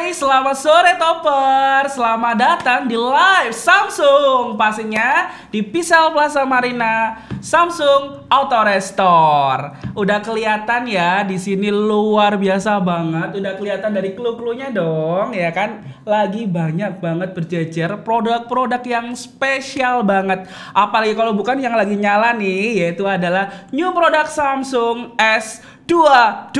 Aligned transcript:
Hai, 0.00 0.16
selamat 0.16 0.56
sore 0.56 0.96
Topper. 0.96 1.84
Selamat 1.92 2.32
datang 2.32 2.88
di 2.88 2.96
live 2.96 3.52
Samsung. 3.52 4.56
Pastinya 4.56 5.28
di 5.52 5.60
Pisau 5.60 6.16
Plaza 6.16 6.40
Marina, 6.48 7.20
Samsung 7.44 8.24
Auto 8.32 8.64
Restore. 8.64 9.76
Udah 9.92 10.24
kelihatan 10.24 10.88
ya 10.88 11.20
di 11.20 11.36
sini 11.36 11.68
luar 11.68 12.40
biasa 12.40 12.80
banget. 12.80 13.44
Udah 13.44 13.52
kelihatan 13.60 13.92
dari 13.92 14.16
clue-cluenya 14.16 14.72
dong, 14.72 15.36
ya 15.36 15.52
kan? 15.52 15.84
Lagi 16.08 16.48
banyak 16.48 16.96
banget 16.96 17.36
berjejer 17.36 18.00
produk-produk 18.00 18.80
yang 18.88 19.12
spesial 19.12 20.00
banget. 20.00 20.48
Apalagi 20.72 21.12
kalau 21.12 21.36
bukan 21.36 21.60
yang 21.60 21.76
lagi 21.76 22.00
nyala 22.00 22.32
nih, 22.40 22.88
yaitu 22.88 23.04
adalah 23.04 23.68
new 23.68 23.92
product 23.92 24.32
Samsung 24.32 25.12
S22. 25.20 26.56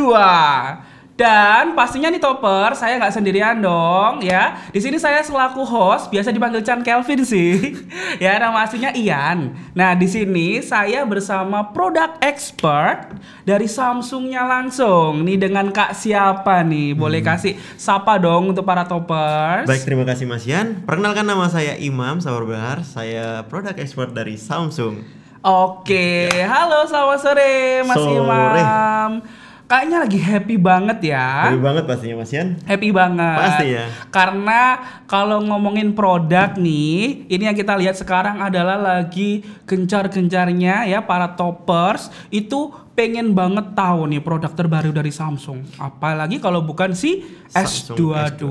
Dan 1.21 1.77
pastinya 1.77 2.09
nih 2.09 2.17
Topper, 2.17 2.73
saya 2.73 2.97
nggak 2.97 3.13
sendirian 3.13 3.61
dong 3.61 4.25
ya. 4.25 4.57
Di 4.73 4.81
sini 4.81 4.97
saya 4.97 5.21
selaku 5.21 5.69
host, 5.69 6.09
biasa 6.09 6.33
dipanggil 6.33 6.65
Chan 6.65 6.81
Kelvin 6.81 7.29
sih. 7.29 7.77
ya, 8.25 8.41
nama 8.41 8.65
aslinya 8.65 8.97
Ian. 8.97 9.53
Nah, 9.77 9.93
di 9.93 10.09
sini 10.09 10.65
saya 10.65 11.05
bersama 11.05 11.77
produk 11.77 12.17
expert 12.25 13.13
dari 13.45 13.69
Samsungnya 13.69 14.49
langsung. 14.49 15.21
Nih 15.29 15.37
dengan 15.37 15.69
Kak 15.69 15.93
siapa 15.93 16.65
nih? 16.65 16.97
Boleh 16.97 17.21
kasih 17.21 17.61
sapa 17.77 18.17
dong 18.17 18.57
untuk 18.57 18.65
para 18.65 18.89
Toppers. 18.89 19.69
Baik, 19.69 19.85
terima 19.85 20.09
kasih 20.09 20.25
Mas 20.25 20.49
Yan. 20.49 20.89
Perkenalkan 20.89 21.29
nama 21.29 21.53
saya 21.53 21.77
Imam 21.77 22.17
Sabar 22.25 22.49
Bahar. 22.49 22.81
Saya 22.81 23.45
produk 23.45 23.77
expert 23.77 24.17
dari 24.17 24.41
Samsung. 24.41 25.05
Oke, 25.45 26.33
halo 26.49 26.89
selamat 26.89 27.19
sore 27.21 27.81
Mas 27.85 27.97
Sore. 27.97 28.17
Imam. 28.17 29.40
Kayaknya 29.71 29.99
lagi 30.03 30.19
happy 30.19 30.57
banget 30.59 30.99
ya. 31.15 31.47
Happy 31.47 31.63
banget 31.63 31.87
pastinya 31.87 32.27
Mas 32.27 32.35
Yan. 32.35 32.59
Happy 32.67 32.91
banget. 32.91 33.39
Pasti 33.39 33.67
ya. 33.71 33.87
Karena 34.11 34.61
kalau 35.07 35.39
ngomongin 35.47 35.95
produk 35.95 36.59
nih, 36.59 37.31
ini 37.31 37.43
yang 37.47 37.55
kita 37.55 37.79
lihat 37.79 37.95
sekarang 37.95 38.43
adalah 38.43 38.75
lagi 38.75 39.47
gencar-gencarnya 39.71 40.91
ya 40.91 40.99
para 41.07 41.39
toppers 41.39 42.11
itu 42.35 42.75
pengen 42.99 43.31
banget 43.31 43.71
tahu 43.79 44.11
nih 44.11 44.19
produk 44.19 44.51
terbaru 44.51 44.91
dari 44.91 45.15
Samsung. 45.15 45.63
Apalagi 45.79 46.43
kalau 46.43 46.67
bukan 46.67 46.91
si 46.91 47.23
Samsung 47.47 47.95
S22. 47.95 48.43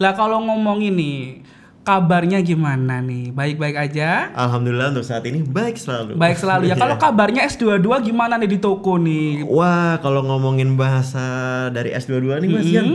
Lah 0.00 0.12
kalau 0.16 0.40
ngomongin 0.48 0.96
nih, 0.96 1.44
kabarnya 1.88 2.44
gimana 2.44 3.00
nih? 3.00 3.32
Baik-baik 3.32 3.76
aja? 3.80 4.28
Alhamdulillah 4.36 4.92
untuk 4.92 5.08
saat 5.08 5.24
ini 5.24 5.40
baik 5.40 5.80
selalu. 5.80 6.20
Baik 6.20 6.36
selalu 6.36 6.68
ya. 6.68 6.74
Iya. 6.78 6.84
Kalau 6.84 6.96
kabarnya 7.00 7.42
S22 7.48 8.12
gimana 8.12 8.36
nih 8.36 8.50
di 8.54 8.58
toko 8.60 9.00
nih? 9.00 9.40
Wah, 9.48 9.96
kalau 10.04 10.20
ngomongin 10.20 10.76
bahasa 10.76 11.66
dari 11.72 11.96
S22 11.96 12.44
nih 12.44 12.48
Mas 12.52 12.68
Yan. 12.68 12.88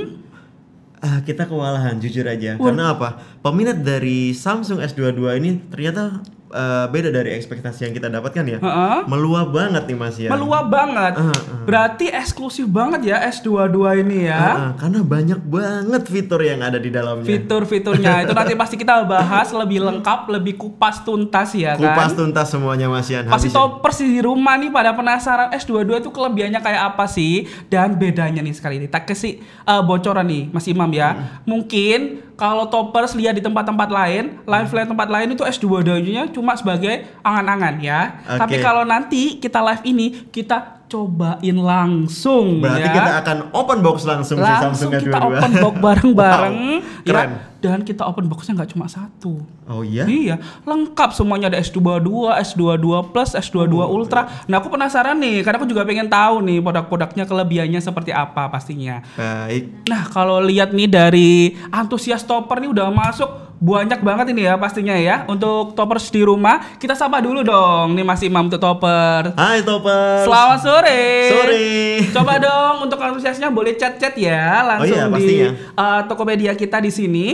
Ah, 1.03 1.19
kita 1.25 1.49
kewalahan 1.49 1.97
jujur 1.97 2.23
aja. 2.29 2.55
Karena 2.55 2.93
apa? 2.93 3.17
Peminat 3.41 3.81
dari 3.81 4.31
Samsung 4.31 4.79
S22 4.79 5.41
ini 5.41 5.49
ternyata 5.73 6.21
eh, 6.53 6.85
beda 6.87 7.09
dari 7.09 7.33
ekspektasi 7.33 7.89
yang 7.89 7.93
kita 7.93 8.07
dapatkan 8.07 8.43
ya. 8.45 8.57
Heeh. 8.61 8.97
Meluap 9.09 9.49
banget 9.49 9.83
nih 9.89 9.97
Mas 9.97 10.15
Yan. 10.21 10.31
Meluap 10.37 10.69
banget. 10.69 11.13
Berarti 11.65 12.13
eksklusif 12.13 12.69
banget 12.69 13.09
ya 13.09 13.17
S22 13.25 14.05
ini 14.05 14.29
ya. 14.29 14.37
Ah, 14.37 14.71
karena 14.77 15.01
banyak 15.01 15.41
banget 15.41 16.03
fitur 16.05 16.39
yang 16.45 16.61
ada 16.61 16.77
di 16.77 16.93
dalamnya. 16.93 17.25
Fitur-fiturnya 17.25 18.13
itu 18.23 18.33
nanti 18.37 18.53
pasti 18.53 18.75
kita 18.77 19.01
bahas 19.03 19.49
lebih 19.49 19.81
lengkap, 19.81 20.29
lebih 20.29 20.53
kupas 20.55 21.01
tuntas 21.01 21.57
ya 21.57 21.73
kan. 21.73 21.81
Kupas 21.81 22.13
tuntas 22.13 22.47
semuanya 22.53 22.85
Mas 22.85 23.09
Yan. 23.09 23.25
Pasti 23.25 23.49
Habis- 23.49 23.57
toppers 23.57 23.97
di 23.99 24.21
rumah 24.21 24.55
nih 24.55 24.69
pada 24.69 24.93
penasaran 24.93 25.49
S22 25.57 26.05
itu 26.05 26.09
kelebihannya 26.13 26.61
kayak 26.61 26.81
apa 26.93 27.09
sih 27.09 27.49
dan 27.67 27.97
bedanya 27.97 28.45
nih 28.45 28.53
sekali 28.53 28.77
ini. 28.77 28.87
Tak 28.87 29.09
kasih 29.09 29.41
eh, 29.41 29.81
bocoran 29.81 30.29
nih 30.29 30.53
Mas 30.53 30.69
Imam 30.69 30.89
ya. 30.93 31.41
Mungkin 31.47 32.32
kalau 32.33 32.65
toppers 32.69 33.13
lihat 33.13 33.37
di 33.37 33.43
tempat-tempat 33.45 33.89
lain, 33.89 34.41
live 34.43 34.71
live 34.73 34.89
tempat 34.89 35.07
lain 35.09 35.27
itu 35.37 35.43
S22-nya 35.45 36.33
cuma 36.33 36.57
sebagai 36.57 37.05
angan-angan 37.21 37.75
ya. 37.79 38.21
Oke. 38.25 38.39
Tapi 38.41 38.55
kalau 38.59 38.83
nanti 38.83 39.37
kita 39.37 39.61
live 39.61 39.83
ini 39.85 40.27
kita 40.33 40.82
cobain 40.93 41.57
langsung 41.57 42.61
Berarti 42.61 42.85
ya. 42.85 42.93
kita 42.93 43.11
akan 43.19 43.37
open 43.51 43.79
box 43.81 43.97
langsung, 44.03 44.37
si 44.37 44.45
langsung 44.45 44.77
Samsung 44.85 44.91
kita 44.93 45.17
S22. 45.17 45.25
open 45.33 45.51
box 45.57 45.73
bareng-bareng 45.79 46.57
Wow, 46.83 47.01
keren. 47.03 47.29
ya 47.33 47.51
dan 47.63 47.79
kita 47.79 48.03
open 48.03 48.27
boxnya 48.27 48.53
nggak 48.53 48.69
cuma 48.69 48.85
satu 48.85 49.39
Oh 49.63 49.81
iya? 49.81 50.03
iya 50.03 50.35
lengkap 50.61 51.09
semuanya 51.11 51.47
ada 51.47 51.57
S22 51.57 52.11
S22 52.43 52.83
plus 53.09 53.31
S22 53.33 53.71
Oh, 53.73 53.87
Ultra 53.89 54.27
nah 54.45 54.59
aku 54.59 54.67
penasaran 54.67 55.15
nih 55.15 55.41
karena 55.41 55.57
aku 55.57 55.65
juga 55.65 55.81
pengen 55.81 56.05
tahu 56.05 56.43
nih 56.43 56.59
produk-produknya 56.59 57.23
kelebihannya 57.23 57.79
seperti 57.79 58.11
apa 58.11 58.47
pastinya 58.47 58.99
Baik. 59.15 59.87
nah 59.87 60.03
kalau 60.05 60.39
lihat 60.39 60.69
nih 60.69 60.87
dari 60.87 61.31
antusias 61.69 62.21
topper 62.21 62.59
nih 62.59 62.69
udah 62.69 62.87
masuk 62.89 63.52
banyak 63.63 64.03
banget 64.03 64.35
ini 64.35 64.43
ya 64.43 64.59
pastinya 64.59 64.91
ya 64.91 65.23
untuk 65.23 65.71
toppers 65.71 66.11
di 66.11 66.19
rumah 66.19 66.75
kita 66.75 66.99
sapa 66.99 67.23
dulu 67.23 67.47
dong 67.47 67.95
nih 67.95 68.03
Mas 68.03 68.19
Imam 68.19 68.51
untuk 68.51 68.59
topper 68.59 69.31
Hai 69.39 69.63
Toppers. 69.63 70.27
Selamat 70.27 70.59
sore. 70.59 71.03
Sore. 71.31 71.67
Coba 72.11 72.33
dong 72.43 72.75
untuk 72.89 72.99
antusiasnya 72.99 73.47
boleh 73.47 73.79
chat-chat 73.79 74.13
ya 74.19 74.67
langsung 74.67 74.99
Oh 74.99 75.17
iya, 75.17 75.47
di 75.47 75.47
uh, 75.79 76.01
Tokopedia 76.09 76.53
kita 76.59 76.83
di 76.83 76.91
sini. 76.91 77.27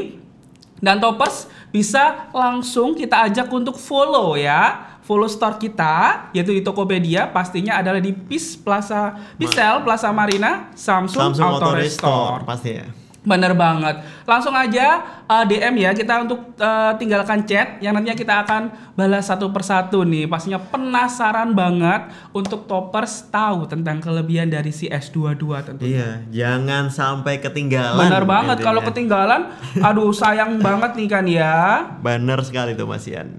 Dan 0.79 1.01
Toppers 1.01 1.49
bisa 1.73 2.31
langsung 2.31 2.95
kita 2.95 3.25
ajak 3.27 3.49
untuk 3.49 3.75
follow 3.75 4.37
ya. 4.37 4.87
Follow 5.03 5.25
store 5.25 5.57
kita 5.57 6.29
yaitu 6.37 6.53
di 6.53 6.61
Tokopedia 6.61 7.33
pastinya 7.33 7.81
adalah 7.81 7.97
di 7.97 8.13
PIS 8.13 8.61
Plaza 8.61 9.17
Pisel 9.41 9.81
Plaza 9.81 10.13
Marina 10.13 10.69
Samsung, 10.77 11.33
Samsung 11.33 11.49
Auto. 11.49 11.73
Restore 11.73 12.45
pasti 12.45 12.69
ya. 12.77 12.85
Bener 13.19 13.51
banget. 13.51 13.99
Langsung 14.23 14.55
aja 14.55 15.03
uh, 15.27 15.43
DM 15.43 15.75
ya 15.83 15.91
kita 15.91 16.23
untuk 16.23 16.55
uh, 16.55 16.95
tinggalkan 16.95 17.43
chat 17.43 17.75
yang 17.83 17.91
nantinya 17.91 18.15
kita 18.15 18.47
akan 18.47 18.71
balas 18.95 19.27
satu 19.27 19.51
persatu 19.51 20.07
nih. 20.07 20.23
Pastinya 20.31 20.55
penasaran 20.55 21.51
banget 21.51 22.07
untuk 22.31 22.63
toppers 22.63 23.27
tahu 23.27 23.67
tentang 23.67 23.99
kelebihan 23.99 24.47
dari 24.47 24.71
si 24.71 24.87
S22 24.87 25.43
tentu. 25.67 25.83
Iya, 25.83 26.23
jangan 26.31 26.87
sampai 26.87 27.43
ketinggalan. 27.43 27.99
Bener 27.99 28.23
banget 28.23 28.57
kalau 28.63 28.79
ketinggalan 28.87 29.51
aduh 29.83 30.15
sayang 30.15 30.63
banget 30.63 30.95
nih 30.95 31.07
kan 31.11 31.25
ya. 31.27 31.55
Bener 31.99 32.39
sekali 32.47 32.71
tuh 32.79 32.87
Mas 32.87 33.03
Yan. 33.03 33.35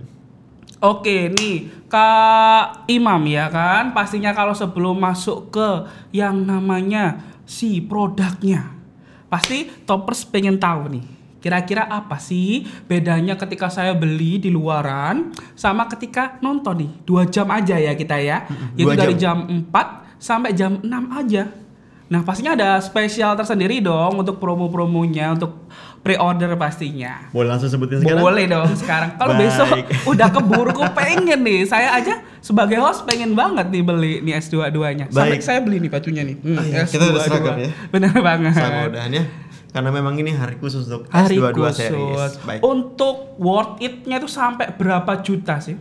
Oke 0.80 1.28
nih 1.28 1.68
Kak 1.92 2.88
Imam 2.88 3.20
ya 3.28 3.52
kan 3.52 3.92
pastinya 3.92 4.32
kalau 4.32 4.56
sebelum 4.56 4.96
masuk 4.96 5.52
ke 5.52 5.68
yang 6.08 6.48
namanya 6.48 7.20
si 7.44 7.84
produknya 7.84 8.79
pasti 9.30 9.70
toppers 9.86 10.26
pengen 10.26 10.58
tahu 10.58 10.90
nih 10.90 11.04
kira-kira 11.40 11.88
apa 11.88 12.20
sih 12.20 12.68
bedanya 12.84 13.34
ketika 13.34 13.72
saya 13.72 13.96
beli 13.96 14.36
di 14.36 14.52
luaran 14.52 15.32
sama 15.56 15.88
ketika 15.88 16.36
nonton 16.44 16.84
nih? 16.84 16.90
Dua 17.08 17.24
jam 17.24 17.48
aja 17.48 17.80
ya 17.80 17.96
kita 17.96 18.20
ya. 18.20 18.44
Itu 18.76 18.92
dari 18.92 19.16
jam. 19.16 19.48
jam 19.48 19.72
4 19.72 20.20
sampai 20.20 20.52
jam 20.52 20.84
6 20.84 20.84
aja 21.16 21.48
nah 22.10 22.20
pastinya 22.20 22.52
ada 22.52 22.70
spesial 22.78 23.32
tersendiri 23.32 23.78
dong 23.78 24.18
untuk 24.18 24.36
promo-promonya 24.36 25.30
untuk 25.32 25.70
pre-order 26.00 26.56
pastinya 26.56 27.30
Boleh 27.30 27.48
langsung 27.50 27.68
sebutin 27.68 28.00
sekarang? 28.00 28.18
boleh 28.18 28.44
dong 28.46 28.72
sekarang. 28.74 29.10
Kalau 29.14 29.34
besok 29.36 29.68
udah 30.06 30.28
keburu 30.28 30.72
ku 30.72 30.82
pengen 30.90 31.38
nih. 31.38 31.62
Saya 31.62 31.92
aja 31.92 32.18
sebagai 32.40 32.76
host 32.76 33.04
pengen 33.04 33.32
banget 33.32 33.68
nih 33.68 33.84
beli 33.84 34.18
nih 34.20 34.34
S22-nya. 34.34 35.06
Sampai 35.08 35.38
saya 35.38 35.60
beli 35.60 35.76
nih 35.78 35.86
bajunya 35.88 36.24
nih. 36.24 36.36
Hmm, 36.36 36.56
Ah, 36.56 36.64
iya, 36.64 36.82
kita 36.82 37.04
udah 37.04 37.20
seragam 37.20 37.56
ya. 37.58 37.68
Bener 37.88 38.16
banget. 38.18 38.52
Sama 38.54 38.88
udahannya. 38.88 39.22
Karena 39.70 39.90
memang 39.92 40.14
ini 40.16 40.32
hari 40.32 40.56
khusus 40.56 40.82
untuk 40.84 41.04
Hari 41.06 41.36
S22 41.36 41.52
khusus. 41.54 41.76
series. 41.78 42.32
Baik. 42.42 42.60
Untuk 42.64 43.16
worth 43.36 43.78
it-nya 43.78 44.16
itu 44.16 44.26
sampai 44.26 44.72
berapa 44.72 45.20
juta 45.20 45.60
sih? 45.60 45.76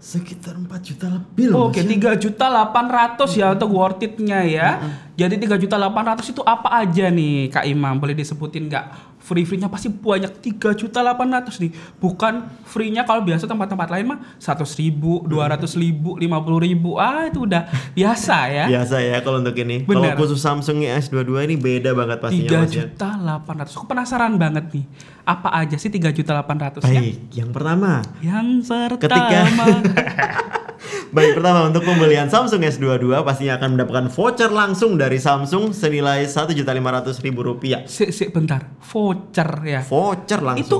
Sekitar 0.00 0.56
4 0.56 0.64
juta 0.80 1.12
lebih 1.12 1.52
loh. 1.52 1.68
Oke, 1.68 1.84
Yan. 1.84 2.16
3 2.16 2.16
juta 2.16 2.48
800 2.48 3.36
ya 3.36 3.52
untuk 3.52 3.68
worth 3.68 4.00
it-nya 4.00 4.40
ya. 4.42 4.68
Jadi 5.12 5.36
3 5.36 5.60
juta 5.60 5.76
800 5.76 6.24
itu 6.24 6.40
apa 6.40 6.72
aja 6.72 7.12
nih 7.12 7.52
Kak 7.52 7.68
Imam? 7.68 8.00
Boleh 8.00 8.16
disebutin 8.16 8.72
nggak? 8.72 9.12
Free-free-nya 9.20 9.68
pasti 9.68 9.92
banyak 9.92 10.32
3 10.40 10.72
juta 10.72 11.04
800 11.04 11.60
nih. 11.60 11.70
Bukan 12.00 12.48
free-nya 12.64 13.04
kalau 13.04 13.20
biasa 13.20 13.44
tempat-tempat 13.44 13.92
lain 13.92 14.16
mah 14.16 14.18
100 14.40 14.64
ribu, 14.80 15.20
200 15.28 15.68
ribu, 15.76 16.16
50 16.16 16.64
ribu. 16.64 16.96
Ah 16.96 17.28
itu 17.28 17.44
udah 17.44 17.68
biasa 18.00 18.36
ya. 18.48 18.64
Biasa 18.72 18.96
ya 19.04 19.20
kalau 19.20 19.44
untuk 19.44 19.52
ini. 19.60 19.84
Kalau 19.84 20.16
khusus 20.16 20.40
Samsung 20.40 20.80
S22 20.80 21.44
ini 21.44 21.60
beda 21.60 21.92
banget 21.92 22.24
pastinya 22.24 22.56
3 22.56 22.64
Mas 22.64 22.72
Yan. 22.72 22.88
juta 22.88 23.08
800. 23.20 23.76
Aku 23.76 23.84
penasaran 23.84 24.40
banget 24.40 24.64
nih. 24.72 24.84
Apa 25.30 25.54
aja 25.54 25.78
sih 25.78 25.86
3 25.88 26.10
juta 26.10 26.34
800 26.34 26.82
ya? 26.82 26.98
Baik, 26.98 27.18
yang 27.30 27.50
pertama 27.54 28.02
Yang 28.18 28.66
pertama. 28.66 28.98
Ketika- 28.98 29.46
Baik, 31.10 31.38
pertama 31.38 31.66
untuk 31.66 31.82
pembelian 31.82 32.26
Samsung 32.26 32.62
S22 32.62 33.14
pastinya 33.22 33.58
akan 33.58 33.74
mendapatkan 33.74 34.06
voucher 34.10 34.50
langsung 34.50 34.94
dari 34.94 35.18
Samsung 35.18 35.70
senilai 35.70 36.22
Rp1.500.000 36.24 36.66
rupiah. 37.36 37.82
Sik, 37.84 38.10
sik, 38.10 38.28
bentar. 38.30 38.78
Voucher 38.80 39.50
ya. 39.62 39.80
Voucher 39.82 40.38
langsung. 40.38 40.62
Itu 40.62 40.78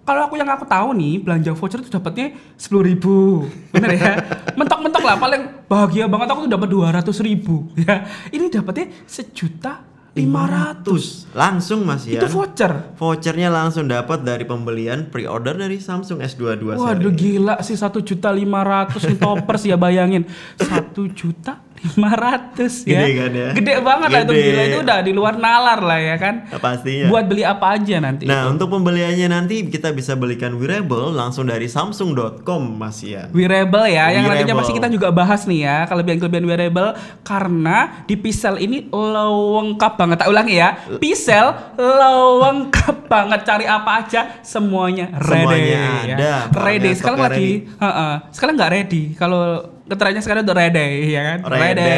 kalau 0.00 0.26
aku 0.26 0.36
yang 0.36 0.48
aku 0.48 0.66
tahu 0.66 0.96
nih 0.96 1.22
belanja 1.22 1.52
voucher 1.54 1.80
itu 1.80 1.88
dapatnya 1.88 2.34
sepuluh 2.56 2.82
ribu, 2.82 3.46
bener 3.70 3.90
ya? 3.94 4.12
Mentok-mentok 4.58 5.00
lah 5.00 5.16
paling 5.16 5.42
bahagia 5.64 6.10
banget 6.10 6.28
aku 6.28 6.40
tuh 6.44 6.52
dapat 6.52 6.68
dua 6.68 6.88
ratus 6.90 7.16
ribu, 7.20 7.70
ya. 7.78 8.04
Ini 8.28 8.50
dapatnya 8.50 8.90
sejuta 9.06 9.86
500. 10.10 11.30
Langsung 11.38 11.86
Mas 11.86 12.02
ya. 12.02 12.18
Itu 12.18 12.26
voucher. 12.34 12.98
Vouchernya 12.98 13.46
langsung 13.46 13.86
dapat 13.86 14.26
dari 14.26 14.42
pembelian 14.42 15.06
pre-order 15.06 15.54
dari 15.54 15.78
Samsung 15.78 16.18
S22 16.18 16.74
Waduh 16.74 17.14
gila 17.14 17.62
sih 17.62 17.78
satu 17.78 18.02
juta 18.02 18.34
lima 18.34 18.66
ratus 18.66 19.06
nih 19.06 19.18
toppers 19.22 19.62
ya 19.70 19.78
bayangin 19.78 20.26
satu 20.58 21.06
juta 21.14 21.62
lima 21.80 22.12
ratus 22.12 22.84
ya. 22.84 23.00
Gede 23.00 23.08
kan 23.16 23.30
ya? 23.32 23.48
Gede 23.56 23.74
banget 23.80 24.08
lah 24.12 24.20
itu 24.22 24.32
Gede. 24.32 24.44
gila 24.44 24.62
itu 24.68 24.78
udah 24.84 24.98
di 25.00 25.12
luar 25.12 25.34
nalar 25.36 25.80
lah 25.80 25.96
ya 25.96 26.16
kan. 26.16 26.34
Nah, 26.46 26.60
pastinya. 26.60 27.06
Buat 27.08 27.24
beli 27.24 27.42
apa 27.42 27.66
aja 27.72 27.96
nanti. 27.98 28.24
Nah, 28.28 28.48
untuk 28.48 28.68
pembeliannya 28.68 29.26
nanti 29.26 29.64
kita 29.64 29.90
bisa 29.90 30.12
belikan 30.14 30.60
wearable 30.60 31.08
langsung 31.10 31.48
dari 31.48 31.66
samsung.com 31.66 32.62
Mas 32.76 33.00
ya. 33.00 33.32
Wearable 33.32 33.88
ya, 33.88 34.12
yang 34.12 34.28
nantinya 34.28 34.52
Wearable. 34.52 34.60
pasti 34.60 34.72
kita 34.76 34.88
juga 34.88 35.08
bahas 35.10 35.48
nih 35.48 35.60
ya 35.64 35.76
kelebihan-kelebihan 35.88 36.44
wearable 36.44 36.90
karena 37.24 38.04
di 38.04 38.14
Pixel 38.14 38.60
ini 38.60 38.86
lengkap 38.90 39.92
banget. 39.96 40.16
Tak 40.20 40.28
ulangi 40.28 40.54
ya, 40.56 40.76
Pixel 41.00 41.46
lengkap 41.78 42.96
banget 43.08 43.40
cari 43.42 43.64
apa 43.64 43.90
aja 44.04 44.20
semuanya 44.44 45.10
ready. 45.16 45.40
Semuanya 45.40 45.80
ya. 46.04 46.16
ada, 46.16 46.32
Ready. 46.60 46.92
pokoknya 46.92 46.98
Sekarang 47.00 47.20
lagi, 47.20 47.50
heeh. 47.66 48.14
sekarang 48.30 48.54
nggak 48.54 48.72
ready. 48.72 49.02
Kalau 49.16 49.42
keterangannya 49.90 50.22
sekarang 50.22 50.42
udah 50.46 50.56
ready 50.56 50.86
ya 51.10 51.22
kan? 51.26 51.38
Ready. 51.44 51.90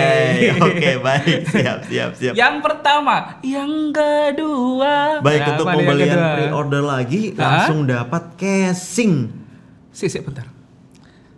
Oke, 0.65 0.91
baik. 0.99 1.39
Siap, 1.47 1.79
siap, 1.87 2.11
siap. 2.17 2.33
Yang 2.33 2.55
pertama, 2.59 3.37
yang 3.41 3.93
kedua. 3.93 5.21
Baik 5.21 5.39
Nah, 5.39 5.49
untuk 5.53 5.67
nih 5.67 5.77
pembelian 5.77 6.19
pre-order 6.33 6.83
lagi 6.83 7.23
Hah? 7.33 7.69
langsung 7.69 7.85
dapat 7.85 8.23
casing. 8.35 9.29
Sih, 9.93 10.09
bentar. 10.19 10.49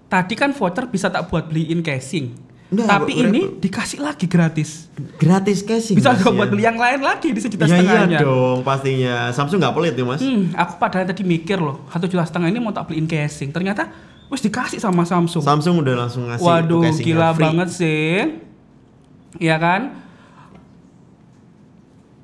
Tadi 0.06 0.35
kan 0.35 0.55
voucher 0.55 0.87
bisa 0.87 1.11
tak 1.11 1.27
buat 1.27 1.51
beliin 1.51 1.83
casing. 1.83 2.31
Nggak, 2.65 2.87
Tapi 2.87 3.12
ini 3.15 3.41
dikasih 3.61 4.01
lagi 4.01 4.27
gratis. 4.27 4.89
Gratis 5.15 5.62
casing. 5.62 5.95
Bisa 5.95 6.15
juga 6.15 6.31
ya. 6.31 6.39
buat 6.39 6.49
beli 6.49 6.65
yang 6.65 6.75
lain 6.75 7.03
lagi 7.03 7.31
di 7.31 7.39
sejuta 7.39 7.67
Ya 7.67 7.77
iya 7.77 7.77
setengahnya. 7.77 8.19
dong, 8.19 8.59
pastinya. 8.62 9.15
Samsung 9.31 9.59
nggak 9.59 9.75
pelit 9.75 9.95
ya, 9.95 10.03
Mas. 10.03 10.19
Hmm, 10.19 10.51
aku 10.55 10.79
padahal 10.79 11.06
tadi 11.06 11.23
mikir 11.23 11.59
loh, 11.59 11.83
satu 11.87 12.06
juta 12.06 12.25
setengah 12.25 12.49
ini 12.49 12.59
mau 12.59 12.71
tak 12.71 12.89
beliin 12.89 13.05
casing. 13.05 13.51
Ternyata 13.51 13.91
wis 14.29 14.41
dikasih 14.41 14.79
sama 14.79 15.03
Samsung. 15.03 15.41
Samsung 15.41 15.81
udah 15.81 15.94
langsung 15.97 16.26
ngasih 16.26 16.43
Waduh, 16.43 16.82
gila 16.97 17.31
free. 17.32 17.44
banget 17.44 17.69
sih. 17.71 18.12
Iya 19.37 19.56
kan? 19.56 19.94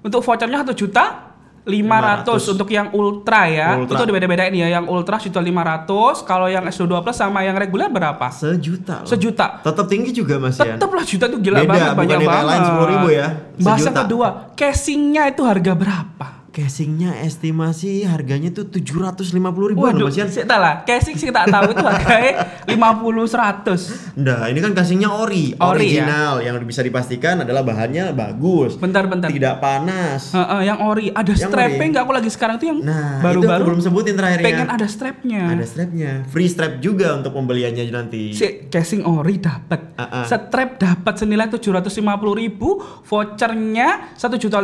Untuk 0.00 0.20
vouchernya 0.20 0.64
satu 0.64 0.72
juta 0.72 1.28
500 1.60 2.24
500. 2.24 2.52
untuk 2.56 2.68
yang 2.72 2.88
ultra 2.90 3.44
ya. 3.44 3.76
Ultra. 3.76 4.00
Itu 4.00 4.02
udah 4.08 4.14
beda-beda 4.16 4.48
ini 4.48 4.64
ya. 4.64 4.80
Yang 4.80 4.84
ultra 4.88 5.20
juta 5.20 5.38
500, 5.38 6.24
kalau 6.24 6.48
yang 6.48 6.64
S22 6.64 7.04
Plus 7.04 7.14
sama 7.14 7.44
yang 7.44 7.52
reguler 7.52 7.92
berapa? 7.92 8.26
Sejuta. 8.32 9.04
loh. 9.04 9.06
Sejuta. 9.06 9.60
Tetap 9.60 9.84
tinggi 9.84 10.10
juga 10.10 10.40
Mas 10.40 10.56
ya. 10.56 10.74
Tetep 10.74 10.88
lah 10.88 11.04
juta 11.04 11.28
itu 11.28 11.36
gila 11.38 11.60
Beda, 11.60 11.68
banget 11.68 11.84
bukan 11.84 11.98
banyak 12.00 12.16
yang 12.16 12.30
banget. 12.32 12.48
lain 12.48 12.62
10.000 12.64 13.08
ya, 13.12 13.26
Bahasa 13.60 13.80
sejuta. 13.84 14.00
kedua, 14.00 14.28
casingnya 14.56 15.22
itu 15.28 15.42
harga 15.44 15.72
berapa? 15.76 16.28
Casingnya 16.50 17.14
estimasi 17.22 18.02
harganya 18.02 18.50
tuh 18.50 18.66
750 18.66 19.38
ribuan 19.70 19.94
Waduh, 19.94 20.10
Mas 20.10 20.18
ya. 20.18 20.26
sih 20.26 20.42
tak 20.42 20.58
lah. 20.58 20.82
Casing 20.82 21.14
sih 21.14 21.30
tak 21.30 21.46
tahu 21.46 21.70
itu 21.70 21.78
harganya 21.80 22.32
50 22.66 23.70
100. 23.70 24.18
Nah, 24.18 24.50
ini 24.50 24.58
kan 24.58 24.74
casingnya 24.74 25.14
ori, 25.14 25.54
Ori, 25.54 25.94
ya? 25.94 26.02
original 26.02 26.32
yang 26.42 26.58
bisa 26.66 26.82
dipastikan 26.82 27.46
adalah 27.46 27.62
bahannya 27.62 28.10
bagus, 28.10 28.74
Bentar 28.74 29.06
bentar. 29.06 29.30
tidak 29.30 29.62
panas. 29.62 30.34
Heeh, 30.34 30.66
yang 30.66 30.82
ori 30.82 31.14
ada 31.14 31.30
Yang 31.30 31.54
strapnya 31.54 31.86
nggak 31.86 32.02
aku 32.02 32.12
lagi 32.18 32.30
sekarang 32.34 32.56
tuh 32.58 32.66
yang 32.66 32.78
Nah, 32.82 33.22
baru-baru 33.22 33.62
belum 33.70 33.80
sebutin 33.80 34.18
terakhirnya. 34.18 34.46
pengen 34.50 34.68
ada 34.68 34.86
strapnya. 34.90 35.42
Ada 35.54 35.64
strapnya, 35.64 36.10
free 36.26 36.50
strap 36.50 36.82
juga 36.82 37.14
untuk 37.14 37.30
pembeliannya 37.30 37.86
nanti. 37.88 38.34
Si 38.34 38.66
casing 38.66 39.06
ori 39.06 39.38
dapat, 39.38 39.94
Ah, 39.94 40.02
ah. 40.02 40.24
strap 40.26 40.82
dapat 40.82 41.14
senilai 41.14 41.46
750.000 41.46 42.34
ribu, 42.34 42.82
vouchernya 43.06 44.18
satu 44.18 44.34
juta 44.34 44.58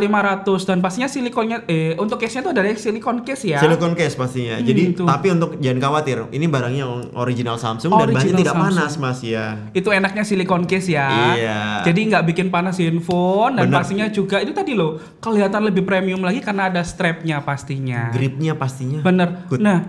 dan 0.67 0.83
pastinya 0.83 1.07
silikonnya 1.07 1.63
eh 1.63 1.76
untuk 1.97 2.17
case-nya 2.17 2.41
tuh 2.45 2.53
dari 2.53 2.73
silikon 2.75 3.21
case 3.21 3.51
ya. 3.51 3.59
Silicon 3.59 3.93
case 3.93 4.15
pastinya. 4.15 4.57
Hmm, 4.57 4.65
Jadi 4.65 4.81
tuh. 4.95 5.05
tapi 5.05 5.27
untuk 5.33 5.57
jangan 5.57 5.79
khawatir, 5.83 6.17
ini 6.31 6.45
barangnya 6.45 6.85
original 7.13 7.57
Samsung 7.57 7.91
dan 7.91 7.97
bahannya 8.09 8.17
Original 8.17 8.39
tidak 8.39 8.55
Samsung. 8.55 8.77
panas 8.77 8.93
Mas 8.97 9.19
ya. 9.21 9.45
Itu 9.71 9.89
enaknya 9.89 10.23
silikon 10.23 10.63
case 10.65 10.93
ya. 10.93 11.07
Iya. 11.33 11.59
Jadi 11.85 11.99
nggak 12.09 12.23
bikin 12.29 12.47
panas 12.47 12.77
handphone 12.77 13.57
dan 13.57 13.67
Bener. 13.67 13.77
pastinya 13.79 14.07
juga 14.07 14.39
itu 14.39 14.51
tadi 14.51 14.73
loh 14.73 14.97
kelihatan 15.19 15.61
lebih 15.65 15.83
premium 15.83 16.21
lagi 16.21 16.39
karena 16.39 16.69
ada 16.69 16.81
strapnya 16.81 17.41
pastinya. 17.41 18.09
Gripnya 18.11 18.53
pastinya. 18.53 19.01
Bener. 19.01 19.45
Good. 19.47 19.59
Nah, 19.61 19.79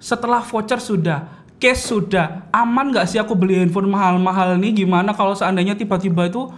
setelah 0.00 0.40
voucher 0.40 0.80
sudah, 0.80 1.44
cash 1.60 1.92
sudah, 1.92 2.48
aman 2.50 2.88
nggak 2.88 3.04
sih 3.04 3.20
aku 3.20 3.36
beli 3.36 3.60
handphone 3.60 3.92
mahal-mahal 3.92 4.56
nih? 4.56 4.84
Gimana 4.84 5.12
kalau 5.12 5.36
seandainya 5.36 5.76
tiba-tiba 5.76 6.24
itu 6.26 6.48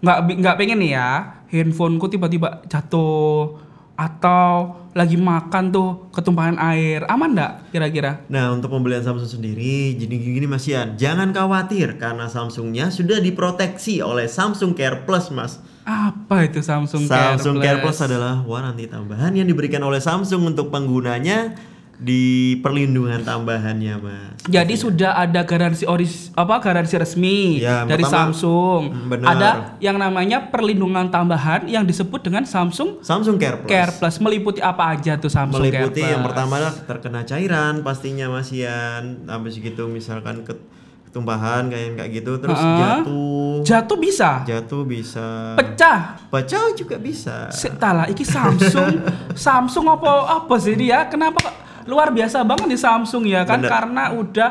nggak 0.00 0.18
nggak 0.42 0.56
pengen 0.56 0.80
nih 0.80 0.92
ya, 0.96 1.08
handphoneku 1.50 2.06
tiba-tiba 2.06 2.62
jatuh 2.70 3.58
atau 4.00 4.80
lagi 4.96 5.20
makan 5.20 5.68
tuh 5.68 6.08
ketumpahan 6.08 6.56
air, 6.56 7.04
aman 7.04 7.36
nggak 7.36 7.52
kira-kira? 7.68 8.24
Nah 8.32 8.48
untuk 8.48 8.72
pembelian 8.72 9.04
Samsung 9.04 9.38
sendiri 9.38 9.92
jadi 9.92 10.14
gini 10.16 10.48
Mas 10.48 10.64
Ian 10.64 10.96
Jangan 10.96 11.36
khawatir 11.36 12.00
karena 12.00 12.24
Samsungnya 12.24 12.88
sudah 12.88 13.20
diproteksi 13.20 14.00
oleh 14.00 14.24
Samsung 14.24 14.72
Care 14.72 15.04
Plus 15.04 15.28
Mas 15.28 15.60
Apa 15.84 16.48
itu 16.48 16.64
Samsung, 16.64 17.04
Samsung 17.04 17.60
Care 17.60 17.84
Plus 17.84 18.00
Plus? 18.00 18.08
adalah 18.08 18.40
waranti 18.40 18.88
tambahan 18.88 19.36
yang 19.36 19.44
diberikan 19.44 19.84
oleh 19.84 20.00
Samsung 20.00 20.48
untuk 20.48 20.72
penggunanya 20.72 21.54
di 22.00 22.22
perlindungan 22.56 23.20
tambahannya 23.20 23.94
Mas 23.98 24.40
Jadi 24.42 24.72
sudah 24.72 25.14
ada 25.14 25.44
garansi 25.44 25.84
oris 25.84 26.32
apa 26.32 26.56
garansi 26.58 26.96
resmi 26.96 27.60
Ya, 27.60 27.84
dari 27.84 28.00
pertama- 28.00 28.32
Samsung. 28.32 28.80
Benar. 29.06 29.28
Ada 29.28 29.50
yang 29.78 29.94
namanya 29.94 30.48
perlindungan 30.48 31.06
tambahan 31.06 31.64
yang 31.66 31.84
disebut 31.84 32.20
dengan 32.22 32.42
Samsung 32.42 33.00
Samsung 33.00 33.36
Care 33.36 33.60
Plus 33.60 33.68
Care 33.68 33.92
Plus 33.94 34.16
meliputi 34.18 34.60
apa 34.60 34.90
aja 34.90 35.14
tuh 35.14 35.28
Samsung 35.28 35.60
Meliputi 35.60 36.00
Care 36.00 36.10
yang 36.10 36.20
Plus? 36.20 36.28
pertama 36.32 36.52
adalah 36.56 36.74
terkena 36.74 37.20
cairan 37.22 37.74
pastinya 37.80 38.26
Mas 38.28 38.48
Ian 38.50 39.04
Habis 39.26 39.54
gitu 39.54 39.84
misalkan 39.86 40.40
ket- 40.40 40.64
ketumpahan 41.04 41.68
kayak 41.68 41.98
kayak 41.98 42.10
gitu 42.16 42.32
Terus 42.38 42.56
Heeh. 42.56 42.78
jatuh 42.80 43.52
jatuh 43.60 43.98
bisa, 43.98 44.30
Jatuh 44.42 44.82
bisa 44.84 45.28
pecah. 45.52 46.16
Pecah 46.26 46.64
juga 46.72 46.96
bisa 46.96 47.50
Setala 47.50 48.06
iki 48.06 48.24
Samsung, 48.24 49.04
Samsung 49.36 49.84
apa 49.86 50.08
apa 50.38 50.54
sih 50.56 50.72
dia? 50.72 51.04
Kenapa 51.04 51.44
luar 51.88 52.12
biasa 52.12 52.42
banget 52.44 52.68
di 52.68 52.78
Samsung 52.80 53.24
ya 53.28 53.44
kan? 53.44 53.62
Bener. 53.62 53.70
Karena 53.70 54.02
udah 54.12 54.50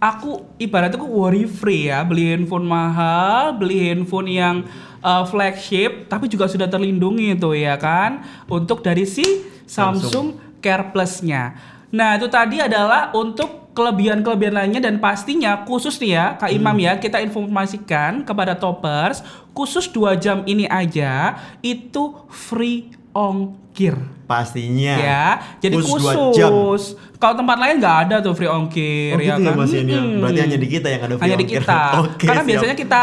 aku 0.00 0.56
ibaratnya 0.60 1.00
aku 1.00 1.08
worry 1.08 1.48
free 1.48 1.88
ya, 1.88 2.04
beli 2.04 2.32
handphone 2.32 2.66
mahal, 2.68 3.56
beli 3.56 3.88
handphone 3.88 4.28
yang 4.28 4.56
uh, 5.00 5.24
flagship, 5.24 6.10
tapi 6.10 6.28
juga 6.28 6.50
sudah 6.50 6.68
terlindungi 6.68 7.36
tuh 7.36 7.56
ya 7.56 7.80
kan? 7.80 8.24
Untuk 8.50 8.84
dari 8.84 9.08
si 9.08 9.46
Samsung, 9.66 10.60
Care 10.60 10.92
Plus-nya. 10.92 11.56
Nah 11.94 12.18
itu 12.18 12.28
tadi 12.28 12.60
adalah 12.60 13.14
untuk 13.14 13.66
kelebihan-kelebihan 13.76 14.56
lainnya 14.56 14.80
dan 14.80 14.96
pastinya 14.96 15.68
khusus 15.68 16.00
nih 16.00 16.16
ya 16.16 16.26
Kak 16.40 16.48
Imam 16.48 16.72
ya 16.80 16.96
kita 16.96 17.20
informasikan 17.20 18.24
kepada 18.24 18.56
toppers 18.56 19.20
khusus 19.52 19.84
dua 19.92 20.16
jam 20.16 20.40
ini 20.48 20.64
aja 20.64 21.36
itu 21.60 22.16
free 22.32 22.88
ongkir 23.12 24.15
Pastinya 24.26 24.94
ya 24.98 25.26
jadi 25.62 25.78
Khusus 25.78 26.02
khusus, 26.02 26.82
kalau 27.22 27.38
tempat 27.38 27.56
lain 27.62 27.78
nggak 27.78 27.96
ada 28.10 28.16
tuh 28.18 28.34
free 28.34 28.50
ongkir 28.50 29.14
Oh 29.14 29.22
ya 29.22 29.38
gitu 29.38 29.46
ya 29.46 29.54
kan 29.54 29.54
Mas 29.54 29.70
ya? 29.70 29.82
Mm-mm. 29.86 30.18
Berarti 30.18 30.40
hanya 30.42 30.58
di 30.58 30.68
kita 30.68 30.86
yang 30.90 31.02
ada 31.06 31.14
free 31.14 31.24
hanya 31.24 31.36
di 31.38 31.46
ongkir. 31.46 31.60
kita 31.62 31.80
Oke, 32.02 32.24
karena 32.26 32.42
siap. 32.42 32.50
biasanya 32.50 32.76
kita 32.76 33.02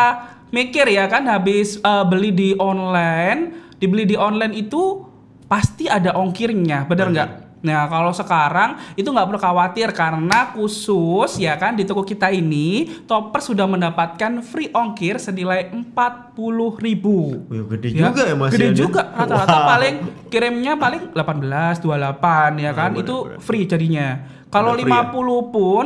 mikir 0.53 0.85
ya 0.91 1.05
kan 1.09 1.23
habis 1.25 1.79
uh, 1.81 2.03
beli 2.05 2.29
di 2.35 2.49
online 2.59 3.55
dibeli 3.81 4.03
di 4.05 4.15
online 4.19 4.53
itu 4.53 5.07
pasti 5.47 5.89
ada 5.89 6.13
ongkirnya 6.15 6.85
bener 6.85 7.07
nggak 7.09 7.29
Nah 7.63 7.87
kalau 7.87 8.11
sekarang 8.11 8.75
itu 8.93 9.07
nggak 9.07 9.23
perlu 9.23 9.39
khawatir 9.39 9.87
karena 9.89 10.51
khusus 10.51 11.39
ya 11.39 11.55
kan 11.55 11.71
di 11.71 11.83
toko 11.83 12.03
kita 12.03 12.27
ini 12.27 12.91
Topper 13.03 13.39
sudah 13.39 13.63
mendapatkan 13.63 14.43
free 14.43 14.67
ongkir 14.69 15.15
senilai 15.15 15.71
40.000 15.71 16.35
ribu. 16.77 17.39
Wih, 17.47 17.63
gede 17.69 17.95
juga 17.95 18.21
ya 18.21 18.35
Mas 18.35 18.51
Gede 18.51 18.67
ya? 18.67 18.75
juga 18.75 19.01
rata-rata 19.07 19.55
Wow. 19.55 19.67
paling 19.69 19.95
kirimnya 20.27 20.73
paling 20.75 21.01
18 21.09 21.79
28 21.79 22.59
ya 22.59 22.71
kan 22.71 22.89
Oh, 22.89 22.93
bener, 22.93 23.01
itu 23.01 23.15
bener. 23.23 23.39
free 23.39 23.63
jadinya. 23.63 24.07
Kalau 24.49 24.75
Bener, 24.75 24.83
free 24.83 24.93
ya? 24.93 25.07
50 25.07 25.49
pun 25.49 25.85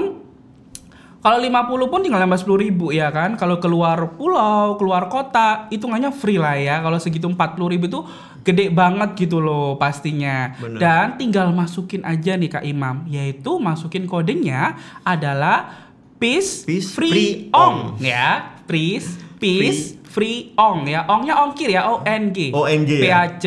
kalau 1.18 1.38
50 1.38 1.52
pun 1.88 2.00
tinggal 2.00 2.20
nambah 2.20 2.40
10 2.40 2.56
ribu 2.58 2.90
ya 2.90 3.10
kan. 3.10 3.36
Kalau 3.36 3.58
keluar 3.58 4.16
pulau, 4.16 4.78
keluar 4.78 5.06
kota, 5.08 5.68
hitungannya 5.68 6.10
free 6.10 6.40
lah 6.40 6.56
ya. 6.56 6.80
Kalau 6.80 6.96
segitu 6.98 7.28
40 7.28 7.38
ribu 7.68 7.86
itu 7.86 8.00
gede 8.48 8.72
banget 8.72 9.27
gitu 9.27 9.44
loh 9.44 9.75
pastinya. 9.75 10.56
Bener. 10.56 10.80
Dan 10.80 11.06
tinggal 11.20 11.51
masukin 11.51 12.08
aja 12.08 12.39
nih 12.39 12.48
Kak 12.48 12.63
Imam. 12.63 13.04
Yaitu 13.12 13.60
masukin 13.60 14.08
kodenya 14.08 14.80
adalah 15.04 15.92
PIS, 16.16 16.63
PIS 16.63 16.96
free, 16.96 17.12
free 17.12 17.34
ong. 17.51 18.00
Ya, 18.00 18.56
PIS, 18.66 19.20
PIS 19.38 20.00
free 20.08 20.56
ong 20.56 20.88
ya. 20.88 21.04
Ongnya 21.12 21.44
ongkir 21.44 21.70
ya, 21.70 21.92
O-N-G. 21.92 22.56
ONG 22.56 22.92
P 23.04 23.06
ya? 23.06 23.22
A 23.22 23.24
C 23.36 23.46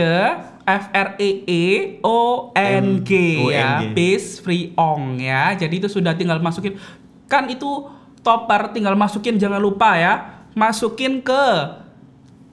F 0.70 0.84
R 0.94 1.08
E 1.18 1.30
E 1.48 1.64
O 2.06 2.52
N 2.54 3.02
G 3.02 3.10
ya. 3.50 3.82
Bis 3.90 4.38
free 4.38 4.70
ong 4.78 5.18
ya. 5.18 5.56
Jadi 5.58 5.82
itu 5.82 5.88
sudah 5.90 6.14
tinggal 6.14 6.38
masukin 6.38 6.78
kan 7.26 7.50
itu 7.50 7.88
topper 8.20 8.70
tinggal 8.70 8.94
masukin 8.94 9.40
jangan 9.40 9.58
lupa 9.58 9.98
ya. 9.98 10.44
Masukin 10.54 11.22
ke 11.22 11.44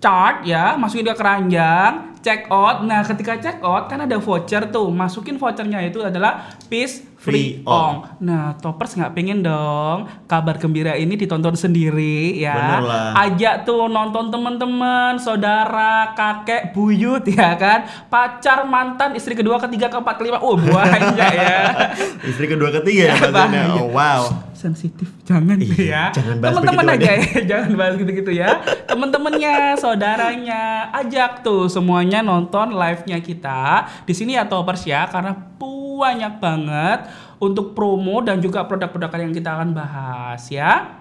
chart 0.07 0.47
ya, 0.47 0.79
masukin 0.79 1.03
ke 1.11 1.19
keranjang, 1.19 2.15
check 2.23 2.47
out. 2.47 2.79
Nah, 2.87 3.03
ketika 3.03 3.35
check 3.43 3.59
out 3.59 3.91
kan 3.91 4.07
ada 4.07 4.15
voucher 4.15 4.63
tuh. 4.71 4.87
Masukin 4.87 5.35
vouchernya 5.35 5.83
itu 5.83 5.99
adalah 5.99 6.47
Peace 6.71 7.03
Free 7.17 7.65
Ong. 7.65 8.21
Nah, 8.21 8.53
toppers 8.61 8.93
nggak 8.93 9.17
pengen 9.17 9.41
dong 9.41 10.05
kabar 10.29 10.61
gembira 10.61 10.93
ini 10.93 11.17
ditonton 11.17 11.57
sendiri 11.57 12.37
ya. 12.37 12.53
Bener 12.53 12.83
lah. 12.85 13.09
Ajak 13.17 13.65
tuh 13.65 13.89
nonton 13.89 14.29
teman-teman, 14.29 15.17
saudara, 15.17 16.13
kakek, 16.13 16.77
buyut 16.77 17.25
ya 17.33 17.57
kan, 17.57 17.89
pacar, 18.07 18.69
mantan, 18.69 19.17
istri 19.17 19.33
kedua, 19.33 19.57
ketiga, 19.57 19.89
keempat, 19.89 20.15
kelima. 20.21 20.37
Oh, 20.45 20.53
banyak 20.53 21.17
ya. 21.17 21.59
Istri 22.29 22.53
kedua 22.53 22.69
ketiga 22.69 23.17
ya. 23.17 23.33
Bahaya. 23.33 23.81
Oh, 23.81 23.89
wow. 23.89 24.21
sensitif 24.57 25.05
jangan 25.21 25.53
Iya, 25.61 25.77
ya 25.77 26.03
jangan 26.17 26.41
teman-teman 26.41 26.97
aja 26.97 27.11
ya 27.13 27.21
jangan 27.53 27.71
bahas 27.77 27.93
gitu-gitu 27.93 28.31
ya 28.33 28.57
teman-temannya 28.89 29.77
saudaranya 29.77 30.89
ajak 30.97 31.45
tuh 31.45 31.69
semuanya 31.69 32.25
nonton 32.25 32.73
live-nya 32.73 33.21
kita 33.21 33.85
di 34.09 34.17
sini 34.17 34.33
ya 34.33 34.49
toppers 34.49 34.81
ya 34.89 35.05
karena 35.13 35.37
banyak 35.61 36.33
banget 36.37 36.99
untuk 37.37 37.71
promo 37.71 38.19
dan 38.19 38.37
juga 38.37 38.63
produk-produk 38.63 39.09
yang 39.19 39.31
kita 39.31 39.49
akan 39.51 39.69
bahas 39.71 40.41
ya 40.47 40.99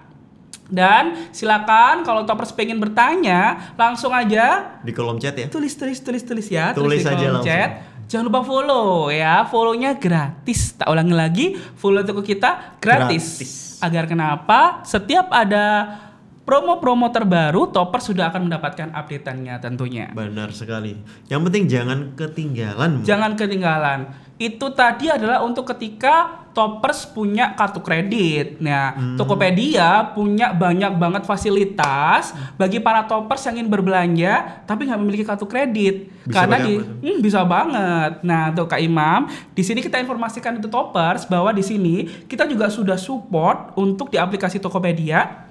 dan 0.67 1.31
silakan 1.31 2.03
kalau 2.03 2.23
toppers 2.23 2.51
pengen 2.51 2.75
bertanya 2.75 3.71
langsung 3.73 4.11
aja 4.11 4.75
Di 4.81 4.91
kolom 4.91 5.15
chat 5.15 5.31
ya. 5.33 5.47
tulis 5.47 5.71
tulis 5.71 5.95
tulis 5.97 6.19
tulis 6.21 6.47
ya 6.47 6.75
Tulis 6.75 6.99
di 6.99 7.05
aja 7.05 7.15
kolom 7.15 7.33
langsung. 7.35 7.47
chat 7.47 7.69
jangan 8.05 8.25
lupa 8.25 8.41
follow 8.41 8.87
ya 9.07 9.43
follownya 9.43 9.95
gratis 9.95 10.75
tak 10.75 10.87
ulangi 10.87 11.11
lagi 11.11 11.45
follow 11.73 12.01
toko 12.01 12.19
kita 12.19 12.75
gratis, 12.77 13.25
Gratis. 13.35 13.51
agar 13.79 14.03
kenapa 14.05 14.59
setiap 14.83 15.27
ada 15.29 15.95
promo-promo 16.43 17.07
terbaru 17.07 17.67
topper 17.67 17.99
sudah 17.99 18.27
akan 18.27 18.47
mendapatkan 18.47 18.87
updateannya 18.89 19.55
tentunya 19.57 20.07
Benar 20.11 20.51
sekali. 20.51 20.95
Yang 21.27 21.41
penting 21.43 21.63
jangan 21.67 21.99
ketinggalan. 22.13 22.91
jangan 23.03 23.35
ketinggalan 23.35 23.99
itu 24.37 24.65
tadi 24.69 25.09
adalah 25.09 25.41
untuk 25.41 25.65
ketika 25.73 26.45
toppers 26.53 27.05
punya 27.09 27.53
kartu 27.53 27.85
kredit. 27.85 28.57
Nah, 28.57 28.93
Hmm. 28.97 29.13
Tokopedia 29.13 30.13
punya 30.17 30.49
banyak 30.53 30.97
banget 30.97 31.21
fasilitas 31.25 32.33
bagi 32.57 32.81
para 32.81 33.05
toppers 33.05 33.45
yang 33.45 33.61
ingin 33.61 33.69
berbelanja 33.69 34.65
tapi 34.65 34.89
nggak 34.89 34.97
memiliki 34.97 35.21
kartu 35.21 35.45
kredit. 35.45 36.09
Bisa 36.25 36.33
Karena 36.33 36.57
di? 36.61 36.81
Hmm, 36.81 37.17
bisa 37.21 37.45
banget. 37.45 38.25
Nah, 38.25 38.49
tuh 38.57 38.65
Kak 38.65 38.81
Imam, 38.81 39.29
di 39.53 39.61
sini 39.61 39.85
kita 39.85 40.01
informasikan 40.01 40.57
itu 40.57 40.65
toppers 40.65 41.29
bahwa 41.29 41.53
di 41.53 41.61
sini 41.61 42.25
kita 42.25 42.49
juga 42.49 42.73
sudah 42.73 42.97
support 42.97 43.77
untuk 43.77 44.09
di 44.09 44.17
aplikasi 44.17 44.57
Tokopedia 44.57 45.46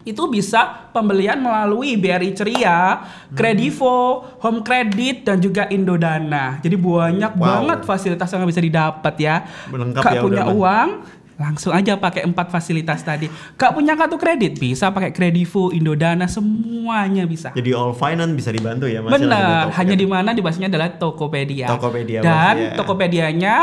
itu 0.00 0.22
bisa 0.32 0.88
pembelian 0.96 1.36
melalui 1.36 2.00
BRI 2.00 2.32
Ceria, 2.32 3.04
Kredivo, 3.36 4.24
Home 4.40 4.64
Credit 4.64 5.28
dan 5.28 5.36
juga 5.38 5.68
Indodana. 5.68 6.56
Jadi 6.64 6.72
banyak 6.74 7.32
Wow. 7.36 7.44
banget 7.44 7.78
fasilitas 7.84 8.32
yang 8.32 8.48
bisa 8.48 8.64
didapat 8.64 9.14
ya. 9.20 9.44
Lengkap 9.68 10.00
Kak 10.00 10.12
ya 10.16 10.20
punya 10.24 10.44
udah, 10.48 10.56
uang, 10.56 10.88
langsung 11.36 11.72
aja 11.72 12.00
pakai 12.00 12.24
empat 12.24 12.48
fasilitas 12.48 13.04
tadi. 13.04 13.28
Kak 13.56 13.76
punya 13.76 13.92
kartu 13.92 14.16
kredit, 14.16 14.56
bisa 14.56 14.88
pakai 14.88 15.12
Kredivo, 15.12 15.68
Indodana, 15.68 16.24
semuanya 16.28 17.28
bisa. 17.28 17.52
Jadi 17.52 17.72
all 17.76 17.92
finance 17.92 18.32
bisa 18.32 18.52
dibantu 18.52 18.88
ya 18.88 19.04
Mas. 19.04 19.20
Benar, 19.20 19.68
hanya 19.76 19.96
di 19.96 20.06
mana 20.08 20.32
di 20.32 20.40
basisnya 20.40 20.72
adalah 20.72 20.96
Tokopedia. 20.96 21.68
Tokopedia, 21.68 22.24
Dan 22.24 22.54
ya. 22.56 22.72
Tokopedianya 22.76 23.56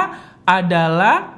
adalah 0.46 1.38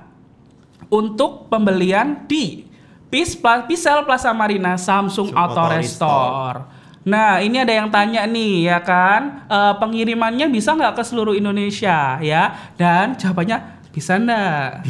untuk 0.91 1.47
pembelian 1.47 2.27
di 2.27 2.68
Pis 3.09 3.33
Pla- 3.33 3.65
Pisel 3.65 4.05
Plaza 4.05 4.29
Marina 4.31 4.77
Samsung 4.77 5.33
Auto 5.33 5.57
Auto 5.57 5.73
Restore. 5.73 6.59
Nah, 7.01 7.41
ini 7.41 7.57
ada 7.57 7.73
yang 7.73 7.89
tanya 7.89 8.21
nih 8.23 8.69
ya 8.69 8.79
kan, 8.79 9.49
eh, 9.49 9.73
pengirimannya 9.75 10.45
bisa 10.47 10.77
nggak 10.77 10.93
ke 10.93 11.03
seluruh 11.03 11.33
Indonesia 11.33 12.21
ya? 12.21 12.53
Dan 12.77 13.17
jawabannya 13.17 13.57
bisa 13.89 14.13
nggak? 14.15 14.85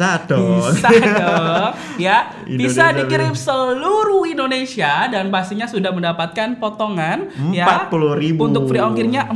Bisa 0.00 0.16
dong. 0.24 0.64
Bisa 0.72 0.88
dong, 0.88 1.70
ya. 2.00 2.32
Bisa 2.48 2.88
dikirim 2.96 3.36
seluruh 3.36 4.24
Indonesia 4.24 5.04
dan 5.06 5.28
pastinya 5.28 5.68
sudah 5.68 5.92
mendapatkan 5.92 6.56
potongan 6.56 7.28
ya 7.52 7.68
40.000. 7.86 8.40
Untuk 8.40 8.62
free 8.64 8.80
ongkirnya 8.80 9.28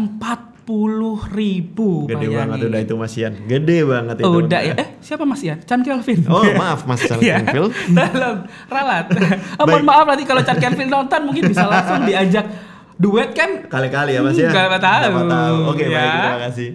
40.000 0.65 1.29
ribu. 1.31 2.09
Gede 2.09 2.27
banget 2.27 2.57
udah 2.65 2.81
itu 2.81 2.95
Mas 2.97 3.15
Ian. 3.15 3.33
Gede 3.45 3.79
banget 3.85 4.17
itu. 4.19 4.29
Udah 4.29 4.61
ya. 4.61 4.75
Eh, 4.75 4.89
siapa 4.99 5.23
Mas 5.23 5.45
Ian? 5.45 5.61
Chan 5.61 5.81
Kelvin. 5.81 6.25
Oh, 6.25 6.41
maaf 6.57 6.89
Mas 6.89 7.05
Chan 7.05 7.21
Ya. 7.21 7.37
Kenvil. 7.39 7.69
Tolong, 7.69 8.39
ralat. 8.67 9.07
Oh, 9.61 9.69
mohon 9.69 9.85
maaf 9.85 10.09
nanti 10.09 10.25
kalau 10.25 10.41
Chan 10.41 10.57
Kelvin 10.57 10.89
nonton 10.89 11.21
mungkin 11.23 11.45
bisa 11.45 11.69
langsung 11.69 12.05
diajak 12.09 12.49
duet 12.95 13.35
kan 13.35 13.69
Kali-kali 13.69 14.17
ya 14.17 14.21
Mas 14.25 14.35
ya. 14.35 14.49
Nggak 14.49 14.81
tahu. 14.81 15.11
Nggak 15.13 15.29
tahu. 15.29 15.57
Oke, 15.69 15.85
Ya. 15.85 15.93
baik 15.95 16.11
terima 16.11 16.41
kasih. 16.49 16.69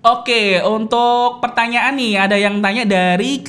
Oke, 0.00 0.42
untuk 0.62 1.44
pertanyaan 1.44 1.92
nih 1.92 2.16
ada 2.16 2.36
yang 2.36 2.62
tanya 2.62 2.88
dari 2.88 3.44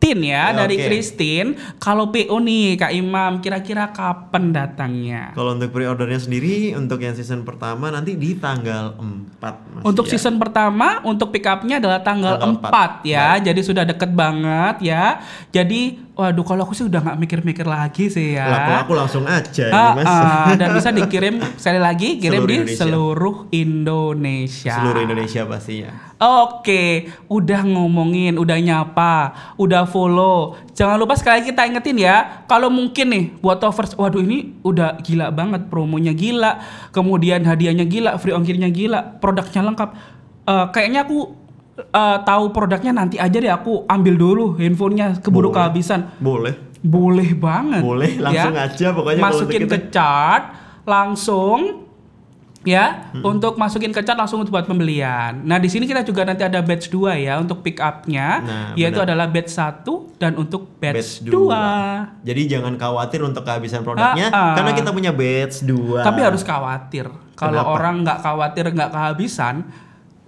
Christine 0.00 0.32
ya, 0.32 0.44
Ya, 0.48 0.56
dari 0.64 0.80
oke. 0.80 0.84
Christine. 0.88 1.50
Kalau 1.76 2.08
PO 2.08 2.32
nih 2.40 2.80
Kak 2.80 2.92
Imam, 2.96 3.44
kira-kira 3.44 3.92
kapan 3.92 4.48
datangnya? 4.48 5.36
Kalau 5.36 5.52
untuk 5.52 5.68
pre-ordernya 5.68 6.16
sendiri 6.16 6.72
untuk 6.72 7.04
yang 7.04 7.12
season 7.12 7.44
pertama 7.44 7.92
nanti 7.92 8.16
di 8.16 8.32
tanggal 8.32 8.96
4 8.96 9.36
Mas 9.76 9.82
Untuk 9.84 10.08
ya. 10.08 10.16
season 10.16 10.40
pertama, 10.40 11.04
untuk 11.04 11.28
pick 11.28 11.44
up-nya 11.44 11.76
adalah 11.76 12.00
tanggal, 12.00 12.40
Tanggal 12.40 12.64
4, 12.64 13.04
ya. 13.04 13.36
Jadi 13.44 13.60
sudah 13.60 13.84
deket 13.84 14.08
banget 14.16 14.80
ya. 14.80 15.20
Jadi, 15.52 16.00
waduh 16.20 16.44
kalau 16.44 16.68
aku 16.68 16.76
sih 16.76 16.84
udah 16.84 17.00
nggak 17.00 17.16
mikir-mikir 17.16 17.64
lagi 17.64 18.12
sih 18.12 18.36
ya. 18.36 18.44
Lah, 18.44 18.58
kalau 18.60 18.78
aku 18.84 18.92
langsung 18.92 19.24
aja 19.24 19.64
nih 19.72 19.96
Mas. 19.96 20.04
ah, 20.04 20.52
dan 20.52 20.76
bisa 20.76 20.92
dikirim 20.92 21.40
sekali 21.56 21.80
lagi 21.80 22.08
kirim 22.22 22.44
Seluruh 22.44 22.44
di 22.44 22.60
Indonesia. 22.60 22.76
seluruh 22.76 23.36
Indonesia. 23.50 24.74
Seluruh 24.76 25.00
Indonesia 25.00 25.40
pastinya. 25.48 25.90
Oke, 26.20 27.08
udah 27.32 27.64
ngomongin, 27.64 28.36
udah 28.36 28.60
nyapa, 28.60 29.16
udah 29.56 29.88
follow. 29.88 30.52
Jangan 30.76 31.00
lupa 31.00 31.16
sekali 31.16 31.40
lagi 31.40 31.48
kita 31.48 31.64
ingetin 31.64 31.96
ya, 31.96 32.44
kalau 32.44 32.68
mungkin 32.68 33.08
nih 33.08 33.24
buat 33.40 33.64
offers, 33.64 33.96
waduh 33.96 34.20
ini 34.20 34.60
udah 34.60 35.00
gila 35.00 35.32
banget, 35.32 35.72
promonya 35.72 36.12
gila, 36.12 36.60
kemudian 36.92 37.40
hadiahnya 37.48 37.88
gila, 37.88 38.20
free 38.20 38.36
ongkirnya 38.36 38.68
gila, 38.68 39.16
produknya 39.16 39.64
lengkap. 39.64 39.90
Eh, 40.44 40.66
kayaknya 40.76 41.08
aku 41.08 41.39
eh, 41.82 42.18
tahu 42.20 42.44
produknya 42.50 42.92
nanti 42.92 43.16
aja 43.16 43.32
deh, 43.34 43.48
aku 43.48 43.84
ambil 43.86 44.14
dulu 44.14 44.44
handphonenya 44.54 45.18
keburu 45.18 45.48
Boleh. 45.48 45.56
kehabisan. 45.56 46.00
Boleh. 46.16 46.54
Boleh 46.80 47.30
banget. 47.32 47.80
Boleh, 47.80 48.16
langsung 48.16 48.56
aja 48.56 48.86
pokoknya 48.90 49.20
Masukin 49.20 49.60
untuk 49.64 49.72
ke 49.76 49.78
chart 49.90 50.44
langsung 50.84 51.86
ya 52.60 53.08
untuk 53.16 53.56
masukin 53.56 53.88
ke 53.88 54.00
chart 54.00 54.16
langsung 54.16 54.44
buat 54.44 54.64
pembelian. 54.64 55.44
Nah, 55.44 55.56
di 55.56 55.68
sini 55.68 55.84
kita 55.84 56.00
juga 56.00 56.24
nanti 56.24 56.40
ada 56.40 56.60
batch 56.60 56.88
2 56.88 57.16
ya 57.16 57.36
untuk 57.36 57.60
pick 57.60 57.80
up-nya 57.80 58.28
Nah, 58.38 58.68
yaitu 58.74 58.96
benar. 58.96 59.12
adalah 59.12 59.26
batch 59.28 59.52
1 59.52 59.84
dan 60.16 60.36
untuk 60.36 60.72
batch, 60.76 61.20
Batch 61.20 61.24
2. 61.24 61.32
2. 61.48 62.24
Jadi 62.24 62.42
jangan 62.46 62.76
khawatir 62.76 63.20
untuk 63.22 63.44
kehabisan 63.44 63.80
produknya 63.80 64.28
Ah, 64.28 64.52
ah. 64.52 64.54
karena 64.56 64.72
kita 64.72 64.90
punya 64.90 65.12
batch 65.12 65.64
2. 65.64 66.00
Tapi 66.00 66.20
harus 66.20 66.40
khawatir. 66.40 67.08
Kalau 67.32 67.64
orang 67.66 68.04
nggak 68.04 68.20
khawatir 68.20 68.64
nggak 68.68 68.90
kehabisan, 68.90 69.64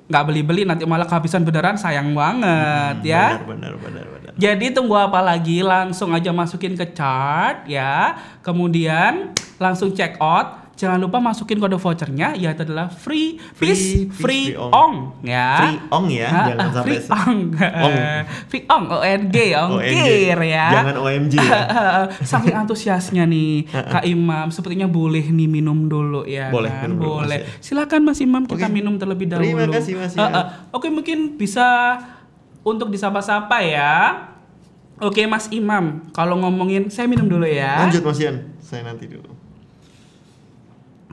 nggak 0.07 0.25
beli-beli 0.29 0.63
nanti 0.67 0.83
malah 0.85 1.07
kehabisan 1.07 1.43
beneran 1.43 1.75
sayang 1.75 2.13
banget 2.13 3.03
ya. 3.07 3.39
Hmm, 3.39 3.49
Benar, 3.49 3.75
benar, 3.75 3.75
benar, 3.79 4.07
benar. 4.07 4.33
Jadi 4.37 4.67
tunggu 4.73 4.97
apa 4.97 5.21
lagi? 5.21 5.61
Langsung 5.61 6.11
aja 6.13 6.33
masukin 6.33 6.73
ke 6.73 6.89
chart 6.91 7.69
ya. 7.69 8.17
Kemudian 8.41 9.31
langsung 9.59 9.93
check 9.93 10.17
out. 10.19 10.62
Jangan 10.73 10.99
lupa 10.99 11.21
masukin 11.21 11.57
kode 11.57 11.77
vouchernya 11.77 12.33
yaitu 12.35 12.65
adalah 12.65 12.89
free 12.89 13.37
Free- 13.55 13.71
free 13.71 13.93
free 14.09 14.09
free 14.11 14.47
ong. 14.57 14.73
ong 14.73 14.95
ya. 15.23 15.49
Free 15.61 15.79
ong 15.87 16.07
ya, 16.09 16.29
jangan 16.49 16.69
sampai 16.73 16.83
free 16.83 17.01
ong. 17.07 17.39
Ong. 17.61 17.95
free 18.51 18.65
ong 18.67 18.85
ONG 18.89 19.37
ongkir 19.53 20.39
ya. 20.43 20.67
Jangan 20.73 20.97
OMG 20.99 21.35
ya. 21.37 21.61
Saking 22.33 22.57
antusiasnya 22.57 23.25
nih 23.25 23.69
Kak 23.69 24.05
Imam, 24.05 24.49
sepertinya 24.49 24.89
boleh 24.89 25.23
nih 25.25 25.47
minum 25.47 25.87
dulu 25.87 26.25
ya. 26.25 26.49
Boleh, 26.49 26.73
kan? 26.73 26.89
minum 26.89 26.97
dulu, 26.99 27.11
boleh. 27.21 27.41
Ya. 27.41 27.47
Silakan 27.61 28.01
Mas 28.03 28.19
Imam 28.19 28.43
kita 28.43 28.67
Oke. 28.67 28.73
minum 28.73 28.95
terlebih 28.97 29.27
dahulu. 29.29 29.45
Terima 29.45 29.67
kasih, 29.71 29.95
Mas, 29.95 30.13
ya. 30.13 30.25
ah. 30.25 30.45
Oke 30.71 30.89
mungkin 30.89 31.37
bisa 31.37 31.99
untuk 32.63 32.89
disapa-sapa 32.89 33.61
ya. 33.61 33.93
Oke 34.99 35.27
Mas 35.27 35.51
Imam, 35.51 36.07
kalau 36.11 36.39
ngomongin 36.39 36.87
saya 36.87 37.11
minum 37.11 37.27
dulu 37.27 37.43
ya. 37.43 37.83
Lanjut 37.83 38.03
Mas 38.03 38.19
Ian, 38.19 38.55
saya 38.59 38.87
nanti 38.87 39.11
dulu. 39.11 39.32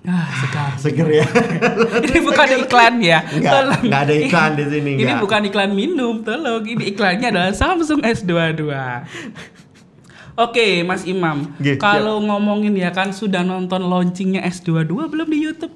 Ah, 0.07 0.27
segar. 0.31 0.69
Seger 0.79 1.07
ya. 1.11 1.25
ini 2.07 2.19
bukan 2.23 2.47
iklan 2.63 2.95
ya. 3.03 3.19
Enggak, 3.27 3.51
Tolong. 3.51 3.81
enggak 3.83 4.01
ada 4.07 4.13
iklan 4.15 4.51
di 4.55 4.65
sini, 4.65 4.91
Ini 4.95 5.03
enggak. 5.03 5.21
bukan 5.21 5.41
iklan 5.51 5.71
minum, 5.75 6.15
tolong. 6.23 6.63
Ini 6.63 6.83
iklannya 6.95 7.27
adalah 7.29 7.51
Samsung 7.51 7.99
S22. 8.01 8.63
Oke, 10.39 10.87
Mas 10.87 11.03
Imam. 11.03 11.51
Oke, 11.51 11.75
Kalau 11.75 12.23
ngomongin 12.23 12.71
ya 12.73 12.95
kan 12.95 13.11
sudah 13.11 13.43
nonton 13.43 13.83
launchingnya 13.83 14.39
S22 14.47 14.87
belum 15.11 15.27
di 15.27 15.39
YouTube? 15.43 15.75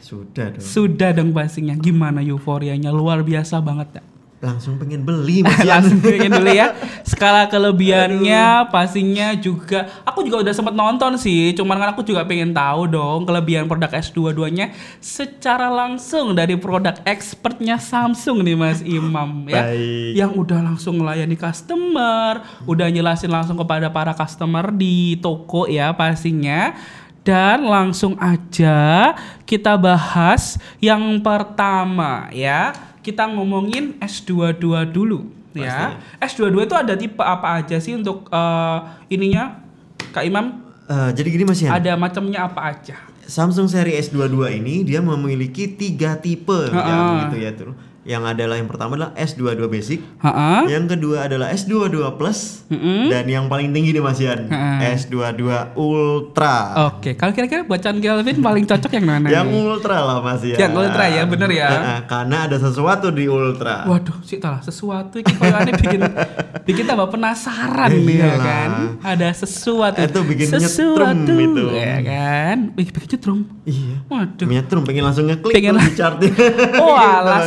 Sudah 0.00 0.56
dong. 0.56 0.64
Sudah 0.64 1.10
dong 1.12 1.36
pastinya. 1.36 1.76
Gimana 1.76 2.24
euforianya? 2.24 2.88
Luar 2.88 3.20
biasa 3.20 3.60
banget 3.60 4.00
ya. 4.00 4.02
Langsung 4.44 4.76
pengen 4.76 5.02
beli 5.02 5.40
langsung 5.64 6.04
pengen 6.04 6.36
dulu 6.36 6.52
ya. 6.52 6.76
Skala 7.08 7.48
kelebihannya 7.48 8.68
pastinya 8.68 9.32
juga. 9.32 9.88
Aku 10.04 10.20
juga 10.20 10.44
udah 10.44 10.54
sempat 10.54 10.76
nonton 10.76 11.16
sih 11.16 11.56
cuman 11.56 11.80
kan 11.80 11.88
aku 11.96 12.04
juga 12.04 12.28
pengen 12.28 12.52
tahu 12.52 12.86
dong 12.92 13.24
kelebihan 13.24 13.64
produk 13.64 13.88
S22 13.88 14.40
nya 14.52 14.66
secara 15.00 15.72
langsung 15.72 16.36
dari 16.36 16.60
produk 16.60 16.94
expertnya 17.08 17.80
Samsung 17.80 18.44
nih 18.44 18.56
Mas 18.56 18.80
Imam 18.84 19.44
ya. 19.50 19.64
Baik. 19.64 20.12
yang 20.14 20.32
udah 20.36 20.60
langsung 20.60 21.00
melayani 21.00 21.38
customer 21.38 22.44
udah 22.68 22.86
jelasin 22.92 23.32
langsung 23.32 23.56
kepada 23.56 23.88
para 23.88 24.12
customer 24.12 24.68
di 24.74 25.16
toko 25.18 25.64
ya 25.64 25.96
pastinya 25.96 26.76
dan 27.24 27.64
langsung 27.64 28.20
aja 28.20 29.16
kita 29.48 29.80
bahas 29.80 30.60
yang 30.78 31.24
pertama 31.24 32.28
ya 32.28 32.76
kita 33.04 33.28
ngomongin 33.28 34.00
S22 34.00 34.88
dulu 34.88 35.28
ya. 35.52 36.00
S22 36.18 36.64
itu 36.64 36.74
ada 36.74 36.96
tipe 36.96 37.20
apa 37.20 37.60
aja 37.60 37.76
sih 37.76 37.92
untuk 37.94 38.26
eh, 38.32 38.78
ininya 39.12 39.60
Kak 40.10 40.24
Imam? 40.24 40.64
Eh, 40.88 41.10
jadi 41.12 41.28
gini 41.28 41.44
Mas 41.44 41.60
Ian. 41.60 41.76
Ada 41.76 41.94
macamnya 41.94 42.48
apa 42.48 42.72
aja? 42.72 42.96
Samsung 43.24 43.68
seri 43.68 43.96
S22 43.96 44.60
ini 44.60 44.84
dia 44.84 45.00
memiliki 45.00 45.64
tiga 45.68 46.16
tipe 46.16 46.68
Ha-ha. 46.68 46.84
yang 46.84 47.00
gitu 47.28 47.36
ya 47.40 47.50
tuh. 47.56 47.72
Yang 48.04 48.22
adalah 48.30 48.54
yang 48.54 48.68
pertama 48.68 48.90
adalah 48.94 49.12
S22 49.14 49.64
basic, 49.66 50.00
Ha-ha. 50.18 50.64
yang 50.66 50.84
kedua 50.84 51.24
adalah 51.24 51.48
S22 51.50 51.96
plus, 52.14 52.68
Mm-mm. 52.68 53.08
dan 53.08 53.24
yang 53.24 53.44
paling 53.46 53.70
tinggi 53.70 53.90
nih 53.90 54.00
Mas 54.00 54.18
Ian, 54.18 54.44
Ha-ha. 54.44 54.92
S22 54.92 55.40
Ultra. 55.74 56.56
Oke, 56.86 57.14
kalau 57.14 57.32
kira-kira 57.32 57.62
bacaan 57.62 57.96
Kelvin 57.98 58.38
paling 58.38 58.64
cocok 58.64 58.92
yang 58.92 59.06
mana? 59.06 59.26
Yang 59.26 59.46
nih? 59.48 59.56
Ultra 59.58 59.96
lah 59.98 60.18
Mas 60.20 60.42
Ian. 60.42 60.58
Yang 60.58 60.72
Ultra 60.76 61.04
ya, 61.06 61.22
bener 61.24 61.48
ya? 61.50 61.68
Ha-ha, 61.70 61.96
karena 62.04 62.36
ada 62.44 62.56
sesuatu 62.58 63.08
di 63.08 63.24
Ultra. 63.24 63.84
Waduh, 63.86 64.20
sih 64.20 64.36
talah 64.36 64.60
sesuatu 64.60 65.16
ini 65.16 65.32
kalau 65.32 65.56
aneh 65.56 65.72
bikin 65.74 66.00
bikin 66.68 66.84
tambah 66.84 67.08
penasaran 67.08 67.88
nih 67.90 68.04
ya 68.14 68.24
iyalah. 68.26 68.38
kan. 68.38 68.70
Ada 69.02 69.28
sesuatu. 69.34 69.96
Itu 69.98 70.20
bikin 70.22 70.46
sesuatu 70.50 71.08
nyetrum 71.24 71.40
itu. 71.40 71.64
ya 71.72 71.96
kan. 72.00 72.56
Wih, 72.74 72.88
bikin 72.90 73.08
nyetrum. 73.10 73.38
Iya. 73.64 73.96
Waduh. 74.06 74.44
Nyetrum 74.46 74.82
pengen 74.82 75.02
langsung 75.02 75.24
ngeklik 75.24 75.54
Pengen 75.54 75.72
tuh 75.72 75.80
lang- 75.80 75.88
di 75.88 75.96
chartnya. 75.96 76.30
Wah, 76.76 77.00
Gitu 77.14 77.20
lah 77.24 77.38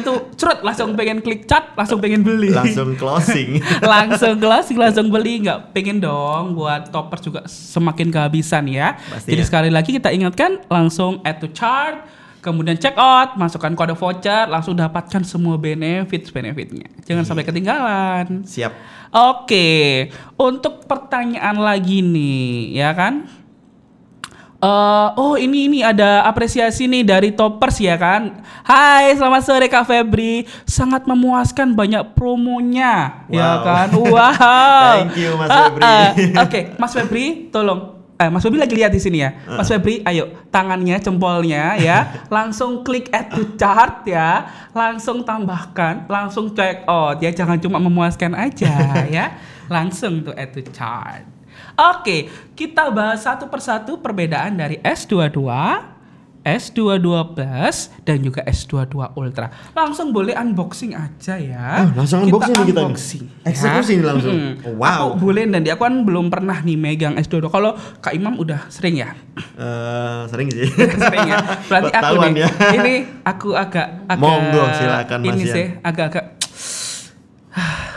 setrumnya 0.00 0.08
tuh 0.08 0.18
cerut 0.36 0.60
langsung 0.64 0.88
pengen 0.96 1.18
klik 1.20 1.44
cat, 1.44 1.76
langsung 1.76 1.98
pengen 2.00 2.24
beli. 2.24 2.50
langsung 2.50 2.96
closing. 2.96 3.60
langsung 3.94 4.34
closing 4.40 4.78
langsung 4.80 5.06
beli 5.12 5.44
nggak 5.44 5.76
pengen 5.76 6.00
dong 6.00 6.56
buat 6.56 6.88
topper 6.88 7.20
juga 7.20 7.40
semakin 7.46 8.08
kehabisan 8.08 8.64
ya 8.66 8.96
Pasti 8.96 9.36
jadi 9.36 9.42
ya. 9.44 9.46
sekali 9.46 9.70
lagi 9.70 9.90
kita 9.92 10.08
ingatkan 10.10 10.64
langsung 10.72 11.20
add 11.22 11.38
to 11.38 11.48
chart 11.52 12.00
kemudian 12.40 12.80
check 12.80 12.96
out 12.96 13.36
masukkan 13.36 13.76
kode 13.76 13.92
voucher 13.92 14.48
langsung 14.48 14.72
dapatkan 14.72 15.20
semua 15.28 15.60
benefit 15.60 16.32
benefitnya 16.32 16.88
jangan 17.04 17.24
sampai 17.28 17.44
ketinggalan 17.44 18.42
Siap. 18.48 18.72
Oke, 19.10 20.06
untuk 20.38 20.86
pertanyaan 20.86 21.58
lagi 21.58 21.98
nih, 21.98 22.78
ya 22.78 22.94
kan? 22.94 23.26
Eh, 24.60 25.08
oh 25.16 25.40
ini 25.40 25.72
ini 25.72 25.78
ada 25.80 26.20
apresiasi 26.28 26.84
nih 26.84 27.00
dari 27.00 27.32
toppers 27.32 27.80
ya 27.80 27.96
kan. 27.96 28.44
Hai, 28.60 29.16
selamat 29.16 29.40
sore 29.40 29.66
Kak 29.66 29.88
Febri. 29.88 30.44
Sangat 30.68 31.08
memuaskan 31.08 31.72
banyak 31.72 32.12
promonya, 32.12 33.24
ya 33.32 33.56
Wow. 33.56 33.64
kan? 33.64 33.88
Wow. 33.96 34.92
Thank 35.00 35.16
you, 35.16 35.32
Mas 35.32 35.48
Ah, 35.48 35.64
Febri. 35.64 35.82
ah. 35.82 36.08
Oke, 36.44 36.60
Mas 36.76 36.92
Febri, 36.92 37.24
tolong. 37.48 37.80
Eh, 38.20 38.28
Mas 38.28 38.44
Febri 38.44 38.60
lagi 38.60 38.76
lihat 38.76 38.92
di 38.92 39.00
sini 39.00 39.24
ya. 39.24 39.32
Mas 39.48 39.64
Febri, 39.64 40.04
ayo 40.04 40.28
tangannya, 40.52 41.00
jempolnya 41.00 41.80
ya, 41.80 41.98
langsung 42.28 42.84
klik 42.84 43.08
add 43.08 43.32
to 43.32 43.56
chart 43.56 44.04
ya, 44.04 44.44
langsung 44.76 45.24
tambahkan, 45.24 46.04
langsung 46.04 46.52
check 46.52 46.84
out 46.84 47.16
ya, 47.16 47.32
jangan 47.32 47.56
cuma 47.56 47.80
memuaskan 47.80 48.36
aja 48.36 48.76
ya, 49.08 49.40
langsung 49.72 50.20
tuh 50.20 50.36
add 50.36 50.52
to 50.52 50.60
chart. 50.68 51.24
Oke, 51.80 52.28
kita 52.52 52.92
bahas 52.92 53.24
satu 53.24 53.48
persatu 53.48 53.96
perbedaan 53.96 54.52
dari 54.52 54.76
S22, 54.84 55.48
S22 56.44 57.08
Plus 57.32 57.88
dan 58.04 58.20
juga 58.20 58.44
S22 58.44 59.16
Ultra. 59.16 59.48
Langsung 59.72 60.12
boleh 60.12 60.36
unboxing 60.36 60.92
aja 60.92 61.40
ya. 61.40 61.88
Oh, 61.88 62.04
langsung 62.04 62.28
unboxing 62.28 62.68
kita 62.68 62.84
unboxing, 62.84 63.24
ya. 63.24 63.48
Eksekusi 63.48 63.96
nih 63.96 64.04
langsung. 64.04 64.36
Mm-mm. 64.36 64.76
Wow. 64.76 65.16
Aku 65.16 65.32
boleh 65.32 65.48
dan 65.48 65.64
dia 65.64 65.72
aku 65.72 65.88
kan 65.88 66.04
belum 66.04 66.28
pernah 66.28 66.60
nih 66.60 66.76
megang 66.76 67.16
S22. 67.16 67.48
Kalau 67.48 67.72
Kak 68.04 68.12
Imam 68.12 68.36
udah 68.36 68.68
sering 68.68 69.00
ya? 69.00 69.16
Eh, 69.56 70.20
sering 70.28 70.52
sih. 70.52 70.68
sering 71.08 71.28
ya. 71.32 71.64
Berarti 71.64 71.92
aku 71.96 72.04
Ketahuan 72.12 72.30
nih. 72.36 72.42
ya. 72.44 72.48
Ini 72.76 72.94
aku 73.24 73.48
agak 73.56 74.04
agak 74.04 74.20
Monggo, 74.20 74.64
silakan, 74.76 75.18
Mas 75.24 75.32
Ini 75.32 75.44
sih 75.48 75.66
agak-agak 75.80 76.24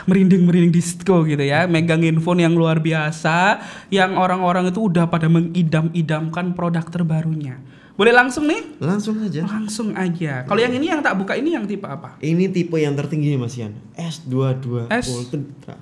merinding-merinding 0.04 0.72
disco 0.74 1.24
gitu 1.24 1.40
ya, 1.40 1.68
megangin 1.68 2.20
phone 2.20 2.44
yang 2.44 2.54
luar 2.56 2.80
biasa, 2.80 3.60
yang 3.88 4.16
orang-orang 4.16 4.68
itu 4.68 4.88
udah 4.88 5.08
pada 5.08 5.28
mengidam-idamkan 5.28 6.52
produk 6.52 6.84
terbarunya. 6.88 7.60
Boleh 7.94 8.10
langsung 8.10 8.50
nih? 8.50 8.74
Langsung 8.82 9.22
aja. 9.22 9.46
Langsung 9.46 9.88
aja. 9.94 10.42
Kalau 10.42 10.58
yang 10.58 10.74
ini 10.74 10.90
yang 10.90 10.98
tak 10.98 11.14
buka 11.14 11.38
ini 11.38 11.54
yang 11.54 11.62
tipe 11.62 11.86
apa? 11.86 12.18
Ini 12.18 12.50
tipe 12.50 12.74
yang 12.74 12.98
tertinggi 12.98 13.38
Mas 13.38 13.54
Ian. 13.54 13.78
S22 13.94 14.90
S. 14.90 15.06
Ultra. 15.14 15.78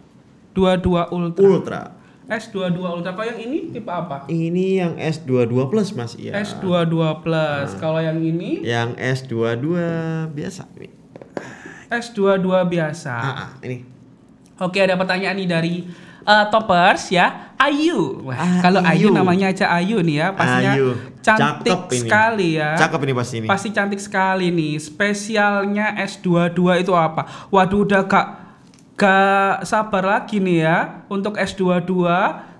22 0.52 1.08
Ultra. 1.08 1.40
Ultra. 1.40 1.82
S22 2.28 2.80
Ultra. 2.84 3.16
Kalau 3.16 3.28
yang 3.32 3.40
ini 3.40 3.58
tipe 3.72 3.88
apa? 3.88 4.28
Ini 4.28 4.66
yang 4.84 4.92
S22 5.00 5.72
Plus 5.72 5.88
Mas 5.96 6.12
Ian. 6.20 6.36
S22 6.36 6.96
Plus. 7.24 7.68
Kalau 7.80 8.00
yang 8.04 8.20
ini 8.20 8.60
Yang 8.60 8.92
S22 9.24 9.68
biasa 10.36 10.68
nih. 10.76 10.92
S22 11.88 12.48
biasa. 12.68 13.14
Ah, 13.16 13.32
ah, 13.48 13.50
ini. 13.64 13.88
Oke, 14.62 14.78
ada 14.78 14.94
pertanyaan 14.94 15.34
nih 15.34 15.48
dari 15.48 15.74
eh, 16.22 16.44
toppers 16.48 17.10
ya. 17.10 17.50
Ayu. 17.58 18.22
Wah, 18.22 18.34
Ah, 18.34 18.58
kalau 18.60 18.78
Ayu. 18.80 19.10
Namanya 19.10 19.50
aja 19.50 19.70
Ayu 19.72 19.98
nih 20.00 20.18
ya, 20.18 20.28
pastinya 20.32 20.74
Ayu. 20.74 20.88
cantik 21.18 21.70
Cakep 21.74 21.82
ini. 21.88 21.98
sekali 22.00 22.48
ya. 22.54 22.70
Cakep 22.74 23.00
ini 23.00 23.12
pasti 23.12 23.34
ini. 23.36 23.46
Pasti 23.46 23.68
cantik 23.70 23.98
sekali 23.98 24.46
nih. 24.48 24.74
Spesialnya 24.78 25.94
S22 25.96 26.58
itu 26.80 26.92
apa? 26.92 27.26
Waduh, 27.48 27.82
udah 27.82 28.02
gak 28.04 28.26
gak 28.94 29.62
sabar 29.62 30.02
lagi 30.08 30.38
nih 30.38 30.58
ya 30.60 30.78
untuk 31.06 31.34
S22. 31.34 32.06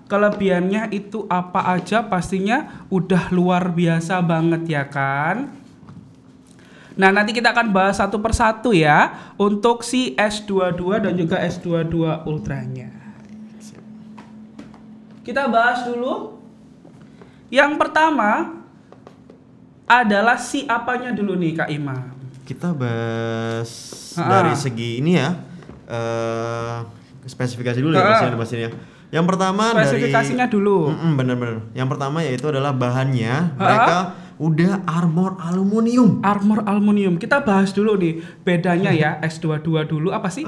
Kelebihannya 0.06 0.92
itu 0.92 1.24
apa 1.26 1.72
aja 1.72 2.04
pastinya 2.04 2.84
udah 2.88 3.32
luar 3.32 3.70
biasa 3.70 4.20
banget 4.20 4.62
ya 4.68 4.84
kan? 4.84 5.61
Nah, 6.92 7.08
nanti 7.08 7.32
kita 7.32 7.50
akan 7.50 7.70
bahas 7.70 7.96
satu 7.96 8.18
persatu 8.18 8.70
ya 8.70 9.10
untuk 9.34 9.80
si 9.80 10.12
S22 10.12 10.80
dan 11.00 11.14
juga 11.14 11.40
S22 11.40 11.96
Ultranya. 12.24 12.90
Kita 15.22 15.46
bahas 15.46 15.86
dulu. 15.86 16.36
Yang 17.46 17.78
pertama 17.78 18.58
adalah 19.84 20.36
si 20.36 20.64
apanya 20.64 21.12
dulu 21.12 21.36
nih 21.36 21.52
Kak 21.54 21.70
Imam. 21.70 22.10
Kita 22.42 22.72
bahas 22.72 23.70
Ah. 24.14 24.28
dari 24.40 24.54
segi 24.54 24.98
ini 24.98 25.14
ya. 25.14 25.30
eh 25.84 26.76
spesifikasi 27.22 27.76
dulu 27.76 27.92
ya 27.92 28.00
Ah. 28.00 28.08
Mas 28.08 28.22
Ian 28.22 28.34
Mas 28.34 28.50
Ian 28.50 28.62
ya. 28.62 28.70
Yang 29.12 29.24
pertama 29.28 29.76
Spesifikasinya 29.76 30.46
dari 30.46 30.54
dulu. 30.56 30.88
Mm-mm, 30.88 31.12
bener-bener. 31.14 31.60
Yang 31.72 31.88
pertama 31.90 32.24
yaitu 32.24 32.48
adalah 32.48 32.72
bahannya 32.72 33.52
Ah. 33.52 33.60
mereka 33.60 33.96
udah 34.42 34.82
armor 34.84 35.38
aluminium. 35.38 36.18
Armor 36.20 36.66
aluminium. 36.66 37.14
Kita 37.14 37.38
bahas 37.40 37.70
dulu 37.70 37.94
nih 37.94 38.18
bedanya 38.42 38.90
ya 38.90 39.22
S22 39.22 39.62
dulu 39.86 40.10
apa 40.10 40.26
sih? 40.26 40.42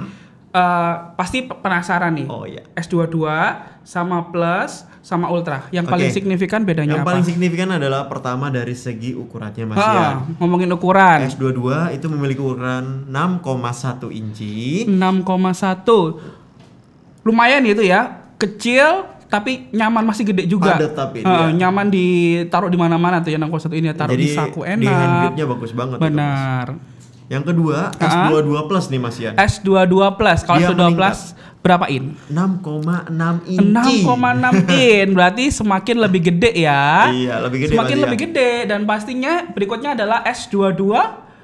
Eh, 0.50 0.94
pasti 1.14 1.42
pe- 1.42 1.54
penasaran 1.56 2.10
nih. 2.12 2.26
Oh 2.26 2.42
iya. 2.42 2.62
S22 2.74 3.22
sama 3.82 4.26
Plus 4.28 4.82
sama 4.98 5.28
Ultra. 5.28 5.66
Yang 5.68 5.86
paling 5.86 6.10
signifikan 6.10 6.62
bedanya 6.62 6.94
Yang 6.94 7.02
apa? 7.02 7.10
paling 7.10 7.24
signifikan 7.24 7.68
adalah 7.70 8.06
pertama 8.06 8.48
dari 8.48 8.72
segi 8.72 9.12
ukurannya 9.12 9.64
Mas 9.66 9.76
Ah, 9.76 9.92
Ian. 9.92 10.38
ngomongin 10.38 10.70
ukuran. 10.70 11.26
S22 11.26 11.60
itu 11.92 12.06
memiliki 12.08 12.38
ukuran 12.38 13.06
6,1 13.06 14.08
inci. 14.10 14.86
6,1 14.86 16.18
lumayan 17.22 17.62
itu 17.64 17.82
ya 17.82 18.24
kecil 18.36 19.13
tapi 19.26 19.68
nyaman 19.70 20.02
masih 20.02 20.24
gede 20.26 20.44
juga 20.44 20.74
Padat 20.74 20.92
tapi 20.92 21.18
dia. 21.20 21.50
nyaman 21.50 21.86
ditaruh 21.86 22.66
di 22.66 22.76
mana-mana 22.76 23.18
tuh 23.18 23.28
yang 23.28 23.42
6,1 23.42 23.74
ini 23.74 23.86
ya 23.86 23.94
taruh 23.94 24.12
di 24.12 24.28
saku 24.28 24.60
di 24.60 24.68
hand 24.68 24.82
enak 24.84 25.20
gripnya 25.24 25.44
bagus 25.46 25.70
banget. 25.70 25.98
benar 25.98 26.66
Yang 27.24 27.44
kedua 27.48 27.88
Ah. 27.94 28.28
S22 28.28 28.52
Plus 28.64 28.84
nih 28.86 28.98
Mas 28.98 29.16
Ian. 29.16 29.32
S22 29.34 29.96
plus 30.12 30.40
kalau 30.40 30.58
Dia 30.58 30.68
S22 30.68 30.76
meningkat. 30.78 30.98
plus 30.98 31.20
berapa 31.58 31.86
in 31.88 32.04
6,6 32.28 33.08
inci. 33.48 34.04
6,6 34.04 34.68
in 34.92 35.08
berarti 35.10 35.44
semakin 35.50 35.96
lebih 35.98 36.20
gede 36.22 36.52
ya 36.54 37.08
Iya, 37.08 37.34
lebih 37.40 37.58
gede, 37.62 37.70
semakin 37.72 37.96
Mas 37.96 38.02
lebih 38.04 38.18
Ian. 38.18 38.24
gede 38.28 38.50
dan 38.66 38.80
pastinya 38.84 39.32
berikutnya 39.48 39.90
adalah 39.94 40.20
S22 40.22 40.84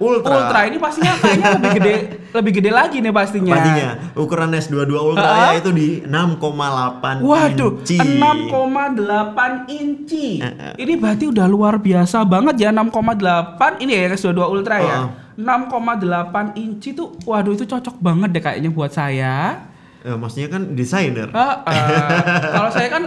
Ultra. 0.00 0.64
ini 0.64 0.80
pastinya 0.80 1.12
kayaknya 1.20 1.48
lebih 1.60 1.70
gede 1.76 1.94
lebih 2.40 2.52
gede 2.56 2.70
lagi 2.72 2.96
nih 3.04 3.12
pastinya. 3.12 3.52
Pastinya 3.52 3.88
ukuran 4.16 4.48
S22 4.56 4.92
Ultra 4.96 5.28
Ah. 5.28 5.52
ya 5.52 5.60
itu 5.60 5.70
di 5.76 5.88
6,8 6.08 7.20
Waduh, 7.20 7.72
inci. 7.84 7.98
6,8 8.00 9.68
inci. 9.68 10.40
Eh, 10.40 10.48
eh. 10.48 10.72
Ini 10.80 10.96
berarti 10.96 11.28
udah 11.28 11.46
luar 11.46 11.76
biasa 11.76 12.24
banget 12.24 12.56
ya 12.64 12.72
6,8 12.72 13.76
ini 13.78 13.92
ya 13.92 14.08
S22 14.16 14.40
Ultra 14.40 14.76
ya. 14.80 14.96
Oh. 15.04 15.10
6,8 15.36 16.56
inci 16.56 16.92
tuh 16.92 17.16
waduh 17.24 17.52
itu 17.52 17.64
cocok 17.64 18.00
banget 18.00 18.28
deh 18.32 18.42
kayaknya 18.42 18.70
buat 18.72 18.92
saya. 18.92 19.68
Eh, 20.00 20.16
maksudnya 20.16 20.48
kan 20.48 20.62
desainer. 20.72 21.28
Ah, 21.36 21.60
ah. 21.60 21.76
Kalau 22.56 22.70
saya 22.72 22.88
kan 22.88 23.02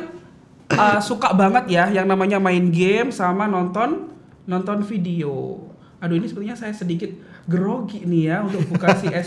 ah, 0.74 1.02
suka 1.02 1.34
banget 1.34 1.74
ya 1.74 1.90
yang 1.90 2.06
namanya 2.06 2.38
main 2.38 2.70
game 2.70 3.10
sama 3.10 3.50
nonton 3.50 4.14
nonton 4.46 4.86
video. 4.86 5.58
Aduh 6.04 6.20
ini 6.20 6.28
sepertinya 6.28 6.58
saya 6.60 6.76
sedikit 6.76 7.08
grogi 7.48 8.04
nih 8.04 8.28
ya 8.28 8.44
untuk 8.44 8.60
buka 8.76 8.92
si 9.00 9.08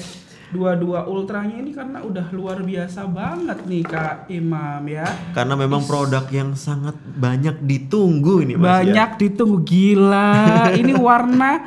S22 0.52 1.08
Ultranya 1.08 1.56
ini 1.56 1.72
karena 1.72 2.04
udah 2.04 2.28
luar 2.36 2.60
biasa 2.60 3.08
banget 3.08 3.64
nih 3.64 3.80
Kak 3.80 4.28
Imam 4.28 4.84
ya. 4.84 5.08
Karena 5.32 5.56
memang 5.56 5.88
produk 5.88 6.28
yang 6.28 6.52
sangat 6.52 6.92
banyak 7.00 7.64
ditunggu 7.64 8.44
ini 8.44 8.60
Mas 8.60 8.84
ya. 8.84 8.92
Banyak 8.92 9.10
ditunggu 9.16 9.64
gila. 9.64 10.68
ini 10.76 10.92
warna 10.92 11.64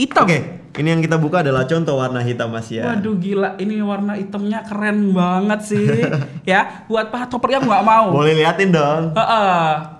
hitam. 0.00 0.24
Oke, 0.24 0.72
ini 0.80 0.88
yang 0.88 1.04
kita 1.04 1.20
buka 1.20 1.44
adalah 1.44 1.68
contoh 1.68 2.00
warna 2.00 2.24
hitam 2.24 2.48
Mas 2.48 2.72
ya. 2.72 2.88
Waduh 2.88 3.20
gila, 3.20 3.60
ini 3.60 3.76
warna 3.84 4.16
hitamnya 4.16 4.64
keren 4.64 5.12
banget 5.12 5.60
sih. 5.68 5.84
ya, 6.48 6.88
buat 6.88 7.12
para 7.12 7.28
topper 7.28 7.60
yang 7.60 7.68
nggak 7.68 7.84
mau. 7.84 8.08
Boleh 8.08 8.32
liatin 8.40 8.72
dong. 8.72 9.12
Heeh. 9.12 9.95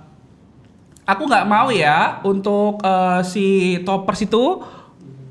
Aku 1.07 1.23
nggak 1.23 1.47
mau 1.47 1.71
ya 1.71 2.19
untuk 2.27 2.83
eh, 2.83 3.21
si 3.23 3.79
toppers 3.87 4.27
itu 4.27 4.59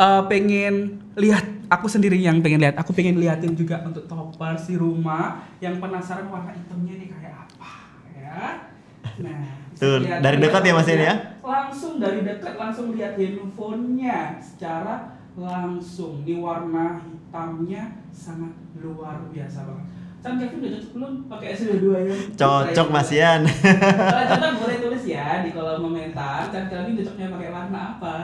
eh, 0.00 0.22
pengen 0.24 1.04
lihat 1.20 1.44
aku 1.68 1.86
sendiri 1.90 2.16
yang 2.16 2.40
pengen 2.40 2.64
lihat. 2.64 2.80
Aku 2.80 2.96
pengen 2.96 3.20
liatin 3.20 3.52
juga 3.52 3.84
untuk 3.84 4.08
toppers 4.08 4.72
di 4.72 4.76
rumah 4.80 5.44
yang 5.60 5.76
penasaran 5.76 6.32
warna 6.32 6.56
hitamnya 6.56 6.94
nih 6.96 7.08
kayak 7.12 7.34
apa 7.44 7.72
ya. 8.08 8.40
Nah, 9.20 9.40
Tuh, 9.76 10.00
dari 10.00 10.40
dekat 10.40 10.64
ya, 10.64 10.72
Mas 10.72 10.88
Ian, 10.88 11.00
ya? 11.04 11.14
Langsung 11.44 12.00
dari 12.00 12.24
dekat 12.24 12.56
langsung 12.56 12.96
lihat 12.96 13.20
handphonenya 13.20 14.40
secara 14.40 15.20
langsung. 15.36 16.24
Di 16.24 16.40
warna 16.40 17.04
hitamnya 17.04 18.00
sangat 18.08 18.56
luar 18.80 19.28
biasa 19.28 19.68
banget. 19.68 19.86
Can 20.26 20.42
Kevin 20.42 20.58
udah 20.58 20.70
cocok 20.74 20.90
belum 20.90 21.12
pakai 21.30 21.46
S22 21.54 21.86
ya? 22.02 22.14
Cocok 22.34 22.88
Mas 22.90 23.10
Ian. 23.14 23.40
Kalau 23.46 24.58
boleh 24.58 24.76
tulis 24.82 25.04
ya 25.06 25.46
di 25.46 25.54
kolom 25.54 25.86
komentar. 25.86 26.50
Can 26.50 26.66
Kevin 26.66 26.98
cocoknya 26.98 27.26
pakai 27.30 27.48
warna 27.54 27.80
apa? 27.94 28.16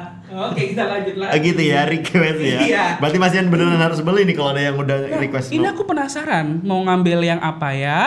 Oke 0.51 0.75
kita 0.75 0.83
lanjut 0.91 1.15
lagi. 1.15 1.31
Ah, 1.31 1.38
gitu 1.38 1.62
ya 1.62 1.81
request 1.87 2.41
ya. 2.43 2.59
Iya. 2.59 2.85
Berarti 2.99 3.19
Mas 3.23 3.33
Ian 3.38 3.55
beneran 3.55 3.79
harus 3.79 4.03
beli 4.03 4.27
nih 4.27 4.35
kalau 4.35 4.51
ada 4.51 4.62
yang 4.67 4.75
udah 4.75 4.99
Nah, 4.99 5.21
request. 5.23 5.55
ini 5.55 5.62
no. 5.62 5.71
aku 5.79 5.87
penasaran 5.87 6.59
mau 6.67 6.83
ngambil 6.83 7.23
yang 7.23 7.38
apa 7.38 7.71
ya? 7.71 8.01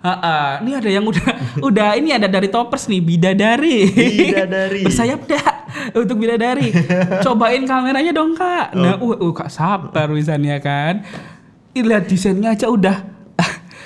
Ha-ha. 0.00 0.64
Ini 0.64 0.72
ada 0.72 0.88
yang 0.88 1.04
udah 1.04 1.28
udah 1.68 1.88
ini 2.00 2.08
ada 2.16 2.32
dari 2.32 2.48
toppers 2.48 2.88
nih 2.88 3.04
bidadari. 3.04 3.84
Bidadari. 3.92 4.80
Bersayap 4.88 5.28
dah 5.28 5.68
untuk 5.92 6.16
bidadari. 6.16 6.72
Cobain 7.28 7.68
kameranya 7.68 8.16
dong 8.16 8.32
kak. 8.32 8.72
Nah, 8.72 8.96
uh, 8.96 9.12
uh 9.12 9.32
kak 9.36 9.52
sabar 9.52 10.08
misalnya 10.08 10.56
kan. 10.56 11.04
Lihat 11.76 12.08
desainnya 12.08 12.56
aja 12.56 12.68
udah 12.68 13.11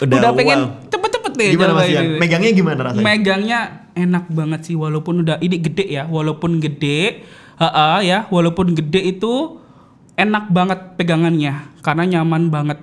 Udah, 0.03 0.33
pengen 0.37 0.61
wow. 0.69 0.91
cepet-cepet 0.93 1.33
deh. 1.37 1.51
Gimana 1.57 1.73
Mas 1.73 1.89
Ian? 1.89 2.03
ini. 2.05 2.17
Megangnya 2.21 2.51
gimana 2.53 2.81
rasanya? 2.91 3.05
Megangnya 3.05 3.61
enak 3.97 4.25
banget 4.29 4.61
sih 4.69 4.77
walaupun 4.77 5.25
udah 5.25 5.41
ini 5.41 5.57
gede 5.57 5.87
ya, 5.89 6.05
walaupun 6.05 6.61
gede, 6.61 7.25
ha 7.57 8.05
ya, 8.05 8.29
walaupun 8.29 8.77
gede 8.77 9.17
itu 9.17 9.57
enak 10.17 10.53
banget 10.53 11.01
pegangannya 11.01 11.73
karena 11.81 12.05
nyaman 12.05 12.53
banget. 12.53 12.79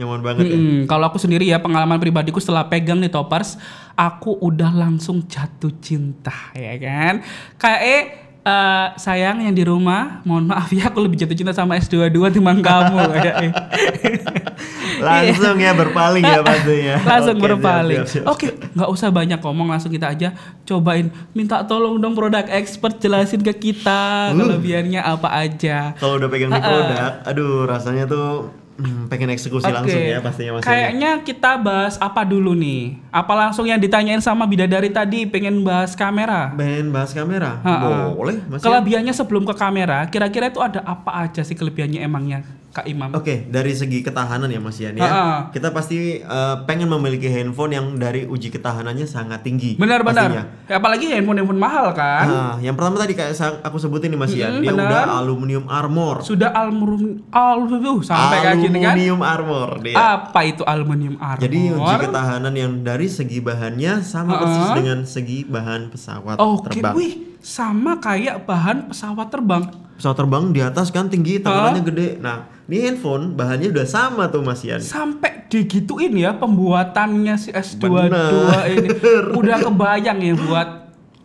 Nyaman 0.00 0.20
banget 0.24 0.44
ya. 0.48 0.56
Mm-mm. 0.56 0.78
Kalau 0.88 1.12
aku 1.12 1.20
sendiri 1.20 1.44
ya 1.44 1.60
pengalaman 1.60 2.00
pribadiku 2.00 2.40
setelah 2.40 2.64
pegang 2.72 3.04
nih 3.04 3.12
toppers, 3.12 3.60
aku 3.92 4.40
udah 4.40 4.72
langsung 4.72 5.28
jatuh 5.28 5.76
cinta 5.84 6.52
ya 6.56 6.80
kan. 6.80 7.20
Kayak 7.60 7.80
eh 7.84 8.02
eh, 8.50 8.86
sayang 8.96 9.38
yang 9.40 9.54
di 9.54 9.62
rumah, 9.62 10.18
mohon 10.22 10.50
maaf 10.50 10.66
ya 10.68 10.90
aku 10.90 10.98
lebih 11.00 11.16
jatuh 11.16 11.38
cinta 11.38 11.54
sama 11.54 11.78
S22 11.78 12.34
timbang 12.34 12.58
kamu 12.58 12.98
eh. 13.14 13.50
Langsung 15.00 15.56
ya 15.56 15.72
berpaling 15.72 16.20
ya 16.20 16.42
pastinya. 16.42 16.96
langsung 17.10 17.36
siap, 17.36 17.46
berpaling. 17.48 18.00
Oke, 18.28 18.46
nggak 18.76 18.90
usah 18.90 19.08
banyak 19.08 19.40
ngomong, 19.40 19.70
langsung 19.70 19.88
kita 19.88 20.12
aja 20.12 20.28
cobain. 20.62 21.08
Minta 21.32 21.64
tolong 21.64 21.96
dong 21.96 22.12
produk 22.12 22.44
expert 22.50 22.98
jelasin 22.98 23.40
ke 23.40 23.54
kita 23.54 24.02
Uh. 24.30 24.36
kelebihannya 24.36 25.00
apa 25.00 25.28
aja. 25.32 25.94
Kalau 25.96 26.18
udah 26.18 26.28
pegang 26.28 26.50
di 26.50 26.58
Ha-ha. 26.58 26.68
produk, 26.68 27.12
aduh 27.24 27.64
rasanya 27.64 28.04
tuh 28.04 28.50
hmm, 28.80 29.12
pengen 29.12 29.28
eksekusi 29.32 29.68
Oke. 29.68 29.76
langsung 29.76 30.02
ya 30.02 30.18
pastinya 30.24 30.50
Mas. 30.56 30.64
Kayaknya 30.64 31.10
kita 31.20 31.52
bahas 31.60 31.94
apa 32.00 32.24
dulu 32.24 32.56
nih? 32.56 32.96
Apa 33.12 33.32
langsung 33.36 33.68
yang 33.68 33.80
ditanyain 33.80 34.20
sama 34.24 34.48
bidadari 34.48 34.88
tadi 34.88 35.28
pengen 35.28 35.62
bahas 35.62 35.92
kamera? 35.92 36.52
Pengen 36.56 36.88
bahas 36.90 37.12
kamera? 37.12 37.60
Ha-ha. 37.60 38.12
Boleh 38.12 38.40
Mas. 38.48 38.64
Kelebihannya 38.64 39.12
sebelum 39.12 39.44
ke 39.44 39.54
kamera, 39.56 40.08
kira-kira 40.08 40.48
itu 40.48 40.60
ada 40.60 40.80
apa 40.84 41.28
aja 41.28 41.44
sih 41.44 41.54
kelebihannya 41.54 42.00
emangnya 42.02 42.59
Kak 42.70 42.86
Imam? 42.86 43.10
Oke, 43.10 43.50
dari 43.50 43.74
segi 43.74 43.98
ketahanan 43.98 44.46
ya 44.46 44.62
Mas 44.62 44.78
Ian 44.78 44.94
ya. 44.94 45.50
Kita 45.50 45.70
pasti 45.70 46.18
eh, 46.18 46.56
pengen 46.64 46.86
memiliki 46.86 47.26
handphone 47.26 47.74
yang 47.74 47.86
dari 47.94 48.22
uji 48.24 48.46
ketahanannya 48.48 49.04
sangat 49.04 49.42
tinggi. 49.42 49.74
pastinya. 49.74 49.98
Benar-benar. 49.98 50.28
Ya, 50.64 50.78
apalagi 50.78 51.10
handphone-handphone 51.10 51.58
mahal 51.58 51.90
kan? 51.90 52.24
Nah, 52.24 52.54
yang 52.58 52.78
pertama 52.78 52.94
tadi 52.96 53.18
kayak 53.18 53.34
aku 53.60 53.74
sebutin 53.74 54.14
nih 54.14 54.18
Mas 54.18 54.30
Ian, 54.30 54.58
Mm-mm, 54.58 54.62
dia 54.62 54.70
benar. 54.70 54.86
udah 54.86 55.02
aluminium 55.18 55.66
armor. 55.66 56.22
Sudah 56.22 56.54
aluminium 56.54 57.26
aluminium 57.28 57.98
sampai 58.00 58.38
kayak 58.40 58.58
gini 58.62 58.78
kan? 58.78 58.94
Aluminium 58.94 59.20
armor 59.20 59.68
dia. 59.82 59.96
Apa 59.98 60.40
itu 60.46 60.62
aluminium 60.62 61.18
armor? 61.18 61.42
Jadi 61.42 61.58
uji 61.74 61.94
ketahanan 62.00 62.54
yang 62.54 62.72
dari 62.80 63.10
segi 63.10 63.42
bahannya 63.42 63.92
sama 64.00 64.30
Ha-ha. 64.30 64.42
persis 64.46 64.68
dengan 64.78 64.98
segi 65.02 65.42
bahan 65.42 65.90
pesawat 65.90 66.38
Oke, 66.38 66.78
terbang. 66.78 66.94
wih, 66.94 67.12
sama 67.42 67.98
kayak 67.98 68.46
bahan 68.46 68.86
pesawat 68.88 69.26
terbang. 69.26 69.66
Pesawat 70.00 70.16
terbang 70.16 70.48
di 70.48 70.64
atas 70.64 70.88
kan 70.88 71.12
tinggi, 71.12 71.44
takarannya 71.44 71.84
gede. 71.84 72.16
Nah, 72.24 72.48
ini 72.72 72.88
handphone 72.88 73.36
bahannya 73.36 73.68
udah 73.68 73.84
sama 73.84 74.32
tuh 74.32 74.40
Mas 74.40 74.64
Ian. 74.64 74.80
Sampai 74.80 75.44
digituin 75.52 76.16
ya 76.16 76.32
pembuatannya 76.40 77.36
si 77.36 77.52
S22 77.52 78.08
Bener. 78.08 78.64
ini. 78.72 78.88
Udah 79.44 79.60
kebayang 79.60 80.24
ya 80.24 80.32
buat 80.40 80.68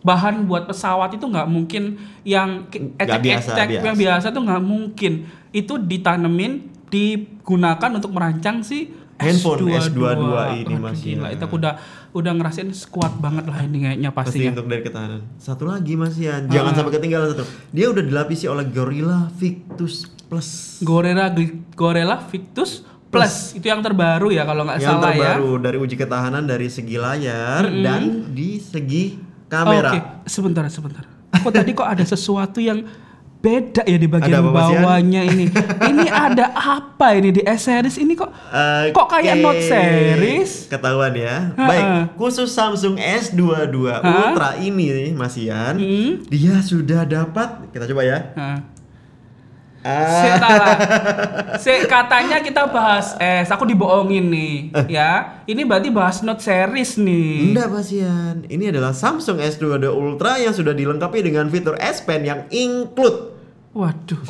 bahan 0.04 0.44
buat 0.44 0.68
pesawat 0.68 1.16
itu 1.16 1.24
nggak 1.24 1.48
mungkin 1.48 1.96
yang 2.20 2.68
biasa, 2.68 3.00
ecek-ecek 3.00 3.68
biasa. 3.80 3.86
yang 3.88 3.96
biasa 3.96 4.26
tuh 4.36 4.42
nggak 4.44 4.62
mungkin. 4.68 5.12
Itu 5.56 5.80
ditanemin 5.80 6.68
digunakan 6.92 7.90
untuk 7.96 8.12
merancang 8.12 8.60
si 8.60 8.92
Handphone 9.16 9.72
S22, 9.72 9.96
S22 9.96 10.28
ini, 10.60 10.74
Mas, 10.76 11.00
Gila, 11.00 11.32
itu 11.32 11.42
aku 11.48 11.56
udah 11.56 11.80
udah 12.16 12.32
ngerasain 12.32 12.66
kuat 12.88 13.12
banget 13.16 13.44
lah 13.44 13.60
ini 13.60 13.78
kayaknya 13.78 14.08
Pasti 14.10 14.40
pastinya. 14.40 14.50
untuk 14.54 14.66
dari 14.66 14.82
ketahanan. 14.82 15.20
Satu 15.36 15.64
lagi 15.64 15.92
Mas 15.94 16.16
Ian, 16.16 16.48
jangan 16.48 16.72
Ha-ha. 16.72 16.78
sampai 16.80 16.92
ketinggalan 16.94 17.26
satu. 17.30 17.44
Dia 17.70 17.86
udah 17.88 18.02
dilapisi 18.02 18.44
oleh 18.46 18.64
Gorilla 18.66 19.28
Victus 19.30 19.94
Plus. 20.24 20.80
Gorilla 20.80 21.28
Gorilla 21.72 22.16
Victus 22.24 22.80
Plus 23.06 23.54
itu 23.54 23.62
yang 23.62 23.78
terbaru 23.78 24.28
ya 24.28 24.42
kalau 24.42 24.66
nggak 24.66 24.80
yang 24.80 24.98
salah 24.98 25.12
ya. 25.12 25.38
terbaru 25.38 25.52
dari 25.60 25.78
uji 25.78 25.94
ketahanan 25.94 26.42
dari 26.42 26.66
segi 26.66 26.96
layar 26.96 27.62
dan 27.64 28.02
di 28.32 28.58
segi 28.58 29.14
kamera. 29.46 29.90
Oke, 29.92 30.00
sebentar 30.26 30.66
sebentar. 30.66 31.06
Aku 31.30 31.48
tadi 31.48 31.70
kok 31.70 31.86
ada 31.86 32.02
sesuatu 32.02 32.58
yang 32.58 32.82
beda 33.46 33.82
ya 33.86 33.94
di 33.94 34.10
bagian 34.10 34.42
Ada 34.42 34.50
bawahnya 34.50 35.22
ini. 35.22 35.46
Ini 35.94 36.06
ada 36.10 36.50
apa 36.50 37.14
ini 37.14 37.30
di 37.30 37.42
S 37.46 37.70
series 37.70 37.94
ini 37.96 38.18
kok? 38.18 38.26
Kok 38.90 39.06
kayak 39.06 39.38
Oke, 39.38 39.42
Note 39.46 39.62
series? 39.62 40.66
Ketahuan 40.66 41.14
ya. 41.14 41.54
Ha-ha. 41.54 41.68
Baik, 41.70 41.86
khusus 42.18 42.50
Samsung 42.50 42.98
S22 42.98 43.76
Ha? 43.86 44.02
Ultra 44.02 44.58
ini 44.58 45.14
Mas 45.14 45.38
Ian, 45.38 45.78
Hmm. 45.78 46.26
dia 46.26 46.58
sudah 46.58 47.06
dapat. 47.06 47.70
Kita 47.70 47.86
coba 47.86 48.02
ya. 48.02 48.18
Ah. 48.34 48.58
Si, 51.62 51.70
katanya 51.94 52.42
kita 52.42 52.66
bahas 52.66 53.14
S, 53.22 53.54
aku 53.54 53.62
dibohongin 53.62 54.26
nih, 54.26 54.54
Eh. 54.74 54.98
ya. 54.98 55.38
Ini 55.46 55.62
berarti 55.62 55.94
bahas 55.94 56.26
Note 56.26 56.42
series 56.42 56.98
nih. 56.98 57.54
Enggak, 57.54 57.70
Mas 57.70 57.94
Ian. 57.94 58.42
Ini 58.50 58.74
adalah 58.74 58.90
Samsung 58.90 59.38
S22 59.38 59.86
Ultra 59.86 60.42
yang 60.42 60.50
sudah 60.50 60.74
dilengkapi 60.74 61.22
dengan 61.22 61.46
fitur 61.46 61.78
S 61.78 62.02
Pen 62.02 62.26
yang 62.26 62.50
include 62.50 63.35
Waduh. 63.76 64.24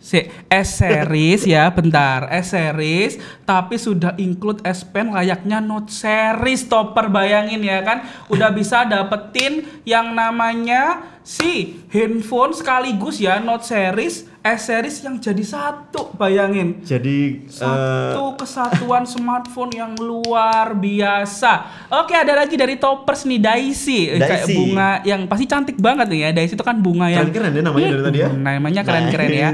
Si 0.00 0.16
S 0.48 0.80
series 0.80 1.44
ya, 1.44 1.68
bentar. 1.70 2.26
S 2.32 2.56
series 2.56 3.20
tapi 3.46 3.76
sudah 3.78 4.16
include 4.18 4.58
S 4.66 4.82
Pen 4.82 5.12
layaknya 5.12 5.60
Note 5.62 5.92
series 5.92 6.66
topper 6.66 7.06
bayangin 7.12 7.62
ya 7.62 7.84
kan. 7.86 8.02
Udah 8.26 8.50
bisa 8.50 8.82
dapetin 8.88 9.68
yang 9.86 10.10
namanya 10.16 11.09
si 11.30 11.78
handphone 11.94 12.50
sekaligus 12.50 13.22
ya 13.22 13.38
Note 13.38 13.62
series, 13.62 14.26
S 14.42 14.66
series 14.66 14.98
yang 15.06 15.22
jadi 15.22 15.44
satu, 15.46 16.10
bayangin. 16.18 16.82
Jadi 16.82 17.46
Satu 17.46 18.34
kesatuan 18.34 19.06
smartphone 19.14 19.70
yang 19.70 19.94
luar 19.94 20.74
biasa. 20.74 21.86
Oke, 22.02 22.18
ada 22.18 22.34
lagi 22.34 22.58
dari 22.58 22.74
toppers 22.82 23.22
nih 23.30 23.38
Daisy. 23.38 24.10
Eh, 24.10 24.18
Kayak 24.18 24.50
bunga 24.50 24.90
yang 25.06 25.30
pasti 25.30 25.46
cantik 25.46 25.78
banget 25.78 26.10
nih 26.10 26.18
ya. 26.26 26.28
Daisy 26.34 26.58
itu 26.58 26.66
kan 26.66 26.82
bunga 26.82 27.06
yang 27.06 27.30
Keren-keren 27.30 27.54
ya 27.54 27.62
namanya 27.62 27.88
dari 27.94 28.02
tadi 28.02 28.18
ya. 28.18 28.28
Hmm, 28.34 28.42
Namanya 28.42 28.82
keren-keren 28.82 29.30
ya. 29.30 29.50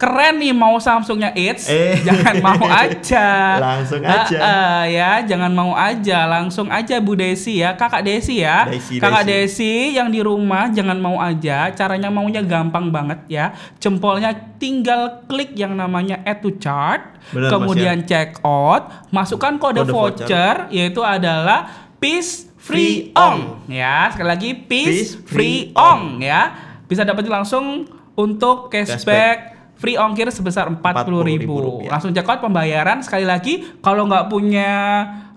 Keren 0.00 0.40
nih 0.40 0.56
mau 0.56 0.80
Samsungnya 0.80 1.36
It's, 1.36 1.68
Eh. 1.68 2.00
jangan 2.00 2.40
mau 2.40 2.64
aja. 2.64 3.28
Langsung 3.68 4.00
aja. 4.00 4.38
ah, 4.40 4.84
ya, 4.88 5.20
jangan 5.22 5.52
mau 5.52 5.76
aja, 5.76 6.24
langsung 6.24 6.72
aja 6.72 6.96
Bu 6.98 7.12
Desi 7.12 7.60
ya, 7.60 7.76
Kakak 7.76 8.00
Desi 8.00 8.40
ya. 8.40 8.64
Desi, 8.64 8.96
Kakak 8.96 9.28
Desi. 9.28 9.60
Desi 9.60 10.00
yang 10.00 10.08
di 10.08 10.24
rumah 10.24 10.72
jangan 10.72 10.96
mau 10.96 11.20
aja, 11.20 11.68
caranya 11.70 12.08
maunya 12.08 12.40
gampang 12.40 12.88
banget 12.88 13.28
ya. 13.28 13.52
Jempolnya 13.76 14.32
tinggal 14.56 15.20
klik 15.28 15.52
yang 15.52 15.76
namanya 15.76 16.24
add 16.24 16.40
to 16.40 16.56
chart, 16.56 17.20
Benar, 17.28 17.46
Mas, 17.46 17.52
kemudian 17.52 17.96
check 18.02 18.40
out, 18.40 18.88
masukkan 19.10 19.60
kode, 19.60 19.84
Kode 19.84 19.92
voucher, 19.92 20.24
voucher. 20.24 20.56
yaitu 20.72 21.04
adalah 21.04 21.68
Peace 22.00 22.48
Free 22.56 23.12
Free 23.12 23.20
Ong 23.20 23.68
ya. 23.68 24.08
Sekali 24.08 24.28
lagi 24.28 24.50
Peace, 24.56 24.88
Peace 24.88 25.12
Free 25.20 25.28
Free 25.28 25.76
Ong 25.76 26.24
ya. 26.24 26.56
Bisa 26.84 27.04
dapetin 27.04 27.28
langsung 27.30 27.84
untuk 28.14 28.68
cashback, 28.68 28.96
Cashback. 28.96 29.38
Free 29.80 29.96
ongkir 29.96 30.28
sebesar 30.28 30.68
40.000 30.68 31.08
Rp40.000. 31.08 31.88
Langsung 31.88 32.12
check 32.12 32.28
out 32.28 32.44
pembayaran 32.44 33.00
sekali 33.00 33.24
lagi 33.24 33.80
kalau 33.80 34.04
nggak 34.04 34.28
punya 34.28 34.70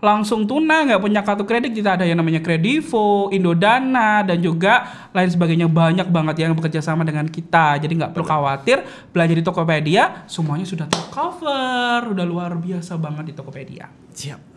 langsung 0.03 0.43
tunai, 0.43 0.83
nggak 0.91 0.99
punya 0.99 1.23
kartu 1.23 1.47
kredit 1.47 1.71
kita 1.71 1.95
ada 1.95 2.03
yang 2.03 2.19
namanya 2.19 2.43
Kredivo, 2.43 3.31
Indodana 3.31 4.19
dan 4.27 4.43
juga 4.43 5.07
lain 5.15 5.31
sebagainya 5.31 5.71
banyak 5.71 6.11
banget 6.11 6.43
yang 6.43 6.51
bekerja 6.59 6.83
sama 6.83 7.07
dengan 7.07 7.23
kita. 7.31 7.79
Jadi 7.79 7.95
nggak 7.95 8.11
perlu 8.11 8.27
khawatir 8.27 8.83
belanja 9.15 9.33
di 9.39 9.43
Tokopedia 9.47 10.27
semuanya 10.27 10.67
sudah 10.67 10.91
tercover, 10.91 12.11
udah 12.11 12.25
luar 12.27 12.51
biasa 12.59 12.99
banget 12.99 13.31
di 13.31 13.33
Tokopedia. 13.33 13.87
siap. 14.11 14.52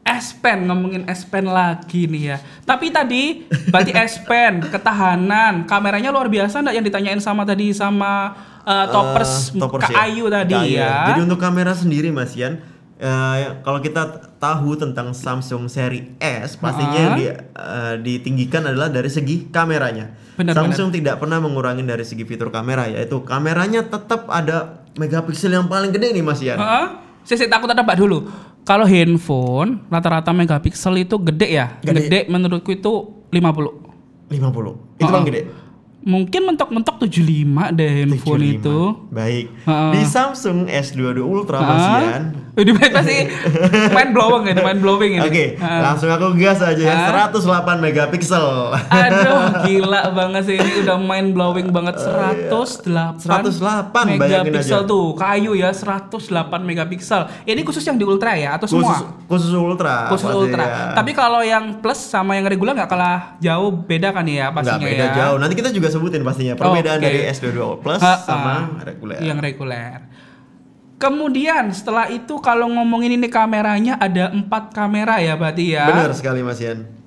S 0.00 0.34
Pen 0.36 0.66
ngomongin 0.66 1.06
S 1.06 1.28
Pen 1.28 1.46
lagi 1.46 2.08
nih 2.08 2.22
ya. 2.34 2.36
Tapi 2.64 2.90
tadi 2.90 3.46
berarti 3.70 3.92
S 3.94 4.18
Pen 4.24 4.64
ketahanan 4.64 5.68
kameranya 5.68 6.10
luar 6.10 6.26
biasa 6.26 6.64
nggak 6.64 6.74
yang 6.74 6.86
ditanyain 6.86 7.20
sama 7.22 7.46
tadi 7.46 7.70
sama 7.70 8.34
uh, 8.64 8.86
toppers, 8.90 9.54
Eh, 9.54 9.60
toppers 9.60 9.82
Kak 9.86 9.92
ya. 9.92 9.96
Ayu 10.08 10.24
tadi 10.32 10.54
Kak 10.56 10.64
Ayu 10.66 10.76
ya. 10.80 10.94
Jadi 11.14 11.20
untuk 11.24 11.38
kamera 11.38 11.72
sendiri 11.76 12.08
Mas 12.10 12.32
Yan, 12.34 12.58
eh, 12.98 13.60
kalau 13.64 13.78
kita 13.80 14.32
tahu 14.40 14.76
tentang 14.76 15.12
Samsung 15.12 15.68
seri 15.68 16.16
S, 16.20 16.56
pastinya 16.56 16.96
yang 16.96 17.14
di, 17.16 17.26
eh, 17.28 17.94
ditinggikan 18.00 18.66
adalah 18.66 18.88
dari 18.88 19.08
segi 19.12 19.52
kameranya. 19.52 20.16
Benar, 20.40 20.56
Samsung 20.56 20.96
tidak 20.96 21.20
pernah 21.20 21.38
mengurangi 21.44 21.84
dari 21.84 22.02
segi 22.08 22.24
fitur 22.24 22.48
kamera, 22.48 22.88
yaitu 22.88 23.20
kameranya 23.20 23.84
tetap 23.84 24.24
ada 24.32 24.80
megapiksel 24.96 25.52
yang 25.52 25.68
paling 25.68 25.92
gede 25.92 26.16
nih 26.16 26.24
Mas 26.24 26.40
Yan. 26.40 26.56
Heeh. 26.56 26.86
Saya 27.20 27.52
takut 27.52 27.68
ada 27.68 27.84
Pak 27.84 28.00
dulu. 28.00 28.26
Kalau 28.70 28.86
handphone 28.86 29.82
rata-rata 29.90 30.30
megapiksel 30.30 31.02
itu 31.02 31.18
gede 31.18 31.58
ya. 31.58 31.82
Gede. 31.82 32.06
Gede, 32.06 32.18
menurutku 32.30 32.70
itu 32.70 33.26
50. 33.34 34.30
50. 34.30 34.30
Itu 34.30 34.38
Heeh. 34.38 35.10
paling 35.10 35.26
gede. 35.26 35.42
Mungkin 36.00 36.48
mentok-mentok 36.48 36.96
75 36.98 37.76
deh 37.76 37.90
handphone 38.00 38.40
75. 38.40 38.56
itu. 38.56 38.78
Baik. 39.08 39.44
Heeh. 39.62 39.90
Di 39.92 40.02
Samsung 40.02 40.64
S22 40.64 41.20
Ultra 41.20 41.60
Mas 41.60 41.76
Hah? 41.78 42.00
Yan. 42.00 42.24
Ini 42.50 42.70
pasti 42.76 43.16
main 43.88 44.10
blowing 44.10 44.44
ini, 44.46 44.60
main 44.60 44.78
blowing 44.78 45.12
ini. 45.16 45.24
Oke, 45.24 45.44
Heeh. 45.54 45.80
langsung 45.80 46.08
aku 46.08 46.32
gas 46.34 46.60
aja 46.60 46.76
ya. 46.76 46.96
Hah? 47.08 47.28
108 47.30 47.78
megapiksel. 47.78 48.46
Aduh, 48.86 49.40
gila 49.64 50.12
banget 50.12 50.42
sih 50.44 50.56
ini 50.56 50.84
udah 50.84 50.96
main 50.96 51.32
blowing 51.32 51.68
banget 51.68 52.00
108 52.00 52.48
108, 53.20 54.16
bayangin 54.16 54.18
megapiksel 54.50 54.82
aja. 54.82 54.88
tuh. 54.88 55.12
Kayu 55.14 55.52
ya 55.52 55.70
108 55.72 56.16
megapiksel. 56.60 57.28
Ini 57.44 57.60
khusus 57.60 57.84
yang 57.84 57.96
di 57.96 58.04
ultra 58.04 58.34
ya 58.34 58.56
atau 58.56 58.66
semua? 58.66 58.88
Khusus 58.88 59.04
khusus 59.28 59.52
ultra. 59.52 60.08
Khusus 60.08 60.30
ultra. 60.30 60.64
ya. 60.64 60.76
Tapi 60.96 61.12
kalau 61.12 61.40
yang 61.40 61.78
plus 61.78 62.00
sama 62.00 62.34
yang 62.34 62.48
reguler 62.48 62.72
nggak 62.72 62.88
kalah 62.88 63.36
jauh 63.38 63.70
beda 63.70 64.10
kan 64.10 64.24
ya 64.24 64.48
pastinya 64.50 64.80
beda 64.80 65.06
ya. 65.06 65.14
jauh. 65.16 65.36
Nanti 65.36 65.54
kita 65.54 65.70
juga 65.70 65.88
sebutin 65.90 66.22
pastinya 66.22 66.54
perbedaan 66.54 66.98
Oke. 66.98 67.06
dari 67.06 67.20
S22 67.28 67.82
Plus 67.82 68.00
Ha-ha. 68.00 68.22
sama 68.22 68.54
reguler. 68.80 69.20
Yang 69.20 69.38
reguler. 69.42 69.98
Kemudian 71.00 71.72
setelah 71.72 72.12
itu 72.12 72.36
kalau 72.44 72.68
ngomongin 72.68 73.16
ini 73.16 73.28
kameranya 73.32 73.96
ada 73.96 74.28
empat 74.30 74.70
kamera 74.76 75.16
ya 75.18 75.32
berarti 75.34 75.72
ya. 75.72 75.88
Benar 75.88 76.12
sekali 76.12 76.44
Mas 76.44 76.60
Yan. 76.60 76.99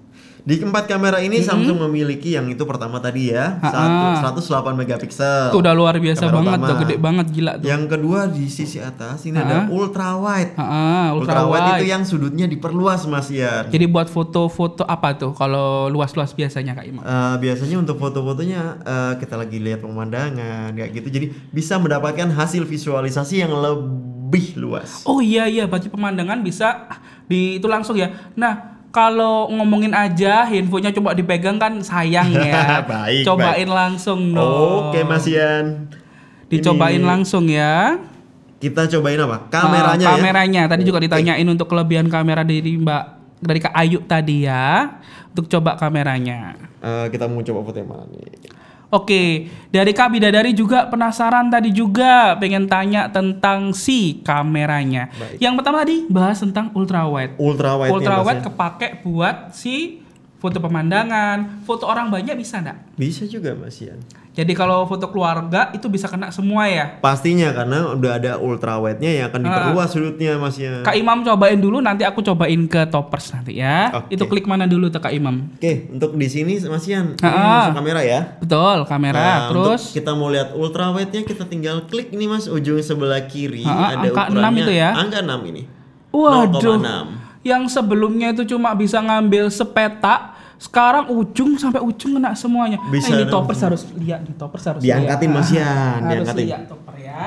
Di 0.43 0.59
keempat 0.59 0.85
kamera 0.85 1.17
ini 1.17 1.39
Samsung 1.39 1.87
memiliki 1.87 2.35
yang 2.35 2.43
itu 2.45 2.67
pertama 2.67 2.99
tadi 2.99 3.31
ya, 3.31 3.63
Ha-ha. 3.63 4.19
satu 4.19 4.43
108 4.43 4.75
megapiksel. 4.75 5.55
Itu 5.55 5.63
udah 5.63 5.71
luar 5.71 5.95
biasa 5.95 6.27
Kamera 6.27 6.35
banget 6.35 6.51
utama. 6.53 6.67
tuh, 6.67 6.75
gede 6.77 6.95
banget 6.99 7.27
gila 7.31 7.51
tuh. 7.55 7.65
Yang 7.65 7.83
kedua 7.87 8.19
di 8.27 8.45
sisi 8.45 8.75
atas 8.77 9.23
ini 9.23 9.39
Ha-ha. 9.39 9.47
ada 9.47 9.57
ultra 9.71 10.19
wide. 10.19 10.51
Heeh, 10.53 11.05
ultra, 11.15 11.39
Ultra 11.39 11.41
wide 11.47 11.69
itu 11.77 11.85
yang 11.87 12.03
sudutnya 12.03 12.43
diperluas 12.45 13.07
Mas 13.07 13.31
Yan. 13.31 13.71
Jadi 13.71 13.85
buat 13.87 14.07
foto-foto 14.07 14.83
apa 14.83 15.15
tuh 15.15 15.31
kalau 15.31 15.87
luas-luas 15.87 16.35
biasanya 16.35 16.75
Kak 16.75 16.85
Imam? 16.85 17.01
Eh, 17.01 17.35
biasanya 17.39 17.79
untuk 17.79 17.95
foto-fotonya 17.95 18.61
eh, 18.83 19.13
kita 19.17 19.39
lagi 19.39 19.57
lihat 19.57 19.79
pemandangan 19.79 20.75
kayak 20.75 20.91
gitu 20.93 21.07
jadi 21.09 21.25
bisa 21.49 21.79
mendapatkan 21.79 22.27
hasil 22.29 22.67
visualisasi 22.67 23.39
yang 23.39 23.55
lebih 23.55 24.59
luas. 24.59 25.05
Oh 25.05 25.23
iya 25.23 25.47
iya, 25.47 25.63
berarti 25.63 25.87
pemandangan 25.87 26.43
bisa 26.43 26.83
di 27.23 27.55
itu 27.57 27.67
langsung 27.69 27.95
ya. 27.95 28.11
Nah, 28.33 28.72
kalau 28.93 29.49
ngomongin 29.49 29.89
aja 29.91 30.45
handphonenya 30.45 30.93
coba 30.93 31.17
dipegang 31.17 31.57
kan 31.57 31.81
sayang 31.81 32.29
ya. 32.29 32.79
Baik, 32.93 33.25
Cobain 33.25 33.65
langsung 33.65 34.37
dong. 34.37 34.93
Oke 34.93 35.01
Mas 35.01 35.25
Yan. 35.25 35.89
Dicobain 36.45 37.01
Ini 37.01 37.09
langsung 37.09 37.49
ya. 37.49 37.97
Kita 38.61 38.85
cobain 38.87 39.19
apa? 39.19 39.49
Kameranya 39.49 40.05
ya. 40.05 40.11
kameranya. 40.15 40.61
Tadi 40.69 40.85
juga 40.85 41.01
ditanyain 41.01 41.43
untuk 41.49 41.67
kelebihan 41.67 42.07
kamera 42.07 42.45
dari 42.45 42.77
Mbak 42.77 43.03
dari 43.41 43.59
Kak 43.59 43.73
Ayu 43.75 43.99
tadi 44.05 44.45
ya. 44.45 45.01
Untuk 45.33 45.49
coba 45.49 45.75
kameranya. 45.75 46.53
Eh, 46.79 47.05
kita 47.09 47.25
mau 47.25 47.41
coba 47.41 47.59
foto 47.65 47.81
yang 47.81 47.89
mana 47.89 48.05
nih? 48.13 48.52
Oke, 48.93 49.49
dari 49.73 49.89
Kak 49.89 50.13
Bidadari 50.13 50.53
juga 50.53 50.85
penasaran 50.85 51.49
tadi 51.49 51.73
juga 51.73 52.37
pengen 52.37 52.69
tanya 52.69 53.09
tentang 53.09 53.73
si 53.73 54.21
kameranya. 54.21 55.09
Baik. 55.17 55.41
Yang 55.41 55.53
pertama 55.57 55.77
tadi 55.81 55.97
bahas 56.13 56.37
tentang 56.37 56.69
ultra 56.77 57.09
wide. 57.09 57.33
Ultra 57.41 57.73
wide 57.81 57.89
ultra 57.89 58.13
nih, 58.13 58.21
Mas 58.21 58.27
wide 58.29 58.41
ya. 58.41 58.45
kepake 58.53 58.87
buat 59.01 59.35
si 59.49 60.05
foto 60.37 60.61
pemandangan, 60.61 61.65
foto 61.65 61.89
orang 61.89 62.13
banyak 62.13 62.37
bisa 62.37 62.61
nggak? 62.61 62.93
Bisa 62.93 63.25
juga 63.25 63.57
Mas 63.57 63.81
Yan. 63.81 63.97
Jadi 64.33 64.57
kalau 64.57 64.89
foto 64.89 65.05
keluarga 65.13 65.69
itu 65.77 65.85
bisa 65.85 66.09
kena 66.09 66.33
semua 66.33 66.65
ya. 66.65 66.97
Pastinya 66.97 67.53
karena 67.53 67.93
udah 67.93 68.11
ada 68.17 68.31
ultra 68.41 68.81
wide-nya 68.81 69.21
yang 69.21 69.25
akan 69.29 69.45
diperluas 69.45 69.93
sudutnya 69.93 70.41
Mas 70.41 70.57
Yan. 70.57 70.81
Kak 70.81 70.97
Imam 70.97 71.21
cobain 71.21 71.61
dulu, 71.61 71.77
nanti 71.85 72.01
aku 72.01 72.25
cobain 72.25 72.65
ke 72.65 72.89
toppers 72.89 73.29
nanti 73.29 73.61
ya. 73.61 73.93
Oke. 73.93 74.17
Itu 74.17 74.25
klik 74.25 74.49
mana 74.49 74.65
dulu 74.65 74.89
tuh 74.89 74.97
Kak 74.97 75.13
Imam? 75.13 75.53
Oke, 75.53 75.85
untuk 75.93 76.17
di 76.17 76.25
sini 76.25 76.57
Mas 76.65 76.89
Yan, 76.89 77.13
ini 77.13 77.29
masuk 77.45 77.77
kamera 77.77 78.01
ya. 78.01 78.19
Betul, 78.41 78.77
kamera. 78.89 79.21
Nah, 79.21 79.39
Terus 79.53 79.81
untuk 79.93 80.01
kita 80.01 80.11
mau 80.17 80.33
lihat 80.33 80.49
ultra 80.57 80.89
wide-nya 80.89 81.21
kita 81.29 81.45
tinggal 81.45 81.85
klik 81.85 82.09
nih 82.09 82.25
Mas 82.25 82.49
ujung 82.49 82.81
sebelah 82.81 83.29
kiri 83.29 83.61
Ha-ha, 83.61 84.01
ada 84.01 84.09
angka 84.09 84.33
ukurannya 84.33 84.49
6 84.49 84.61
itu 84.65 84.73
ya? 84.73 84.89
Angka 84.97 85.19
6 85.21 85.49
ini. 85.53 85.61
Waduh. 86.09 86.81
0,6. 86.81 87.45
Yang 87.45 87.63
sebelumnya 87.69 88.33
itu 88.33 88.49
cuma 88.49 88.73
bisa 88.73 88.97
ngambil 88.97 89.53
sepeta, 89.53 90.32
sekarang 90.63 91.11
ujung 91.11 91.59
sampai 91.59 91.83
ujung 91.83 92.15
kena 92.15 92.31
semuanya. 92.31 92.79
Bisa 92.87 93.11
nah, 93.11 93.19
ini 93.19 93.25
toppers 93.27 93.59
harus 93.59 93.83
lihat, 93.99 94.23
nih 94.23 94.31
toppers 94.33 94.63
harus 94.63 94.79
Diangkatin, 94.79 95.27
lihat. 95.27 95.35
Mas 95.35 95.49
Yan, 95.51 95.99
Harus 95.99 96.07
diangkatin. 96.07 96.45
lihat 96.47 96.63
topper 96.65 96.95
ya. 96.95 97.21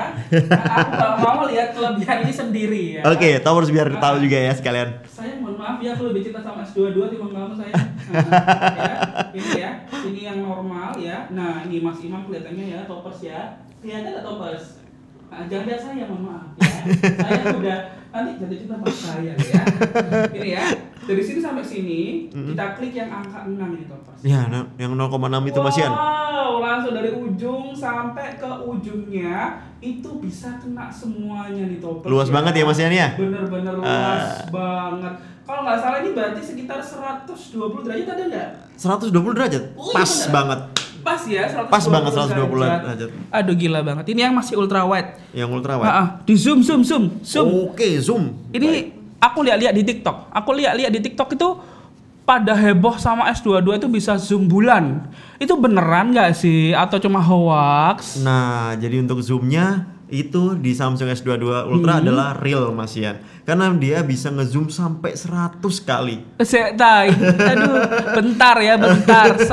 Nah, 0.49 0.65
aku 1.13 1.21
mau 1.21 1.45
lihat 1.45 1.69
kelebihan 1.71 2.17
ini 2.25 2.33
sendiri 2.33 2.83
ya. 2.97 3.01
Oke, 3.05 3.37
Towers 3.39 3.69
biar 3.69 3.93
tahu 3.95 4.15
juga 4.19 4.37
ya 4.41 4.51
sekalian. 4.51 4.89
Saya 5.05 5.37
mohon 5.37 5.53
maaf 5.53 5.77
ya 5.77 5.93
aku 5.93 6.09
lebih 6.09 6.25
cinta 6.25 6.41
sama 6.41 6.65
S22 6.65 6.97
timbang 7.13 7.31
kamu 7.31 7.53
saya. 7.55 7.73
Nah, 8.07 8.23
ya, 8.23 8.95
ini 9.35 9.51
ya, 9.59 9.71
ini 10.01 10.21
yang 10.23 10.39
normal 10.39 10.95
ya. 10.95 11.27
Nah, 11.29 11.59
ini 11.61 11.77
Mas 11.77 11.99
Imam 11.99 12.23
kelihatannya 12.23 12.65
ya 12.65 12.79
toppers 12.87 13.19
ya. 13.21 13.39
Kelihatan 13.77 14.15
nggak 14.15 14.25
toppers? 14.25 14.63
Jangan 15.27 15.65
lihat 15.65 15.81
saya 15.81 16.05
mohon 16.05 16.23
maaf 16.25 16.49
ya. 16.55 16.71
saya 17.19 17.43
udah 17.51 17.79
nanti 18.09 18.31
jatuh 18.39 18.57
cinta 18.57 18.75
sama 18.75 18.87
saya 18.89 19.33
ya. 19.35 19.61
Ini 20.33 20.49
ya. 20.49 20.63
Dari 20.97 21.23
sini 21.23 21.39
sampai 21.39 21.63
sini 21.63 22.01
kita 22.27 22.75
klik 22.75 22.91
yang 22.91 23.11
angka 23.13 23.43
6 23.43 23.55
ini 23.55 23.85
toppers. 23.85 24.19
Ya, 24.21 24.47
nah, 24.47 24.63
yang 24.75 24.91
0,6 24.93 25.07
itu 25.45 25.59
Mas 25.61 25.77
Yan. 25.77 25.91
Wow, 25.91 26.51
langsung 26.59 26.91
dari 26.91 27.11
ujung 27.11 27.71
sampai 27.71 28.35
ke 28.35 28.49
ujungnya 28.65 29.37
itu 29.79 30.09
bisa 30.17 30.57
kena 30.57 30.87
semuanya 30.89 31.63
nih. 31.65 31.79
Luas 32.03 32.27
banget 32.27 32.59
ya, 32.59 32.63
Mas 32.65 32.79
Yan, 32.79 32.91
ya? 32.91 33.07
Bener-bener 33.15 33.73
luas 33.75 33.87
Ah. 33.87 34.47
banget. 34.49 35.13
Kalau 35.47 35.63
nggak 35.63 35.79
salah 35.79 35.97
ini 36.01 36.11
berarti 36.11 36.41
sekitar 36.43 36.79
120 36.83 37.47
derajat 37.81 38.07
ada 38.09 38.23
nggak? 38.27 38.49
120 38.75 39.31
derajat. 39.31 39.63
Oh, 39.79 39.87
iya 39.87 39.95
Pas 39.95 40.11
bener. 40.11 40.31
banget. 40.33 40.59
Pas 41.03 41.21
ya 41.27 41.47
120 41.49 41.73
Pas 41.73 41.85
banget 41.89 42.11
120 42.13 42.83
derajat. 42.85 43.09
Aduh 43.33 43.55
gila 43.57 43.79
banget. 43.81 44.05
Ini 44.13 44.29
yang 44.29 44.35
masih 44.35 44.55
ultra 44.59 44.85
wide. 44.85 45.17
Yang 45.33 45.49
ultra 45.53 45.73
wide. 45.79 45.89
Ah, 45.89 45.97
ah. 45.97 46.07
di 46.23 46.35
zoom 46.37 46.61
zoom 46.61 46.81
zoom 46.85 47.19
zoom. 47.25 47.47
Oke, 47.71 47.97
zoom. 47.99 48.33
Ini 48.53 48.93
aku 49.21 49.45
lihat-lihat 49.45 49.73
di 49.73 49.83
TikTok. 49.83 50.33
Aku 50.33 50.53
lihat-lihat 50.53 50.91
di 50.93 51.01
TikTok 51.01 51.29
itu 51.33 51.49
pada 52.27 52.51
heboh 52.51 52.99
sama 52.99 53.31
S22 53.31 53.79
itu 53.79 53.87
bisa 53.87 54.19
zoom 54.19 54.51
bulan. 54.51 55.07
Itu 55.39 55.55
beneran 55.55 56.11
nggak 56.11 56.35
sih 56.35 56.75
atau 56.75 56.99
cuma 56.99 57.23
hoax? 57.23 58.19
Nah, 58.19 58.75
jadi 58.75 58.99
untuk 58.99 59.23
zoomnya 59.23 59.87
itu 60.07 60.55
di 60.55 60.71
Samsung 60.71 61.11
S22 61.11 61.67
Ultra 61.67 61.99
adalah 61.99 62.37
real 62.39 62.71
Mas 62.71 62.95
Ian. 62.95 63.19
Karena 63.43 63.71
dia 63.75 64.03
bisa 64.03 64.31
ngezoom 64.31 64.71
sampai 64.71 65.15
100 65.15 65.59
kali. 65.83 66.23
Saya 66.43 66.75
tai. 66.75 67.11
Aduh, 67.15 67.75
bentar 68.15 68.55
ya, 68.59 68.75
bentar. 68.79 69.35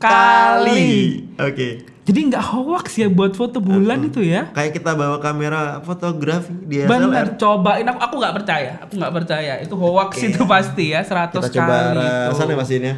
kali. 0.00 1.24
Oke. 1.40 1.93
Jadi 2.04 2.20
nggak 2.28 2.44
hoax 2.52 3.00
ya 3.00 3.08
buat 3.08 3.32
foto 3.32 3.64
bulan 3.64 4.04
itu 4.04 4.20
ya? 4.20 4.52
Kayak 4.52 4.76
kita 4.76 4.92
bawa 4.92 5.16
kamera 5.24 5.80
fotografi 5.80 6.52
DSLR. 6.68 6.92
Bener, 6.92 7.26
cobain 7.40 7.86
aku 7.88 7.96
aku 7.96 8.14
nggak 8.20 8.34
percaya, 8.36 8.70
aku 8.84 8.92
nggak 9.00 9.14
percaya 9.16 9.52
itu 9.64 9.72
hoax 9.72 10.10
itu 10.20 10.44
pasti 10.44 10.92
ya 10.92 11.00
100 11.00 11.32
Kita 11.32 11.48
coba 11.48 11.74
kali 11.96 12.36
sana 12.36 12.52
Mas 12.52 12.68
Ian 12.68 12.84
ya. 12.92 12.94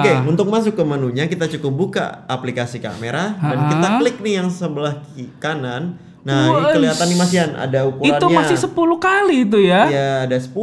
Oke, 0.00 0.12
untuk 0.24 0.48
masuk 0.48 0.72
ke 0.72 0.84
menunya 0.88 1.28
kita 1.28 1.44
cukup 1.52 1.72
buka 1.76 2.24
aplikasi 2.24 2.80
kamera 2.80 3.36
dan 3.36 3.58
Ha-ha. 3.60 3.70
kita 3.76 3.88
klik 4.00 4.16
nih 4.24 4.34
yang 4.40 4.48
sebelah 4.48 5.04
kanan. 5.36 6.00
Nah, 6.24 6.48
ini 6.48 6.56
Wah, 6.58 6.72
kelihatan 6.72 7.06
nih 7.12 7.18
Mas 7.20 7.32
Ian 7.36 7.50
ada 7.60 7.80
ukurannya. 7.86 8.18
Itu 8.18 8.26
masih 8.32 8.56
10 8.56 8.72
kali 8.96 9.36
itu 9.46 9.58
ya? 9.62 9.84
Ya, 9.86 10.10
ada 10.24 10.36
10. 10.40 10.56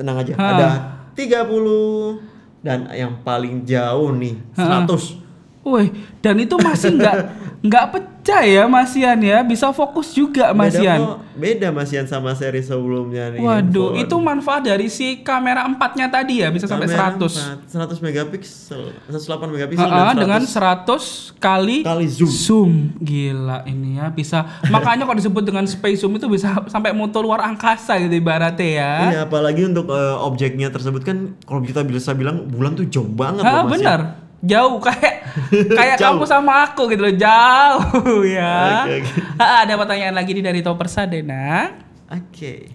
Tenang 0.00 0.16
aja. 0.16 0.32
Ha. 0.32 0.46
Ada 0.56 0.68
30 1.12 2.64
dan 2.64 2.88
yang 2.88 3.20
paling 3.20 3.68
jauh 3.68 4.16
nih 4.16 4.40
100. 4.56 5.29
Wih, 5.60 5.92
dan 6.18 6.40
itu 6.40 6.56
masih 6.56 6.96
nggak 6.96 7.16
nggak 7.68 7.84
pecah 7.92 8.40
ya 8.40 8.64
Mas 8.64 8.96
Ian 8.96 9.20
ya, 9.20 9.44
bisa 9.44 9.68
fokus 9.70 10.08
juga 10.10 10.56
Mas 10.56 10.72
beda 10.72 11.20
beda 11.36 11.68
Mas 11.68 11.92
Ian 11.92 12.08
sama 12.08 12.32
seri 12.32 12.60
sebelumnya 12.60 13.28
nih. 13.28 13.44
Waduh, 13.44 13.92
handphone. 13.92 14.00
itu 14.00 14.16
manfaat 14.16 14.62
dari 14.64 14.88
si 14.88 15.20
kamera 15.20 15.64
empatnya 15.64 16.08
tadi 16.08 16.40
ya 16.40 16.48
bisa 16.48 16.64
sampai 16.64 16.88
Kamera 16.88 17.12
100. 17.12 17.68
4, 17.68 17.76
100 17.92 18.00
megapiksel, 18.00 18.82
108 19.06 19.52
megapiksel 19.52 19.84
dan 19.84 20.16
dengan 20.16 20.40
100 20.40 21.36
100 21.36 21.36
kali 21.36 21.84
kali 21.84 22.06
zoom. 22.08 22.32
zoom. 22.32 22.72
Gila 22.96 23.60
ini 23.64 23.96
ya 23.96 24.08
bisa. 24.08 24.64
Makanya 24.66 25.04
kalau 25.04 25.20
disebut 25.20 25.44
dengan 25.44 25.68
space 25.68 26.00
zoom 26.00 26.16
itu 26.16 26.24
bisa 26.24 26.56
sampai 26.66 26.92
motor 26.92 27.20
luar 27.20 27.44
angkasa 27.44 28.00
gitu 28.00 28.16
ibaratnya 28.16 28.64
ya. 28.66 28.92
Iya, 29.10 29.20
apalagi 29.24 29.68
untuk 29.68 29.92
eh, 29.92 30.16
objeknya 30.18 30.72
tersebut 30.72 31.04
kan 31.04 31.36
kalau 31.44 31.60
kita 31.60 31.84
bisa 31.84 32.12
bilang 32.12 32.48
bulan 32.48 32.72
tuh 32.72 32.88
jauh 32.88 33.04
banget 33.04 33.44
Ah, 33.44 33.60
loh 33.60 33.68
Mas 33.68 33.76
Ian. 33.76 33.84
benar. 33.84 34.00
Jauh 34.40 34.80
kayak 34.80 35.14
kayak 35.78 35.96
Jauh. 35.96 36.16
kamu 36.16 36.24
sama 36.24 36.64
aku 36.64 36.88
gitu 36.88 37.02
loh, 37.02 37.12
jauh 37.12 38.24
ya. 38.30 38.82
Oke, 38.82 38.94
oke. 38.98 39.10
Ah, 39.36 39.62
ada 39.62 39.76
pertanyaan 39.76 40.12
lagi 40.12 40.32
nih 40.32 40.42
dari 40.42 40.60
Topper 40.60 40.86
Sadena. 40.86 41.76
Oke. 42.06 42.72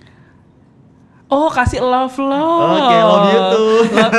Oh, 1.25 1.49
kasih 1.49 1.81
love 1.81 2.13
love. 2.15 2.69
Oke, 2.77 2.95
love 2.95 3.27
you 3.27 3.41
too. 3.49 3.69
Love- 3.91 4.13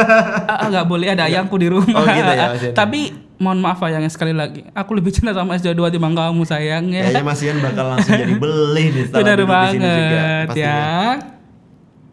Ah, 0.45 0.59
ah, 0.59 0.69
nggak 0.69 0.87
boleh 0.87 1.07
ada 1.09 1.25
ayangku 1.25 1.55
di 1.55 1.69
rumah. 1.69 1.87
Oh, 1.87 2.03
gitu 2.05 2.19
ya, 2.29 2.47
Mas 2.49 2.63
Ian. 2.65 2.75
Tapi 2.75 3.01
mohon 3.37 3.59
maaf 3.59 3.79
ayangnya 3.81 4.09
sekali 4.09 4.35
lagi. 4.35 4.67
Aku 4.73 4.91
lebih 4.93 5.11
cinta 5.11 5.31
sama 5.31 5.55
S22 5.55 5.87
timbang 5.93 6.13
kamu 6.13 6.43
sayang 6.43 6.91
ya. 6.91 7.07
Kayaknya 7.07 7.23
Mas 7.23 7.41
Ian 7.41 7.57
bakal 7.61 7.85
langsung 7.89 8.11
jadi 8.13 8.35
beli 8.35 8.85
nih 8.91 9.03
setelah 9.05 9.19
Benar 9.23 9.37
duduk 9.37 9.47
di 9.47 9.67
sini 9.69 9.87
juga, 9.87 9.95
banget 10.19 10.47
pastinya. 10.51 10.75
ya. 10.75 11.09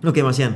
Oke 0.04 0.20
Mas 0.22 0.38
Ian, 0.38 0.54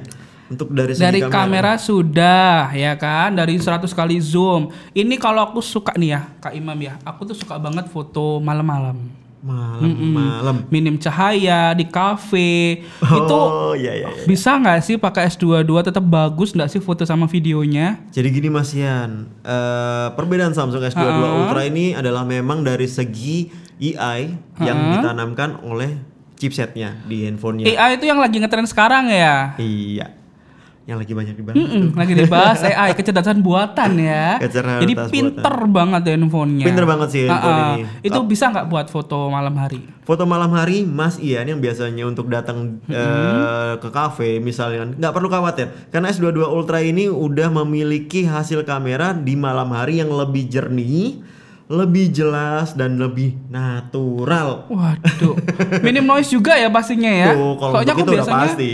untuk 0.48 0.72
dari 0.72 0.92
segi 0.92 1.04
Dari 1.04 1.20
kamera. 1.24 1.76
sudah 1.76 2.72
ya 2.72 2.94
kan, 2.94 3.32
dari 3.32 3.56
100 3.56 3.84
kali 3.90 4.18
zoom. 4.18 4.68
Ini 4.92 5.16
kalau 5.16 5.44
aku 5.44 5.60
suka 5.60 5.92
nih 5.94 6.10
ya, 6.10 6.22
Kak 6.38 6.52
Imam 6.52 6.76
ya. 6.76 6.96
Aku 7.02 7.24
tuh 7.24 7.34
suka 7.34 7.56
banget 7.56 7.88
foto 7.88 8.40
malam-malam. 8.40 8.98
malam 9.38 9.94
malam. 10.10 10.56
Minim 10.68 10.98
cahaya 10.98 11.72
di 11.72 11.86
kafe. 11.86 12.84
Itu 13.00 13.38
Oh 13.38 13.72
iya 13.72 13.94
iya. 13.96 14.10
iya. 14.10 14.26
bisa 14.26 14.58
nggak 14.58 14.82
sih 14.82 14.98
pakai 14.98 15.30
S22 15.30 15.64
tetap 15.86 16.02
bagus 16.02 16.52
nggak 16.52 16.68
sih 16.68 16.82
foto 16.82 17.06
sama 17.06 17.26
videonya? 17.26 18.02
Jadi 18.10 18.28
gini 18.30 18.50
Mas 18.50 18.74
Ian, 18.74 19.30
eh, 19.40 20.08
perbedaan 20.12 20.52
Samsung 20.52 20.82
S22 20.82 21.00
Ha-ha. 21.22 21.38
Ultra 21.40 21.62
ini 21.64 21.94
adalah 21.94 22.26
memang 22.26 22.60
dari 22.60 22.90
segi 22.90 23.48
AI 23.78 24.34
yang 24.60 24.98
ditanamkan 24.98 25.62
oleh 25.62 25.96
chipsetnya 26.36 27.06
di 27.06 27.24
handphonenya. 27.24 27.72
AI 27.72 27.96
itu 27.96 28.06
yang 28.06 28.18
lagi 28.18 28.38
ngetren 28.38 28.66
sekarang 28.66 29.08
ya. 29.08 29.54
Iya, 29.56 30.17
yang 30.88 30.97
lagi 30.97 31.12
banyak 31.12 31.36
dibahas. 31.36 31.60
Mm-mm, 31.60 31.86
lagi 31.93 32.13
dibahas 32.15 32.60
AI 32.69 32.95
kecerdasan 32.95 33.43
buatan 33.43 33.91
ya. 34.00 34.39
Kecerdasan 34.39 34.82
Jadi 34.82 34.93
buatan. 34.95 35.12
pinter 35.12 35.56
banget 35.67 36.02
ya 36.02 36.13
handphonenya. 36.15 36.63
Pinter 36.63 36.86
banget 36.86 37.08
sih 37.12 37.23
handphone 37.28 37.52
Ah, 37.52 37.67
ah. 37.67 37.71
ini. 37.76 37.84
Itu 38.02 38.19
bisa 38.23 38.47
nggak 38.47 38.65
buat 38.65 38.88
foto 38.88 39.28
malam 39.28 39.52
hari? 39.54 39.84
Foto 40.02 40.23
malam 40.23 40.47
hari 40.50 40.82
Mas 40.82 41.19
Ian 41.19 41.43
yang 41.45 41.60
biasanya 41.60 42.08
untuk 42.08 42.28
datang 42.28 42.80
eh, 42.88 43.76
ke 43.78 43.89
kafe 43.89 44.39
misalnya 44.39 44.88
nggak 44.89 45.12
perlu 45.12 45.28
khawatir 45.28 45.67
karena 45.89 46.08
S22 46.08 46.39
Ultra 46.41 46.80
ini 46.80 47.06
udah 47.06 47.52
memiliki 47.54 48.23
hasil 48.23 48.63
kamera 48.63 49.12
di 49.12 49.36
malam 49.36 49.67
hari 49.69 50.00
yang 50.00 50.08
lebih 50.08 50.47
jernih, 50.47 51.19
lebih 51.67 52.08
jelas 52.10 52.71
dan 52.71 52.95
lebih 52.95 53.36
natural. 53.52 54.63
Waduh, 54.67 55.36
minim 55.82 56.04
noise 56.04 56.30
juga 56.30 56.56
ya 56.56 56.67
pastinya 56.67 57.12
ya. 57.12 57.36
Tuh, 57.36 57.60
kalau 57.60 57.71
Soalnya 57.76 57.91
aku 57.91 58.02
itu 58.02 58.12
biasanya 58.15 58.39
pasti. 58.41 58.73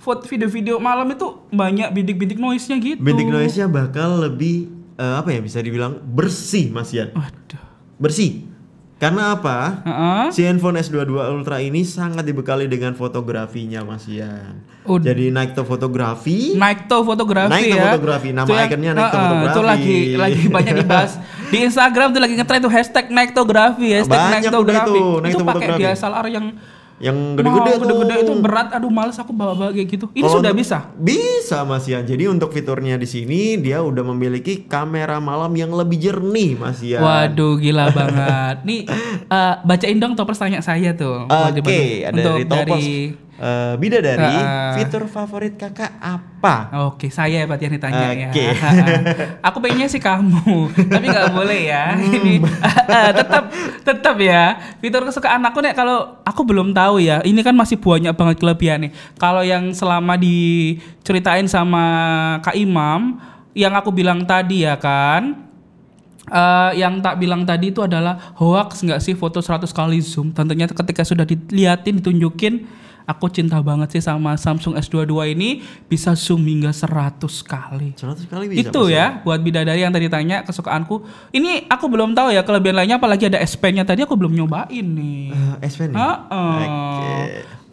Foto 0.00 0.24
video-video 0.24 0.80
malam 0.80 1.12
itu 1.12 1.28
banyak 1.52 1.92
bidik-bidik 1.92 2.40
noise-nya 2.40 2.80
gitu. 2.80 2.98
Bintik 2.98 3.28
noise-nya 3.28 3.68
bakal 3.68 4.24
lebih 4.24 4.66
eh, 4.96 5.14
apa 5.14 5.28
ya 5.28 5.40
bisa 5.44 5.60
dibilang 5.60 6.00
bersih 6.00 6.72
Mas 6.72 6.88
Ian. 6.90 7.12
Waduh. 7.12 7.60
Bersih. 8.00 8.48
Karena 8.96 9.32
apa? 9.32 9.80
Heeh. 9.80 10.24
Si 10.28 10.44
handphone 10.44 10.76
S22 10.76 11.08
Ultra 11.08 11.56
ini 11.56 11.88
sangat 11.88 12.20
dibekali 12.20 12.68
dengan 12.68 12.92
fotografinya 12.92 13.80
Mas 13.80 14.04
Ian. 14.04 14.60
Udah. 14.84 15.08
Jadi 15.08 15.32
naik 15.32 15.52
to 15.52 15.64
fotografi. 15.64 16.52
Naikto 16.52 17.00
fotografi 17.00 17.48
Naikto 17.48 17.76
ya. 17.76 17.84
fotografi, 17.92 18.28
nama 18.32 18.44
Itu 18.44 18.52
ikonnya 18.56 18.92
Naikto 18.92 19.16
Heeh, 19.16 19.24
fotografi. 19.24 19.48
Itu 19.48 19.60
lagi 19.64 19.98
lagi 20.16 20.42
banyak 20.52 20.74
dibahas 20.84 21.12
di 21.48 21.58
Instagram 21.64 22.12
tuh 22.12 22.20
lagi 22.20 22.34
ngetren 22.36 22.60
tuh 22.60 22.72
hashtag 22.72 23.04
Naiktografi, 23.08 23.88
hashtag 23.88 24.12
Banyak 24.12 24.40
udah 24.52 24.52
Naiktografi. 24.52 25.00
itu, 25.00 25.32
Itu 25.32 25.44
pakai 25.44 25.66
fotografi. 25.72 25.96
DSLR 25.96 26.26
yang 26.28 26.46
yang 27.00 27.16
gede 27.32 27.48
gede-gede 27.48 27.72
gede-gede 27.80 28.14
itu 28.22 28.32
berat. 28.38 28.68
Aduh 28.76 28.92
males 28.92 29.16
aku 29.16 29.32
bawa-bawa 29.32 29.72
kayak 29.72 29.88
gitu. 29.88 30.06
Ini 30.12 30.20
Kalau 30.20 30.36
sudah 30.36 30.52
bisa. 30.52 30.78
Bisa 30.94 31.64
Mas 31.64 31.88
Ian. 31.88 32.04
Jadi 32.04 32.28
untuk 32.28 32.52
fiturnya 32.52 33.00
di 33.00 33.08
sini 33.08 33.56
dia 33.56 33.80
udah 33.80 34.04
memiliki 34.12 34.68
kamera 34.68 35.16
malam 35.16 35.50
yang 35.56 35.72
lebih 35.72 35.96
jernih 35.96 36.60
Mas 36.60 36.84
Ian. 36.84 37.00
Waduh 37.00 37.56
gila 37.56 37.88
banget. 37.96 38.56
Nih 38.68 38.80
eh, 39.26 39.54
bacain 39.64 39.96
dong 39.96 40.12
topers 40.12 40.36
tanya 40.36 40.60
saya 40.60 40.92
tuh. 40.92 41.24
Oke, 41.24 41.32
Wajib 41.32 41.64
ada 42.04 42.12
untuk 42.12 42.32
dari 42.36 42.44
Topos. 42.44 42.60
dari 42.60 42.88
Eh, 43.40 43.74
bidadari, 43.80 44.20
Ah. 44.20 44.76
fitur 44.76 45.08
favorit 45.08 45.56
kakak 45.56 45.88
apa? 45.96 46.68
Oke, 46.92 47.08
saya 47.08 47.48
berarti 47.48 47.64
yang 47.64 47.74
ditanya 47.74 48.28
Oke. 48.28 48.36
ya. 48.36 48.52
Aku 49.40 49.64
pengennya 49.64 49.88
sih 49.88 49.96
kamu, 49.96 50.68
tapi 50.92 51.08
nggak 51.08 51.32
boleh 51.32 51.60
ya. 51.64 51.96
Ini 52.20 52.36
eh, 52.84 53.10
tetap 53.16 53.48
tetap 53.80 54.16
ya. 54.20 54.60
Fitur 54.76 55.02
kesukaan 55.02 55.40
aku 55.40 55.64
nih 55.64 55.72
kalau 55.72 56.20
aku 56.20 56.44
belum 56.44 56.76
tahu 56.76 57.00
ya. 57.00 57.24
Ini 57.24 57.40
kan 57.40 57.56
masih 57.56 57.80
banyak 57.80 58.12
banget 58.12 58.36
kelebihan 58.36 58.84
nih. 58.84 58.92
Kalau 59.16 59.40
yang 59.40 59.72
selama 59.72 60.20
diceritain 60.20 61.48
sama 61.48 61.84
Kak 62.40 62.52
Imam, 62.54 63.16
yang 63.52 63.72
aku 63.72 63.88
bilang 63.88 64.20
tadi 64.22 64.62
ya 64.62 64.76
kan. 64.76 65.48
eh, 66.28 66.72
yang 66.76 67.00
tak 67.00 67.18
bilang 67.18 67.42
tadi 67.42 67.72
itu 67.72 67.80
adalah 67.80 68.36
hoax 68.36 68.84
nggak 68.84 69.00
sih 69.00 69.16
foto 69.16 69.40
100 69.40 69.72
kali 69.72 69.98
zoom. 69.98 70.30
Tentunya 70.30 70.68
ketika 70.68 71.02
sudah 71.02 71.24
diliatin 71.24 71.98
ditunjukin, 71.98 72.68
aku 73.10 73.26
cinta 73.26 73.58
banget 73.58 73.98
sih 73.98 74.02
sama 74.06 74.38
Samsung 74.38 74.78
S22 74.78 75.34
ini 75.34 75.66
bisa 75.90 76.14
zoom 76.14 76.46
hingga 76.46 76.70
100 76.70 77.18
kali. 77.42 77.98
100 77.98 78.30
kali 78.30 78.44
bisa. 78.46 78.70
itu 78.70 78.82
Mas 78.86 78.94
ya 78.94 79.06
buat 79.26 79.42
bidadari 79.42 79.82
yang 79.82 79.90
tadi 79.90 80.06
tanya 80.06 80.46
kesukaanku. 80.46 81.02
Ini 81.34 81.66
aku 81.66 81.90
belum 81.90 82.14
tahu 82.14 82.30
ya 82.30 82.46
kelebihan 82.46 82.78
lainnya 82.78 83.02
apalagi 83.02 83.26
ada 83.26 83.42
S 83.42 83.58
Pen-nya 83.58 83.82
tadi 83.82 84.06
aku 84.06 84.14
belum 84.14 84.30
nyobain 84.30 84.86
nih. 84.86 85.34
Eh, 85.34 85.66
S 85.66 85.74
Pen 85.74 85.90
nih? 85.90 85.98
Heeh. 85.98 86.54
Oke. 86.62 87.14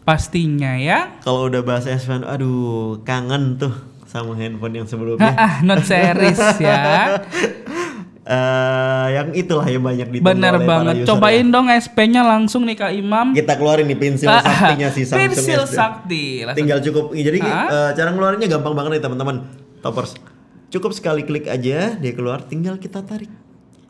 Pastinya 0.02 0.74
ya. 0.74 1.20
Kalau 1.22 1.46
udah 1.46 1.62
bahas 1.62 1.86
S 1.86 2.08
Pen, 2.08 2.26
aduh 2.26 2.98
kangen 3.06 3.60
tuh 3.60 3.72
sama 4.08 4.32
handphone 4.34 4.82
yang 4.82 4.88
sebelumnya. 4.88 5.36
ah, 5.36 5.54
Note 5.62 5.84
series 5.84 6.40
ya. 6.58 6.82
Eh, 8.28 9.06
yang 9.10 9.28
itulah 9.32 9.64
yang 9.64 9.80
banyak 9.80 10.04
ditunggu 10.10 10.28
Bener 10.28 10.52
oleh 10.52 10.60
para 10.60 10.72
banget. 10.84 10.94
user 11.00 11.08
Cobain 11.08 11.40
ya. 11.40 11.48
dong 11.48 11.66
S 11.72 11.88
Pen-nya 11.88 12.20
langsung 12.20 12.68
nih 12.68 12.76
Kak 12.76 12.92
Imam. 12.92 13.32
Kita 13.32 13.56
keluarin 13.56 13.88
nih 13.88 13.96
pensil 13.96 14.28
Ah, 14.28 14.44
saktinya 14.44 14.88
si 14.92 15.02
Samsung 15.02 15.20
Pensil 15.32 15.60
S2. 15.62 15.72
sakti. 15.72 16.24
Langsung. 16.44 16.58
Tinggal 16.60 16.78
cukup. 16.84 17.04
Jadi 17.10 17.38
eh, 17.40 17.90
cara 17.96 18.08
ngeluarinnya 18.12 18.44
gampang 18.46 18.76
banget 18.76 18.90
nih 18.92 19.02
teman-teman. 19.02 19.36
Toppers. 19.80 20.12
Cukup 20.68 20.92
sekali 20.92 21.24
klik 21.24 21.48
aja 21.48 21.96
dia 21.96 22.12
keluar, 22.12 22.44
tinggal 22.44 22.76
kita 22.76 23.00
tarik. 23.00 23.32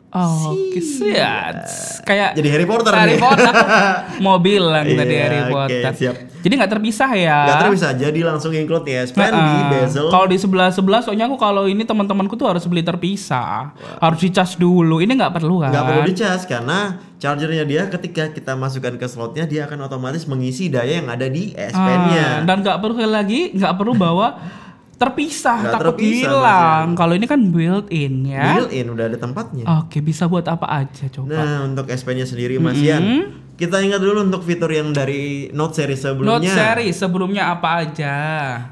Oh, 0.09 0.57
siap. 0.73 1.69
Kayak 2.01 2.33
Jadi 2.33 2.47
Harry 2.49 2.65
Potter 2.65 2.89
Harry 2.89 3.13
nih. 3.13 3.21
Potter. 3.21 3.53
Mau 4.25 4.37
bilang 4.37 4.81
tadi 4.83 5.13
Iya, 5.13 5.21
Harry 5.23 5.39
oke, 5.39 5.53
Potter. 5.53 5.91
siap. 5.93 6.15
Jadi 6.39 6.53
nggak 6.55 6.71
terpisah 6.71 7.11
ya. 7.13 7.39
Gak 7.45 7.57
terpisah, 7.61 7.91
jadi 7.93 8.19
langsung 8.23 8.51
include 8.51 8.87
ya 8.87 9.03
S 9.03 9.11
Pen 9.11 9.29
di 9.29 9.59
bezel. 9.69 10.07
Kalau 10.07 10.25
di 10.25 10.37
sebelah 10.39 10.71
sebelah, 10.71 11.03
soalnya 11.03 11.27
aku 11.27 11.35
kalau 11.35 11.67
ini 11.67 11.83
teman-temanku 11.83 12.33
tuh 12.33 12.47
harus 12.47 12.63
beli 12.63 12.81
terpisah, 12.81 13.69
harus 13.99 14.19
dicas 14.19 14.55
dulu. 14.55 14.97
Ini 14.97 15.13
nggak 15.13 15.33
perlu 15.35 15.61
kan? 15.61 15.69
Nggak 15.69 15.85
perlu 15.85 16.01
dicas 16.07 16.41
karena 16.43 16.79
chargernya 17.19 17.67
dia 17.67 17.85
ketika 17.85 18.31
kita 18.31 18.55
masukkan 18.55 18.95
ke 18.95 19.05
slotnya 19.05 19.43
dia 19.43 19.67
akan 19.67 19.83
otomatis 19.83 20.23
mengisi 20.25 20.71
daya 20.71 21.03
yang 21.03 21.11
ada 21.11 21.27
di 21.27 21.51
S 21.51 21.75
Ah, 21.75 21.83
Pen-nya. 21.83 22.27
dan 22.47 22.63
nggak 22.63 22.79
perlu 22.79 23.03
lagi, 23.03 23.51
nggak 23.53 23.73
perlu 23.75 23.93
bawa 23.93 24.27
terpisah 24.99 25.57
Nggak 25.57 25.73
takut 25.73 25.85
terpisah, 25.95 26.27
hilang. 26.27 26.87
Kalau 26.93 27.13
ini 27.15 27.25
kan 27.25 27.39
built 27.49 27.87
in 27.87 28.27
ya. 28.27 28.53
Built 28.53 28.71
in 28.71 28.91
udah 28.91 29.07
ada 29.07 29.15
tempatnya. 29.15 29.63
Oke, 29.79 29.97
bisa 29.99 30.27
buat 30.27 30.43
apa 30.45 30.67
aja 30.67 31.07
coba. 31.09 31.31
Nah, 31.33 31.63
untuk 31.63 31.87
S 31.87 32.03
Pen-nya 32.03 32.27
sendiri 32.27 32.59
Mas 32.59 32.75
Ian, 32.75 33.31
kita 33.55 33.79
ingat 33.79 33.97
dulu 33.97 34.19
untuk 34.21 34.43
fitur 34.43 34.67
yang 34.67 34.91
dari 34.91 35.47
Note 35.49 35.73
series 35.73 36.03
Note 36.03 36.11
sebelumnya. 36.13 36.51
series 36.51 36.93
sebelumnya 36.93 37.43
apa 37.49 37.81
aja? 37.81 38.15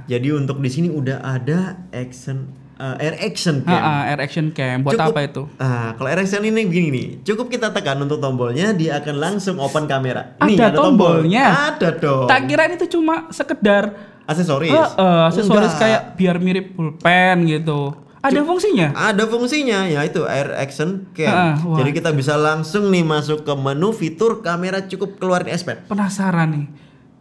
Jadi 0.03 0.27
untuk 0.29 0.59
di 0.59 0.67
sini 0.67 0.87
udah 0.87 1.17
ada 1.19 1.79
action 1.89 2.51
uh, 2.75 2.95
air 2.97 3.15
action 3.17 3.63
cam. 3.63 3.73
ha, 3.73 4.07
air 4.07 4.19
action 4.19 4.51
cam 4.51 4.83
buat 4.83 4.95
Cukup- 4.95 5.11
apa 5.11 5.19
itu? 5.23 5.43
Ah, 5.57 5.95
kalau 5.95 6.07
air 6.07 6.19
action 6.21 6.43
ini 6.43 6.63
begini 6.63 6.87
nih, 6.89 7.07
cukup 7.23 7.47
kita 7.47 7.71
tekan 7.71 7.99
untuk 7.99 8.19
tombolnya, 8.19 8.71
dia 8.71 8.99
akan 8.99 9.15
langsung 9.15 9.57
open 9.57 9.87
kamera. 9.87 10.35
Ada 10.37 10.45
Nih, 10.45 10.57
tombol. 10.71 11.23
tombolnya? 11.23 11.45
Ada 11.71 11.89
dong. 11.95 12.27
Tak 12.27 12.39
kira 12.45 12.63
itu 12.69 12.85
cuma 12.89 13.27
sekedar 13.29 13.83
Aksesoris. 14.27 14.75
Heeh, 14.75 15.19
aksesoris 15.31 15.71
Enggak. 15.71 15.79
kayak 15.79 16.01
biar 16.19 16.35
mirip 16.43 16.75
pulpen 16.75 17.47
gitu. 17.47 17.95
Ada 18.19 18.43
fungsinya? 18.43 18.91
Ada 18.91 19.23
fungsinya, 19.23 19.87
yaitu 19.87 20.27
air 20.27 20.51
action 20.59 21.07
cam. 21.15 21.31
Ah, 21.31 21.55
wah. 21.63 21.79
Jadi 21.79 21.95
kita 21.95 22.11
bisa 22.11 22.35
langsung 22.35 22.91
nih 22.91 23.07
masuk 23.07 23.47
ke 23.47 23.53
menu 23.55 23.95
fitur 23.95 24.43
kamera 24.43 24.83
cukup 24.83 25.15
keluarin 25.15 25.47
S 25.47 25.63
Pen. 25.63 25.87
Penasaran 25.87 26.51
nih. 26.51 26.67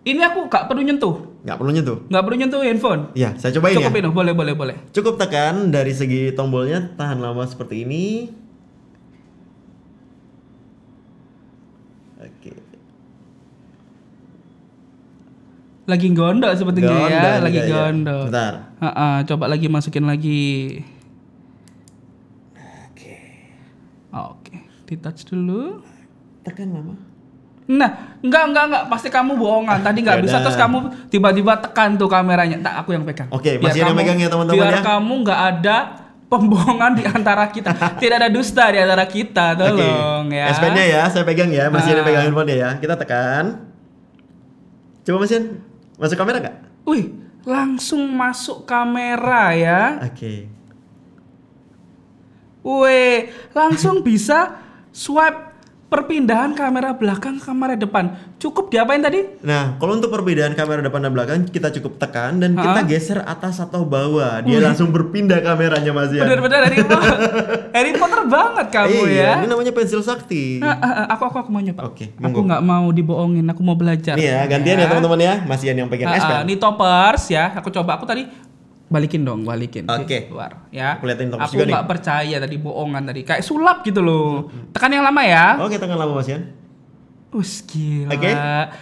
Ini 0.07 0.23
aku 0.23 0.51
gak 0.51 0.67
perlu 0.67 0.83
nyentuh. 0.83 1.37
Nggak 1.47 1.59
perlu 1.63 1.71
nyentuh. 1.71 1.99
Nggak 2.11 2.23
perlu 2.27 2.37
nyentuh 2.43 2.61
handphone. 2.63 3.03
Ya, 3.15 3.31
saya 3.39 3.55
cobain 3.55 3.79
ya. 3.79 3.87
Cukup 3.87 4.15
boleh, 4.15 4.35
boleh, 4.35 4.55
boleh. 4.55 4.77
Cukup 4.91 5.15
tekan 5.15 5.71
dari 5.71 5.95
segi 5.95 6.35
tombolnya 6.35 6.95
tahan 6.99 7.23
lama 7.23 7.47
seperti 7.47 7.87
ini. 7.87 8.31
Oke. 12.19 12.55
Lagi 15.87 16.11
gondok 16.11 16.51
sepertinya 16.53 16.91
ya, 16.91 16.99
Gondok 17.09 17.35
lagi 17.41 17.59
juga 17.59 17.69
ya. 17.69 17.77
gondok. 17.81 18.25
Bentar. 18.27 18.53
Ha-ha, 18.79 19.09
coba 19.23 19.45
lagi 19.47 19.67
masukin 19.67 20.03
lagi. 20.03 20.45
Oke. 22.91 23.15
Oke, 24.11 24.55
di 24.83 24.95
touch 24.97 25.23
dulu. 25.25 25.79
Tekan 26.43 26.69
lama. 26.71 26.95
Nah, 27.67 27.91
enggak, 28.19 28.43
enggak, 28.47 28.65
enggak. 28.65 28.83
Pasti 28.89 29.09
kamu 29.09 29.35
bohongan. 29.35 29.79
Tadi 29.81 29.99
nggak 30.01 30.19
bisa 30.25 30.39
terus 30.39 30.55
kamu 30.55 30.79
tiba-tiba 31.07 31.59
tekan 31.61 31.95
tuh 31.95 32.07
kameranya. 32.07 32.59
Tak, 32.61 32.75
aku 32.83 32.91
yang 32.93 33.03
pegang. 33.03 33.31
Oke, 33.31 33.55
Biar 33.55 33.71
masih 33.71 33.81
ada 33.81 33.91
yang 33.91 33.99
megang 33.99 34.19
ya, 34.19 34.29
teman-teman, 34.29 34.59
Biar 34.59 34.71
ya. 34.73 34.83
kamu 34.83 35.13
nggak 35.23 35.41
ada 35.53 35.77
pembohongan 36.27 36.93
di 36.95 37.05
antara 37.05 37.45
kita. 37.47 37.71
Tidak 38.03 38.17
ada 38.17 38.27
dusta 38.27 38.71
di 38.71 38.79
antara 38.79 39.07
kita, 39.07 39.55
tolong 39.55 40.31
ya. 40.31 40.51
S 40.51 40.59
Pen-nya 40.59 40.83
ya, 40.85 41.03
saya 41.07 41.23
pegang 41.23 41.51
ya. 41.51 41.71
Masih 41.71 41.95
ada 41.95 42.03
Ah. 42.03 42.07
pegang 42.07 42.23
handphone 42.27 42.51
ya. 42.51 42.71
Kita 42.79 42.95
tekan. 42.95 43.71
Coba 45.03 45.23
Mas 45.23 45.31
Ian, 45.31 45.45
masuk 45.97 46.17
kamera 46.21 46.39
nggak? 46.41 46.57
Wih, 46.87 47.13
langsung 47.43 48.05
masuk 48.13 48.69
kamera 48.69 49.53
ya. 49.57 49.83
Oke. 50.05 50.49
Wih, 52.67 53.31
langsung 53.55 54.03
bisa 54.03 54.59
swipe 54.91 55.56
perpindahan 55.87 56.51
kamera 56.53 56.99
belakang 56.99 57.39
ke 57.39 57.47
kamera 57.47 57.79
depan. 57.79 58.19
Cukup 58.37 58.69
diapain 58.69 58.99
tadi? 58.99 59.23
Nah, 59.47 59.79
kalau 59.79 59.95
untuk 59.95 60.11
perbedaan 60.11 60.59
kamera 60.59 60.83
depan 60.83 60.99
dan 60.99 61.13
belakang, 61.15 61.39
kita 61.47 61.71
cukup 61.79 62.03
tekan 62.03 62.43
dan 62.43 62.59
kita 62.59 62.81
Hah? 62.83 62.87
geser 62.87 63.19
atas 63.23 63.63
atau 63.63 63.87
bawah. 63.87 64.43
Dia 64.43 64.59
langsung 64.59 64.91
berpindah 64.91 65.39
kameranya 65.41 65.95
Mas 65.95 66.11
Ian. 66.11 66.27
Bener-bener 66.27 66.67
Harry 66.67 66.83
Potter. 66.83 67.17
Harry 67.77 67.93
Potter 67.95 68.23
banget 68.27 68.67
kamu 68.75 69.01
iya, 69.07 69.23
ya. 69.23 69.31
ini 69.39 69.47
namanya 69.47 69.73
pensil 69.73 70.03
sakti. 70.03 70.59
Ah, 70.59 70.75
ah, 70.75 70.87
ah, 70.87 71.07
aku 71.15 71.23
aku 71.31 71.37
aku 71.47 71.51
mau 71.55 71.63
nyoba. 71.63 71.81
Oke, 71.87 72.11
Aku 72.19 72.23
monggo. 72.35 72.41
nggak 72.51 72.63
mau 72.67 72.87
dibohongin, 72.91 73.47
aku 73.47 73.63
mau 73.63 73.79
belajar. 73.79 74.19
Nih 74.19 74.27
ya, 74.27 74.43
gantian 74.51 74.83
ya 74.83 74.87
teman-teman 74.91 75.21
ya. 75.23 75.35
Mas 75.47 75.63
Ian 75.63 75.87
yang 75.87 75.89
pegang 75.89 76.11
Ah, 76.11 76.19
S 76.19 76.25
ah, 76.27 76.29
Pen. 76.43 76.51
ini 76.51 76.55
toppers 76.59 77.31
ya. 77.31 77.55
Aku 77.63 77.71
coba 77.71 77.95
aku 77.95 78.05
tadi 78.05 78.27
balikin 78.87 79.27
dong, 79.27 79.43
balikin. 79.43 79.85
Oke. 79.91 80.31
Keluar 80.31 80.71
ya. 80.71 80.99
Toppers 81.03 81.51
Aku 81.51 81.53
juga 81.59 81.65
nih. 81.67 81.73
nggak 81.75 81.87
percaya 81.91 82.37
tadi 82.39 82.57
bohongan 82.59 83.03
tadi. 83.11 83.21
Kayak 83.27 83.43
sulap 83.43 83.83
gitu 83.83 84.01
loh. 84.03 84.47
Tekan 84.71 84.91
yang 84.95 85.05
lama 85.07 85.23
ya. 85.27 85.59
Oke, 85.59 85.77
tekan 85.79 85.99
lama 85.99 86.15
Mas 86.15 86.31
Ian. 86.31 86.55
Us 87.35 87.61
gila. 87.67 88.15
Oke, 88.15 88.31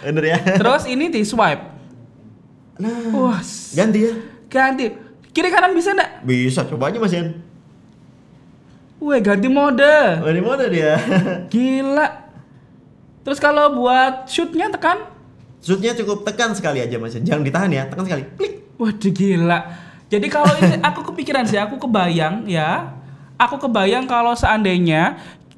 bener 0.05 0.23
ya. 0.29 0.37
Terus 0.61 0.83
ini 0.85 1.09
di 1.09 1.25
swipe. 1.25 1.73
Nah, 2.75 2.91
Wah, 3.15 3.39
ganti 3.73 3.99
ya. 4.03 4.13
ganti. 4.51 4.85
Kiri 5.35 5.51
kanan 5.51 5.75
bisa 5.75 5.91
enggak? 5.91 6.23
Bisa, 6.23 6.63
coba 6.63 6.93
aja 6.93 6.99
Mas 7.01 7.11
Ian. 7.11 7.41
Wih, 9.01 9.19
ganti 9.19 9.49
mode. 9.51 9.95
Oh, 10.23 10.29
ini 10.31 10.39
mana 10.39 10.69
dia? 10.71 10.95
Gila. 11.51 12.07
Terus 13.25 13.41
kalau 13.41 13.73
buat 13.73 14.29
shootnya 14.29 14.69
tekan. 14.69 15.11
Shootnya 15.65 15.97
cukup 15.97 16.21
tekan 16.23 16.53
sekali 16.53 16.79
aja 16.79 16.95
Mas 17.01 17.17
Ian. 17.17 17.25
Jangan 17.25 17.41
ditahan 17.41 17.69
ya, 17.73 17.83
tekan 17.89 18.05
sekali. 18.05 18.23
Klik. 18.37 18.53
Waduh 18.75 19.11
gila. 19.11 19.59
Jadi 20.05 20.27
kalau 20.27 20.53
ini 20.55 20.77
aku 20.79 21.01
kepikiran 21.05 21.43
sih, 21.43 21.57
aku 21.57 21.79
kebayang 21.79 22.45
ya. 22.45 22.93
Aku 23.35 23.57
kebayang 23.57 24.05
kalau 24.05 24.31
seandainya 24.31 25.17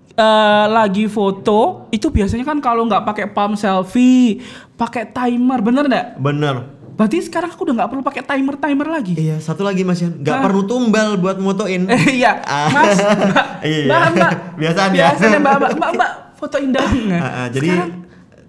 eh, 0.10 0.66
lagi 0.68 1.06
foto 1.06 1.86
itu 1.90 2.08
biasanya 2.08 2.42
kan 2.44 2.58
kalau 2.58 2.84
nggak 2.84 3.04
pakai 3.04 3.26
palm 3.28 3.54
selfie, 3.54 4.42
pakai 4.74 5.06
timer, 5.06 5.60
bener 5.62 5.86
nggak? 5.86 6.08
Bener. 6.18 6.56
Berarti 6.98 7.22
sekarang 7.22 7.54
aku 7.54 7.62
udah 7.62 7.76
nggak 7.78 7.90
perlu 7.92 8.02
pakai 8.02 8.24
timer 8.26 8.58
timer 8.58 8.88
lagi. 8.90 9.14
Iya, 9.14 9.38
satu 9.38 9.62
lagi 9.62 9.86
Mas 9.86 10.02
Ian. 10.02 10.18
Gak 10.18 10.34
Hah? 10.34 10.44
perlu 10.44 10.66
tumbal 10.66 11.14
buat 11.16 11.38
motoin. 11.38 11.86
Eh, 11.86 12.18
iya, 12.18 12.42
Ah. 12.42 12.74
Mas, 12.74 12.98
Mbak, 12.98 13.48
Iya. 13.70 13.84
Mbak, 13.86 14.02
Mbak. 14.10 14.32
Biasaan 14.64 14.90
ya. 14.90 15.04
Biasanya 15.06 15.38
Mbak, 15.38 15.54
Mbak, 15.54 15.72
Mbak, 15.78 15.92
Mbak, 15.94 16.12
fotoin 16.34 16.70
dong. 16.74 16.94
Ah, 17.12 17.22
ah, 17.22 17.48
jadi 17.48 17.68
Sekarang 17.70 17.92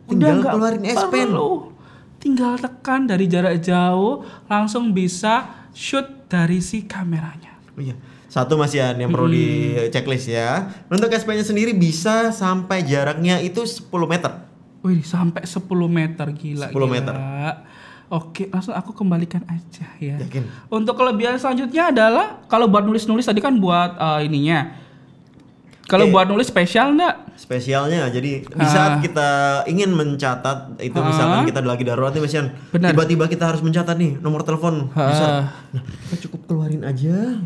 tinggal 0.09 0.33
nggak 0.41 0.53
keluarin 0.55 0.83
S 0.87 0.97
Pen. 1.05 1.29
perlu. 1.29 1.51
Tinggal 2.19 2.53
tekan 2.57 3.01
dari 3.05 3.25
jarak 3.29 3.61
jauh, 3.61 4.15
langsung 4.49 4.91
bisa 4.91 5.58
shoot 5.79 6.27
dari 6.27 6.59
si 6.59 6.83
kameranya. 6.91 7.55
Oh 7.79 7.83
iya. 7.83 7.95
Satu 8.27 8.59
Mas 8.59 8.75
yang 8.75 8.99
perlu 9.09 9.31
di 9.31 9.79
checklist 9.89 10.29
ya. 10.29 10.69
Untuk 10.91 11.09
S 11.15 11.23
Pen-nya 11.25 11.47
sendiri 11.47 11.73
bisa 11.73 12.35
sampai 12.35 12.83
jaraknya 12.85 13.39
itu 13.41 13.63
10 13.65 13.89
meter. 14.05 14.45
Wih, 14.85 15.01
sampai 15.07 15.47
10 15.47 15.65
meter 15.87 16.27
gila. 16.35 16.69
10 16.69 16.75
gila. 16.75 16.87
meter. 16.91 17.15
Oke, 18.09 18.49
langsung 18.53 18.77
aku 18.77 18.93
kembalikan 18.93 19.45
aja 19.49 19.87
ya. 20.01 20.17
Yakin? 20.21 20.45
Untuk 20.69 20.97
kelebihan 20.97 21.37
selanjutnya 21.41 21.93
adalah 21.93 22.41
kalau 22.49 22.69
buat 22.69 22.85
nulis-nulis 22.85 23.25
tadi 23.25 23.41
kan 23.41 23.57
buat 23.57 23.97
eh, 23.97 24.29
ininya. 24.29 24.77
Kalau 25.89 26.09
Oke. 26.09 26.13
buat 26.13 26.27
nulis 26.29 26.49
spesial 26.49 26.93
enggak? 26.93 27.28
Spesialnya 27.39 28.11
jadi 28.11 28.43
di 28.43 28.59
Ah. 28.59 28.67
saat 28.67 28.93
kita 28.99 29.29
ingin 29.65 29.95
mencatat 29.95 30.83
itu 30.83 30.99
misalkan 30.99 31.47
kita 31.47 31.63
lagi 31.63 31.87
darurat 31.87 32.11
nih 32.11 32.21
Mas 32.21 32.35
Ian. 32.35 32.51
Benar. 32.69 32.91
Tiba-tiba 32.91 33.25
kita 33.25 33.45
harus 33.47 33.63
mencatat 33.63 33.95
nih 33.95 34.19
nomor 34.19 34.43
telepon 34.43 34.91
Ah. 34.93 35.07
user. 35.07 35.31
Nah, 35.71 35.83
kita 36.05 36.17
cukup 36.27 36.41
keluarin 36.45 36.83
aja 36.83 37.39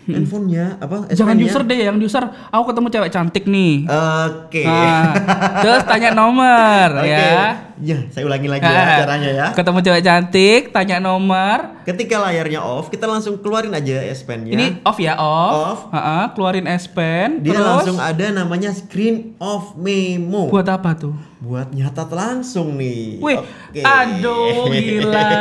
handphonenya 0.00 0.80
apa 0.80 1.06
Jangan 1.08 1.36
user 1.36 1.62
deh, 1.62 1.78
yang 1.80 1.94
user 1.96 2.24
aku 2.48 2.72
ketemu 2.72 2.88
cewek 2.90 3.10
cantik 3.10 3.44
nih. 3.46 3.74
Oke. 3.86 4.62
Nah, 4.64 5.12
terus 5.62 5.82
tanya 5.84 6.10
nomor 6.12 6.88
Oke. 6.98 7.10
ya. 7.10 7.70
Ya, 7.80 7.96
saya 8.08 8.28
ulangi 8.28 8.44
lagi 8.44 8.60
ya 8.62 9.02
caranya 9.02 9.30
ya. 9.30 9.46
Ketemu 9.50 9.78
cewek 9.80 10.02
cantik, 10.02 10.62
tanya 10.70 11.00
nomor. 11.00 11.79
Ketika 11.90 12.22
layarnya 12.22 12.62
off, 12.62 12.86
kita 12.86 13.02
langsung 13.10 13.34
keluarin 13.42 13.74
aja 13.74 13.98
S 14.06 14.22
Pen-nya. 14.22 14.54
Ini 14.54 14.66
off 14.86 15.02
ya, 15.02 15.18
off. 15.18 15.54
Off. 15.58 15.80
Ha-ha, 15.90 16.30
keluarin 16.38 16.70
S 16.70 16.86
Pen. 16.86 17.42
Dia 17.42 17.58
terus 17.58 17.66
langsung 17.66 17.98
ada 17.98 18.26
namanya 18.30 18.70
screen 18.70 19.34
of 19.42 19.74
memo. 19.74 20.46
buat 20.46 20.70
apa 20.70 20.94
tuh? 20.94 21.10
Buat 21.42 21.74
nyatat 21.74 22.12
langsung 22.14 22.78
nih. 22.78 23.18
Wih, 23.18 23.42
Oke. 23.42 23.80
aduh 23.80 24.68
gila, 24.70 25.32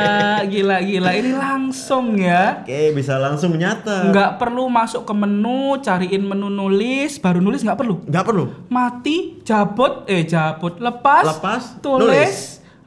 gila, 0.51 0.77
gila. 0.81 1.09
Ini 1.11 1.31
langsung 1.35 2.17
ya. 2.17 2.63
Oke, 2.65 2.95
bisa 2.97 3.19
langsung 3.21 3.53
nyatat. 3.53 4.09
Nggak 4.09 4.31
perlu 4.39 4.71
masuk 4.71 5.05
ke 5.05 5.13
menu, 5.13 5.77
cariin 5.83 6.23
menu 6.23 6.47
nulis, 6.47 7.19
baru 7.19 7.43
nulis 7.43 7.61
nggak 7.61 7.77
perlu. 7.77 8.01
Nggak 8.07 8.25
perlu. 8.25 8.43
Mati, 8.71 9.43
jabut, 9.43 10.07
eh 10.07 10.23
jabut, 10.25 10.79
lepas, 10.81 11.35
Lepas, 11.35 11.61
tulis, 11.83 12.07
nulis. 12.07 12.37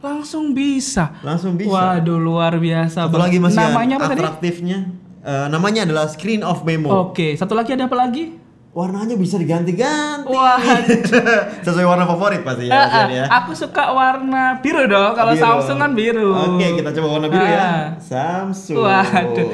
Langsung 0.03 0.51
bisa. 0.53 1.15
Langsung 1.23 1.55
bisa. 1.55 1.71
Waduh, 1.71 2.19
luar 2.19 2.59
biasa. 2.59 3.07
Satu 3.07 3.17
lagi 3.17 3.39
masih 3.39 3.63
Namanya 3.63 3.97
apa 4.03 4.11
tadi? 4.11 4.21
atraktifnya. 4.21 4.79
Eh, 5.23 5.47
namanya 5.49 5.87
adalah 5.87 6.11
screen 6.11 6.43
of 6.43 6.67
memo. 6.67 6.91
Oke, 7.11 7.39
satu 7.39 7.55
lagi 7.55 7.79
ada 7.79 7.87
apa 7.87 7.95
lagi? 7.95 8.43
Warnanya 8.73 9.21
bisa 9.21 9.37
diganti-ganti. 9.37 10.33
Wah, 10.33 10.57
Sesuai 11.65 11.85
warna 11.85 12.09
favorit 12.09 12.41
pasti 12.41 12.73
ya, 12.73 12.89
ah, 12.89 13.05
ya. 13.05 13.29
aku 13.29 13.53
suka 13.53 13.93
warna 13.93 14.65
biru 14.65 14.89
dong. 14.89 15.13
Kalau. 15.13 15.37
Samsung 15.37 15.77
kan 15.77 15.93
biru. 15.93 16.33
Oke, 16.33 16.81
kita 16.81 16.89
coba 16.97 17.21
warna 17.21 17.29
biru 17.29 17.45
ya. 17.45 17.61
Ah. 17.61 17.85
Samsung. 18.01 18.81
Waduh. 18.81 19.49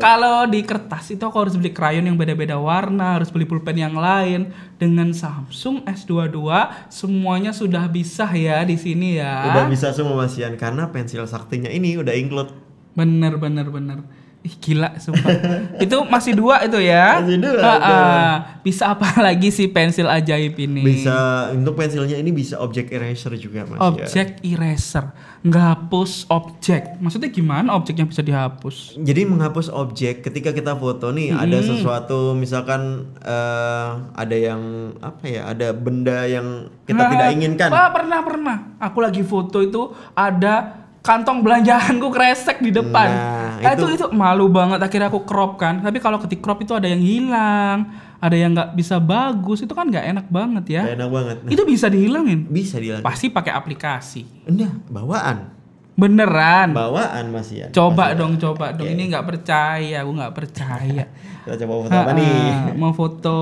Kalau 0.00 0.48
di 0.48 0.64
kertas 0.64 1.12
itu 1.12 1.20
aku 1.20 1.36
harus 1.36 1.54
beli 1.60 1.76
krayon 1.76 2.08
yang 2.08 2.16
beda-beda 2.16 2.56
warna, 2.56 3.20
harus 3.20 3.28
beli 3.28 3.44
pulpen 3.44 3.76
yang 3.76 3.92
lain. 3.92 4.48
Dengan 4.80 5.12
Samsung 5.12 5.84
S22 5.84 6.40
semuanya 6.88 7.52
sudah 7.52 7.84
bisa 7.84 8.24
ya 8.32 8.64
di 8.64 8.80
sini 8.80 9.20
ya. 9.20 9.52
Udah 9.52 9.68
bisa 9.68 9.92
semua 9.92 10.24
Mas 10.24 10.40
Ian 10.40 10.56
karena 10.56 10.88
pensil 10.88 11.28
saktinya 11.28 11.68
ini 11.68 12.00
udah 12.00 12.16
include. 12.16 12.48
Bener 12.96 13.36
bener 13.36 13.68
bener. 13.68 13.98
Ih, 14.40 14.56
gila 14.56 14.96
sumpah. 14.96 15.36
itu 15.84 15.96
masih 16.08 16.32
dua 16.32 16.64
itu 16.64 16.80
ya. 16.80 17.20
Masih 17.20 17.36
dua, 17.44 17.60
betul. 17.60 17.92
ah. 17.92 18.36
Bisa 18.64 18.96
apa 18.96 19.12
lagi 19.26 19.52
sih 19.52 19.68
pensil 19.68 20.08
ajaib 20.08 20.56
ini? 20.56 20.80
Bisa 20.80 21.52
untuk 21.52 21.76
pensilnya 21.76 22.16
ini 22.16 22.32
bisa 22.32 22.56
objek 22.56 22.88
eraser 22.88 23.36
juga 23.36 23.68
mas 23.68 23.76
ya. 23.76 23.84
Objek 23.84 24.40
eraser, 24.40 25.12
ngapus 25.44 26.24
objek. 26.32 26.96
Maksudnya 27.04 27.28
gimana 27.28 27.76
objek 27.76 28.00
yang 28.00 28.08
bisa 28.08 28.24
dihapus? 28.24 28.96
Jadi 28.96 29.28
menghapus 29.28 29.68
objek 29.68 30.24
ketika 30.24 30.56
kita 30.56 30.72
foto 30.72 31.12
nih 31.12 31.36
ada 31.36 31.60
sesuatu 31.60 32.32
misalkan 32.32 33.12
eh, 33.20 33.88
ada 34.16 34.36
yang 34.40 34.96
apa 35.04 35.24
ya 35.28 35.52
ada 35.52 35.76
benda 35.76 36.24
yang 36.24 36.72
kita 36.88 36.96
Nah, 36.96 37.12
tidak 37.12 37.28
inginkan. 37.36 37.68
Wah, 37.68 37.92
pernah 37.92 38.20
pernah. 38.24 38.56
Aku 38.80 39.04
lagi 39.04 39.20
foto 39.20 39.60
itu 39.60 39.92
ada 40.16 40.79
kantong 41.00 41.40
belanjaanku 41.40 42.08
kresek 42.08 42.58
di 42.58 42.70
depan. 42.70 43.08
Nah, 43.08 43.38
Nah, 43.58 43.72
itu... 43.72 43.84
itu- 43.86 43.96
itu 43.98 44.06
malu 44.10 44.48
banget 44.48 44.78
akhirnya 44.78 45.08
aku 45.08 45.20
crop 45.22 45.56
kan. 45.56 45.78
Tapi 45.78 45.96
kalau 45.96 46.16
ketik 46.16 46.38
crop 46.38 46.58
itu 46.58 46.72
ada 46.72 46.84
yang 46.84 46.98
hilang, 46.98 47.88
ada 48.16 48.32
yang 48.32 48.50
nggak 48.50 48.72
bisa 48.72 48.96
bagus, 48.96 49.60
itu 49.60 49.70
kan 49.70 49.84
nggak 49.84 50.04
enak 50.06 50.26
banget 50.28 50.64
ya. 50.70 50.82
Gak 50.82 50.96
enak 50.96 51.10
banget. 51.10 51.36
Nah, 51.38 51.50
Itu 51.50 51.62
bisa 51.64 51.86
dihilangin. 51.86 52.40
bisa 52.46 52.76
dilakukan. 52.76 53.04
Pasti 53.04 53.26
pakai 53.28 53.52
aplikasi. 53.52 54.22
Enggak, 54.44 54.72
bawaan. 54.86 55.56
Beneran. 55.92 56.72
Bawaan 56.72 57.28
Mas 57.28 57.48
Ian. 57.50 57.68
Coba 57.70 57.92
Mas 58.02 58.10
Ian. 58.10 58.16
dong, 58.16 58.32
coba 58.38 58.66
dong. 58.72 58.88
Ini 58.88 59.02
nggak 59.06 59.26
percaya, 59.26 59.96
aku 60.00 60.12
nggak 60.14 60.32
percaya. 60.32 61.04
Kita 61.44 61.56
coba 61.58 61.72
foto 61.78 61.92
apa 61.94 62.12
nih? 62.14 62.40
Mau 62.74 62.92
foto 62.92 63.36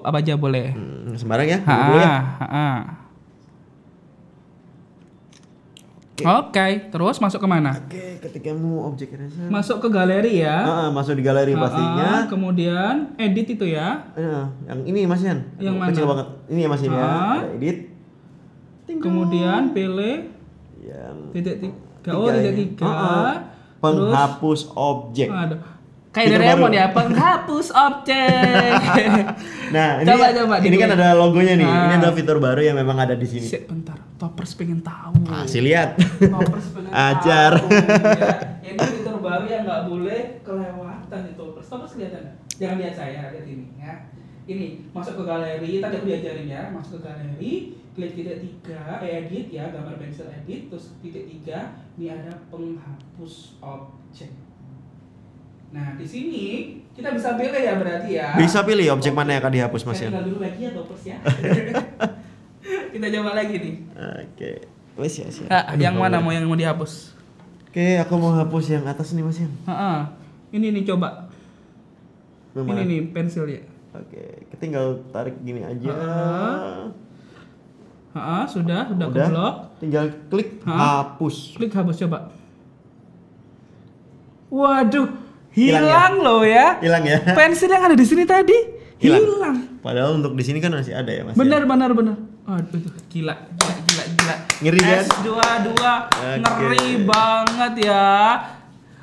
apa 0.00 0.18
aja 0.18 0.34
boleh. 0.34 0.70
Hmm, 0.70 1.14
sembarang 1.14 1.46
ya, 1.48 1.58
Ha, 1.60 1.74
dulu 1.80 1.96
ya. 1.96 2.10
ha. 2.40 2.66
Oke, 6.18 6.66
terus 6.88 7.16
masuk 7.18 7.38
ke 7.38 7.46
mana? 7.46 7.70
Oke, 7.76 8.18
ketika 8.18 8.50
mau 8.50 8.88
objek 8.88 9.14
eraser. 9.14 9.46
Masuk 9.46 9.78
ke 9.78 9.88
galeri 9.88 10.42
ya. 10.42 10.58
Ah, 10.58 10.70
ah, 10.70 10.88
masuk 10.90 11.14
di 11.14 11.22
galeri 11.22 11.52
Ah, 11.52 11.60
pastinya. 11.60 12.08
ah, 12.08 12.22
kemudian 12.26 12.94
edit 13.14 13.54
itu 13.54 13.66
ya. 13.68 14.02
Ah, 14.12 14.50
yang 14.66 14.82
ini 14.84 15.06
Mas 15.06 15.22
Ian. 15.22 15.46
Yang 15.56 15.74
Kecil 15.86 16.02
mana? 16.02 16.10
banget. 16.10 16.26
Ini 16.48 16.58
ya 16.58 16.68
Mas 16.68 16.82
Ian 16.82 16.90
ya. 16.90 16.98
Ah. 16.98 17.36
Ada 17.38 17.48
edit. 17.54 17.76
Ting- 18.84 18.98
Kemudian 18.98 19.60
pilih 19.70 20.16
Yang 20.80 21.16
titik 21.32 21.56
tiga. 21.60 22.10
Oh, 22.10 22.26
titik 22.26 22.70
tiga. 22.74 22.88
Ah, 22.88 23.04
ah. 23.04 23.34
penghapus 23.78 24.60
objek. 24.72 25.28
Aduh. 25.28 25.60
Kayak 26.18 26.30
Doraemon 26.34 26.66
baru. 26.66 26.74
ya, 26.74 26.86
penghapus 26.90 27.66
objek. 27.70 28.72
Nah, 29.68 30.00
ini 30.00 30.08
Coba, 30.08 30.26
coba, 30.32 30.54
ini 30.58 30.70
di- 30.70 30.80
kan 30.80 30.90
ada 30.90 31.12
logonya 31.12 31.54
nih. 31.54 31.62
Ini 31.62 31.92
Ah. 31.92 31.98
adalah 32.00 32.10
fitur 32.12 32.38
baru 32.38 32.58
yang 32.58 32.74
memang 32.74 32.96
ada 32.96 33.12
di 33.12 33.22
sini. 33.22 33.44
Sip, 33.44 33.68
bentar. 33.68 34.00
Toppers 34.16 34.56
pengen 34.56 34.80
tahu. 34.80 35.14
Kasih 35.22 35.60
lihat. 35.60 35.94
Toppers 36.18 36.66
pengen 36.74 36.90
Ajar. 36.90 37.52
tahu, 37.54 37.68
ya. 38.18 38.32
Ini 38.64 38.78
fitur 38.80 39.16
baru 39.18 39.44
yang 39.44 39.62
nggak 39.62 39.82
boleh 39.84 40.20
kelewatan 40.40 41.20
itu. 41.22 41.36
Toppers, 41.36 41.66
toppers 41.66 41.92
kelihatan 41.94 42.20
nggak? 42.24 42.36
Jangan 42.56 42.76
lihat 42.76 42.94
saya, 42.96 43.20
lihat 43.30 43.46
ini 43.46 43.66
ya. 43.76 43.94
Ini 44.46 44.64
masuk 44.90 45.14
ke 45.14 45.24
galeri, 45.24 45.72
tadi 45.78 45.94
aku 45.94 46.06
diajarin 46.08 46.48
ya, 46.48 46.62
masuk 46.68 46.98
ke 46.98 47.04
galeri, 47.04 47.52
klik 47.92 48.16
titik 48.16 48.40
tiga, 48.40 48.96
eh, 48.98 49.22
edit 49.22 49.52
ya, 49.52 49.68
gambar 49.68 49.94
pensil 49.94 50.24
edit, 50.26 50.66
terus 50.66 50.96
titik 50.98 51.28
tiga, 51.28 51.76
ini 51.94 52.08
ada 52.08 52.32
penghapus 52.48 53.60
objek. 53.60 54.32
Nah 55.68 55.94
di 56.00 56.06
sini 56.08 56.44
kita 56.96 57.12
bisa 57.12 57.36
pilih 57.36 57.60
ya 57.60 57.74
berarti 57.76 58.10
ya. 58.16 58.34
Bisa 58.34 58.64
pilih 58.64 58.86
objek 58.96 59.12
mana 59.12 59.36
yang 59.36 59.42
akan 59.44 59.54
dihapus 59.54 59.82
Mas 59.84 60.00
tinggal 60.00 60.24
dulu 60.24 60.38
lagi 60.40 60.60
ya 60.64 60.70
toppers 60.72 61.02
ya. 61.04 61.16
kita 62.96 63.06
coba 63.20 63.30
lagi 63.36 63.54
nih. 63.60 63.74
Oke. 64.24 64.52
Wes 64.98 65.14
ya, 65.14 65.30
Mas 65.30 65.38
Ian. 65.38 65.50
Ah, 65.54 65.64
Aduh, 65.70 65.82
yang 65.84 65.94
mana 65.94 66.18
mau 66.18 66.34
yang 66.34 66.42
mau 66.48 66.58
dihapus? 66.58 67.14
Oke, 67.70 68.00
aku 68.02 68.12
mau 68.18 68.34
hapus 68.34 68.64
yang 68.74 68.84
atas 68.88 69.14
nih 69.14 69.22
Mas. 69.22 69.38
Heeh. 69.38 69.98
Ini 70.50 70.66
nih 70.74 70.84
coba. 70.88 71.30
Yang 72.56 72.66
Ini 72.66 72.82
nih 72.82 73.00
pensil 73.14 73.44
ya. 73.46 73.62
Oke, 73.94 74.20
kita 74.50 74.56
tinggal 74.58 75.00
tarik 75.14 75.38
gini 75.46 75.62
aja. 75.62 75.92
Heeh, 78.18 78.42
sudah, 78.50 78.90
sudah, 78.90 79.06
Udah. 79.06 79.26
keblok. 79.30 79.54
Tinggal 79.78 80.06
klik 80.32 80.58
Hah? 80.66 81.14
hapus. 81.14 81.54
Klik 81.54 81.70
hapus 81.70 81.96
coba. 82.02 82.18
Waduh, 84.48 85.08
Hilang 85.58 86.12
ya? 86.14 86.24
loh 86.24 86.40
ya. 86.46 86.66
Hilang 86.78 87.02
ya. 87.02 87.18
Pensil 87.38 87.66
yang 87.66 87.82
ada 87.82 87.96
di 87.98 88.06
sini 88.06 88.22
tadi 88.22 88.54
Hilang. 88.98 89.22
hilang. 89.26 89.56
Padahal 89.82 90.18
untuk 90.18 90.34
di 90.38 90.42
sini 90.46 90.58
kan 90.62 90.70
masih 90.74 90.94
ada 90.94 91.10
ya 91.10 91.22
Mas. 91.26 91.34
Ian? 91.34 91.42
Benar, 91.42 91.62
benar, 91.66 91.90
benar. 91.94 92.16
Aduh, 92.48 92.78
itu 92.80 92.88
gila, 93.10 93.34
gila, 93.58 93.74
gila, 93.86 94.04
gila. 94.14 94.34
Ngeri 94.58 94.80
kan? 94.80 95.04
S22 95.04 95.70
Oke. 95.70 96.30
ngeri 96.42 96.86
banget 97.06 97.72
ya. 97.86 98.06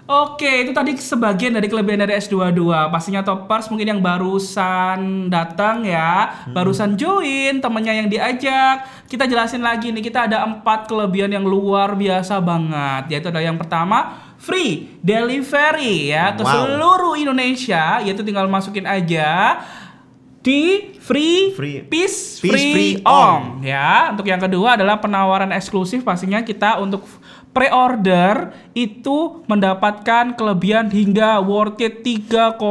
Oke, 0.05 0.61
itu 0.61 0.69
tadi 0.69 0.93
sebagian 0.93 1.57
dari 1.57 1.65
kelebihan 1.65 2.05
dari 2.05 2.13
S22. 2.21 2.61
Pastinya 2.93 3.25
toppers 3.25 3.73
mungkin 3.73 3.89
yang 3.89 4.01
barusan 4.05 5.33
datang 5.33 5.81
ya, 5.81 6.45
barusan 6.53 6.93
join, 6.93 7.57
temennya 7.57 8.05
yang 8.05 8.05
diajak. 8.05 8.85
Kita 9.09 9.25
jelasin 9.25 9.65
lagi 9.65 9.89
nih, 9.89 10.05
kita 10.05 10.29
ada 10.29 10.45
empat 10.45 10.85
kelebihan 10.85 11.33
yang 11.33 11.41
luar 11.41 11.97
biasa 11.97 12.37
banget. 12.37 13.17
Yaitu 13.17 13.33
ada 13.33 13.41
yang 13.41 13.57
pertama, 13.57 14.24
free 14.45 15.01
delivery 15.01 16.13
ya 16.13 16.37
ke 16.37 16.45
Wow. 16.45 16.53
seluruh 16.53 17.13
Indonesia, 17.17 17.99
yaitu 17.99 18.21
tinggal 18.21 18.45
masukin 18.45 18.85
aja 18.85 19.59
di 20.39 20.93
free, 21.01 21.49
Free. 21.57 21.81
peace, 21.81 22.37
Peace 22.37 22.53
free, 22.53 22.69
free 22.71 22.93
om 23.01 23.65
ya. 23.65 24.13
Untuk 24.13 24.29
yang 24.29 24.37
kedua 24.37 24.77
adalah 24.77 25.01
penawaran 25.01 25.49
eksklusif 25.49 26.05
pastinya 26.05 26.45
kita 26.45 26.77
untuk 26.77 27.01
pre-order 27.49 28.53
itu 28.71 29.41
mendapatkan 29.47 30.35
kelebihan 30.35 30.91
hingga 30.91 31.41
worth 31.41 31.81
it 31.81 32.05
3,8 32.05 32.61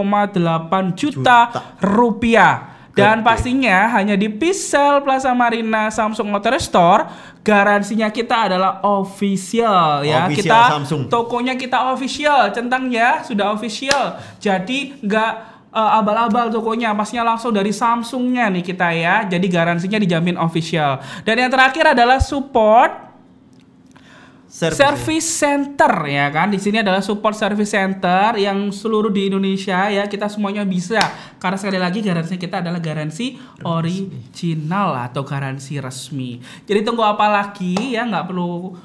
juta, 0.95 1.51
Juta. 1.51 1.61
rupiah. 1.83 2.74
Dan 2.95 3.27
pastinya 3.27 3.91
hanya 3.91 4.15
di 4.15 4.31
Pixel 4.31 5.03
Plaza 5.03 5.35
Marina 5.35 5.91
Samsung 5.91 6.31
Motor 6.31 6.55
Store 6.63 7.03
garansinya 7.43 8.07
kita 8.09 8.47
adalah 8.49 8.79
official 8.87 10.07
ya. 10.07 10.31
Official 10.31 10.39
kita 10.47 10.61
Samsung. 10.79 11.03
tokonya 11.11 11.59
kita 11.59 11.91
official, 11.91 12.55
centang 12.55 12.87
ya, 12.89 13.21
sudah 13.27 13.51
official. 13.51 14.17
Jadi 14.39 14.95
nggak 15.03 15.33
eh, 15.75 15.99
abal-abal 15.99 16.55
tokonya, 16.55 16.95
pastinya 16.95 17.35
langsung 17.35 17.51
dari 17.51 17.75
Samsungnya 17.75 18.47
nih 18.55 18.63
kita 18.63 18.89
ya. 18.95 19.27
Jadi 19.27 19.47
garansinya 19.51 19.99
dijamin 19.99 20.39
official. 20.39 21.03
Dan 21.27 21.43
yang 21.43 21.51
terakhir 21.51 21.99
adalah 21.99 22.23
support 22.23 23.04
Service. 24.55 24.79
Service 24.79 25.29
center 25.43 25.91
ya 26.07 26.31
kan? 26.31 26.47
Di 26.47 26.63
sini 26.63 26.79
adalah 26.79 27.03
support 27.03 27.35
service 27.35 27.75
center 27.75 28.39
yang 28.39 28.71
seluruh 28.71 29.11
di 29.11 29.27
Indonesia 29.27 29.91
ya. 29.91 30.07
Kita 30.07 30.31
semuanya 30.31 30.63
bisa. 30.63 31.03
Karena 31.43 31.59
sekali 31.59 31.75
lagi 31.75 31.99
garansi 31.99 32.39
kita 32.39 32.63
adalah 32.63 32.79
garansi 32.79 33.35
original 33.67 35.11
atau 35.11 35.27
garansi 35.27 35.83
resmi. 35.83 36.39
Jadi 36.71 36.87
tunggu 36.87 37.03
apa 37.03 37.27
lagi 37.27 37.99
ya? 37.99 38.07
Nggak 38.07 38.31
perlu 38.31 38.79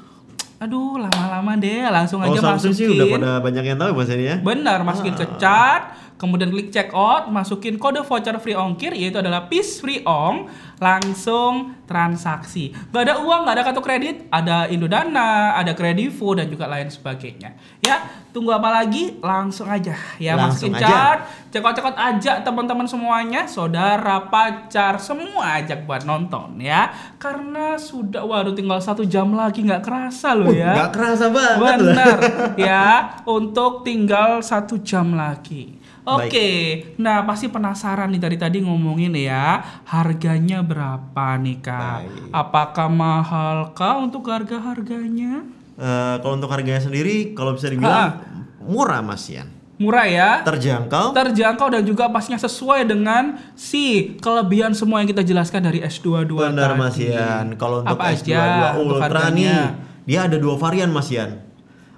aduh 0.58 1.06
lama-lama 1.06 1.54
deh. 1.54 1.86
Langsung 1.86 2.18
Oh, 2.18 2.26
aja 2.26 2.42
Samsung 2.42 2.74
masukin 2.74 2.74
sih 2.74 2.86
udah 2.90 3.06
pada 3.06 3.30
banyak 3.38 3.64
yang 3.70 3.78
tahu 3.78 3.90
Mas 3.94 4.10
ini 4.10 4.24
ya. 4.26 4.36
Benar, 4.42 4.78
masukin 4.82 5.14
ke 5.14 5.26
chat, 5.38 5.94
kemudian 6.20 6.52
klik 6.52 6.68
check 6.68 6.92
out, 6.92 7.32
masukin 7.32 7.80
kode 7.80 8.04
voucher 8.04 8.36
free 8.36 8.52
ongkir 8.52 8.92
yaitu 8.92 9.16
adalah 9.24 9.48
PIS 9.48 9.80
free 9.80 10.04
ong, 10.04 10.52
langsung 10.76 11.80
transaksi. 11.88 12.76
Gak 12.92 13.08
ada 13.08 13.14
uang, 13.24 13.48
gak 13.48 13.54
ada 13.56 13.62
kartu 13.64 13.80
kredit, 13.80 14.28
ada 14.28 14.68
Indodana, 14.68 15.56
ada 15.56 15.72
Kredivo 15.72 16.36
dan 16.36 16.52
juga 16.52 16.68
lain 16.68 16.92
sebagainya. 16.92 17.56
Ya, 17.80 18.04
tunggu 18.36 18.52
apa 18.52 18.68
lagi? 18.68 19.16
Langsung 19.24 19.66
aja 19.66 19.96
ya 20.20 20.36
Langsung 20.36 20.70
masukin 20.70 20.80
chat, 20.80 21.18
check 21.48 21.64
out 21.64 21.72
check 21.72 21.88
out 21.88 21.96
aja 21.96 22.44
teman-teman 22.44 22.84
semuanya, 22.84 23.48
saudara, 23.48 24.28
pacar, 24.28 25.00
semua 25.00 25.58
ajak 25.58 25.88
buat 25.88 26.04
nonton 26.04 26.60
ya. 26.60 26.92
Karena 27.16 27.80
sudah 27.80 28.22
waduh 28.22 28.52
tinggal 28.52 28.78
satu 28.78 29.02
jam 29.08 29.32
lagi 29.32 29.64
nggak 29.64 29.82
kerasa 29.82 30.36
loh 30.36 30.52
ya. 30.52 30.86
Gak 30.86 30.92
kerasa 30.94 31.32
banget 31.32 31.56
loh. 31.56 31.66
Benar 31.66 32.18
ya, 32.70 32.86
untuk 33.24 33.82
tinggal 33.82 34.44
satu 34.44 34.78
jam 34.84 35.16
lagi. 35.16 35.79
Oke, 36.00 36.32
Baik. 36.32 36.96
nah 36.96 37.20
pasti 37.28 37.52
penasaran 37.52 38.08
nih 38.08 38.22
tadi 38.24 38.36
tadi 38.40 38.58
ngomongin 38.64 39.12
ya 39.12 39.60
harganya 39.84 40.64
berapa 40.64 41.36
nih 41.36 41.60
kak? 41.60 41.98
Baik. 42.08 42.32
Apakah 42.32 42.88
mahal 42.88 43.58
kah 43.76 44.00
untuk 44.00 44.24
harga 44.32 44.56
harganya? 44.56 45.44
Eh, 45.76 46.14
kalau 46.24 46.40
untuk 46.40 46.48
harganya 46.48 46.80
sendiri, 46.80 47.36
kalau 47.36 47.52
bisa 47.52 47.68
dibilang 47.68 48.16
murah 48.64 49.04
Mas 49.04 49.28
Ian. 49.28 49.48
Murah 49.80 50.04
ya? 50.04 50.30
Terjangkau. 50.44 51.16
Terjangkau 51.16 51.72
dan 51.72 51.82
juga 51.88 52.12
pastinya 52.12 52.36
sesuai 52.36 52.84
dengan 52.84 53.40
si 53.56 54.12
kelebihan 54.20 54.76
semua 54.76 55.00
yang 55.00 55.08
kita 55.08 55.24
jelaskan 55.24 55.64
dari 55.64 55.80
S22 55.80 56.36
Benar 56.36 56.76
tadi. 56.76 56.80
Mas 56.80 56.96
Ian. 57.00 57.56
Kalau 57.56 57.80
untuk 57.80 57.96
Apa 57.96 58.12
S22 58.12 58.36
aja 58.36 58.68
untuk 58.76 59.00
Ultra 59.00 59.08
harganya? 59.08 59.32
nih, 59.32 59.60
dia 60.04 60.28
ada 60.28 60.36
dua 60.36 60.60
varian 60.60 60.92
Mas 60.92 61.08
Ian. 61.08 61.40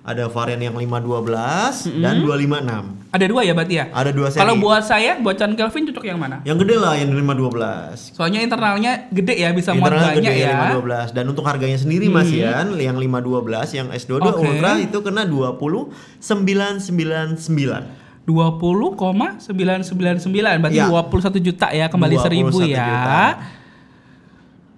Ada 0.02 0.26
varian 0.26 0.58
yang 0.58 0.74
512 0.74 1.94
dan 2.02 2.26
256. 2.26 3.14
Ada 3.14 3.22
dua 3.30 3.46
ya 3.46 3.54
berarti 3.54 3.74
ya? 3.78 3.86
Ada 3.94 4.10
dua 4.10 4.34
seri. 4.34 4.42
Kalau 4.42 4.58
buat 4.58 4.82
saya, 4.82 5.14
buat 5.22 5.38
Chan 5.38 5.54
Kelvin 5.54 5.94
cocok 5.94 6.02
yang 6.02 6.18
mana? 6.18 6.42
yang 6.42 6.58
gede 6.58 6.74
lah 6.74 6.98
yang 6.98 7.14
512. 7.14 8.10
Soalnya 8.10 8.42
internalnya 8.42 9.06
gede 9.14 9.38
ya, 9.38 9.54
bisa 9.54 9.70
muat 9.78 9.94
banyak 9.94 10.18
gede 10.18 10.42
ya. 10.42 10.74
Hmm. 10.74 10.82
512 10.82 11.14
dan 11.14 11.24
untuk 11.30 11.46
harganya 11.46 11.78
sendiri 11.78 12.10
Mas 12.10 12.34
Yan 12.34 12.74
yang 12.82 12.98
512 12.98 13.78
yang 13.78 13.94
S22 13.94 14.26
Oke. 14.26 14.42
Ultra 14.42 14.82
itu 14.82 14.98
kena 15.06 15.22
20999. 15.22 18.02
20,999 18.22 20.62
berarti 20.62 20.78
Ya. 20.78 20.86
21 20.90 21.38
juta 21.38 21.70
ya 21.70 21.86
kembali 21.86 22.14
21 22.18 22.50
1000 22.50 22.66
ya. 22.70 22.82
juta. 22.82 23.22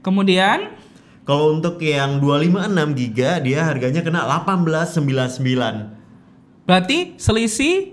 Kemudian 0.04 0.68
Kalau 1.24 1.50
untuk 1.50 1.80
yang 1.80 2.20
256 2.20 2.94
giga 2.94 3.38
dia 3.38 3.62
harganya 3.62 4.00
kena 4.00 4.20
1899. 4.44 5.88
berarti 6.64 7.12
selisih 7.16 7.92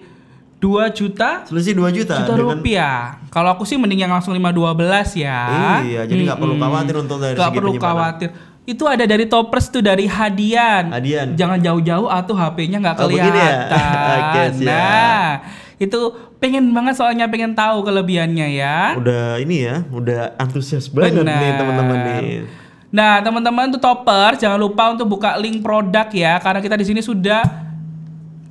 2 0.60 0.88
juta 0.94 1.42
Selisih 1.44 1.74
2 1.74 1.92
juta, 1.92 2.14
juta 2.18 2.30
dengan 2.30 2.56
rupiah. 2.56 3.18
Kalau 3.28 3.50
aku 3.50 3.64
sih 3.64 3.76
mending 3.76 4.04
yang 4.04 4.12
langsung 4.12 4.32
512 4.32 5.18
ya. 5.18 5.42
Iya, 5.82 6.02
jadi 6.06 6.20
nggak 6.28 6.38
perlu 6.38 6.54
Mm-mm. 6.54 6.64
khawatir 6.64 6.96
untuk 6.98 7.18
dari 7.18 7.34
segi 7.34 7.52
perlu 7.52 7.72
penyimpanan. 7.74 7.98
khawatir. 7.98 8.30
Itu 8.62 8.84
ada 8.86 9.04
dari 9.04 9.26
Topers 9.26 9.66
tuh 9.68 9.82
dari 9.82 10.06
Hadian. 10.06 10.94
Hadian. 10.94 11.34
Jangan 11.34 11.58
jauh-jauh 11.58 12.06
atau 12.06 12.34
HP-nya 12.38 12.78
nggak 12.78 12.96
Oh, 12.96 13.02
ya? 13.02 13.10
kelihatan. 13.26 13.90
Oke, 14.22 14.42
siap. 14.54 14.70
nah, 14.70 15.28
itu 15.76 16.00
pengen 16.38 16.70
banget 16.70 16.94
soalnya 16.94 17.26
pengen 17.26 17.52
tahu 17.52 17.82
kelebihannya 17.82 18.48
ya. 18.54 18.94
udah 18.94 19.42
ini 19.42 19.66
ya, 19.66 19.82
udah 19.90 20.38
antusias 20.38 20.86
banget 20.94 21.18
nih 21.18 21.26
Benar. 21.26 21.58
teman-teman 21.58 21.98
nih. 22.06 22.22
Nah, 22.92 23.24
teman-teman 23.24 23.72
tuh 23.72 23.80
topper 23.80 24.36
jangan 24.36 24.60
lupa 24.60 24.92
untuk 24.92 25.08
buka 25.16 25.40
link 25.40 25.64
produk 25.64 26.12
ya 26.12 26.36
karena 26.44 26.60
kita 26.60 26.76
di 26.76 26.86
sini 26.86 27.00
sudah 27.00 27.42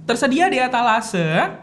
tersedia 0.09 0.49
di 0.49 0.57
etalase. 0.57 1.61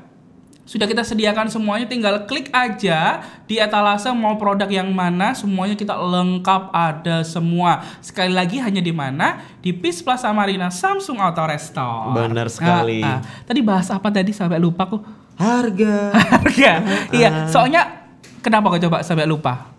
Sudah 0.68 0.84
kita 0.84 1.00
sediakan 1.00 1.48
semuanya 1.48 1.88
tinggal 1.88 2.28
klik 2.28 2.52
aja 2.52 3.24
di 3.48 3.56
etalase 3.56 4.12
mau 4.12 4.36
produk 4.36 4.68
yang 4.68 4.92
mana 4.92 5.32
semuanya 5.32 5.80
kita 5.80 5.96
lengkap 5.96 6.76
ada 6.76 7.24
semua. 7.24 7.88
Sekali 8.04 8.36
lagi 8.36 8.60
hanya 8.60 8.84
di 8.84 8.92
mana? 8.92 9.40
Di 9.64 9.72
Peace 9.72 10.04
Plaza 10.04 10.28
Marina 10.36 10.68
Samsung 10.68 11.24
Auto 11.24 11.40
Restore. 11.48 12.20
Benar 12.20 12.52
sekali. 12.52 13.00
Ah, 13.00 13.18
ah. 13.18 13.20
Tadi 13.48 13.64
bahas 13.64 13.88
apa 13.88 14.12
tadi 14.12 14.36
sampai 14.36 14.60
lupa 14.60 14.92
aku. 14.92 15.00
Harga. 15.40 16.12
Harga. 16.36 16.72
Ah. 16.84 17.16
Iya, 17.16 17.30
soalnya 17.48 18.12
kenapa 18.44 18.68
kau 18.68 18.84
coba 18.92 19.08
sampai 19.08 19.24
lupa? 19.24 19.77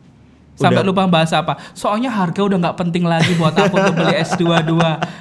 Sampai 0.58 0.82
Udah. 0.82 0.90
lupa 0.90 1.06
bahas 1.06 1.30
apa? 1.30 1.54
Soalnya 1.70 2.10
harga 2.10 2.42
udah 2.42 2.58
nggak 2.58 2.76
penting 2.76 3.06
lagi 3.06 3.30
buat 3.38 3.54
aku 3.54 3.78
untuk 3.78 3.94
beli 3.94 4.18
S22. 4.26 4.74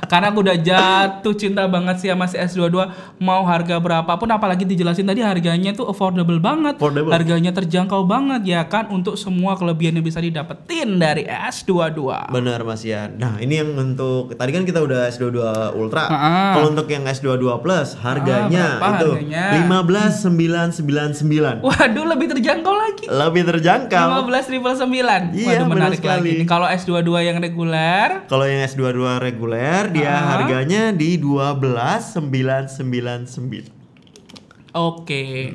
Karena 0.10 0.34
aku 0.34 0.42
udah 0.42 0.58
jatuh 0.58 1.34
cinta 1.38 1.70
banget 1.70 2.02
sih 2.02 2.10
sama 2.10 2.26
si 2.26 2.42
S22. 2.42 2.74
Mau 3.22 3.46
harga 3.46 3.78
berapapun 3.78 4.26
apalagi 4.28 4.66
dijelasin 4.66 5.06
tadi 5.06 5.22
harganya 5.22 5.72
tuh 5.72 5.86
affordable 5.86 6.42
banget. 6.42 6.82
Affordable. 6.82 7.14
Harganya 7.14 7.54
terjangkau 7.54 8.02
banget 8.04 8.42
ya 8.44 8.66
kan 8.66 8.90
untuk 8.90 9.14
semua 9.14 9.54
kelebihan 9.54 9.94
yang 9.94 10.06
bisa 10.06 10.18
didapetin 10.18 10.98
dari 10.98 11.22
S22. 11.24 12.34
Benar 12.34 12.66
Mas 12.66 12.82
Yan. 12.82 13.22
Nah, 13.22 13.38
ini 13.38 13.62
yang 13.62 13.78
untuk 13.78 14.34
tadi 14.34 14.50
kan 14.50 14.66
kita 14.66 14.82
udah 14.82 15.06
S22 15.08 15.38
Ultra. 15.78 16.10
Ah. 16.10 16.58
Kalau 16.58 16.74
untuk 16.74 16.90
yang 16.90 17.06
S22 17.06 17.46
Plus 17.62 17.94
harganya 18.02 18.82
Ah, 18.82 18.98
itu 18.98 19.10
harganya? 19.14 19.70
15999. 19.70 21.62
Waduh 21.62 22.06
lebih 22.08 22.28
terjangkau 22.34 22.74
lagi. 22.74 23.06
Lebih 23.06 23.44
terjangkau. 23.46 24.26
15 24.26 24.50
triple 25.28 25.38
9 25.38 25.38
Iya, 25.38 25.48
Waduh 25.50 25.66
benar 25.66 25.76
menarik 25.88 25.98
sekali. 25.98 26.32
lagi. 26.34 26.46
Kalau 26.46 26.68
S22 26.68 27.24
yang 27.24 27.38
reguler 27.38 28.10
Kalau 28.26 28.44
yang 28.44 28.62
S22 28.64 29.20
reguler 29.20 29.90
dia 29.90 30.10
Ah. 30.10 30.22
harganya 30.34 30.92
di 30.92 31.16
12999. 31.16 33.70
Oke. 34.74 35.54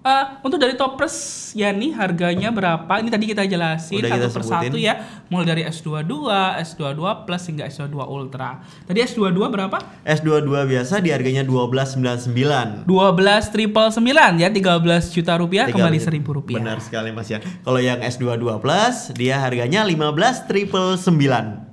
Eh, 0.00 0.24
untuk 0.40 0.56
dari 0.56 0.72
Topers 0.72 1.12
ya 1.52 1.68
nih 1.68 1.92
harganya 1.92 2.48
berapa? 2.48 2.88
Ini 3.04 3.12
tadi 3.12 3.28
kita 3.28 3.44
jelasin 3.44 4.00
Udah 4.00 4.08
satu 4.08 4.16
kita 4.16 4.28
persatu 4.32 4.72
sebutin. 4.72 4.80
ya. 4.80 4.94
Mulai 5.28 5.44
dari 5.46 5.62
S22, 5.68 6.24
S22 6.56 7.00
Plus 7.28 7.42
hingga 7.44 7.64
S22 7.68 8.00
Ultra. 8.02 8.64
Tadi 8.88 8.96
S22 8.96 9.40
berapa? 9.52 9.76
S22 10.02 10.48
biasa 10.64 11.04
di 11.04 11.12
harganya 11.12 11.44
1299. 11.44 12.88
12 12.88 13.52
triple 13.52 13.88
9 13.92 14.40
ya 14.40 14.48
13 14.48 15.12
juta 15.12 15.36
rupiah 15.36 15.68
Tiga- 15.68 15.76
kembali 15.76 15.98
1000 16.00 16.32
rupiah. 16.32 16.56
Benar 16.56 16.80
sekali 16.80 17.12
Mas 17.12 17.28
Yan. 17.28 17.44
Kalau 17.60 17.76
yang 17.78 18.00
S22 18.00 18.56
Plus 18.56 18.96
dia 19.12 19.36
harganya 19.36 19.84
15 19.84 20.48
triple 20.48 20.96
9. 20.96 21.69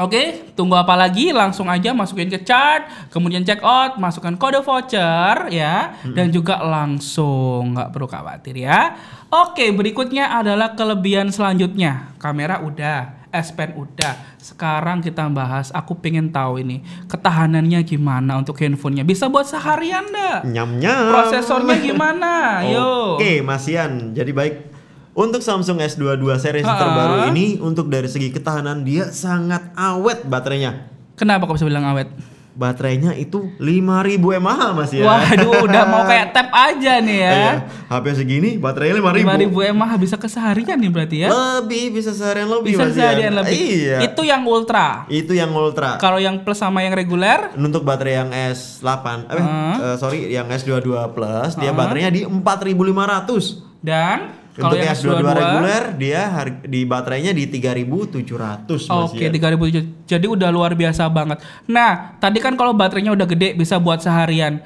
Oke, 0.00 0.48
tunggu 0.56 0.80
apa 0.80 0.96
lagi? 0.96 1.28
Langsung 1.28 1.68
aja 1.68 1.92
masukin 1.92 2.32
ke 2.32 2.40
chart, 2.40 2.88
kemudian 3.12 3.44
check 3.44 3.60
out, 3.60 4.00
masukkan 4.00 4.32
kode 4.40 4.64
voucher 4.64 5.52
ya, 5.52 5.92
dan 6.16 6.32
juga 6.32 6.56
langsung 6.64 7.76
nggak 7.76 7.92
perlu 7.92 8.08
khawatir 8.08 8.64
ya. 8.64 8.96
Oke, 9.28 9.68
berikutnya 9.76 10.40
adalah 10.40 10.72
kelebihan 10.72 11.28
selanjutnya. 11.28 12.16
Kamera 12.16 12.64
udah, 12.64 13.28
S 13.28 13.52
Pen 13.52 13.76
udah. 13.76 14.40
Sekarang 14.40 15.04
kita 15.04 15.28
bahas, 15.30 15.70
aku 15.70 15.94
pengen 16.00 16.32
tahu 16.32 16.64
ini 16.64 16.82
ketahanannya 17.06 17.84
gimana 17.84 18.40
untuk 18.40 18.58
handphonenya. 18.58 19.04
Bisa 19.06 19.28
buat 19.28 19.46
seharian 19.46 20.08
nggak? 20.08 20.50
Nyam-nyam. 20.50 21.12
Prosesornya 21.12 21.76
gimana? 21.78 22.32
Yo. 22.72 23.20
Oke, 23.20 23.44
Mas 23.44 23.68
Yan. 23.68 24.16
Jadi 24.16 24.32
baik 24.32 24.69
untuk 25.12 25.40
Samsung 25.40 25.78
S22 25.78 26.22
series 26.38 26.62
Ha-ha. 26.62 26.76
terbaru 26.76 27.14
ini 27.28 27.58
untuk 27.58 27.86
dari 27.86 28.06
segi 28.06 28.30
ketahanan 28.30 28.80
dia 28.80 29.08
sangat 29.08 29.74
awet 29.74 30.22
baterainya. 30.22 30.86
Kenapa 31.14 31.44
kok 31.44 31.54
bisa 31.54 31.66
bilang 31.66 31.84
awet? 31.84 32.08
Baterainya 32.50 33.14
itu 33.14 33.46
5000 33.56 34.20
mAh 34.36 34.74
Mas 34.74 34.90
ya. 34.90 35.06
Waduh, 35.06 35.64
udah 35.64 35.82
mau 35.86 36.02
kayak 36.02 36.30
tap 36.34 36.50
aja 36.50 36.98
nih 36.98 37.18
ya. 37.18 37.30
Iya, 37.32 37.52
HP 37.88 38.04
segini 38.16 38.50
baterainya 38.56 38.98
5000. 38.98 39.48
5000 39.70 39.72
mAh 39.72 39.92
bisa 39.96 40.16
keseharian 40.16 40.76
nih 40.76 40.90
berarti 40.90 41.16
ya? 41.20 41.28
Lebih 41.30 41.94
bisa 41.94 42.10
seharian 42.10 42.50
lebih 42.50 42.74
Bisa 42.74 42.82
Mas 42.82 42.90
Yan. 42.90 42.96
seharian 42.96 43.32
lebih. 43.34 43.60
Iya. 43.86 43.98
Itu 44.04 44.22
yang 44.22 44.42
ultra. 44.44 45.06
Itu 45.06 45.32
yang 45.32 45.50
ultra. 45.50 45.96
Kalau 45.96 46.18
yang 46.18 46.42
plus 46.42 46.58
sama 46.58 46.82
yang 46.82 46.92
reguler, 46.92 47.54
Untuk 47.54 47.80
baterai 47.80 48.14
yang 48.18 48.30
S8 48.34 48.84
eh, 49.30 49.38
Ah. 49.38 49.74
eh, 49.78 49.96
sorry 49.96 50.28
yang 50.28 50.46
S22 50.46 50.90
Plus 51.10 51.50
dia 51.56 51.70
baterainya 51.72 52.12
di 52.12 52.22
4500. 52.26 53.62
dan 53.80 54.36
kalau 54.50 54.74
Untuk 54.74 54.82
yang 54.82 54.90
yang 54.90 54.98
S22 54.98 55.22
S22 55.22 55.30
reguler 55.32 55.82
dia 55.94 56.20
har- 56.26 56.60
di 56.66 56.80
baterainya 56.82 57.30
di 57.30 57.44
3700 57.46 58.82
Mas 58.82 59.14
Oke, 59.14 59.22
Yan. 59.22 59.32
3000 59.32 59.86
jadi 60.04 60.26
udah 60.26 60.50
luar 60.50 60.74
biasa 60.74 61.06
banget. 61.06 61.38
Nah, 61.66 62.18
tadi 62.18 62.42
kan 62.42 62.58
kalau 62.58 62.74
baterainya 62.74 63.14
udah 63.14 63.26
gede 63.26 63.54
bisa 63.54 63.78
buat 63.78 64.02
seharian. 64.02 64.58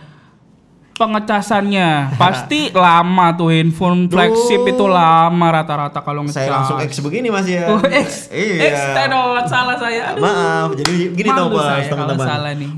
Pengecasannya 0.94 2.14
pasti 2.14 2.70
lama 2.70 3.34
tuh 3.34 3.50
handphone 3.50 4.06
flagship 4.06 4.62
Duh. 4.62 4.72
itu 4.78 4.84
lama 4.86 5.46
rata-rata 5.50 5.98
kalau 5.98 6.22
ngecas. 6.22 6.38
Saya 6.38 6.54
langsung 6.54 6.78
X 6.78 7.02
begini 7.02 7.34
Mas 7.34 7.50
ya. 7.50 7.66
Oh, 7.66 7.82
X. 7.82 8.30
Iya. 8.30 8.70
X 8.70 8.74
tenot 8.94 9.44
salah 9.50 9.74
saya. 9.74 10.14
Aduh. 10.14 10.22
Maaf, 10.22 10.68
jadi 10.78 10.92
gini 11.10 11.28
tau 11.34 11.50
Mas 11.50 11.90
teman-teman. 11.90 12.26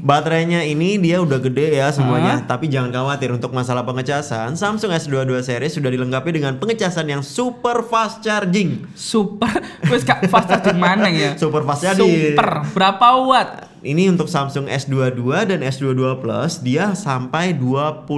Baterainya 0.01 0.65
ini 0.65 0.97
dia 0.97 1.21
udah 1.21 1.37
gede 1.37 1.77
ya 1.77 1.93
semuanya, 1.93 2.41
tapi 2.49 2.73
jangan 2.73 2.89
khawatir 2.89 3.37
untuk 3.37 3.53
masalah 3.53 3.85
pengecasan. 3.85 4.57
Samsung 4.57 4.97
S22 4.97 5.37
series 5.45 5.77
sudah 5.77 5.93
dilengkapi 5.93 6.33
dengan 6.33 6.57
pengecasan 6.57 7.13
yang 7.13 7.21
super 7.21 7.85
fast 7.85 8.25
charging. 8.25 8.89
Super. 8.97 9.61
Wes 9.93 10.09
fast 10.09 10.49
charging 10.49 10.81
mana 10.81 11.13
ya? 11.13 11.37
Super 11.37 11.69
fast 11.69 11.85
charging. 11.85 12.33
Super. 12.33 12.65
Berapa 12.73 13.07
watt? 13.29 13.76
Ini 13.87 14.11
untuk 14.11 14.27
Samsung 14.27 14.67
S22 14.67 15.23
dan 15.47 15.63
S22 15.63 16.19
Plus 16.19 16.59
dia 16.59 16.91
sampai 16.93 17.55
25 17.55 18.11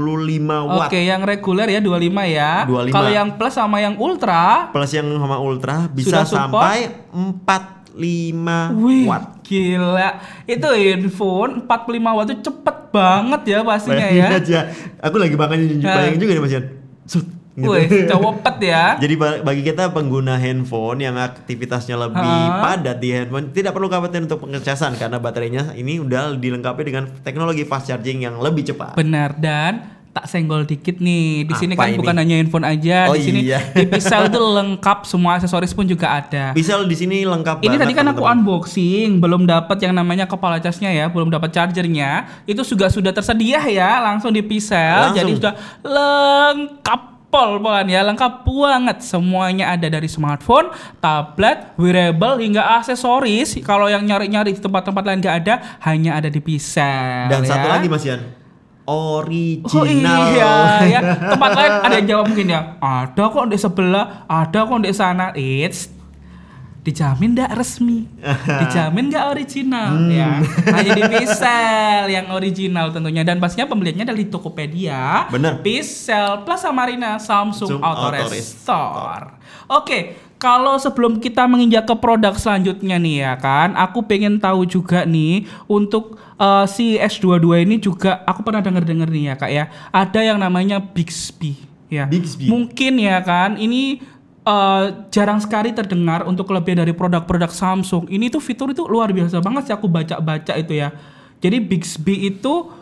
watt. 0.65 0.89
Oke, 0.89 0.97
yang 0.99 1.21
reguler 1.23 1.69
ya 1.69 1.79
25 1.79 2.25
ya. 2.25 2.65
25. 2.65 2.89
Kalau 2.89 3.11
yang 3.11 3.29
plus 3.37 3.53
sama 3.53 3.77
yang 3.79 3.95
ultra, 3.97 4.73
Plus 4.73 4.89
yang 4.91 5.05
sama 5.13 5.37
Ultra 5.37 5.85
bisa 5.87 6.25
sampai 6.25 6.89
45 7.13 8.81
wih, 8.81 9.05
watt. 9.05 9.45
gila. 9.45 10.11
Itu 10.45 10.69
handphone 10.69 11.53
45 11.65 12.17
watt 12.17 12.29
itu 12.29 12.43
cepet 12.43 12.77
banget 12.89 13.43
ya 13.47 13.59
pastinya 13.61 14.01
Bayangin 14.01 14.25
ya. 14.25 14.39
aja. 14.41 14.61
Aku 15.05 15.17
lagi 15.17 15.37
bayangin, 15.37 15.85
Nah. 15.85 15.95
bayangin 15.95 16.19
juga 16.19 16.33
nih 16.33 16.43
Mas 16.43 16.53
Yan. 16.57 16.65
Gitu. 17.59 17.67
Wih, 17.67 18.07
cowopet 18.07 18.57
ya. 18.63 18.95
Jadi 19.03 19.15
ba- 19.15 19.43
bagi 19.43 19.63
kita 19.63 19.91
pengguna 19.91 20.39
handphone 20.39 21.03
yang 21.03 21.19
aktivitasnya 21.19 21.99
lebih 21.99 22.23
Ha. 22.23 22.63
padat 22.63 22.97
di 22.97 23.11
handphone 23.11 23.51
tidak 23.51 23.75
perlu 23.75 23.91
khawatir 23.91 24.23
untuk 24.23 24.39
pengecasan 24.41 24.95
karena 24.95 25.19
baterainya 25.19 25.75
ini 25.75 25.99
udah 25.99 26.39
dilengkapi 26.39 26.87
dengan 26.87 27.11
teknologi 27.21 27.67
fast 27.67 27.91
charging 27.91 28.23
yang 28.23 28.39
lebih 28.39 28.63
cepat. 28.65 28.95
Benar 28.95 29.35
dan 29.35 29.73
tak 30.09 30.25
senggol 30.25 30.63
dikit 30.63 30.99
nih. 30.99 31.45
Di 31.45 31.55
sini 31.55 31.75
kan 31.75 31.91
ini? 31.91 31.99
bukan 31.99 32.17
hanya 32.17 32.35
handphone 32.37 32.63
aja, 32.63 33.07
Oh 33.07 33.15
di 33.15 33.23
sini 33.23 33.41
iya. 33.45 33.61
di 33.77 33.87
Pixel 33.87 34.27
itu 34.27 34.39
lengkap 34.39 34.99
semua 35.05 35.37
aksesoris 35.37 35.71
pun 35.71 35.83
juga 35.85 36.11
ada. 36.15 36.51
Bisa 36.53 36.79
di 36.81 36.95
sini 36.95 37.23
lengkap 37.23 37.59
Ini 37.59 37.67
banget, 37.69 37.83
tadi 37.83 37.93
kan 37.93 38.07
aku 38.09 38.23
teman-teman. 38.23 38.39
unboxing, 38.41 39.09
belum 39.19 39.43
dapat 39.45 39.79
yang 39.79 39.95
namanya 39.95 40.25
kepala 40.25 40.59
casnya 40.59 40.91
ya, 40.91 41.07
belum 41.07 41.29
dapat 41.29 41.51
chargernya. 41.51 42.27
Itu 42.45 42.63
juga 42.63 42.87
sudah 42.87 43.11
tersedia 43.11 43.63
ya, 43.65 43.99
langsung 44.01 44.31
di 44.31 44.41
Pixel. 44.41 44.79
Langsung. 45.11 45.19
Jadi 45.19 45.33
sudah 45.35 45.53
lengkap 45.85 47.01
pol-polan 47.29 47.85
ya 47.89 48.01
lengkap 48.05 48.49
banget 48.49 49.05
semuanya 49.05 49.77
ada 49.77 49.87
dari 49.89 50.09
smartphone, 50.09 50.73
tablet, 50.99 51.77
wearable 51.77 52.41
hingga 52.41 52.65
aksesoris. 52.81 53.61
Kalau 53.61 53.87
yang 53.87 54.05
nyari-nyari 54.05 54.57
di 54.57 54.61
tempat-tempat 54.61 55.03
lain 55.05 55.21
nggak 55.21 55.37
ada, 55.45 55.55
hanya 55.85 56.17
ada 56.17 56.29
di 56.33 56.41
Pisel. 56.41 57.29
Dan 57.29 57.45
ya. 57.45 57.49
satu 57.49 57.67
lagi 57.69 57.87
Mas 57.87 58.05
Yan. 58.09 58.21
Original. 58.89 59.77
Oh 59.77 59.85
iya 59.85 60.53
ya. 60.89 61.01
Tempat 61.37 61.51
lain 61.53 61.73
ada 61.85 61.95
yang 62.01 62.09
jawab 62.09 62.25
mungkin 62.33 62.49
ya. 62.49 62.61
Ada 62.81 63.25
kok 63.29 63.47
di 63.53 63.59
sebelah, 63.61 64.25
ada 64.25 64.61
kok 64.65 64.81
di 64.81 64.93
sana. 64.97 65.37
It's 65.37 65.93
dijamin 66.89 67.37
nggak 67.37 67.53
resmi, 67.53 68.09
dijamin 68.65 69.13
nggak 69.13 69.27
original 69.29 69.91
Hmm. 69.93 70.09
ya. 70.09 70.41
Hanya 70.73 70.93
di 70.95 71.03
Pisel 71.05 72.05
yang 72.09 72.33
original 72.33 72.89
tentunya 72.89 73.21
dan 73.21 73.37
pastinya 73.37 73.69
pembeliannya 73.69 74.09
dari 74.09 74.25
Tokopedia, 74.25 75.29
Bener. 75.29 75.61
Pisel, 75.61 76.49
Plaza 76.49 76.73
Marina, 76.73 77.21
Samsung 77.21 77.77
Samsung 77.77 77.85
Auto 77.85 78.09
Auto 78.09 78.33
Store. 78.35 79.27
Oke, 79.69 79.99
kalau 80.37 80.79
sebelum 80.79 81.19
kita 81.19 81.45
menginjak 81.45 81.85
ke 81.85 81.95
produk 81.95 82.33
selanjutnya 82.33 82.97
nih 82.97 83.17
ya 83.21 83.35
kan, 83.37 83.77
aku 83.77 84.01
pengen 84.01 84.39
tahu 84.39 84.65
juga 84.65 85.05
nih 85.05 85.45
untuk 85.67 86.17
eh, 86.37 86.65
si 86.65 86.97
S22 86.97 87.69
ini 87.69 87.77
juga 87.77 88.23
aku 88.25 88.41
pernah 88.41 88.63
denger-denger 88.63 89.09
nih 89.11 89.25
ya 89.25 89.35
kak 89.35 89.51
ya, 89.51 89.65
ada 89.91 90.21
yang 90.23 90.39
namanya 90.39 90.81
Bixby 90.81 91.59
ya. 91.89 92.09
Bixby. 92.09 92.49
Mungkin 92.49 92.97
ya 92.97 93.21
kan, 93.21 93.57
ini 93.57 94.01
eh, 94.49 94.85
jarang 95.13 95.39
sekali 95.45 95.77
terdengar 95.77 96.25
untuk 96.25 96.49
kelebihan 96.49 96.81
dari 96.81 96.97
produk-produk 96.97 97.53
Samsung. 97.53 98.09
Ini 98.09 98.33
tuh 98.33 98.41
fitur 98.41 98.73
itu 98.73 98.89
luar 98.89 99.13
biasa 99.13 99.45
banget 99.45 99.69
sih 99.69 99.75
aku 99.77 99.87
baca-baca 99.87 100.57
itu 100.57 100.73
ya. 100.73 100.89
Jadi 101.39 101.61
Bixby 101.61 102.33
itu 102.33 102.73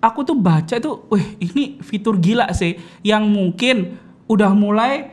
aku 0.00 0.20
tuh 0.24 0.36
baca 0.36 0.74
itu, 0.74 0.90
wih 1.12 1.26
ini 1.40 1.78
fitur 1.84 2.18
gila 2.18 2.50
sih 2.52 2.76
yang 3.06 3.28
mungkin 3.28 4.00
udah 4.26 4.52
mulai 4.56 5.12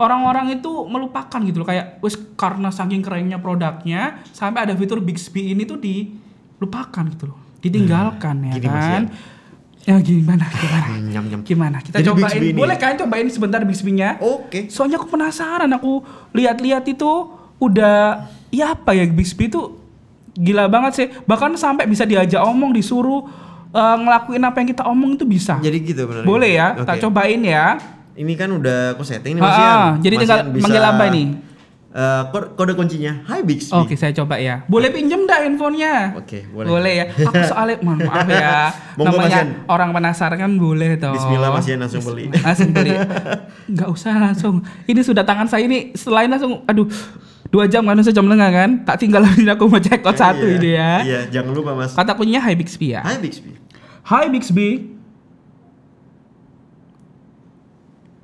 orang-orang 0.00 0.58
itu 0.58 0.70
melupakan 0.88 1.38
gitu 1.44 1.62
loh 1.62 1.68
kayak 1.68 2.02
wis 2.02 2.18
karena 2.34 2.72
saking 2.74 3.04
kerennya 3.04 3.38
produknya 3.38 4.24
sampai 4.34 4.66
ada 4.66 4.74
fitur 4.74 4.98
Bixby 4.98 5.54
ini 5.54 5.62
tuh 5.62 5.78
dilupakan 5.78 7.04
gitu 7.12 7.30
loh, 7.30 7.38
ditinggalkan 7.62 8.50
ya 8.50 8.54
gini, 8.58 8.66
Mas, 8.66 8.82
kan. 8.82 9.04
Ya 9.06 9.41
gimana 9.82 10.46
gimana? 10.46 10.86
Nyam 11.02 11.24
nyam. 11.26 11.40
Gimana? 11.42 11.76
Kita 11.82 11.98
Jadi 11.98 12.06
cobain. 12.06 12.26
Bixby 12.30 12.48
Boleh 12.54 12.76
kan 12.78 12.94
cobain 12.94 13.26
sebentar 13.26 13.58
Bixby-nya? 13.66 14.22
Oke. 14.22 14.70
Soalnya 14.70 15.02
aku 15.02 15.10
penasaran, 15.10 15.70
aku 15.74 16.06
lihat-lihat 16.30 16.86
itu 16.86 17.10
udah 17.58 18.30
ya 18.54 18.78
apa 18.78 18.94
ya 18.94 19.02
Bixby 19.10 19.50
itu 19.50 19.74
gila 20.38 20.70
banget 20.70 20.92
sih. 20.94 21.06
Bahkan 21.26 21.58
sampai 21.58 21.90
bisa 21.90 22.06
diajak 22.06 22.38
omong, 22.46 22.70
disuruh 22.70 23.26
eh, 23.74 23.96
ngelakuin 23.98 24.42
apa 24.46 24.56
yang 24.62 24.68
kita 24.70 24.84
omong 24.86 25.18
itu 25.18 25.26
bisa. 25.26 25.58
Jadi 25.58 25.78
gitu 25.82 26.06
benar. 26.06 26.22
Boleh 26.22 26.50
ya, 26.54 26.78
Oke. 26.78 26.86
tak 26.86 26.96
cobain 27.02 27.42
ya. 27.42 27.78
Ini 28.12 28.32
kan 28.36 28.52
udah 28.52 28.92
aku 28.92 29.02
setting 29.08 29.40
nih 29.40 29.42
Mas 29.42 29.56
jadi 30.04 30.14
tinggal 30.20 30.38
manggil 30.52 30.84
apa 30.84 31.02
ini? 31.08 31.51
Eh, 31.92 32.22
kode, 32.32 32.72
kuncinya 32.72 33.20
Hi 33.28 33.44
Bixby. 33.44 33.76
Oke, 33.76 33.94
saya 33.94 34.12
coba 34.12 34.40
ya. 34.40 34.64
Boleh 34.66 34.88
pinjem 34.88 35.28
dah 35.28 35.44
handphonenya? 35.44 36.16
Oke, 36.16 36.48
boleh. 36.48 36.92
ya. 36.92 37.04
Aku 37.12 37.40
soalnya 37.52 37.76
mohon 37.84 38.00
maaf 38.00 38.24
ya. 38.26 38.72
Monggo, 38.98 39.16
namanya 39.20 39.40
orang 39.68 39.92
penasaran 39.92 40.38
kan 40.40 40.52
boleh 40.56 40.96
dong. 40.96 41.12
Bismillah, 41.12 41.52
Mas 41.52 41.68
Yan, 41.68 41.80
langsung 41.80 42.04
beli. 42.04 42.32
Langsung 42.32 42.70
beli. 42.72 42.92
Enggak 43.70 43.88
usah 43.88 44.16
langsung. 44.16 44.64
Ini 44.84 45.00
sudah 45.00 45.24
tangan 45.24 45.46
saya 45.46 45.64
ini 45.64 45.92
selain 45.92 46.28
langsung 46.28 46.64
aduh 46.64 46.88
dua 47.52 47.68
jam 47.68 47.84
kan 47.84 48.00
sejam 48.00 48.24
lengah 48.24 48.48
kan 48.48 48.70
tak 48.88 48.96
tinggal 48.96 49.20
lagi 49.20 49.44
aku 49.44 49.68
mau 49.68 49.76
cek 49.76 50.00
code 50.00 50.16
satu 50.16 50.40
Iya, 50.40 50.56
ini 50.56 50.70
ya 50.72 50.92
Iya, 51.04 51.20
jangan 51.28 51.52
lupa 51.52 51.76
Mas. 51.76 51.92
kata 51.92 52.16
kuncinya 52.16 52.40
Hi 52.40 52.56
Bixby 52.56 52.96
ya 52.96 53.04
Hi 53.04 53.20
Bixby. 53.20 53.52
Hi 54.08 54.24
Bixby 54.32 54.68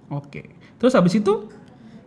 oke 0.08 0.42
terus 0.80 0.96
habis 0.96 1.12
itu 1.12 1.52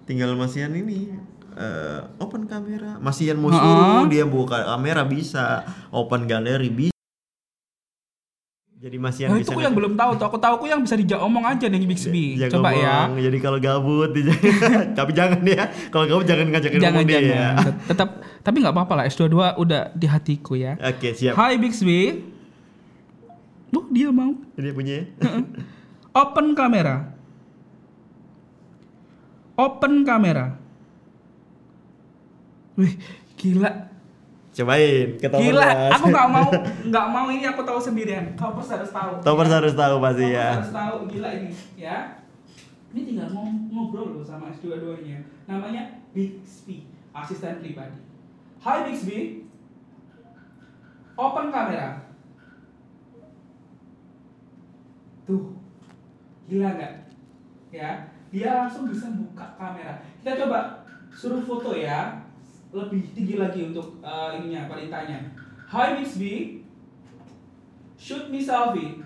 Tinggal 0.10 0.34
Mas 0.34 0.58
Yan 0.58 0.74
ini 0.74 1.14
eh, 1.54 2.00
open 2.18 2.44
kamera. 2.44 2.98
Mas 2.98 3.18
Yan 3.18 3.36
mau 3.36 3.48
Ha-ha. 3.48 3.60
suruh 3.60 4.08
dia 4.08 4.24
buka 4.24 4.64
kamera 4.68 5.04
bisa, 5.04 5.62
open 5.90 6.24
galeri 6.24 6.70
bisa. 6.70 6.90
Jadi 8.76 8.98
Mas 8.98 9.14
Yan 9.16 9.30
Nah, 9.30 9.38
bisa 9.38 9.46
itu 9.46 9.54
aku 9.54 9.62
yang 9.62 9.76
belum 9.76 9.94
tahu 9.94 10.12
tuh. 10.18 10.26
Aku 10.26 10.38
tahu 10.38 10.54
aku 10.58 10.66
yang 10.66 10.82
bisa 10.82 10.98
dijak 10.98 11.22
omong 11.22 11.46
aja 11.46 11.70
nih 11.70 11.86
Bixby. 11.86 12.34
Jangan 12.36 12.54
Coba 12.56 12.70
ya. 12.74 13.06
ngomong. 13.06 13.22
Jadi 13.22 13.38
kalau 13.38 13.58
gabut, 13.58 14.10
tapi 14.98 15.12
jangan 15.14 15.38
ya. 15.46 15.70
Kalau 15.88 16.06
gabut 16.08 16.26
jangan 16.26 16.46
ngajakin 16.50 16.80
Jangan 16.80 16.94
ngomong 16.98 17.06
dia 17.08 17.20
ya. 17.20 17.30
jangan. 17.30 17.56
Tet- 17.62 17.80
Tetap 17.94 18.10
tapi 18.42 18.56
nggak 18.58 18.74
apa-apa 18.74 18.94
lah 18.98 19.06
S22 19.06 19.38
udah 19.56 19.94
di 19.94 20.08
hatiku 20.10 20.58
ya. 20.58 20.82
Oke 20.82 21.14
siap. 21.14 21.38
Hi 21.38 21.62
Bixby. 21.62 22.26
Tuh 23.70 23.86
dia 23.88 24.10
mau. 24.10 24.34
Ini 24.58 24.70
punya 24.74 24.94
ya? 24.98 25.06
Open 26.12 26.52
kamera. 26.52 27.14
Open 29.56 30.02
kamera. 30.02 30.58
Wih, 32.82 32.98
gila. 33.38 33.70
Cobain 34.52 35.16
Topers. 35.22 35.42
Gila, 35.48 35.64
Mas. 35.70 35.92
aku 35.96 36.06
nggak 36.12 36.28
mau 36.34 36.48
nggak 36.92 37.08
mau 37.14 37.28
ini 37.30 37.46
aku 37.46 37.62
tahu 37.62 37.78
sendirian. 37.78 38.34
Topers 38.34 38.74
harus 38.74 38.90
tahu. 38.90 39.22
Topers 39.22 39.54
harus 39.54 39.74
tahu 39.78 39.96
pasti 40.02 40.26
ya. 40.34 40.58
harus 40.58 40.74
tahu 40.74 40.96
gila 41.06 41.30
ini, 41.38 41.50
ya. 41.78 42.18
Ini 42.92 43.02
tinggal 43.08 43.30
ngobrol 43.72 44.20
loh 44.20 44.26
sama 44.26 44.52
S22-nya. 44.52 45.22
Namanya 45.48 46.02
Bixby, 46.12 46.90
asisten 47.14 47.64
pribadi. 47.64 48.02
Hai 48.60 48.90
Bixby. 48.90 49.48
Open 51.16 51.54
kamera. 51.54 52.02
Tuh. 55.30 55.54
Gila 56.50 56.76
nggak? 56.76 56.94
Ya, 57.72 58.10
dia 58.34 58.50
langsung 58.52 58.92
bisa 58.92 59.08
buka 59.16 59.48
kamera. 59.56 60.04
Kita 60.20 60.36
coba 60.44 60.84
suruh 61.14 61.40
foto 61.46 61.72
ya. 61.78 62.31
Lebih 62.72 63.02
tinggi 63.12 63.36
lagi 63.36 63.68
untuk 63.68 64.00
eh, 64.00 64.30
ininya 64.40 64.72
perintahnya. 64.72 65.20
Hi 65.68 66.00
Bixby. 66.00 66.64
Shoot 68.00 68.32
me 68.32 68.40
selfie. 68.40 69.04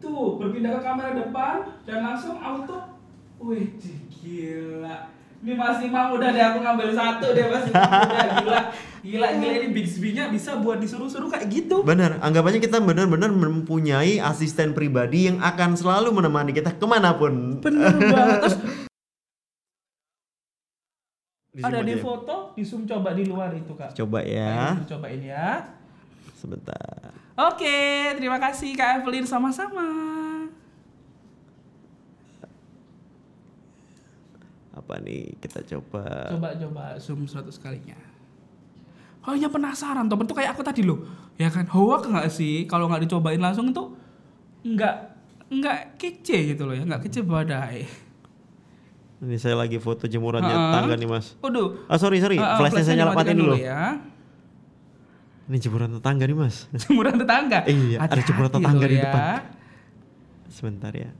Tuh, 0.00 0.40
berpindah 0.40 0.76
ke 0.76 0.80
kamera 0.80 1.12
depan 1.12 1.56
dan 1.84 1.98
langsung 2.04 2.36
auto. 2.40 3.00
Wih, 3.40 3.76
gila. 4.08 5.08
Ini 5.40 5.56
Mas 5.56 5.80
Imam 5.80 6.12
udah 6.12 6.28
deh 6.36 6.44
aku 6.44 6.60
ngambil 6.60 6.92
satu 6.92 7.32
deh 7.32 7.48
Mas 7.48 7.64
Imam 7.68 7.88
udah 7.88 8.28
gila. 8.44 8.60
Gila 9.00 9.28
gila 9.40 9.52
ini 9.56 9.68
Bixby-nya 9.72 10.28
bisa 10.28 10.60
buat 10.60 10.76
disuruh-suruh 10.76 11.32
kayak 11.32 11.48
gitu. 11.48 11.80
Benar, 11.80 12.20
anggapannya 12.20 12.60
kita 12.60 12.76
benar-benar 12.84 13.32
mempunyai 13.32 14.20
asisten 14.20 14.76
pribadi 14.76 15.32
yang 15.32 15.40
akan 15.40 15.80
selalu 15.80 16.12
menemani 16.12 16.52
kita 16.52 16.76
ke 16.76 16.84
mana 16.84 17.16
pun. 17.16 17.56
Bener 17.64 17.96
banget. 17.96 18.38
Terus 18.44 18.56
Di 21.60 21.68
ada 21.68 21.84
di 21.84 21.94
foto, 22.00 22.56
di 22.56 22.64
zoom 22.64 22.88
coba 22.88 23.12
di 23.12 23.28
luar 23.28 23.52
itu 23.52 23.76
kak. 23.76 23.92
Coba 23.92 24.24
ya, 24.24 24.80
Ayo, 24.80 24.88
cobain 24.96 25.20
ya. 25.20 25.60
sebentar. 26.32 27.12
Oke, 27.36 28.16
terima 28.16 28.40
kasih 28.40 28.72
Kak 28.72 29.04
Evelyn 29.04 29.28
sama-sama. 29.28 29.84
Apa 34.72 34.96
nih? 35.04 35.36
Kita 35.36 35.60
coba. 35.76 36.32
Coba 36.32 36.48
coba 36.56 36.84
zoom 36.96 37.28
100 37.28 37.52
kalinya. 37.60 37.98
Hanya 39.20 39.52
penasaran, 39.52 40.08
Top 40.08 40.24
itu 40.24 40.32
kayak 40.32 40.56
aku 40.56 40.64
tadi 40.64 40.80
loh, 40.80 41.04
ya 41.36 41.52
kan? 41.52 41.68
Hoak 41.68 42.08
nggak 42.08 42.32
sih 42.32 42.64
kalau 42.64 42.88
nggak 42.88 43.04
dicobain 43.04 43.36
langsung 43.36 43.68
itu 43.68 43.84
nggak 44.64 44.96
nggak 45.52 46.00
kece 46.00 46.56
gitu 46.56 46.64
loh 46.64 46.72
ya, 46.72 46.88
nggak 46.88 47.04
kece 47.04 47.20
badai. 47.28 47.84
Ini 49.20 49.36
saya 49.36 49.52
lagi 49.54 49.76
foto 49.76 50.04
jemurannya 50.04 50.48
Ha-ha. 50.48 50.64
tetangga 50.72 50.94
nih 50.96 51.06
mas. 51.06 51.36
Waduh. 51.38 51.84
Ah 51.86 51.96
sorry 51.96 52.18
sorry, 52.18 52.36
ah, 52.36 52.56
flashnya 52.56 52.80
saya 52.82 52.96
nyala 52.98 53.12
dimatikan 53.12 53.36
matiin 53.36 53.38
dulu. 53.38 53.54
ya. 53.54 53.80
Ini 55.44 55.56
jemuran 55.58 55.90
tetangga 55.92 56.24
nih 56.24 56.36
mas. 56.36 56.56
Jemuran 56.82 57.14
tetangga. 57.16 57.58
Iya, 57.64 57.96
ada 57.96 58.02
Hati-hati 58.06 58.28
jemuran 58.28 58.50
tetangga 58.50 58.86
di 58.86 58.96
ya. 58.96 59.02
depan. 59.02 59.40
Sebentar 60.48 60.92
ya. 60.94 61.10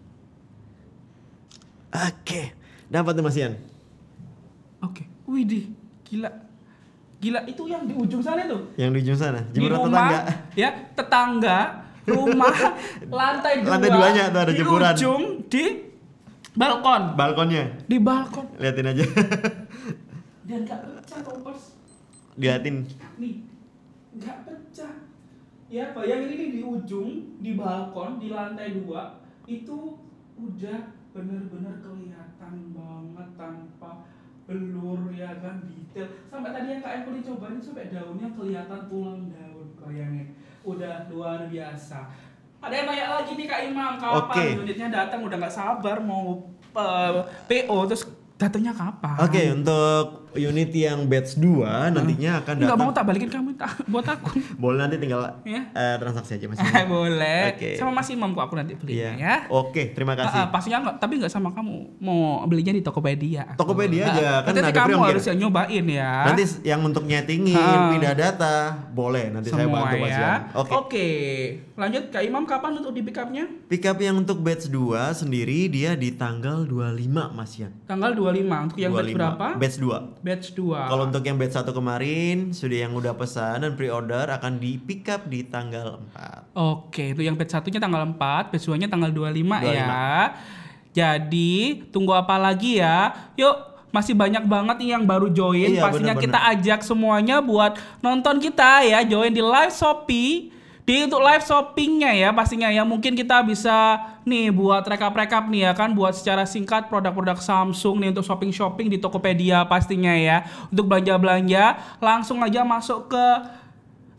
Oke, 1.90 2.54
dapat 2.86 3.12
nih 3.12 3.22
mas 3.22 3.36
Ian. 3.36 3.52
Oke, 4.80 5.02
widih, 5.26 5.68
gila. 6.02 6.30
Gila 7.20 7.44
itu 7.44 7.62
yang 7.66 7.84
di 7.84 7.92
ujung 7.92 8.22
sana 8.22 8.48
tuh. 8.48 8.72
Yang 8.80 8.90
di 8.90 8.98
ujung 9.04 9.18
sana, 9.18 9.44
Di 9.44 9.60
jemuran 9.60 9.76
rumah, 9.82 10.08
tetangga. 10.08 10.20
ya, 10.56 10.70
tetangga, 10.96 11.58
rumah, 12.06 12.54
lantai 13.20 13.54
dua. 13.60 13.70
Lantai 13.76 13.90
duanya 13.92 14.22
tuh 14.26 14.40
ada 14.40 14.48
di 14.48 14.56
jemuran. 14.56 14.92
ujung 14.96 15.22
di 15.52 15.64
balkon. 16.60 17.02
Balkonnya, 17.16 17.64
Di 17.88 17.96
balkon. 17.96 18.46
liatin 18.60 18.90
aja. 18.92 19.04
Dan 20.48 20.68
gak 20.68 20.80
pecah 20.84 21.20
toppers. 21.24 21.80
Liatin. 22.36 22.84
Nih, 23.16 23.48
gak 24.20 24.44
pecah. 24.44 25.08
Ya, 25.70 25.94
bayangin 25.94 26.34
ini 26.36 26.46
di 26.58 26.60
ujung, 26.66 27.40
di 27.40 27.54
balkon, 27.56 28.18
di 28.20 28.28
lantai 28.28 28.76
dua, 28.76 29.22
itu 29.48 29.96
udah 30.36 30.80
bener-bener 31.10 31.74
kelihatan 31.82 32.54
banget 32.70 33.28
tanpa 33.34 34.06
belur 34.46 35.10
ya 35.14 35.38
kan 35.38 35.62
detail 35.62 36.10
sampai 36.26 36.50
tadi 36.50 36.74
yang 36.74 36.82
kak 36.82 37.02
Eko 37.02 37.10
dicobain 37.14 37.62
sampai 37.62 37.86
daunnya 37.86 38.34
kelihatan 38.34 38.80
tulang 38.90 39.30
daun 39.30 39.68
bayangin 39.78 40.34
udah 40.66 41.06
luar 41.06 41.46
biasa 41.46 42.10
Ada 42.60 42.74
yang 42.76 42.86
nanya 42.92 43.06
lagi 43.16 43.32
nih 43.40 43.46
Kak 43.48 43.60
Imam, 43.72 43.92
kapan 43.96 44.36
Oke. 44.36 44.44
unitnya 44.68 44.88
datang? 44.92 45.24
Udah 45.24 45.36
nggak 45.40 45.54
sabar 45.54 45.96
mau 46.04 46.44
eh, 46.76 47.12
PO 47.48 47.76
terus 47.88 48.04
datangnya 48.36 48.76
kapan? 48.76 49.16
Oke, 49.16 49.42
untuk 49.48 50.19
unit 50.32 50.70
yang 50.70 51.04
batch 51.04 51.36
2 51.36 51.90
nantinya 51.90 52.40
akan 52.40 52.54
Nggak 52.56 52.68
datang. 52.68 52.78
mau 52.80 52.92
tak 52.92 53.04
balikin 53.04 53.28
kamu 53.28 53.50
tak 53.54 53.72
buat 53.92 54.06
aku. 54.06 54.28
Boleh 54.56 54.78
nanti 54.80 54.96
tinggal 54.96 55.42
Ya. 55.42 55.66
eh, 55.68 55.96
transaksi 55.96 56.34
aja 56.34 56.46
Mas. 56.46 56.58
Boleh. 56.86 57.52
Oke. 57.52 57.70
Sama 57.74 57.90
Mas 57.92 58.08
Imam 58.08 58.30
kok 58.30 58.42
aku 58.42 58.54
nanti 58.54 58.74
belinya 58.74 58.98
Iya. 59.10 59.10
ya. 59.16 59.34
Oke, 59.48 59.90
terima 59.90 60.12
Ah, 60.12 60.16
ah, 60.16 60.24
kasih. 60.24 60.42
pastinya 60.50 60.78
nggak, 60.82 60.96
tapi 60.98 61.12
nggak 61.16 61.28
sama 61.28 61.50
kamu. 61.50 61.76
Mau 61.98 62.20
belinya 62.44 62.70
di 62.70 62.80
Tokopedia. 62.80 63.54
Tokopedia 63.54 64.02
Ah, 64.02 64.10
aja, 64.10 64.30
kan 64.40 64.52
nanti 64.52 64.62
ada 64.66 64.78
kamu 64.80 64.98
harus 65.00 65.24
yang 65.24 65.38
nyobain 65.40 65.84
ya. 65.86 66.12
Nanti 66.24 66.42
yang 66.62 66.80
untuk 66.82 67.04
nyetingin, 67.04 67.56
Ah. 67.56 67.90
pindah 67.90 68.14
data, 68.14 68.54
boleh 68.90 69.28
nanti 69.28 69.48
saya 69.48 69.64
bantu 69.64 69.96
Mas 69.98 70.10
ya. 70.10 70.32
Oke. 70.52 70.72
Oke. 70.72 71.08
Lanjut 71.74 72.04
Kak 72.08 72.20
Imam 72.20 72.44
kapan 72.44 72.76
untuk 72.76 72.92
di 72.92 73.00
pickupnya? 73.00 73.44
Pickup 73.66 73.96
yang 73.98 74.16
untuk 74.16 74.38
batch 74.38 74.68
2 74.68 75.12
sendiri 75.12 75.66
dia 75.66 75.94
di 75.94 76.12
tanggal 76.12 76.62
25 76.62 77.30
Mas 77.30 77.56
Ian. 77.56 77.72
Tanggal 77.84 78.12
25 78.12 78.36
untuk 78.62 78.76
yang 78.76 78.92
batch 78.92 79.08
25. 79.08 79.16
berapa? 79.16 79.46
Batch 79.56 79.76
2. 79.78 80.19
Batch 80.20 80.52
2. 80.52 80.92
Kalau 80.92 81.08
untuk 81.08 81.24
yang 81.24 81.40
batch 81.40 81.56
1 81.56 81.72
kemarin, 81.72 82.52
sudah 82.52 82.78
yang 82.84 82.92
udah 82.92 83.16
pesan 83.16 83.64
dan 83.64 83.72
pre-order 83.72 84.28
akan 84.28 84.60
di 84.60 84.76
pick 84.76 85.08
up 85.08 85.24
di 85.24 85.48
tanggal 85.48 85.96
4. 86.12 86.52
Oke, 86.52 87.16
itu 87.16 87.24
yang 87.24 87.40
batch 87.40 87.56
satunya 87.56 87.80
tanggal 87.80 88.04
4, 88.04 88.52
batch 88.52 88.68
2-nya 88.68 88.88
tanggal 88.92 89.08
25, 89.08 89.64
25. 89.64 89.72
ya. 89.72 90.36
Jadi, 90.92 91.86
tunggu 91.88 92.12
apa 92.12 92.36
lagi 92.36 92.84
ya? 92.84 93.32
Yuk, 93.40 93.56
masih 93.90 94.14
banyak 94.14 94.44
banget 94.44 94.76
nih 94.84 94.90
yang 94.94 95.04
baru 95.08 95.32
join. 95.32 95.72
Iya, 95.72 95.82
Pastinya 95.88 96.14
bener-bener. 96.14 96.24
kita 96.28 96.38
ajak 96.52 96.80
semuanya 96.84 97.36
buat 97.40 97.80
nonton 98.04 98.38
kita 98.38 98.84
ya, 98.84 99.00
join 99.06 99.32
di 99.32 99.42
live 99.42 99.72
Shopee. 99.74 100.59
Di 100.84 101.06
untuk 101.06 101.22
live 101.22 101.44
shoppingnya 101.44 102.10
ya 102.16 102.28
pastinya 102.34 102.66
ya 102.72 102.82
mungkin 102.82 103.14
kita 103.14 103.44
bisa 103.46 104.00
nih 104.26 104.50
buat 104.50 104.82
rekap-rekap 104.82 105.46
nih 105.46 105.70
ya 105.70 105.72
kan 105.76 105.94
buat 105.94 106.16
secara 106.16 106.42
singkat 106.48 106.90
produk-produk 106.90 107.38
Samsung 107.38 108.02
nih 108.02 108.10
untuk 108.10 108.26
shopping-shopping 108.26 108.90
di 108.90 108.98
Tokopedia 108.98 109.62
pastinya 109.70 110.10
ya 110.16 110.42
untuk 110.72 110.90
belanja-belanja 110.90 111.96
langsung 112.02 112.42
aja 112.42 112.66
masuk 112.66 113.12
ke 113.12 113.24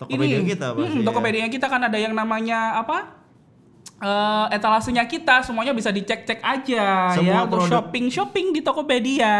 Tokopedia 0.01 0.38
ini, 0.41 0.49
kita 0.49 0.74
pasti 0.74 0.97
mm, 0.97 1.01
ya. 1.01 1.05
Tokopedia 1.05 1.45
kita 1.51 1.68
kan 1.70 1.82
ada 1.86 1.97
yang 1.99 2.14
namanya 2.18 2.82
apa? 2.82 2.97
Eh 4.01 4.45
etalasenya 4.57 5.05
kita 5.05 5.45
semuanya 5.45 5.78
bisa 5.78 5.93
dicek-cek 5.93 6.41
aja 6.41 7.14
Semua 7.14 7.45
ya 7.45 7.45
untuk 7.45 7.70
shopping-shopping 7.70 8.49
di 8.49 8.62
Tokopedia. 8.66 9.38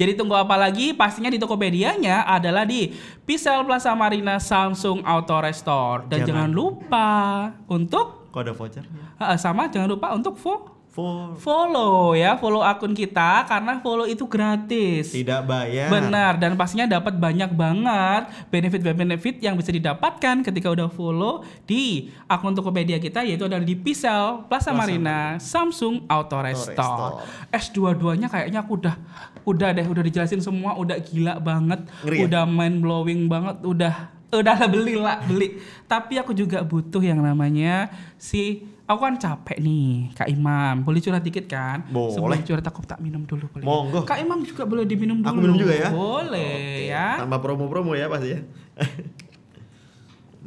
Jadi 0.00 0.16
tunggu 0.16 0.32
apa 0.32 0.56
lagi? 0.56 0.96
Pastinya 0.96 1.28
di 1.28 1.36
Tokopedia-nya 1.36 2.24
adalah 2.24 2.64
di 2.64 2.88
Pisel 3.28 3.68
Plaza 3.68 3.92
Marina 3.92 4.40
Samsung 4.40 5.04
Auto 5.04 5.36
Restore. 5.36 6.08
Dan 6.08 6.24
jangan, 6.24 6.48
Jangan. 6.48 6.50
lupa 6.50 7.08
untuk 7.68 8.06
Kode 8.30 8.54
voucher 8.54 8.86
eh, 9.18 9.36
sama 9.36 9.66
jangan 9.66 9.90
lupa 9.90 10.14
untuk 10.14 10.38
fo- 10.38 10.78
for 10.90 11.34
follow 11.38 12.14
ya, 12.14 12.34
follow 12.34 12.62
akun 12.62 12.90
kita 12.90 13.46
karena 13.46 13.78
follow 13.78 14.06
itu 14.06 14.26
gratis. 14.26 15.14
tidak 15.14 15.46
bayar. 15.46 15.86
Benar 15.86 16.34
dan 16.34 16.58
pastinya 16.58 16.86
dapat 16.86 17.14
banyak 17.14 17.50
banget 17.54 18.26
benefit-benefit 18.50 19.38
yang 19.38 19.54
bisa 19.54 19.70
didapatkan 19.70 20.42
ketika 20.42 20.66
udah 20.66 20.90
follow 20.90 21.46
di 21.62 22.10
akun 22.26 22.54
Tokopedia 22.54 22.98
kita 22.98 23.22
yaitu 23.22 23.46
ada 23.46 23.62
di 23.62 23.74
Pisel 23.74 24.46
Plaza 24.46 24.74
Marina 24.74 25.38
Samsung 25.38 26.06
Auto 26.06 26.38
Restore. 26.42 27.22
S22-nya 27.50 28.26
kayaknya 28.26 28.58
aku 28.58 28.78
udah 28.78 28.94
udah 29.46 29.68
deh 29.72 29.86
udah 29.86 30.02
dijelasin 30.04 30.40
semua 30.44 30.76
udah 30.76 30.96
gila 31.00 31.38
banget, 31.40 31.86
Ngeri 32.04 32.16
ya? 32.16 32.22
udah 32.28 32.42
mind 32.44 32.76
blowing 32.84 33.26
banget, 33.26 33.56
udah 33.64 33.94
udah 34.30 34.54
lah 34.54 34.68
beli 34.70 34.94
lah 34.94 35.18
beli. 35.26 35.58
Tapi 35.90 36.22
aku 36.22 36.30
juga 36.32 36.62
butuh 36.62 37.02
yang 37.02 37.18
namanya 37.18 37.90
si 38.14 38.62
aku 38.86 39.00
kan 39.06 39.14
capek 39.18 39.58
nih 39.58 40.14
Kak 40.14 40.28
Imam. 40.30 40.86
Boleh 40.86 41.02
curhat 41.02 41.22
dikit 41.22 41.46
kan? 41.50 41.86
Boleh. 41.90 42.14
Sebelum 42.14 42.42
curhat 42.46 42.66
aku 42.66 42.82
tak 42.86 42.98
minum 43.02 43.22
dulu 43.26 43.46
boleh. 43.50 43.66
Monggo. 43.66 44.00
Kak 44.06 44.18
Imam 44.22 44.42
juga 44.46 44.66
boleh 44.66 44.86
diminum 44.86 45.22
dulu. 45.22 45.30
Aku 45.30 45.38
minum 45.42 45.58
juga 45.58 45.74
ya? 45.74 45.88
Boleh 45.90 46.90
ya. 46.90 47.06
Tambah 47.22 47.38
promo-promo 47.42 47.94
ya 47.98 48.06
pasti 48.06 48.38
ya. 48.38 48.40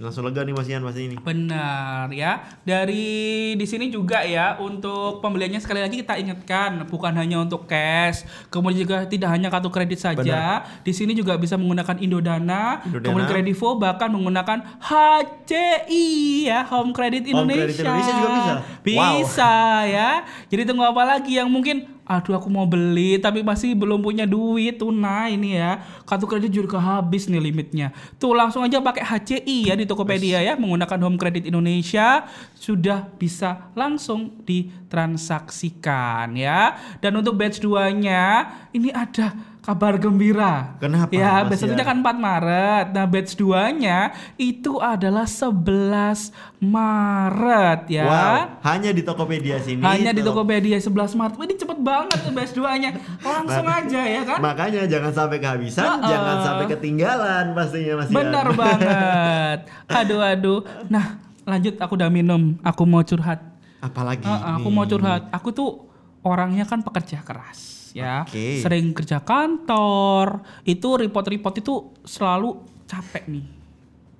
Langsung 0.03 0.27
lega 0.27 0.43
nih 0.43 0.51
Mas 0.51 0.67
Ian 0.67 0.83
pasti 0.83 1.07
ini. 1.07 1.15
Benar 1.15 2.11
ya. 2.11 2.43
Dari 2.67 3.55
di 3.55 3.65
sini 3.65 3.87
juga 3.87 4.19
ya 4.27 4.59
untuk 4.59 5.23
pembeliannya 5.23 5.63
sekali 5.63 5.79
lagi 5.79 6.03
kita 6.03 6.19
ingatkan 6.19 6.83
bukan 6.91 7.15
hanya 7.15 7.39
untuk 7.39 7.63
cash, 7.71 8.27
kemudian 8.51 8.83
juga 8.83 9.07
tidak 9.07 9.31
hanya 9.31 9.47
kartu 9.47 9.71
kredit 9.71 10.03
saja. 10.03 10.67
Di 10.83 10.91
sini 10.91 11.15
juga 11.15 11.39
bisa 11.39 11.55
menggunakan 11.55 11.95
Indodana, 12.03 12.83
Indodana. 12.83 13.05
kemudian 13.07 13.27
Kredivo 13.31 13.79
bahkan 13.79 14.11
menggunakan 14.11 14.83
HCI 14.83 16.07
ya, 16.51 16.67
Home 16.67 16.91
Credit 16.91 17.23
Home 17.31 17.47
Indonesia. 17.47 17.63
Credit 17.63 17.79
Indonesia 17.79 18.13
juga 18.19 18.29
bisa? 18.35 18.53
Bisa 18.83 19.55
ya. 19.87 20.11
Jadi 20.51 20.61
tunggu 20.67 20.83
apa 20.83 21.03
lagi 21.07 21.39
yang 21.39 21.47
mungkin 21.47 21.92
aduh 22.03 22.35
aku 22.35 22.51
mau 22.51 22.67
beli 22.67 23.15
tapi 23.19 23.39
masih 23.43 23.75
belum 23.79 24.03
punya 24.03 24.27
duit 24.27 24.79
tunai 24.79 25.39
ini 25.39 25.55
ya. 25.55 25.79
Kartu 26.03 26.27
kredit 26.27 26.51
juga 26.51 26.79
habis 26.79 27.31
nih 27.31 27.39
limitnya. 27.39 27.95
Tuh 28.19 28.35
langsung 28.35 28.63
aja 28.63 28.83
pakai 28.83 29.03
HCI 29.03 29.71
ya 29.71 29.75
di 29.79 29.87
Tokopedia 29.87 30.43
ya 30.43 30.59
menggunakan 30.59 30.99
Home 31.07 31.15
Credit 31.15 31.47
Indonesia 31.47 32.27
sudah 32.55 33.07
bisa 33.15 33.71
langsung 33.75 34.43
ditransaksikan 34.43 36.35
ya. 36.35 36.75
Dan 36.99 37.19
untuk 37.19 37.39
batch 37.39 37.63
2-nya 37.63 38.51
ini 38.75 38.91
ada 38.91 39.52
kabar 39.63 39.95
gembira. 39.95 40.75
Kenapa, 40.75 41.07
Ya, 41.09 41.39
Mas 41.39 41.49
batch 41.49 41.63
satunya 41.63 41.81
Ian? 41.81 42.03
kan 42.03 42.13
4 42.13 42.17
Maret. 42.19 42.85
Nah, 42.91 43.05
batch 43.05 43.31
2-nya 43.33 43.99
itu 44.35 44.75
adalah 44.77 45.23
11 45.23 46.35
Maret 46.59 47.79
ya. 47.87 48.03
Wow, 48.03 48.37
hanya 48.61 48.91
di 48.91 49.01
Tokopedia 49.01 49.57
sini. 49.57 49.79
Hanya 49.79 50.11
di 50.11 50.19
Toko- 50.19 50.43
Tokopedia 50.43 50.75
11 50.77 50.91
Maret. 51.13 51.35
Ini 51.37 51.55
cepet 51.55 51.79
banget 51.79 52.17
tuh 52.19 52.31
batch 52.31 52.53
2-nya. 52.53 52.89
Langsung 53.17 53.63
aja 53.65 54.01
ya 54.03 54.21
kan? 54.23 54.39
Makanya 54.41 54.81
jangan 54.83 55.11
sampai 55.11 55.37
kehabisan, 55.39 55.83
Uh-uh. 55.85 56.05
jangan 56.05 56.37
sampai 56.43 56.65
ketinggalan 56.69 57.45
pastinya 57.53 57.93
Mas. 57.97 58.09
Benar 58.09 58.47
banget. 58.51 59.57
Aduh 59.99 60.19
aduh. 60.19 60.59
Nah, 60.85 61.05
lanjut 61.43 61.79
aku 61.79 61.95
udah 61.95 62.11
minum. 62.11 62.59
Aku 62.61 62.83
mau 62.83 62.99
curhat. 63.01 63.39
Apalagi 63.79 64.23
Uh-uh, 64.23 64.59
aku 64.59 64.67
nih? 64.67 64.75
mau 64.75 64.85
curhat. 64.85 65.23
Aku 65.31 65.49
tuh 65.49 65.87
orangnya 66.19 66.63
kan 66.63 66.79
pekerja 66.79 67.19
keras 67.19 67.82
ya. 67.93 68.25
Oke. 68.27 68.59
Sering 68.59 68.91
kerja 68.91 69.21
kantor. 69.21 70.41
Itu 70.65 70.97
report-report 70.97 71.55
itu 71.61 71.73
selalu 72.03 72.59
capek 72.89 73.29
nih. 73.29 73.45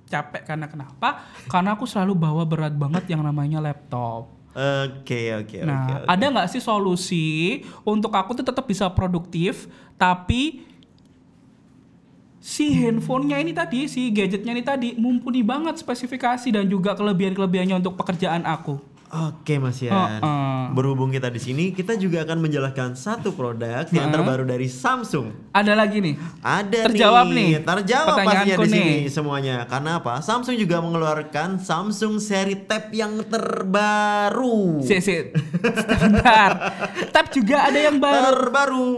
Capek 0.08 0.42
karena 0.46 0.66
kenapa? 0.70 1.26
Karena 1.50 1.74
aku 1.74 1.84
selalu 1.84 2.14
bawa 2.14 2.46
berat 2.46 2.72
banget 2.72 3.10
yang 3.10 3.20
namanya 3.20 3.58
laptop. 3.58 4.30
Oke, 4.54 5.34
oke, 5.34 5.66
Nah, 5.66 5.82
oke. 5.82 5.92
oke. 6.06 6.08
ada 6.14 6.24
nggak 6.30 6.46
sih 6.46 6.62
solusi 6.62 7.26
untuk 7.82 8.14
aku 8.14 8.38
tuh 8.38 8.46
tetap 8.46 8.62
bisa 8.70 8.86
produktif, 8.86 9.66
tapi 9.98 10.62
si 12.38 12.70
handphonenya 12.70 13.42
ini 13.42 13.50
tadi, 13.50 13.90
si 13.90 14.14
gadgetnya 14.14 14.54
ini 14.54 14.62
tadi 14.62 14.88
mumpuni 14.94 15.42
banget 15.42 15.74
spesifikasi 15.82 16.54
dan 16.54 16.70
juga 16.70 16.94
kelebihan-kelebihannya 16.94 17.82
untuk 17.82 17.98
pekerjaan 17.98 18.46
aku. 18.46 18.78
Oke 19.14 19.56
Mas 19.56 19.78
Ian. 19.78 19.94
Uh-uh. 20.18 20.74
Berhubung 20.74 21.08
kita 21.08 21.30
di 21.30 21.38
sini, 21.38 21.70
kita 21.70 21.94
juga 21.94 22.26
akan 22.26 22.38
menjelaskan 22.40 22.92
satu 22.94 23.30
produk 23.30 23.86
yang 23.88 24.10
terbaru 24.10 24.42
dari 24.42 24.66
Samsung. 24.66 25.30
Ada 25.50 25.72
lagi 25.72 26.02
nih. 26.02 26.14
Ada 26.40 26.90
Terjawab 26.90 27.30
nih 27.30 27.62
terjawab 27.62 28.06
pertanyaanku 28.10 28.50
pastinya 28.50 28.58
di 28.58 28.68
sini 28.68 28.94
nih. 28.98 29.02
semuanya. 29.06 29.56
Karena 29.64 29.90
apa? 29.96 30.18
Samsung 30.18 30.56
juga 30.56 30.82
mengeluarkan 30.82 31.58
Samsung 31.58 32.18
seri 32.18 32.58
Tab 32.60 32.90
yang 32.90 33.22
terbaru. 33.24 34.82
Si, 34.82 34.98
si, 34.98 35.30
sebentar. 35.62 36.50
Tab 37.14 37.30
juga 37.30 37.70
ada 37.70 37.78
yang 37.78 38.02
baru. 38.02 38.24
Terbaru. 38.26 38.88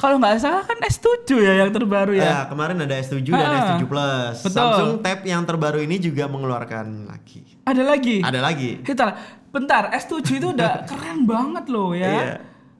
Kalau 0.00 0.16
nggak 0.16 0.40
salah 0.40 0.64
kan 0.64 0.80
S7 0.80 1.28
ya 1.36 1.60
yang 1.60 1.70
terbaru 1.70 2.16
ya. 2.16 2.24
Ya, 2.24 2.38
kemarin 2.48 2.80
ada 2.80 2.96
S7 2.96 3.20
dan 3.20 3.36
Ah, 3.36 3.76
S7 3.76 3.84
Plus. 3.84 4.36
betul. 4.40 4.56
Samsung 4.56 4.90
Tab 5.04 5.20
yang 5.22 5.44
terbaru 5.44 5.78
ini 5.78 6.00
juga 6.00 6.24
mengeluarkan 6.24 7.04
lagi. 7.06 7.44
Ada 7.68 7.84
lagi. 7.84 8.24
Ada 8.24 8.40
lagi. 8.40 8.80
Bentar, 8.80 9.12
bentar, 9.50 9.90
S7 9.90 10.22
itu 10.38 10.48
udah 10.54 10.82
keren 10.90 11.26
banget 11.26 11.66
loh 11.70 11.92
ya. 11.92 12.10
Iya. 12.10 12.34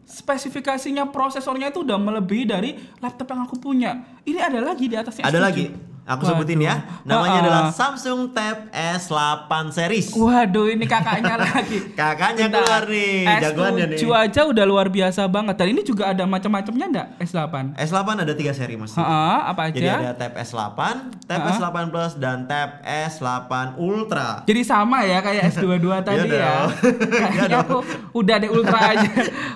Spesifikasinya 0.07 1.07
prosesornya 1.15 1.71
itu 1.71 1.87
udah 1.87 1.95
melebihi 1.95 2.45
dari 2.47 2.71
laptop 2.99 3.31
yang 3.31 3.47
aku 3.47 3.63
punya. 3.63 4.19
Ini 4.27 4.43
ada 4.43 4.59
lagi 4.59 4.91
di 4.91 4.99
atasnya 4.99 5.23
Ada 5.23 5.39
S7. 5.39 5.47
lagi. 5.47 5.65
Aku 6.11 6.27
Waduh. 6.27 6.31
sebutin 6.37 6.59
ya. 6.61 6.75
Namanya 7.03 7.31
Ah, 7.33 7.43
adalah 7.47 7.63
ah. 7.63 7.71
Samsung 7.71 8.31
Tab 8.31 8.67
S8 8.69 9.47
series. 9.71 10.11
Waduh, 10.11 10.67
ini 10.69 10.83
kakaknya 10.85 11.39
lagi. 11.45 11.79
Kakaknya 11.93 12.47
Bentar, 12.47 12.61
keluar 12.61 12.83
nih, 12.85 13.23
jagoannya 13.39 13.85
nih. 13.87 13.97
S7 13.97 14.11
aja 14.13 14.41
udah 14.45 14.65
luar 14.65 14.87
biasa 14.89 15.23
banget. 15.25 15.55
Dan 15.55 15.69
ini 15.71 15.83
juga 15.83 16.11
ada 16.11 16.25
macam-macamnya 16.25 16.87
enggak 16.89 17.07
S8? 17.21 17.79
S8 17.79 18.09
ada 18.21 18.33
tiga 18.33 18.51
seri 18.51 18.75
mas. 18.75 18.91
Heeh, 18.93 19.07
apa 19.45 19.61
aja? 19.65 19.73
Jadi 19.73 19.87
ada 19.89 20.11
Tab 20.13 20.35
S8, 20.35 20.81
Tab 21.25 21.41
Ah. 21.41 21.53
S8 21.53 21.77
Plus, 21.89 22.13
dan 22.17 22.37
Tab 22.45 22.71
S8 22.83 23.53
Ultra. 23.77 24.43
Jadi 24.45 24.63
sama 24.63 25.03
ya 25.03 25.19
kayak 25.21 25.47
S22 25.53 25.71
tadi 26.01 26.27
Iya 26.27 26.35
ya. 26.35 26.43
dong. 26.43 26.71
Kayaknya 27.31 27.59
aku 27.61 27.79
udah 28.13 28.37
deh 28.37 28.51
ultra 28.51 28.79
aja. 28.91 29.09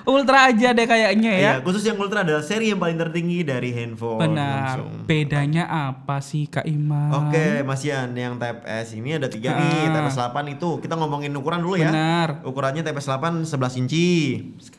ultra 0.05 0.39
aja 0.47 0.69
deh 0.71 0.85
kayaknya 0.85 1.33
ya. 1.33 1.41
Iya, 1.41 1.53
khusus 1.61 1.83
yang 1.83 1.97
Ultra 1.97 2.21
adalah 2.21 2.41
seri 2.41 2.69
yang 2.69 2.79
paling 2.79 2.95
tertinggi 2.95 3.43
dari 3.43 3.73
handphone 3.73 4.21
Benar. 4.21 4.79
Samsung. 4.79 4.91
Bedanya 5.05 5.65
apa 5.67 6.21
sih 6.21 6.44
nih 6.45 6.53
Kak 6.53 6.67
Iman. 6.69 7.11
Oke, 7.25 7.65
Mas 7.65 7.81
Yan, 7.89 8.13
yang 8.13 8.37
Type 8.37 8.61
S 8.69 8.93
ini 8.93 9.17
ada 9.17 9.33
tiga 9.33 9.57
nih. 9.57 9.89
Type 9.89 10.09
S 10.13 10.21
8 10.21 10.37
itu 10.53 10.71
kita 10.85 10.93
ngomongin 11.01 11.33
ukuran 11.33 11.65
dulu 11.65 11.81
ya. 11.81 11.89
Benar. 11.89 12.45
Ukurannya 12.45 12.85
Type 12.85 13.01
S 13.01 13.09
8 13.09 13.49
11 13.49 13.81
inci. 13.81 14.09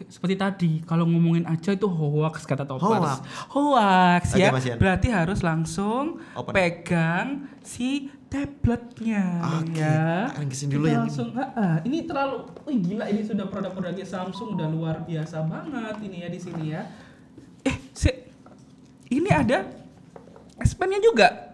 Seperti 0.05 0.35
tadi, 0.37 0.71
kalau 0.85 1.09
ngomongin 1.09 1.49
aja 1.49 1.73
itu 1.73 1.89
hoax 1.89 2.45
kata 2.45 2.69
Topers. 2.69 2.85
Hoax. 2.85 3.17
Hoax 3.49 4.23
Oke, 4.37 4.45
ya. 4.45 4.49
Mas 4.53 4.65
Ian. 4.69 4.77
Berarti 4.77 5.07
harus 5.09 5.41
langsung 5.41 6.21
Open. 6.37 6.53
pegang 6.53 7.49
si 7.65 8.13
tabletnya 8.29 9.41
Oke, 9.63 9.79
ya. 9.79 10.27
dulu 10.67 10.85
yang 10.91 11.07
langsung, 11.07 11.31
ah, 11.39 11.55
ah, 11.55 11.75
ini 11.87 12.03
terlalu, 12.03 12.51
wih 12.67 12.77
gila 12.83 13.05
ini 13.07 13.21
sudah 13.23 13.47
produk-produknya 13.47 14.03
Samsung 14.03 14.59
udah 14.59 14.67
luar 14.67 14.95
biasa 15.07 15.45
banget 15.47 15.95
ini 16.03 16.17
ya 16.25 16.27
di 16.27 16.39
sini 16.41 16.63
ya. 16.75 16.83
Eh, 17.63 17.77
si, 17.95 18.11
ini 19.13 19.29
ada 19.31 19.63
S 20.59 20.75
Pen-nya 20.75 20.99
juga. 20.99 21.44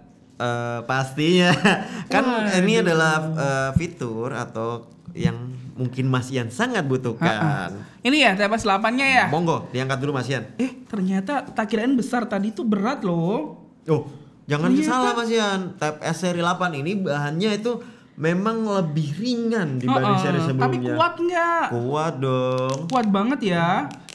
Eh, 0.41 0.79
pastinya 0.83 1.53
kan 2.13 2.23
Waduh. 2.25 2.57
ini 2.57 2.81
adalah 2.81 3.13
eh, 3.29 3.69
fitur 3.77 4.33
atau 4.33 4.89
yang 5.13 5.37
mungkin 5.71 6.09
Mas 6.09 6.33
Yan 6.33 6.49
sangat 6.49 6.81
butuhkan. 6.83 7.69
Ini 8.01 8.17
ya 8.17 8.31
Type 8.33 8.49
S 8.51 8.65
8-nya 8.65 9.05
ya. 9.05 9.25
Monggo, 9.29 9.69
diangkat 9.69 9.97
dulu 9.97 10.17
Mas 10.17 10.25
Yan. 10.25 10.49
Eh, 10.57 10.81
ternyata 10.83 11.45
tak 11.45 11.69
kirain 11.69 11.93
besar 11.93 12.25
tadi 12.25 12.49
tuh 12.49 12.65
berat 12.65 13.03
loh. 13.03 13.61
Oh, 13.85 14.01
jangan 14.45 14.73
Ternyata- 14.73 14.89
salah 14.89 15.13
Mas 15.13 15.29
Yan. 15.29 15.59
Type 15.75 15.99
S 16.01 16.17
seri 16.17 16.41
8 16.41 16.57
ini 16.75 16.97
bahannya 16.97 17.51
itu 17.53 17.71
memang 18.15 18.65
lebih 18.65 19.13
ringan 19.13 19.77
dibanding 19.77 20.15
Heeh, 20.15 20.23
seri 20.23 20.39
sebelumnya. 20.39 20.65
Tapi 20.65 20.77
kuat 20.89 21.13
nggak? 21.19 21.65
Kuat 21.69 22.13
dong. 22.17 22.77
Kuat 22.89 23.07
banget 23.09 23.39
ya. 23.45 23.67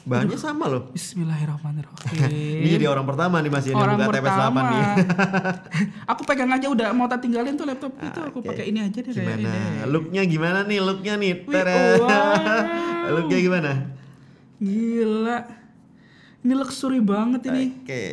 Bahannya 0.07 0.39
sama 0.39 0.71
loh. 0.71 0.87
Bismillahirrahmanirrahim. 0.95 2.31
Ini 2.63 2.69
jadi 2.79 2.87
orang 2.87 3.03
pertama 3.03 3.43
nih 3.43 3.51
Mas 3.51 3.67
Yan 3.67 3.75
yang 3.75 3.83
Orang 3.83 3.97
buka 3.99 4.07
Type 4.07 4.23
S 4.23 4.23
8 4.23 4.31
pertama. 4.31 4.59
nih. 4.63 4.83
aku 6.15 6.21
pegang 6.23 6.51
aja 6.55 6.67
udah 6.71 6.87
mau 6.95 7.07
tak 7.11 7.19
tinggalin 7.27 7.53
tuh 7.59 7.67
laptop 7.67 7.91
itu 7.99 8.19
aku 8.23 8.39
Oke. 8.39 8.47
pakai 8.47 8.65
ini 8.71 8.79
aja 8.79 8.99
deh 9.03 9.11
kayak 9.11 9.19
Gimana? 9.19 9.51
ini. 9.51 9.83
Looknya 9.91 10.21
gimana 10.23 10.59
nih? 10.63 10.79
Looknya 10.79 11.13
nih. 11.19 11.31
Tada. 11.43 11.75
wow. 11.99 13.11
Looknya 13.19 13.37
gimana? 13.43 13.71
Gila. 14.63 15.39
Ini 16.47 16.53
luxury 16.55 17.01
banget 17.03 17.41
ini. 17.51 17.65
Oke. 17.83 18.03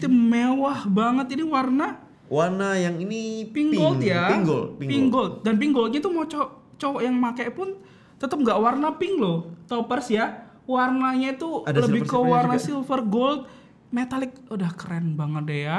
Itu 0.00 0.08
mewah 0.08 0.88
banget 0.88 1.36
ini 1.36 1.44
warna 1.44 2.00
Warna 2.32 2.80
yang 2.80 2.96
ini 2.96 3.44
pink 3.52 3.76
gold 3.76 4.00
ya. 4.00 4.32
Pink 4.32 4.48
gold. 4.48 4.68
Pink 4.80 5.06
gold. 5.12 5.32
Dan 5.44 5.60
pink 5.60 5.76
goldnya 5.76 6.00
tuh 6.00 6.16
mau 6.16 6.24
cowok 6.24 6.80
cowok 6.80 7.00
yang 7.04 7.12
make 7.12 7.44
pun 7.52 7.76
tetap 8.16 8.40
nggak 8.40 8.56
warna 8.56 8.88
pink 8.96 9.20
loh. 9.20 9.52
Toppers 9.68 10.08
ya. 10.08 10.48
Warnanya 10.72 11.36
itu 11.36 11.68
Ada 11.68 11.84
lebih 11.84 12.08
ke 12.08 12.16
warna 12.16 12.56
juga. 12.56 12.64
silver 12.64 13.00
gold 13.04 13.40
metallic. 13.92 14.32
Udah 14.48 14.72
keren 14.72 15.12
banget 15.12 15.42
deh 15.44 15.60
ya. 15.68 15.78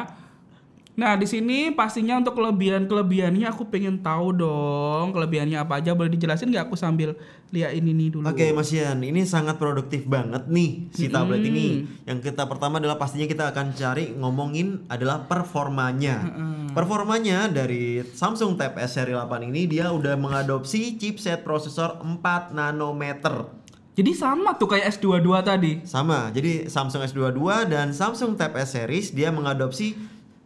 Nah 0.93 1.17
di 1.17 1.25
sini 1.25 1.73
pastinya 1.73 2.21
untuk 2.21 2.37
kelebihan 2.37 2.85
kelebihannya 2.85 3.49
aku 3.49 3.65
pengen 3.65 4.05
tahu 4.05 4.29
dong 4.29 5.09
kelebihannya 5.09 5.57
apa 5.57 5.81
aja 5.81 5.97
boleh 5.97 6.13
dijelasin 6.13 6.53
nggak 6.53 6.69
aku 6.69 6.77
sambil 6.77 7.17
lihat 7.49 7.73
ini 7.73 7.97
nih 7.97 8.13
dulu. 8.13 8.29
Oke 8.29 8.53
Mas 8.53 8.69
Yan, 8.69 9.01
ini 9.01 9.25
sangat 9.25 9.57
produktif 9.57 10.05
banget 10.05 10.45
nih 10.45 10.93
si 10.93 11.09
tablet 11.09 11.41
ini. 11.41 11.89
Yang 12.05 12.29
kita 12.29 12.45
pertama 12.45 12.77
adalah 12.77 13.01
pastinya 13.01 13.25
kita 13.25 13.49
akan 13.49 13.73
cari 13.73 14.13
ngomongin 14.13 14.85
adalah 14.85 15.25
performanya. 15.25 16.29
Performanya 16.77 17.49
dari 17.49 18.05
Samsung 18.05 18.53
Tab 18.61 18.77
S 18.77 18.93
seri 18.93 19.17
8 19.17 19.49
ini 19.49 19.65
dia 19.65 19.89
udah 19.89 20.13
mengadopsi 20.13 21.01
chipset 21.01 21.41
prosesor 21.41 22.05
4 22.05 22.53
nanometer. 22.53 23.62
Jadi 23.93 24.11
sama 24.11 24.57
tuh 24.57 24.65
kayak 24.67 24.89
S22 24.91 25.29
tadi. 25.41 25.71
Sama, 25.85 26.33
jadi 26.33 26.65
Samsung 26.65 27.05
S22 27.05 27.39
dan 27.69 27.93
Samsung 27.93 28.33
Tab 28.33 28.57
S 28.57 28.73
series 28.73 29.13
dia 29.13 29.29
mengadopsi 29.29 29.93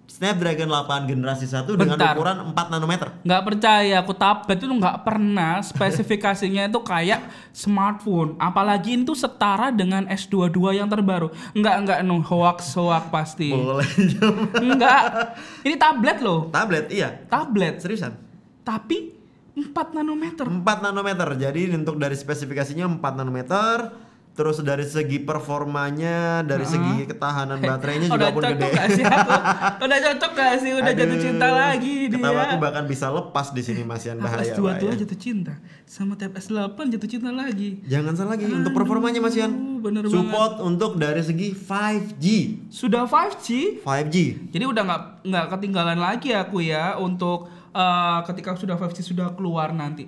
Snapdragon 0.07 0.71
8 0.71 1.03
generasi 1.05 1.43
1 1.43 1.67
dengan 1.75 1.99
Bentar. 1.99 2.15
ukuran 2.15 2.37
4 2.55 2.71
nanometer. 2.71 3.11
nggak 3.21 3.43
percaya 3.43 3.99
aku 3.99 4.15
tablet 4.15 4.55
itu 4.55 4.71
nggak 4.71 5.03
pernah 5.03 5.59
spesifikasinya 5.59 6.71
itu 6.71 6.79
kayak 6.79 7.27
smartphone 7.51 8.39
apalagi 8.39 8.95
itu 8.95 9.11
setara 9.11 9.67
dengan 9.67 10.07
S22 10.07 10.79
yang 10.79 10.87
terbaru 10.87 11.27
nggak 11.51 11.75
nggak 11.83 11.99
no 12.07 12.23
hoax 12.23 12.71
hoax 12.79 13.11
pasti 13.11 13.51
Boleh 13.51 13.83
nggak 14.55 14.99
ini 15.63 15.75
tablet 15.75 16.23
loh 16.23 16.47
Tablet, 16.49 16.87
iya. 16.87 17.11
tablet 17.27 17.83
Seriusan? 17.83 18.15
tapi 18.63 19.11
4 19.57 19.73
nanometer 19.91 20.45
4 20.45 20.85
nanometer. 20.85 21.29
Jadi 21.35 21.73
untuk 21.73 21.97
dari 21.97 22.13
spesifikasinya 22.13 22.85
4 22.87 23.01
nanometer. 23.15 23.77
Terus 24.37 24.61
dari 24.61 24.85
segi 24.85 25.17
performanya, 25.17 26.45
dari 26.45 26.61
segi 26.61 27.09
ketahanan 27.09 27.57
baterainya 27.57 28.05
juga 28.13 28.29
udah 28.29 28.29
pun 28.29 28.43
gede. 28.45 28.69
gak 28.69 28.87
sih 28.93 29.01
aku 29.01 29.31
udah 29.89 29.97
cocok 29.97 30.31
gak 30.31 30.53
sih 30.61 30.71
udah 30.71 30.93
jatuh 30.93 31.09
Aduh, 31.09 31.25
cinta 31.25 31.47
lagi 31.49 31.95
dia 32.05 32.21
bahkan 32.55 32.85
bisa 32.85 33.09
lepas 33.09 33.49
di 33.49 33.65
sini 33.65 33.81
Mas 33.81 34.05
Yan 34.05 34.21
Aku 34.21 34.29
bahaya. 34.29 34.53
S22 34.53 34.61
Pak, 34.61 34.77
ya. 34.79 34.93
jatuh 35.01 35.17
cinta 35.17 35.53
sama 35.83 36.13
Tab 36.13 36.37
S8 36.37 36.77
jatuh 36.87 37.09
cinta 37.09 37.33
lagi 37.33 37.81
Jangan 37.81 38.13
salah 38.13 38.37
lagi 38.37 38.45
untuk 38.45 38.77
performanya 38.77 39.19
Mas 39.19 39.33
Yan. 39.33 39.49
Aduh, 39.49 39.81
bener 39.81 40.01
Support 40.05 40.53
untuk 40.61 40.91
dari 40.95 41.21
segi 41.21 41.57
5G. 41.57 42.25
sudah 42.69 43.09
5G 43.09 43.81
5G. 43.81 44.15
Jadi 44.53 44.63
udah 44.63 44.83
nggak 44.85 45.01
nggak 45.25 45.45
ketinggalan 45.49 45.97
lagi 45.97 46.29
aku 46.31 46.61
ya 46.61 46.93
untuk 46.93 47.49
eh, 47.69 48.19
ketika 48.25 48.53
sudah 48.53 48.75
5G 48.75 48.99
sudah 49.03 49.31
keluar 49.31 49.71
nanti. 49.71 50.07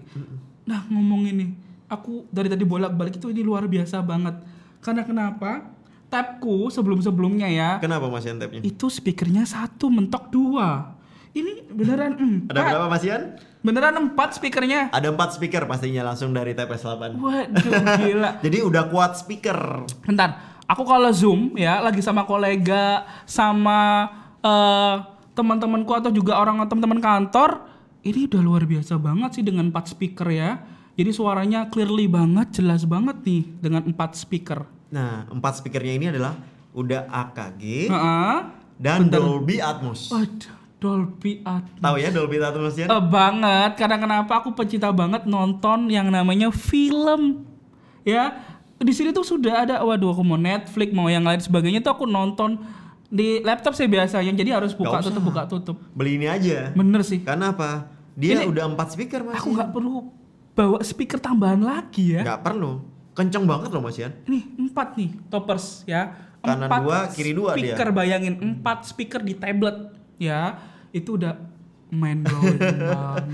Nah 0.63 0.85
ngomongin 0.85 1.35
nih, 1.35 1.49
aku 1.87 2.29
dari 2.29 2.47
tadi 2.47 2.61
bolak-balik 2.61 3.17
itu 3.17 3.27
ini 3.27 3.41
luar 3.41 3.65
biasa 3.65 3.99
banget. 3.99 4.39
Karena 4.79 5.03
kenapa? 5.03 5.75
Tabku 6.09 6.73
sebelum-sebelumnya 6.73 7.45
ya, 7.47 7.69
Kenapa 7.77 8.09
Mas 8.09 8.25
Yan 8.25 8.41
tabnya? 8.41 8.65
itu 8.65 8.89
speakernya 8.89 9.45
satu 9.45 9.93
mentok 9.93 10.33
dua. 10.33 10.97
Ini 11.29 11.69
beneran 11.69 12.17
empat. 12.17 12.49
Ada 12.49 12.61
berapa 12.65 12.87
Mas 12.89 13.05
Yan? 13.05 13.23
Beneran 13.59 13.93
empat 13.93 14.33
speakernya. 14.33 14.89
Ada 14.89 15.11
4 15.11 15.35
speaker 15.35 15.67
pastinya 15.67 16.01
langsung 16.01 16.31
dari 16.31 16.55
Tab 16.55 16.71
S8. 16.71 17.13
Waduh 17.13 17.75
gila. 18.01 18.29
Jadi 18.41 18.57
udah 18.63 18.87
kuat 18.87 19.19
speaker. 19.19 19.83
Bentar, 20.01 20.57
aku 20.63 20.81
kalau 20.81 21.11
zoom 21.11 21.53
ya 21.53 21.77
lagi 21.77 21.99
sama 21.99 22.23
kolega, 22.23 23.03
sama 23.27 24.07
eh, 24.39 24.95
teman-temanku 25.39 25.91
atau 25.95 26.11
juga 26.11 26.35
orang 26.35 26.59
teman-teman 26.67 26.99
kantor, 26.99 27.63
ini 28.03 28.27
udah 28.27 28.41
luar 28.43 28.63
biasa 28.67 28.99
banget 28.99 29.39
sih 29.39 29.43
dengan 29.47 29.71
4 29.71 29.95
speaker 29.95 30.27
ya. 30.27 30.59
Jadi 30.99 31.15
suaranya 31.15 31.71
clearly 31.71 32.11
banget, 32.11 32.59
jelas 32.59 32.83
banget 32.83 33.23
nih 33.23 33.43
dengan 33.63 33.87
4 33.87 33.95
speaker. 34.19 34.67
Nah, 34.91 35.29
empat 35.29 35.63
speakernya 35.63 35.93
ini 35.95 36.05
adalah 36.09 36.35
udah 36.73 37.07
AKG 37.07 37.87
Heeh. 37.87 38.37
dan 38.75 39.07
Dolby 39.07 39.61
Atmos. 39.61 40.09
Waduh, 40.09 40.57
Dolby 40.81 41.39
Atmos. 41.45 41.79
Tahu 41.79 41.95
ya 42.01 42.09
Dolby 42.11 42.37
Atmos 42.41 42.75
ya? 42.75 42.89
Eh, 42.89 43.03
banget, 43.07 43.77
karena 43.77 43.95
kenapa 44.01 44.43
aku 44.43 44.51
pecinta 44.51 44.89
banget 44.91 45.23
nonton 45.23 45.87
yang 45.87 46.11
namanya 46.11 46.51
film. 46.51 47.47
Ya, 48.03 48.41
di 48.81 48.91
sini 48.95 49.13
tuh 49.13 49.27
sudah 49.27 49.67
ada, 49.67 49.75
waduh 49.85 50.11
aku 50.15 50.23
mau 50.25 50.39
Netflix, 50.39 50.89
mau 50.95 51.11
yang 51.11 51.23
lain 51.23 51.39
sebagainya 51.39 51.85
tuh 51.85 51.93
aku 51.93 52.05
nonton 52.09 52.57
di 53.09 53.41
laptop 53.41 53.73
saya 53.73 53.89
biasanya, 53.89 54.31
jadi 54.31 54.61
harus 54.61 54.77
buka 54.77 55.01
tutup 55.01 55.23
buka 55.25 55.43
tutup. 55.49 55.77
Beli 55.97 56.21
ini 56.21 56.29
aja. 56.29 56.69
Bener 56.77 57.01
sih. 57.01 57.25
Karena 57.25 57.51
apa? 57.51 57.89
Dia 58.13 58.45
udah 58.45 58.69
empat 58.69 58.93
speaker 58.93 59.25
Mas. 59.25 59.41
Aku 59.41 59.53
nggak 59.53 59.69
perlu 59.73 60.13
bawa 60.53 60.77
speaker 60.85 61.17
tambahan 61.17 61.59
lagi 61.59 62.13
ya. 62.13 62.21
Nggak 62.21 62.41
perlu. 62.45 62.71
Kenceng 63.17 63.43
banget 63.43 63.69
loh 63.73 63.81
Mas 63.81 63.97
Yan. 63.97 64.13
Nih 64.29 64.43
empat 64.55 64.95
nih 64.95 65.09
toppers 65.27 65.83
ya. 65.83 66.13
Kanan 66.39 66.71
Empat 66.71 66.79
dua, 66.85 66.97
kiri 67.11 67.31
dua 67.35 67.51
dia. 67.51 67.75
speaker, 67.75 67.91
bayangin 67.91 68.35
empat 68.39 68.87
speaker 68.87 69.19
di 69.19 69.35
tablet 69.35 69.91
ya. 70.15 70.55
Itu 70.95 71.19
udah 71.19 71.35
main 71.91 72.23
blowing 72.23 72.59
banget. 72.61 73.25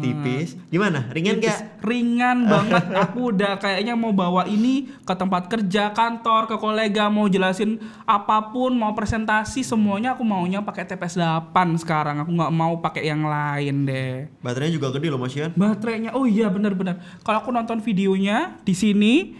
Tipis. 0.00 0.48
Gimana? 0.68 1.08
Ringan 1.12 1.38
Tipis. 1.38 1.48
gak? 1.48 1.60
Ringan 1.84 2.38
banget. 2.46 2.84
Aku 3.08 3.34
udah 3.34 3.56
kayaknya 3.56 3.94
mau 3.96 4.12
bawa 4.12 4.44
ini 4.48 4.90
ke 5.04 5.14
tempat 5.14 5.48
kerja, 5.48 5.92
kantor, 5.94 6.50
ke 6.50 6.56
kolega, 6.58 7.08
mau 7.12 7.26
jelasin 7.26 7.78
apa 8.04 8.52
pun, 8.52 8.74
mau 8.74 8.92
presentasi 8.92 9.62
semuanya 9.62 10.16
aku 10.16 10.22
maunya 10.24 10.62
pakai 10.64 10.86
TPS 10.88 11.20
8 11.20 11.52
sekarang. 11.82 12.22
Aku 12.24 12.30
nggak 12.32 12.52
mau 12.54 12.78
pakai 12.80 13.08
yang 13.08 13.24
lain 13.24 13.86
deh. 13.86 14.26
Baterainya 14.40 14.74
juga 14.76 14.88
gede 14.94 15.06
loh 15.12 15.20
Mas 15.20 15.34
Yan. 15.36 15.52
Baterainya, 15.54 16.10
oh 16.16 16.24
iya 16.24 16.48
benar-benar. 16.48 17.00
Kalau 17.22 17.38
aku 17.42 17.50
nonton 17.52 17.80
videonya 17.84 18.58
di 18.62 18.74
sini, 18.74 19.36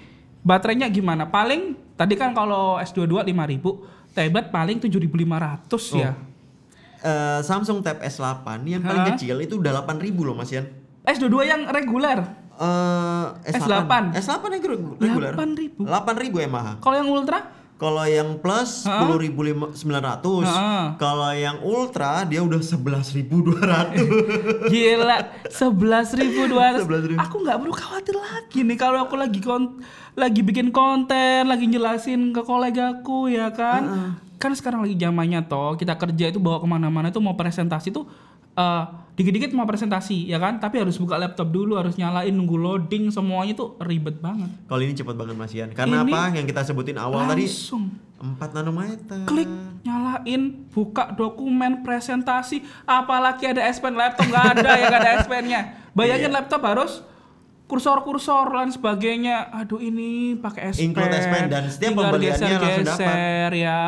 baterainya 0.46 0.86
gimana? 0.88 1.26
Paling 1.26 1.74
tadi 1.96 2.14
kan 2.14 2.36
kalau 2.36 2.78
S22 2.78 3.26
5000, 3.26 4.14
tablet 4.16 4.46
paling 4.48 4.76
7500 4.80 6.00
ya. 6.00 6.16
Eh, 6.98 7.40
Samsung 7.40 7.80
Tab 7.80 8.00
S8 8.00 8.46
yang 8.64 8.80
paling 8.80 9.04
Hah? 9.04 9.08
kecil 9.12 9.36
itu 9.38 9.60
udah 9.60 9.84
8000 9.84 10.16
loh 10.24 10.32
Mas 10.32 10.48
Yan. 10.48 10.64
S22 11.04 11.36
yang 11.44 11.60
reguler. 11.66 12.18
Eh, 12.56 13.26
S8. 13.52 14.16
S8 14.16 14.42
yang 14.48 14.62
regu- 14.64 14.96
reguler. 14.96 15.32
8.000. 15.32 15.84
8000 15.84 16.48
mah. 16.48 16.80
Kalau 16.80 16.96
yang 16.96 17.08
ultra 17.08 17.52
Kalau 17.76 18.08
yang 18.08 18.40
plus 18.40 18.88
sepuluh 18.88 19.20
ribu 19.20 19.44
sembilan 19.76 20.00
ratus, 20.00 20.48
kalau 20.96 21.28
yang 21.36 21.60
ultra 21.60 22.24
dia 22.24 22.40
udah 22.40 22.56
sebelas 22.64 23.12
ribu 23.12 23.44
dua 23.44 23.60
ratus. 23.68 24.08
Gila, 24.72 25.18
sebelas 25.52 26.16
ribu 26.16 26.48
dua 26.48 26.72
ratus. 26.72 26.88
11.000. 26.88 27.20
Aku 27.28 27.44
nggak 27.44 27.56
perlu 27.60 27.74
khawatir 27.76 28.16
lagi 28.16 28.64
nih 28.64 28.78
kalau 28.80 29.04
aku 29.04 29.20
lagi 29.20 29.44
kon 29.44 29.84
lagi 30.16 30.40
bikin 30.40 30.72
konten, 30.72 31.44
lagi 31.44 31.68
jelasin 31.68 32.32
ke 32.32 32.40
kolegaku 32.40 33.28
ya 33.28 33.52
kan. 33.52 34.16
Kan 34.40 34.56
sekarang 34.56 34.80
lagi 34.80 34.96
zamannya 34.96 35.44
toh 35.44 35.76
kita 35.76 36.00
kerja 36.00 36.32
itu 36.32 36.40
bawa 36.40 36.64
ke 36.64 36.68
mana-mana 36.68 37.12
itu 37.12 37.20
mau 37.20 37.36
presentasi 37.36 37.92
tuh 37.92 38.08
eh, 38.56 38.84
dikit-dikit 39.12 39.52
mau 39.52 39.64
presentasi 39.64 40.26
ya 40.26 40.36
kan, 40.36 40.56
tapi 40.56 40.76
harus 40.76 40.96
buka 40.96 41.16
laptop 41.16 41.48
dulu, 41.48 41.76
harus 41.76 41.94
nyalain 41.94 42.28
nunggu 42.28 42.52
loading 42.54 43.08
semuanya 43.08 43.52
tuh 43.52 43.76
ribet 43.78 44.18
banget. 44.18 44.48
Kalau 44.64 44.80
ini 44.80 44.92
cepet 44.92 45.14
banget 45.14 45.34
Mas 45.34 45.52
Ian. 45.52 45.70
Karena 45.70 46.00
Ini 46.00 46.10
apa? 46.10 46.20
Yang 46.34 46.46
kita 46.50 46.62
sebutin 46.64 46.96
awal 46.96 47.24
tadi 47.26 47.44
Langsung 47.44 47.84
4 48.16 48.48
nanometer. 48.50 49.24
klik 49.24 49.48
nyalain 49.82 50.42
buka 50.68 51.12
dokumen 51.12 51.80
presentasi 51.80 52.58
apalagi 52.82 53.44
ada 53.46 53.60
S 53.62 53.76
Pen 53.76 53.92
laptop 53.92 54.24
nggak 54.26 54.46
ada 54.56 54.70
ya 54.74 54.84
nggak 54.86 55.02
ada 55.02 55.12
S 55.18 55.26
Pen-nya 55.26 55.60
bayangin 55.92 56.28
Iya. 56.28 56.34
laptop 56.34 56.64
harus 56.64 57.04
kursor-kursor 57.66 58.46
dan 58.50 58.70
sebagainya. 58.70 59.50
Aduh 59.50 59.82
ini 59.82 60.38
pakai 60.38 60.70
S 60.70 60.78
Pen 60.78 60.90
Include 60.90 61.14
S 61.14 61.26
Pen 61.26 61.44
dan 61.50 61.64
setiap 61.66 61.92
pembeliannya 61.98 62.46
langsung 62.58 62.86
dapat. 62.86 62.98
geser-geser 62.98 63.50
ya. 63.58 63.86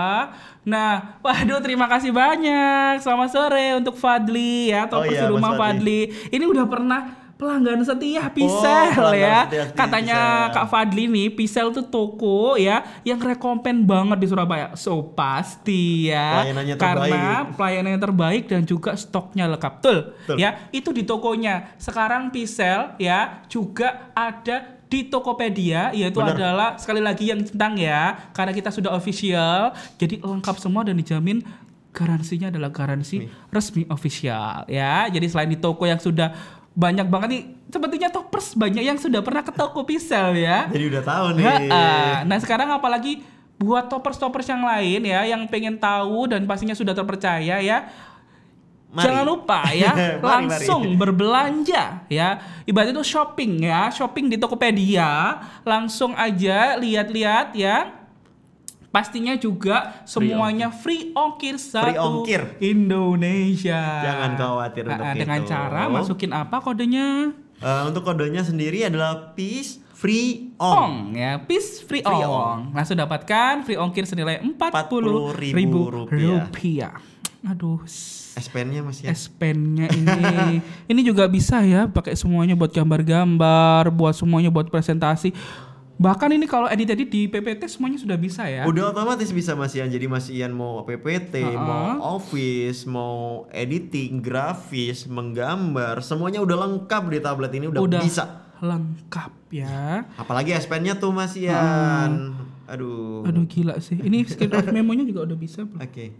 Nah 0.67 1.19
waduh 1.23 1.61
terima 1.63 1.87
kasih 1.87 2.11
banyak. 2.11 2.99
Selamat 3.03 3.31
sore 3.31 3.79
untuk 3.79 3.95
Fadli 3.95 4.75
ya 4.75 4.91
Oh 4.91 5.03
topers 5.03 5.15
iya, 5.15 5.23
di 5.27 5.27
rumah 5.31 5.55
Fadli. 5.55 6.11
Ini 6.31 6.45
udah 6.45 6.67
pernah 6.67 7.01
pelanggan 7.39 7.81
setia 7.87 8.27
Pisel 8.35 8.91
pelanggan 8.93 9.15
ya 9.15 9.39
setia 9.47 9.65
Pisel. 9.71 9.79
katanya 9.79 10.21
Kak 10.51 10.67
Fadli 10.67 11.07
nih 11.07 11.31
Pisel 11.31 11.71
tuh 11.71 11.87
toko 11.87 12.59
ya 12.59 12.83
yang 13.07 13.23
rekompen 13.23 13.87
banget 13.87 14.19
di 14.19 14.27
Surabaya. 14.27 14.75
So 14.75 15.15
pasti 15.15 16.11
ya. 16.11 16.43
Pelayanannya 16.43 16.75
karena 16.75 17.07
terbaik. 17.07 17.57
pelayanannya 17.57 18.01
terbaik 18.03 18.43
dan 18.51 18.63
juga 18.67 18.99
stoknya 18.99 19.47
lengkap. 19.47 19.73
Betul. 19.79 19.99
Ya, 20.37 20.67
itu 20.75 20.91
di 20.91 21.07
tokonya. 21.07 21.79
Sekarang 21.79 22.35
Pisel 22.35 22.99
ya 22.99 23.47
juga 23.47 24.11
ada 24.13 24.79
di 24.89 25.05
Tokopedia 25.05 25.93
yaitu 25.93 26.17
Bener. 26.19 26.35
adalah 26.35 26.81
sekali 26.81 27.05
lagi 27.05 27.29
yang 27.29 27.45
centang 27.45 27.77
ya 27.77 28.33
karena 28.33 28.57
kita 28.57 28.73
sudah 28.73 28.97
official 28.97 29.77
jadi 30.01 30.17
lengkap 30.25 30.57
semua 30.57 30.81
dan 30.81 30.97
dijamin 30.97 31.45
garansinya 31.93 32.49
adalah 32.49 32.73
garansi 32.73 33.29
resmi 33.53 33.85
official 33.93 34.65
ya 34.65 35.05
jadi 35.13 35.29
selain 35.29 35.53
di 35.53 35.61
toko 35.61 35.85
yang 35.85 36.01
sudah 36.01 36.33
banyak 36.79 37.11
banget 37.11 37.29
nih 37.35 37.43
sepertinya 37.75 38.07
toppers 38.07 38.55
banyak 38.55 38.87
yang 38.87 38.95
sudah 38.95 39.19
pernah 39.19 39.43
ke 39.43 39.51
toko 39.51 39.83
Pisel 39.83 40.39
ya 40.39 40.71
Jadi 40.71 40.85
udah 40.87 41.03
tahu 41.03 41.27
nih. 41.35 41.45
Ha-ha. 41.45 42.23
Nah 42.23 42.39
sekarang 42.39 42.71
apalagi 42.71 43.27
buat 43.59 43.91
toppers-toppers 43.91 44.47
yang 44.47 44.63
lain 44.63 45.03
ya 45.03 45.27
yang 45.27 45.43
pengen 45.51 45.75
tahu 45.75 46.31
dan 46.31 46.47
pastinya 46.47 46.79
sudah 46.79 46.95
terpercaya 46.95 47.59
ya. 47.59 47.91
Mari. 48.89 49.05
Jangan 49.05 49.25
lupa 49.27 49.61
ya 49.75 49.93
Mari, 49.99 50.23
langsung 50.23 50.83
mari. 50.95 50.97
berbelanja 50.97 52.07
ya. 52.07 52.39
Ibaratnya 52.63 52.95
itu 52.95 53.05
shopping 53.05 53.67
ya, 53.67 53.91
shopping 53.91 54.31
di 54.31 54.39
Tokopedia, 54.39 55.43
langsung 55.67 56.15
aja 56.15 56.79
lihat-lihat 56.79 57.59
ya. 57.59 57.98
Pastinya 58.89 59.37
juga 59.37 60.01
semuanya 60.03 60.73
free 60.73 61.13
ongkir 61.13 61.57
satu 61.57 61.93
ongkir. 61.93 62.57
Indonesia. 62.59 63.81
Jangan 64.03 64.31
khawatir 64.35 64.85
untuk 64.87 65.05
Ha-ha, 65.05 65.15
Dengan 65.15 65.39
itu. 65.39 65.49
cara 65.49 65.83
masukin 65.87 66.31
apa 66.33 66.57
kodenya? 66.59 67.31
Eh, 67.59 67.83
untuk 67.85 68.03
kodenya 68.03 68.41
sendiri 68.41 68.83
adalah 68.83 69.35
peace 69.35 69.83
free 69.91 70.55
Ong 70.57 71.11
on. 71.11 71.13
ya, 71.13 71.37
peace 71.39 71.83
free, 71.83 72.01
Free 72.01 72.23
ong. 72.23 72.71
Langsung 72.71 72.95
dapatkan 72.95 73.61
free 73.63 73.75
ongkir 73.75 74.05
senilai 74.05 74.39
40 74.39 74.57
40.000 75.35 75.53
ribu 75.53 75.81
rupiah. 75.91 76.31
rupiah. 76.41 76.95
Aduh, 77.45 77.83
s- 77.83 78.27
Pen-nya 78.49 78.81
Mas 78.81 79.03
Ian. 79.03 79.11
S 79.11 79.27
Pen-nya 79.29 79.91
ini. 79.91 80.63
ini 80.91 81.01
juga 81.03 81.27
bisa 81.27 81.59
ya 81.61 81.87
pakai 81.87 82.15
semuanya 82.15 82.55
buat 82.55 82.71
gambar-gambar, 82.71 83.91
buat 83.91 84.15
semuanya 84.15 84.49
buat 84.49 84.67
presentasi. 84.67 85.35
Bahkan 85.99 86.31
ini 86.31 86.47
kalau 86.47 86.71
edit-edit 86.71 87.11
di 87.11 87.27
PPT 87.27 87.67
semuanya 87.67 87.99
sudah 87.99 88.15
bisa 88.15 88.47
ya. 88.47 88.63
Udah 88.71 88.95
otomatis 88.95 89.35
bisa 89.35 89.59
Mas 89.59 89.75
Ian. 89.75 89.91
Jadi 89.91 90.07
Mas 90.07 90.31
Ian 90.31 90.55
mau 90.55 90.87
PPT, 90.87 91.43
Ha-ha. 91.43 91.59
mau 91.59 92.15
office, 92.15 92.87
mau 92.87 93.45
editing, 93.51 94.23
grafis, 94.23 95.11
menggambar, 95.11 95.99
semuanya 95.99 96.39
udah 96.39 96.55
lengkap 96.55 97.03
di 97.11 97.19
tablet 97.19 97.51
ini 97.59 97.67
udah, 97.67 97.83
udah 97.83 98.01
bisa. 98.01 98.25
lengkap 98.59 99.55
ya. 99.55 100.07
Apalagi 100.19 100.51
S 100.55 100.67
Pen-nya 100.71 100.99
tuh 100.99 101.11
Mas 101.11 101.35
Ian. 101.35 102.35
Aduh. 102.71 103.27
Aduh 103.27 103.47
gila 103.51 103.79
sih. 103.83 103.99
Ini 103.99 104.23
screen 104.23 104.55
of 104.55 104.71
memo-nya 104.71 105.03
juga 105.03 105.27
udah 105.27 105.39
bisa? 105.39 105.67
Oke. 105.67 106.15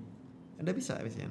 Udah 0.59 0.75
bisa 0.75 0.99
Mas 1.03 1.15
Ian. 1.19 1.31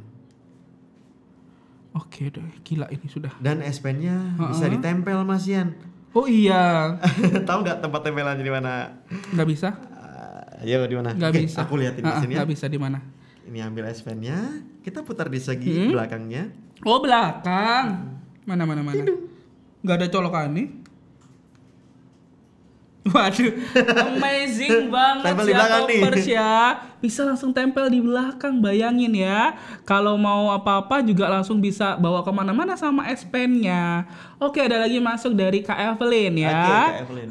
Oke 1.95 2.29
deh, 2.29 2.47
gila 2.63 2.87
ini 2.93 3.07
sudah. 3.11 3.35
Dan 3.39 3.59
S 3.59 3.83
Pen-nya 3.83 4.39
bisa 4.39 4.71
ditempel 4.71 5.19
Mas 5.27 5.43
Ian. 5.51 5.75
Oh 6.17 6.25
iya, 6.25 6.97
Tahu 7.49 7.61
nggak 7.61 7.77
tempat 7.77 8.01
tempelan 8.01 8.41
di 8.41 8.49
mana? 8.49 8.89
nggak 9.37 9.45
bisa? 9.45 9.69
Ah, 9.93 10.65
Ayo 10.65 10.89
di 10.89 10.97
mana? 10.97 11.13
Nggak 11.13 11.33
bisa. 11.45 11.61
Aku 11.61 11.77
liatin 11.77 12.01
di 12.01 12.09
Ah, 12.09 12.17
ah, 12.17 12.21
sini 12.25 12.33
ya. 12.33 12.37
Nggak 12.41 12.49
bisa 12.57 12.65
di 12.65 12.79
mana? 12.81 12.97
Ini 13.45 13.61
ambil 13.69 13.85
S 13.85 14.01
Pen-nya, 14.01 14.65
kita 14.81 15.05
putar 15.05 15.29
di 15.29 15.37
segi 15.37 15.93
belakangnya. 15.93 16.49
Oh 16.81 16.97
belakang. 16.97 18.17
Mana 18.49 18.65
mana 18.65 18.81
mana. 18.81 19.05
Nggak 19.85 19.95
ada 20.01 20.07
colokan 20.09 20.57
nih. 20.57 20.67
Waduh, 23.13 23.51
amazing 24.15 24.89
banget 24.95 25.23
Tempel 25.31 25.45
di 25.45 25.53
belakang 25.53 25.83
toppers 25.87 26.25
ya. 26.27 26.55
Bisa 26.97 27.21
langsung 27.23 27.53
tempel 27.53 27.93
di 27.93 28.01
belakang, 28.01 28.57
bayangin 28.57 29.13
ya. 29.13 29.53
Kalau 29.85 30.17
mau 30.17 30.49
apa-apa 30.49 31.05
juga 31.05 31.29
langsung 31.29 31.61
bisa 31.61 31.93
bawa 31.95 32.25
ke 32.25 32.31
mana-mana 32.33 32.73
sama 32.73 33.05
S 33.07 33.21
Pen-nya. 33.21 34.09
Oke, 34.41 34.65
ada 34.65 34.81
lagi 34.81 34.97
masuk 34.97 35.37
dari 35.37 35.61
Kak 35.61 35.77
Evelyn 35.77 36.41
ya. 36.41 36.49
Oke, 36.49 36.65
Kak 36.65 36.95
Evelyn. 37.05 37.27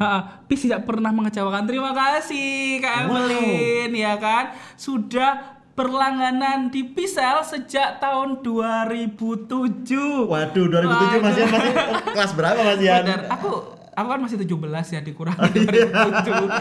Pis 0.46 0.60
tidak 0.62 0.86
pernah 0.86 1.10
mengecewakan. 1.10 1.66
Terima 1.66 1.90
kasih 1.90 2.78
Kak 2.78 2.94
Wow. 2.94 3.26
Evelyn 3.26 3.90
ya 3.92 4.14
kan. 4.22 4.54
Sudah 4.78 5.58
berlangganan 5.76 6.72
di 6.72 6.88
Pisel 6.88 7.44
sejak 7.44 8.00
tahun 8.00 8.40
2007. 8.40 10.24
Waduh, 10.24 10.64
2007 10.72 11.20
Mas 11.20 11.36
Ian 11.36 11.50
masih 11.52 11.72
oh, 11.76 12.00
kelas 12.16 12.32
berapa 12.32 12.60
Mas 12.64 12.80
Ian? 12.80 13.04
Benar. 13.04 13.20
Aku 13.36 13.76
aku 13.96 14.06
kan 14.06 14.20
masih 14.20 14.36
17 14.38 14.52
ya 14.92 15.00
dikurangi 15.00 15.40
Oh, 15.40 15.72
iya. 15.72 15.88
2007. 15.88 16.52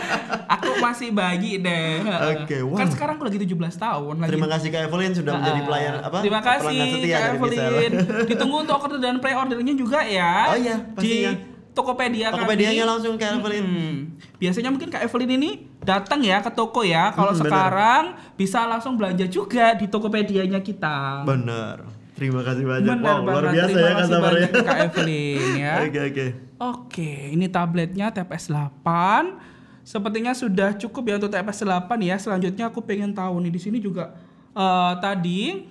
aku 0.47 0.69
masih 0.79 1.07
bayi 1.11 1.59
deh. 1.59 1.99
Oke, 2.33 2.57
wow. 2.63 2.77
Kan 2.79 2.87
sekarang 2.89 3.13
aku 3.15 3.25
lagi 3.25 3.39
17 3.39 3.51
tahun 3.75 4.15
lagi. 4.17 4.29
Terima 4.31 4.47
kasih 4.47 4.67
Kak 4.71 4.81
Evelyn 4.87 5.11
sudah 5.11 5.33
menjadi 5.35 5.59
Ah, 5.59 5.65
pelayan 5.65 5.93
apa? 5.99 6.17
Terima 6.23 6.41
kasih 6.41 6.77
setia 6.95 7.17
Kak. 7.17 7.29
Evelyn. 7.35 7.91
Ditunggu 8.25 8.55
untuk 8.63 8.75
order 8.79 8.97
dan 8.97 9.19
pre-ordernya 9.19 9.73
juga 9.73 9.99
ya. 10.01 10.33
Oh 10.47 10.57
iya, 10.57 10.75
pastinya. 10.89 11.31
Di 11.33 11.53
Tokopedia 11.75 12.31
kami. 12.31 12.39
Tokopedia-nya 12.39 12.83
langsung 12.87 13.13
Kak 13.15 13.31
Evelyn. 13.35 13.65
Hmm. 13.65 13.95
Biasanya 14.37 14.69
mungkin 14.71 14.87
Kak 14.87 15.03
Evelyn 15.03 15.31
ini 15.35 15.49
datang 15.83 16.23
ya 16.23 16.39
ke 16.39 16.47
toko 16.49 16.81
ya. 16.81 17.11
Kalau 17.11 17.35
Hmm, 17.35 17.43
bener. 17.43 17.51
sekarang 17.51 18.03
bisa 18.33 18.63
langsung 18.63 18.95
belanja 18.95 19.27
juga 19.27 19.75
di 19.75 19.85
Tokopedia-nya 19.85 20.63
kita. 20.63 21.27
Benar. 21.27 21.83
Terima 22.15 22.39
kasih 22.39 22.63
banyak. 22.63 22.87
Benar 22.87 23.17
wow, 23.19 23.27
luar 23.27 23.43
banget. 23.43 23.53
biasa 23.59 23.67
Terima 23.67 24.29
ya 24.31 24.47
Kak 24.63 24.77
Evelyn 24.87 25.49
ya. 25.59 25.73
Oke, 25.83 25.99
oke. 26.07 26.25
Oke, 26.55 27.35
ini 27.35 27.51
tabletnya 27.51 28.09
TPS 28.09 28.47
8. 28.47 29.35
Sepertinya 29.83 30.31
sudah 30.33 30.73
cukup 30.73 31.03
ya 31.05 31.15
untuk 31.19 31.29
TPS 31.29 31.61
8 31.61 31.99
ya. 31.99 32.15
Selanjutnya 32.15 32.71
aku 32.71 32.79
pengen 32.79 33.11
tahu 33.11 33.43
nih 33.43 33.51
di 33.51 33.59
sini 33.59 33.77
juga 33.77 34.15
eh, 34.55 34.93
tadi 34.99 35.67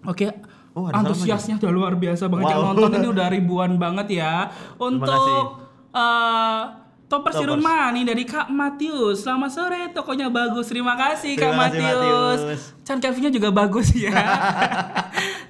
Oke, 0.00 0.32
Oh, 0.72 0.86
ada 0.88 1.02
antusiasnya 1.02 1.58
udah 1.60 1.72
luar 1.74 1.92
biasa 1.98 2.30
banget 2.30 2.54
yang 2.54 2.62
Wow. 2.62 2.68
nonton 2.72 2.90
ini 3.02 3.08
udah 3.14 3.26
ribuan 3.28 3.76
banget 3.76 4.22
ya. 4.22 4.48
Untuk 4.78 5.60
eh 5.90 6.62
Toppers 7.10 7.42
di 7.42 7.46
rumah 7.50 7.90
nih 7.90 8.06
dari 8.06 8.22
Kak 8.22 8.54
Matius. 8.54 9.26
Selamat 9.26 9.50
sore, 9.50 9.90
tokonya 9.90 10.30
bagus. 10.30 10.70
Terima 10.70 10.94
kasih 10.94 11.34
Kak 11.34 11.42
Terima 11.42 11.66
kasih, 11.66 11.82
Matius. 11.82 12.40
Matius. 12.46 12.62
Can 12.86 12.98
Kelvinnya 13.02 13.34
juga 13.34 13.50
bagus 13.50 13.90
ya. 13.98 14.14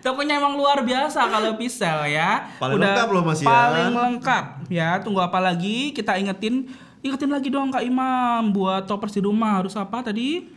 Tokonya 0.01 0.41
emang 0.41 0.57
luar 0.57 0.81
biasa 0.81 1.21
kalau 1.29 1.61
Pisel 1.61 2.17
ya. 2.17 2.49
Paling 2.57 2.81
lengkap 2.81 3.09
loh, 3.13 3.23
Mas, 3.29 3.45
ya. 3.45 3.53
Paling 3.53 3.93
lengkap 3.93 4.45
ya. 4.73 4.89
Tunggu 5.05 5.21
apa 5.21 5.37
lagi? 5.37 5.93
Kita 5.93 6.17
ingetin, 6.17 6.65
ingetin 7.05 7.29
lagi 7.29 7.53
dong 7.53 7.69
Kak 7.69 7.85
Imam 7.85 8.57
buat 8.57 8.89
toppers 8.89 9.13
di 9.13 9.21
rumah 9.21 9.61
harus 9.61 9.77
apa 9.77 10.01
tadi? 10.01 10.49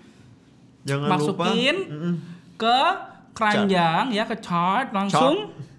Jangan 0.87 1.19
lupa 1.19 1.51
Masukin 1.51 1.75
Mm-mm. 1.83 2.13
ke 2.55 2.79
keranjang 3.35 4.15
ya 4.15 4.23
ke 4.23 4.39
chart 4.39 4.95
langsung. 4.95 5.51
Eh, 5.51 5.72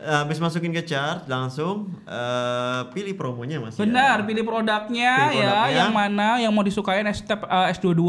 Habis 0.00 0.36
masukin 0.36 0.72
ke 0.72 0.80
chart 0.80 1.24
langsung 1.24 1.92
eh, 2.02 2.80
pilih 2.90 3.12
promonya 3.12 3.60
Mas. 3.60 3.74
ya. 3.74 3.84
Benar, 3.84 4.24
pilih 4.24 4.42
produknya 4.42 5.12
Pilih 5.28 5.36
ya, 5.36 5.52
produknya. 5.52 5.76
yang 5.76 5.90
mana 5.90 6.28
yang 6.38 6.48
mau 6.50 6.60
disukain 6.60 7.04
S 7.04 7.20
tab 7.20 7.44
eh, 7.44 7.68
S22, 7.70 8.00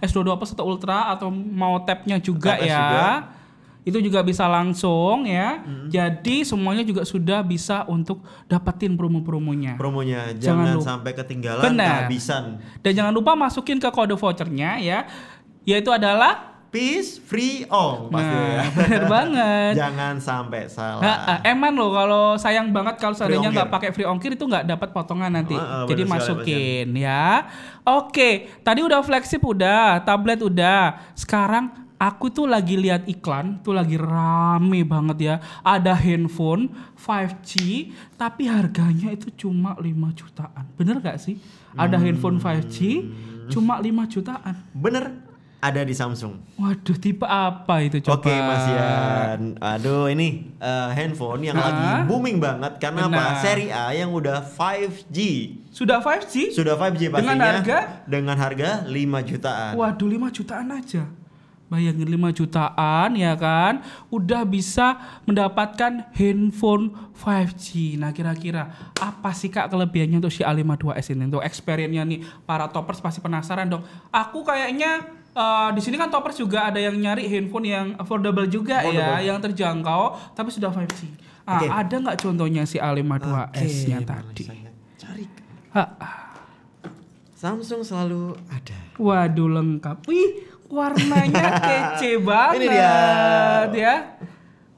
S22 0.00 0.28
plus 0.34 0.52
atau 0.52 0.64
Ultra 0.64 1.08
atau 1.10 1.28
mau 1.30 1.80
tabnya 1.80 2.16
juga 2.18 2.52
Tab 2.52 2.60
S 2.60 2.68
ya. 2.68 2.76
juga. 2.78 3.06
itu 3.84 4.00
juga 4.00 4.20
bisa 4.20 4.48
langsung 4.48 5.24
ya. 5.24 5.60
Jadi 5.86 6.40
semuanya 6.40 6.80
juga 6.80 7.04
sudah 7.04 7.40
bisa 7.40 7.84
untuk 7.84 8.20
dapetin 8.44 8.96
promo-promonya. 8.96 9.76
Promonya 9.76 10.32
Jangan 10.32 10.40
jangan, 10.40 10.74
lupa. 10.74 10.88
sampai 10.88 11.10
ketinggalan 11.14 11.64
Benar. 11.66 11.88
kehabisan. 12.04 12.42
Dan 12.80 12.92
jangan 12.94 13.12
lupa 13.12 13.32
masukin 13.34 13.76
ke 13.76 13.88
kode 13.88 14.16
vouchernya 14.16 14.80
ya, 14.80 15.04
yaitu 15.62 15.88
adalah 15.88 16.53
Peace 16.74 17.22
free 17.22 17.62
ong 17.70 18.10
pasti 18.10 18.34
nah, 18.34 18.50
ya. 18.50 18.64
bener 18.82 19.02
banget. 19.06 19.72
Jangan 19.78 20.14
sampai 20.18 20.66
salah. 20.66 21.06
Ha, 21.06 21.14
ah, 21.14 21.38
eman 21.46 21.70
loh 21.70 21.94
kalau 21.94 22.34
sayang 22.34 22.74
banget 22.74 22.98
kalau 22.98 23.14
seandainya 23.14 23.54
nggak 23.54 23.70
pakai 23.70 23.94
free 23.94 24.02
ongkir 24.02 24.34
itu 24.34 24.42
nggak 24.42 24.66
dapat 24.66 24.90
potongan 24.90 25.30
nanti. 25.30 25.54
Ah, 25.54 25.62
ah, 25.62 25.84
Jadi 25.86 26.02
bener 26.02 26.18
sekali, 26.18 26.34
masukin 26.42 26.88
ya. 26.98 27.46
Oke, 27.86 28.50
tadi 28.66 28.82
udah 28.82 29.06
flagship 29.06 29.46
udah, 29.46 30.02
tablet 30.02 30.42
udah. 30.42 31.14
Sekarang 31.14 31.70
aku 31.94 32.26
tuh 32.34 32.50
lagi 32.50 32.74
lihat 32.74 33.06
iklan, 33.06 33.62
tuh 33.62 33.70
lagi 33.70 33.94
rame 33.94 34.82
banget 34.82 35.18
ya. 35.22 35.34
Ada 35.62 35.94
handphone 35.94 36.74
5G 36.98 37.52
tapi 38.18 38.50
harganya 38.50 39.14
itu 39.14 39.30
cuma 39.46 39.78
5 39.78 39.86
jutaan. 40.18 40.66
Bener 40.74 40.98
gak 40.98 41.22
sih? 41.22 41.38
Ada 41.78 42.02
handphone 42.02 42.42
5G 42.42 42.78
cuma 43.46 43.78
5 43.78 44.10
jutaan. 44.10 44.58
Bener 44.74 45.23
ada 45.64 45.80
di 45.80 45.96
Samsung. 45.96 46.36
Waduh, 46.54 46.92
tipe 46.94 47.24
apa 47.24 47.80
itu 47.80 47.96
coba? 47.98 48.20
Oke 48.20 48.28
Mas 48.28 48.68
Yan. 48.68 49.40
Aduh 49.56 50.06
ini 50.06 50.52
eh, 50.54 50.88
handphone 50.92 51.40
yang 51.42 51.56
Ah. 51.56 51.64
lagi 51.64 51.86
booming 52.04 52.36
banget 52.36 52.76
karena 52.76 53.08
Benar. 53.08 53.16
apa? 53.32 53.40
Seri 53.40 53.72
A 53.72 53.88
yang 53.90 54.12
udah 54.12 54.44
5G. 54.44 55.16
Sudah 55.70 55.98
5G? 55.98 56.52
Sudah 56.52 56.76
5G 56.76 57.08
Dengan 57.08 57.16
pastinya. 57.32 57.48
harga? 57.50 57.78
Dengan 58.04 58.36
harga 58.36 58.70
5 58.84 59.24
jutaan. 59.24 59.72
Waduh 59.74 60.04
5 60.06 60.28
jutaan 60.28 60.68
aja. 60.70 61.08
Bayangin 61.64 62.06
5 62.06 62.28
jutaan 62.30 63.16
ya 63.16 63.32
kan. 63.34 63.80
Udah 64.08 64.44
bisa 64.44 65.00
mendapatkan 65.24 66.12
handphone 66.12 66.92
5G. 67.16 67.96
Nah 67.96 68.12
kira-kira 68.12 68.68
apa 68.94 69.32
sih 69.32 69.48
kak 69.48 69.68
kelebihannya 69.68 70.20
untuk 70.20 70.30
si 70.30 70.44
A52s 70.44 71.08
ini? 71.10 71.24
Untuk 71.24 71.40
experience-nya 71.40 72.04
nih 72.04 72.20
para 72.44 72.68
toppers 72.68 73.00
pasti 73.00 73.18
penasaran 73.18 73.66
dong. 73.66 73.82
Aku 74.10 74.44
kayaknya 74.44 75.23
eh, 75.34 75.68
di 75.70 75.80
sini 75.80 75.94
kan 75.94 76.08
toppers 76.08 76.36
juga 76.36 76.66
ada 76.66 76.78
yang 76.78 76.94
nyari 76.94 77.26
handphone 77.26 77.66
yang 77.66 77.86
affordable 77.94 78.46
juga 78.46 78.80
ya, 78.84 79.18
yang 79.20 79.38
terjangkau 79.38 80.32
tapi 80.32 80.48
sudah 80.48 80.70
5G. 80.70 81.00
Ah, 81.44 81.58
Oke. 81.58 81.66
Ada 81.68 81.94
nggak 82.00 82.18
contohnya 82.18 82.62
si 82.64 82.78
A52s-nya 82.78 83.98
Eh, 83.98 84.02
tadi? 84.02 84.44
Cari. 84.96 85.24
Ah, 85.70 85.90
Samsung 87.34 87.82
selalu 87.82 88.32
ada. 88.48 88.78
Waduh 88.96 89.52
lengkap. 89.52 90.06
Wih, 90.06 90.40
warnanya 90.66 91.44
kece 91.66 92.16
banget 92.16 92.56
Ini 92.56 92.66
dia. 92.70 92.88
ya. 93.68 93.94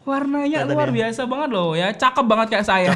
Warnanya 0.07 0.63
Kelihatan 0.63 0.71
luar 0.71 0.89
ya? 0.89 0.95
biasa 0.97 1.21
banget 1.27 1.49
loh 1.51 1.71
ya. 1.73 1.89
Cakep 1.91 2.25
banget 2.25 2.47
kayak 2.49 2.63
saya. 2.65 2.91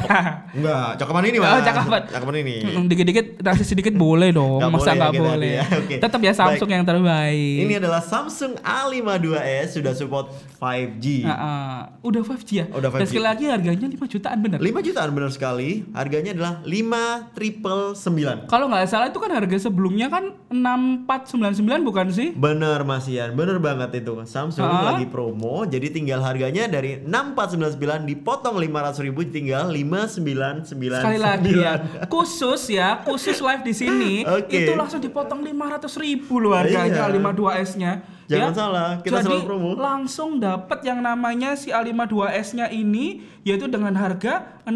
Enggak, 0.49 0.95
cakapan 0.95 1.23
ini 1.27 1.37
Oh, 1.41 1.43
Mas. 1.43 1.59
cakapan. 1.61 2.01
Cakapan 2.07 2.35
ini. 2.39 2.55
Mm, 2.63 2.83
Dikit-dikit 2.87 3.25
rasis 3.37 3.67
sedikit 3.67 3.91
boleh 3.93 4.31
dong. 4.31 4.57
Nggak 4.57 4.71
Masa 4.71 4.79
boleh 4.81 4.95
nggak 4.95 5.03
ya 5.03 5.11
kita 5.13 5.27
boleh? 5.27 5.51
ya. 5.51 5.63
Oke. 5.75 5.95
Tetap 5.99 6.19
ya 6.21 6.33
Samsung 6.33 6.65
Baik. 6.65 6.77
yang 6.77 6.85
terbaik. 6.87 7.59
Ini 7.61 7.73
adalah 7.77 7.99
Samsung 7.99 8.53
A52s 8.57 9.67
sudah 9.73 9.91
support 9.91 10.31
5G. 10.55 11.05
Ah, 11.21 11.33
ah. 11.35 11.75
Udah 12.01 12.21
5G 12.21 12.49
ya? 12.53 12.65
Udah 12.69 12.87
Dan 12.89 13.01
5G. 13.01 13.09
sekali 13.09 13.25
lagi 13.25 13.43
harganya 13.45 13.87
5 13.89 14.07
jutaan 14.07 14.37
bener. 14.39 14.57
5 14.57 14.79
jutaan 14.81 15.09
benar 15.11 15.29
sekali. 15.29 15.69
Harganya 15.91 16.31
adalah 16.31 16.53
5 16.63 17.03
triple 17.33 17.83
9. 17.93 18.47
Kalau 18.47 18.65
nggak 18.65 18.87
salah 18.87 19.07
itu 19.07 19.19
kan 19.19 19.31
harga 19.31 19.57
sebelumnya 19.59 20.07
kan 20.07 20.31
6499 20.49 21.59
bukan 21.83 22.07
sih? 22.09 22.31
Bener 22.31 22.81
Mas 22.81 23.03
Ian, 23.05 23.33
bener 23.33 23.57
banget 23.57 23.99
itu. 23.99 24.15
Samsung 24.23 24.63
Ah. 24.63 24.93
lagi 24.93 25.05
promo, 25.05 25.65
jadi 25.65 25.89
tinggal 25.89 26.21
harganya 26.21 26.65
dari 26.65 27.00
6499 27.03 27.77
dipotong 28.05 28.55
500 28.57 29.05
ribu 29.05 29.25
tinggal 29.25 29.69
5999. 29.69 31.01
Sekali 31.01 31.19
lagi 31.19 31.51
ya, 31.55 31.73
khusus 32.05 32.61
ya, 32.69 33.01
khusus 33.01 33.37
live 33.37 33.61
di 33.61 33.73
sini 33.73 34.13
Oke. 34.23 34.53
itu 34.61 34.71
langsung 34.73 34.99
dipotong 34.99 35.41
500 35.41 35.89
ribu 35.97 36.39
loh 36.39 36.53
harganya 36.53 37.07
Iya. 37.07 37.09
A52s-nya. 37.09 37.91
Jangan 38.25 38.53
salah, 38.55 38.89
kita 38.99 39.19
Jadi 39.19 39.27
selalu 39.27 39.43
promo. 39.43 39.69
langsung 39.75 40.39
dapat 40.39 40.79
yang 40.81 41.03
namanya 41.03 41.53
si 41.53 41.67
A52s-nya 41.67 42.71
ini 42.71 43.19
yaitu 43.43 43.67
dengan 43.67 43.91
harga 43.93 44.61
6 44.63 44.71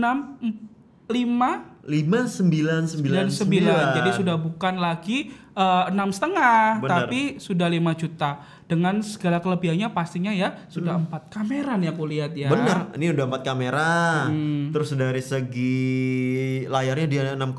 5 1.07 1.75
5999. 1.85 3.29
99 3.45 3.97
jadi 4.01 4.09
sudah 4.11 4.35
bukan 4.35 4.75
lagi 4.75 5.29
eh, 5.53 5.83
enam 5.87 6.09
setengah 6.09 6.81
Benar. 6.81 7.05
tapi 7.05 7.37
sudah 7.37 7.69
5 7.69 8.01
juta 8.01 8.41
dengan 8.65 8.97
segala 8.99 9.37
kelebihannya 9.39 9.93
pastinya 9.93 10.33
ya 10.33 10.65
sudah 10.67 10.97
empat 10.97 11.29
kamera 11.29 11.77
nih 11.77 11.93
aku 11.93 12.03
lihat 12.05 12.33
ya 12.33 12.49
Hmm. 12.49 12.57
Bener, 12.57 12.77
ini 12.97 13.05
udah 13.13 13.25
4 13.27 13.41
kamera. 13.41 13.89
Hmm. 14.25 14.73
Terus 14.73 14.89
dari 14.93 15.21
segi 15.21 15.77
layarnya 16.65 17.07
dia 17.07 17.21
6,5 17.33 17.53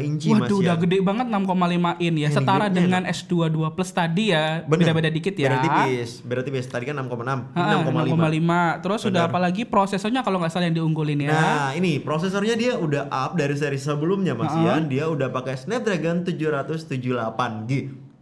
inci 0.00 0.30
Mas 0.30 0.46
Waduh, 0.46 0.58
udah 0.58 0.74
Ian. 0.74 0.82
gede 0.82 0.98
banget 0.98 1.26
6,5 1.28 1.94
in 1.98 2.14
ya. 2.16 2.28
Ini 2.28 2.34
Setara 2.34 2.66
gede 2.66 2.74
dengan 2.80 3.02
S22 3.04 3.58
Plus 3.70 3.90
tadi 3.90 4.24
ya. 4.30 4.62
Beda-beda 4.64 5.06
dikit 5.08 5.34
ya. 5.34 5.46
Beda 5.48 5.58
tipis, 5.62 6.10
beda 6.22 6.42
tipis. 6.42 6.66
Tadi 6.66 6.84
kan 6.86 6.98
6,6, 6.98 7.54
ini 7.54 7.62
Ah, 7.62 7.78
6,5. 7.78 8.18
6,5. 8.18 8.82
Terus 8.82 9.00
sudah 9.02 9.22
apalagi 9.26 9.62
prosesornya 9.62 10.20
kalau 10.22 10.38
nggak 10.38 10.50
salah 10.50 10.66
yang 10.66 10.76
diunggulin 10.76 11.22
ya. 11.22 11.30
Nah, 11.30 11.70
ini 11.72 11.98
prosesornya 11.98 12.54
dia 12.54 12.74
udah 12.74 13.06
up 13.06 13.34
dari 13.34 13.54
seri 13.54 13.78
sebelumnya 13.78 14.34
Mas 14.34 14.50
Ian. 14.54 14.86
Dia 14.86 15.06
udah 15.06 15.30
pakai 15.30 15.54
Snapdragon 15.54 16.26
778G. 16.26 17.72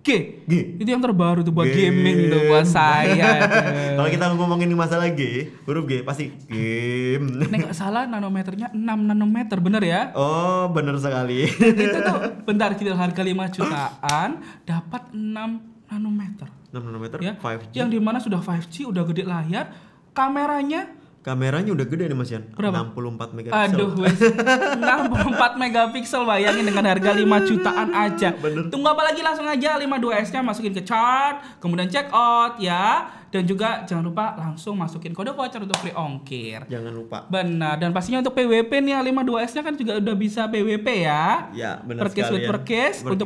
G. 0.06 0.38
G. 0.46 0.78
Itu 0.78 0.86
yang 0.86 1.02
terbaru 1.02 1.42
tuh 1.42 1.50
buat 1.50 1.66
Game. 1.66 1.98
gaming 1.98 2.30
tuh 2.30 2.46
buat 2.46 2.62
saya. 2.62 3.42
Kalau 3.98 4.06
kita 4.06 4.30
ngomongin 4.38 4.70
masalah 4.78 5.10
G, 5.10 5.50
huruf 5.66 5.90
G 5.90 6.06
pasti 6.06 6.30
game. 6.46 7.42
Ini 7.42 7.56
nggak 7.66 7.74
salah 7.74 8.06
nanometernya 8.06 8.70
6 8.70 8.78
nanometer 8.86 9.58
bener 9.58 9.82
ya? 9.82 10.14
Oh, 10.14 10.70
bener 10.70 10.94
sekali. 11.02 11.50
itu 11.50 11.98
tuh 11.98 12.18
bentar 12.46 12.78
kita 12.78 12.94
harga 12.94 13.18
5 13.18 13.34
jutaan 13.58 14.30
dapat 14.62 15.02
6 15.10 15.90
nanometer 15.90 16.48
6 16.70 16.78
nanometer, 16.82 17.18
ya. 17.18 17.34
5G. 17.42 17.74
Yang 17.74 17.88
di 17.90 17.98
mana 17.98 18.18
sudah 18.22 18.38
5G 18.38 18.86
udah 18.86 19.02
gede 19.10 19.26
layar, 19.26 19.74
kameranya 20.14 20.86
Kameranya 21.27 21.74
udah 21.74 21.86
gede 21.90 22.07
nih 22.07 22.15
Mas 22.15 22.31
Ian. 22.31 22.47
Berapa? 22.55 22.86
64 22.94 23.35
megapiksel. 23.35 23.74
Aduh, 23.74 23.90
wes. 23.98 24.15
64 24.15 25.59
megapiksel 25.59 26.23
bayangin 26.23 26.62
dengan 26.62 26.86
harga 26.86 27.11
5 27.11 27.48
jutaan 27.51 27.89
aja. 27.90 28.31
Tunggu 28.70 28.86
apa 28.86 29.03
lagi 29.03 29.27
langsung 29.27 29.43
aja 29.43 29.74
52S-nya 29.74 30.47
masukin 30.47 30.70
ke 30.70 30.86
chart, 30.86 31.59
kemudian 31.59 31.90
check 31.90 32.07
out 32.15 32.62
ya. 32.62 33.11
Dan 33.27 33.43
juga 33.43 33.82
jangan 33.82 34.07
lupa 34.07 34.39
langsung 34.39 34.78
masukin 34.78 35.11
kode 35.11 35.35
voucher 35.35 35.59
untuk 35.59 35.74
free 35.82 35.90
ongkir. 35.90 36.62
Jangan 36.70 36.94
lupa. 36.94 37.27
Benar, 37.27 37.74
dan 37.82 37.90
pastinya 37.90 38.23
untuk 38.23 38.39
PWP 38.39 38.70
nih 38.86 38.94
52S-nya 39.03 39.66
kan 39.66 39.74
juga 39.74 39.98
udah 39.98 40.15
bisa 40.15 40.47
PWP 40.47 40.89
ya. 41.03 41.51
Ya, 41.51 41.82
benar 41.82 42.07
sekali 42.07 42.39
with 42.39 42.47
ya. 42.47 42.51
perkis 42.55 43.03
Ber- 43.03 43.19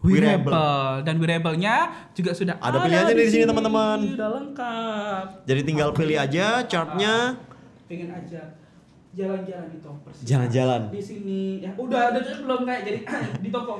wearable 0.00 1.02
dan 1.02 1.14
wearable-nya 1.16 1.76
juga 2.12 2.30
sudah 2.32 2.54
Ada 2.58 2.78
pilihannya 2.78 3.14
di 3.14 3.26
sini, 3.26 3.44
teman-teman. 3.44 3.98
Sudah 4.06 4.28
lengkap. 4.34 5.24
Jadi 5.44 5.60
tinggal 5.62 5.88
pilih 5.92 6.16
aja 6.16 6.64
chartnya. 6.64 7.36
pengen 7.86 8.10
aja 8.10 8.42
jalan-jalan 9.14 9.68
di 9.72 9.78
Toppers. 9.80 10.16
Jalan-jalan. 10.20 10.82
Di 10.92 11.00
sini 11.00 11.40
ya 11.64 11.72
udah 11.72 12.12
ada 12.12 12.20
juga 12.20 12.36
belum 12.44 12.60
kayak 12.68 12.82
jadi 12.84 12.98
di 13.44 13.48
toko. 13.48 13.74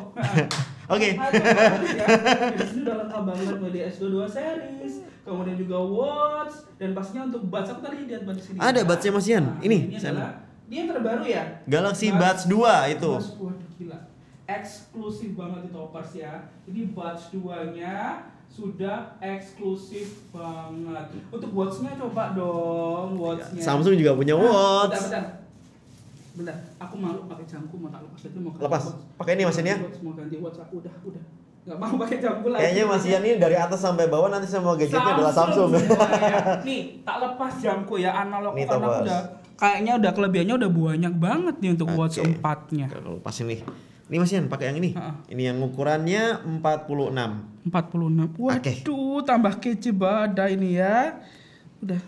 Oke. 0.94 1.09
Ya. 1.12 2.06
Di 2.55 2.64
sini 2.64 2.80
udah 2.86 2.97
lengkap 3.05 3.22
banget 3.26 3.56
mulai 3.59 3.80
S22 3.90 4.16
series, 4.30 4.94
kemudian 5.26 5.56
juga 5.59 5.76
watch 5.76 6.55
dan 6.78 6.94
pastinya 6.94 7.26
untuk 7.26 7.43
buds 7.47 7.68
aku 7.68 7.80
tadi 7.82 8.06
lihat 8.06 8.22
buds 8.24 8.40
sini. 8.40 8.56
Ada 8.56 8.80
budsnya, 8.86 9.10
Mas 9.12 9.26
Ian. 9.26 9.44
Ini, 9.60 9.78
ini 9.90 9.98
saya 9.98 10.40
dia 10.66 10.78
yang 10.82 10.90
terbaru 10.90 11.22
ya. 11.22 11.43
Galaxy 11.66 12.10
Buds- 12.10 12.47
Buds 12.48 12.88
2 12.88 12.94
itu. 12.97 13.12
Buds, 13.12 13.28
waduh 13.36 13.70
gila. 13.76 13.98
Eksklusif 14.47 15.35
banget 15.35 15.66
di 15.66 15.70
Toppers 15.74 16.10
ya. 16.14 16.47
Ini 16.64 16.94
buds 16.94 17.35
2-nya 17.35 18.23
sudah 18.47 19.18
eksklusif 19.18 20.31
banget. 20.31 21.06
Untuk 21.35 21.51
watch-nya 21.51 21.98
coba 21.98 22.31
dong, 22.32 23.18
watch-nya. 23.18 23.59
Samsung 23.59 23.98
juga 23.98 24.14
punya 24.14 24.39
watch. 24.39 24.94
Bentar, 24.94 25.02
bentar. 25.02 25.24
Bentar, 26.36 26.56
aku 26.78 26.94
malu 27.01 27.24
pakai 27.27 27.48
jangku 27.48 27.74
mau 27.81 27.89
tak 27.89 28.05
lepas 28.05 28.20
lagi 28.23 28.39
mau 28.39 28.52
Lepas. 28.55 28.82
watch. 28.86 29.01
Pakai 29.18 29.32
ini, 29.35 29.43
ya? 29.43 29.48
Watch, 29.51 29.98
Mau 30.05 30.12
ganti 30.14 30.36
watch 30.39 30.59
aku 30.62 30.74
udah, 30.78 30.94
udah. 31.02 31.23
Gak 31.66 31.78
mau 31.82 31.94
pakai 31.98 32.16
jangku 32.23 32.47
lagi. 32.55 32.60
Kayaknya 32.62 32.82
Mas 32.86 33.05
Ian 33.10 33.23
ini 33.27 33.36
dari 33.43 33.56
atas 33.59 33.81
sampai 33.82 34.06
bawah 34.06 34.31
nanti 34.31 34.47
semua 34.47 34.78
gadgetnya 34.78 35.18
adalah 35.18 35.35
Samsung. 35.35 35.74
ya. 35.74 35.82
Nih, 36.68 37.02
tak 37.02 37.16
lepas 37.18 37.52
jamku 37.59 37.98
ya 37.98 38.14
analog 38.14 38.55
Nih, 38.55 38.70
karena 38.70 39.02
udah 39.02 39.20
kayaknya 39.56 39.93
udah 39.98 40.10
kelebihannya 40.14 40.55
udah 40.60 40.70
banyak 40.70 41.14
banget 41.16 41.55
nih 41.64 41.70
untuk 41.74 41.89
watch 41.97 42.20
Oke. 42.23 42.28
4-nya. 42.39 42.86
Kalau 42.93 43.18
pas 43.18 43.35
ini. 43.43 43.64
Ini 44.07 44.16
Mas 44.16 44.31
Ian 44.31 44.47
pakai 44.47 44.70
yang 44.70 44.78
ini. 44.78 44.91
Ha-ha. 44.95 45.19
Ini 45.27 45.43
yang 45.51 45.59
ukurannya 45.61 46.23
46. 46.62 47.66
46. 47.66 48.39
Waduh, 48.39 48.62
Oke. 48.62 48.73
tambah 49.27 49.55
kece 49.59 49.91
badai 49.91 50.55
ini 50.55 50.78
ya. 50.78 51.19
Udah. 51.83 51.99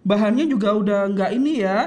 Bahannya 0.00 0.46
juga 0.46 0.70
udah 0.72 1.10
nggak 1.10 1.30
ini 1.34 1.60
ya. 1.60 1.78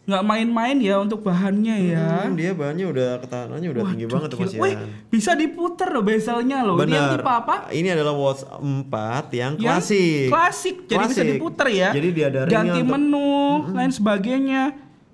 nggak 0.00 0.26
main-main 0.26 0.74
ya 0.82 0.98
untuk 0.98 1.22
bahannya 1.22 1.94
ya. 1.94 2.26
Hmm, 2.26 2.34
dia 2.34 2.50
bahannya 2.50 2.82
udah 2.82 3.08
ketahanannya 3.22 3.68
udah 3.70 3.82
tinggi 3.94 4.04
Waduh, 4.04 4.14
banget 4.18 4.28
tuh 4.28 4.38
Mas. 4.42 4.52
Wih, 4.58 4.74
bisa 5.06 5.30
diputer 5.38 5.86
loh 5.86 6.02
bezelnya 6.02 6.66
loh. 6.66 6.74
Ini 6.74 6.90
yang 6.90 7.08
tipe 7.14 7.30
apa? 7.30 7.70
Ini 7.70 7.88
adalah 7.94 8.18
Watch 8.18 8.42
4 8.42 8.90
yang 9.30 9.52
Yang 9.54 9.62
klasik. 9.62 10.26
Klasik, 10.26 10.76
jadi 10.90 11.04
bisa 11.06 11.22
Klasik. 11.22 11.30
diputer 11.30 11.66
ya. 11.70 11.88
Jadi 11.94 12.08
dia 12.10 12.26
ada 12.26 12.40
ringnya 12.42 12.58
Ganti 12.58 12.80
untuk- 12.82 12.90
menu, 12.90 13.30
lain 13.70 13.92
sebagainya. 13.94 14.62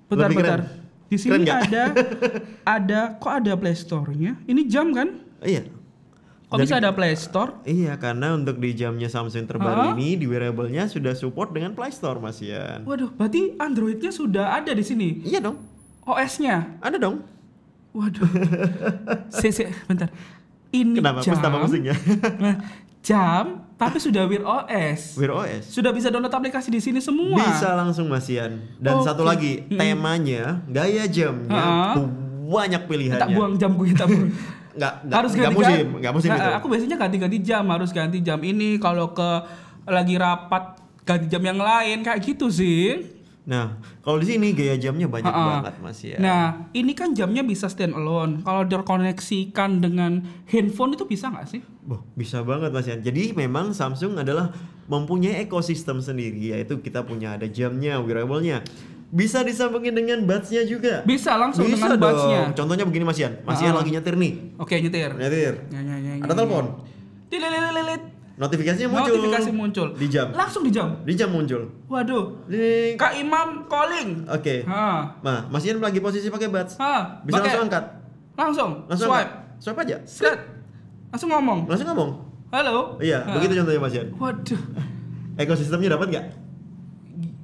Bentar, 0.09 0.17
Lebih 0.25 0.37
bentar. 0.41 0.59
keren. 0.65 0.86
Di 1.07 1.15
Keren 1.15 1.39
sini 1.39 1.47
nggak? 1.47 1.59
ada, 1.71 1.83
ada, 2.79 2.99
kok 3.15 3.31
ada 3.31 3.51
Play 3.55 3.75
Store-nya? 3.75 4.35
Ini 4.43 4.61
jam 4.67 4.91
kan? 4.91 5.23
Iya. 5.39 5.67
Kok 6.47 6.55
Dan- 6.55 6.63
bisa 6.63 6.75
ada 6.79 6.91
Play 6.91 7.15
Store? 7.15 7.51
Iya, 7.63 7.95
karena 7.95 8.35
untuk 8.35 8.59
di 8.59 8.71
jamnya 8.71 9.07
Samsung 9.07 9.47
terbaru 9.47 9.91
Hah? 9.91 9.91
ini 9.95 10.15
di 10.15 10.27
wearable-nya 10.27 10.87
sudah 10.87 11.11
support 11.15 11.51
dengan 11.51 11.75
Play 11.75 11.91
Store 11.91 12.19
Mas 12.19 12.39
Ian. 12.39 12.83
Waduh, 12.87 13.11
berarti 13.15 13.55
Android-nya 13.59 14.11
sudah 14.11 14.55
ada 14.55 14.71
di 14.71 14.83
sini. 14.83 15.23
Iya 15.23 15.43
dong. 15.43 15.59
OS-nya. 16.07 16.79
Ada 16.79 16.95
dong. 16.99 17.23
Waduh. 17.91 18.27
si, 19.43 19.51
bentar. 19.87 20.07
Ini 20.71 20.99
Kenapa? 20.99 21.19
jam. 21.23 21.35
Tambah 21.39 21.59
pusing 21.67 21.87
ya? 21.87 21.95
Jam 23.03 23.66
tapi 23.77 24.01
sudah 24.01 24.25
Wear 24.25 24.41
OS. 24.41 25.13
Wear 25.21 25.31
OS. 25.37 25.69
Sudah 25.69 25.93
bisa 25.93 26.09
download 26.09 26.33
aplikasi 26.33 26.73
di 26.73 26.81
sini 26.81 26.97
semua. 26.97 27.37
Bisa 27.37 27.77
langsung 27.77 28.09
Mas 28.09 28.25
Ian. 28.25 28.57
Dan 28.81 28.97
Oke. 28.97 29.05
satu 29.05 29.21
lagi, 29.21 29.69
temanya, 29.69 30.65
gaya 30.65 31.05
jamnya 31.05 31.93
Ha-ha. 31.93 32.01
banyak 32.49 32.81
pilihannya. 32.89 33.21
Tak 33.21 33.29
buang 33.37 33.53
jam 33.61 33.77
gue, 33.77 33.93
tak 33.93 34.09
buang. 34.09 34.33
Nggak, 34.77 34.93
nggak, 35.09 35.17
harus 35.17 35.31
nggak 35.33 35.45
ganti 35.49 35.57
musim, 35.57 35.85
nggak 36.01 36.13
musim 36.13 36.29
itu. 36.33 36.49
Aku 36.57 36.65
biasanya 36.69 36.97
ganti-ganti 36.97 37.37
jam, 37.41 37.65
harus 37.69 37.89
ganti 37.93 38.19
jam 38.21 38.39
ini 38.41 38.77
kalau 38.77 39.13
ke 39.13 39.29
lagi 39.89 40.15
rapat 40.17 40.77
ganti 41.05 41.25
jam 41.29 41.41
yang 41.41 41.57
lain 41.61 42.01
kayak 42.01 42.19
gitu 42.21 42.49
sih. 42.49 43.16
Nah, 43.47 43.65
kalau 44.03 44.19
di 44.19 44.27
sini 44.27 44.51
gaya 44.51 44.75
jamnya 44.75 45.07
banyak 45.07 45.23
Ha-ha. 45.25 45.63
banget 45.63 45.73
Mas 45.79 46.03
ya. 46.03 46.19
Nah, 46.19 46.67
ini 46.71 46.91
kan 46.91 47.15
jamnya 47.15 47.41
bisa 47.41 47.71
stand 47.71 47.95
alone. 47.95 48.43
Kalau 48.43 48.67
terkoneksikan 48.67 49.79
dengan 49.79 50.19
handphone 50.45 50.91
itu 50.93 51.07
bisa 51.07 51.31
nggak 51.31 51.47
sih? 51.47 51.63
Boh, 51.81 52.03
bisa 52.11 52.43
banget 52.43 52.75
Mas 52.75 52.83
Ian. 52.85 52.99
Jadi 52.99 53.31
memang 53.31 53.71
Samsung 53.71 54.19
adalah 54.19 54.51
mempunyai 54.85 55.39
ekosistem 55.39 55.97
sendiri 55.97 56.51
yaitu 56.51 56.77
kita 56.77 57.07
punya 57.07 57.39
ada 57.39 57.47
jamnya, 57.47 58.03
wearable-nya. 58.03 58.67
Bisa 59.07 59.39
disambungin 59.39 59.95
dengan 59.95 60.27
buds-nya 60.27 60.67
juga. 60.67 61.07
Bisa 61.07 61.39
langsung 61.39 61.63
Bisa 61.63 61.87
dengan 61.87 61.95
buds-nya. 61.95 62.51
Contohnya 62.51 62.83
begini 62.83 63.07
Mas 63.07 63.15
Ian. 63.15 63.39
Mas 63.47 63.63
Ian 63.63 63.71
Ah. 63.71 63.79
lagi 63.79 63.95
nyetir 63.95 64.19
nih. 64.19 64.59
Oke, 64.59 64.75
nyetir. 64.77 65.15
Nyetir. 65.15 65.53
Ya, 65.71 65.79
ya, 65.79 65.95
ya, 65.95 66.11
Ada 66.19 66.27
ya, 66.27 66.35
telepon. 66.35 66.65
ya. 67.31 68.16
Notifikasinya 68.37 68.85
muncul. 68.87 69.13
Notifikasi 69.17 69.49
muncul. 69.49 69.87
Di 69.97 70.07
jam. 70.07 70.29
Langsung 70.29 70.61
di 70.61 70.69
jam. 70.69 70.93
Di 71.01 71.13
jam 71.13 71.33
muncul. 71.33 71.65
Waduh. 71.89 72.45
Ding. 72.45 72.93
Kak 72.93 73.17
Imam 73.17 73.65
calling. 73.65 74.29
Oke. 74.29 74.61
Ha. 74.63 75.09
Nah, 75.19 75.49
Mas 75.49 75.65
Ian 75.65 75.81
lagi 75.81 75.97
posisi 75.97 76.29
pakai 76.29 76.45
buds. 76.47 76.77
Ha. 76.77 77.25
Bisa 77.25 77.41
pakai- 77.41 77.49
langsung 77.49 77.63
angkat. 77.65 77.83
Langsung. 78.37 78.71
Langsung 78.85 79.09
swipe. 79.09 79.25
angkat. 79.25 79.57
Swipe 79.57 79.79
aja. 79.81 79.97
Set. 80.05 80.37
Langsung 81.09 81.29
ngomong. 81.33 81.59
Langsung 81.65 81.89
ngomong. 81.89 82.11
Halo. 82.47 82.95
Iya, 83.01 83.25
Ha. 83.25 83.33
begitu 83.33 83.57
contohnya 83.57 83.81
Mas 83.81 83.93
Ian. 83.97 84.07
Waduh. 84.13 84.61
Ekosistemnya 85.41 85.97
dapat 85.97 86.07
nggak? 86.13 86.25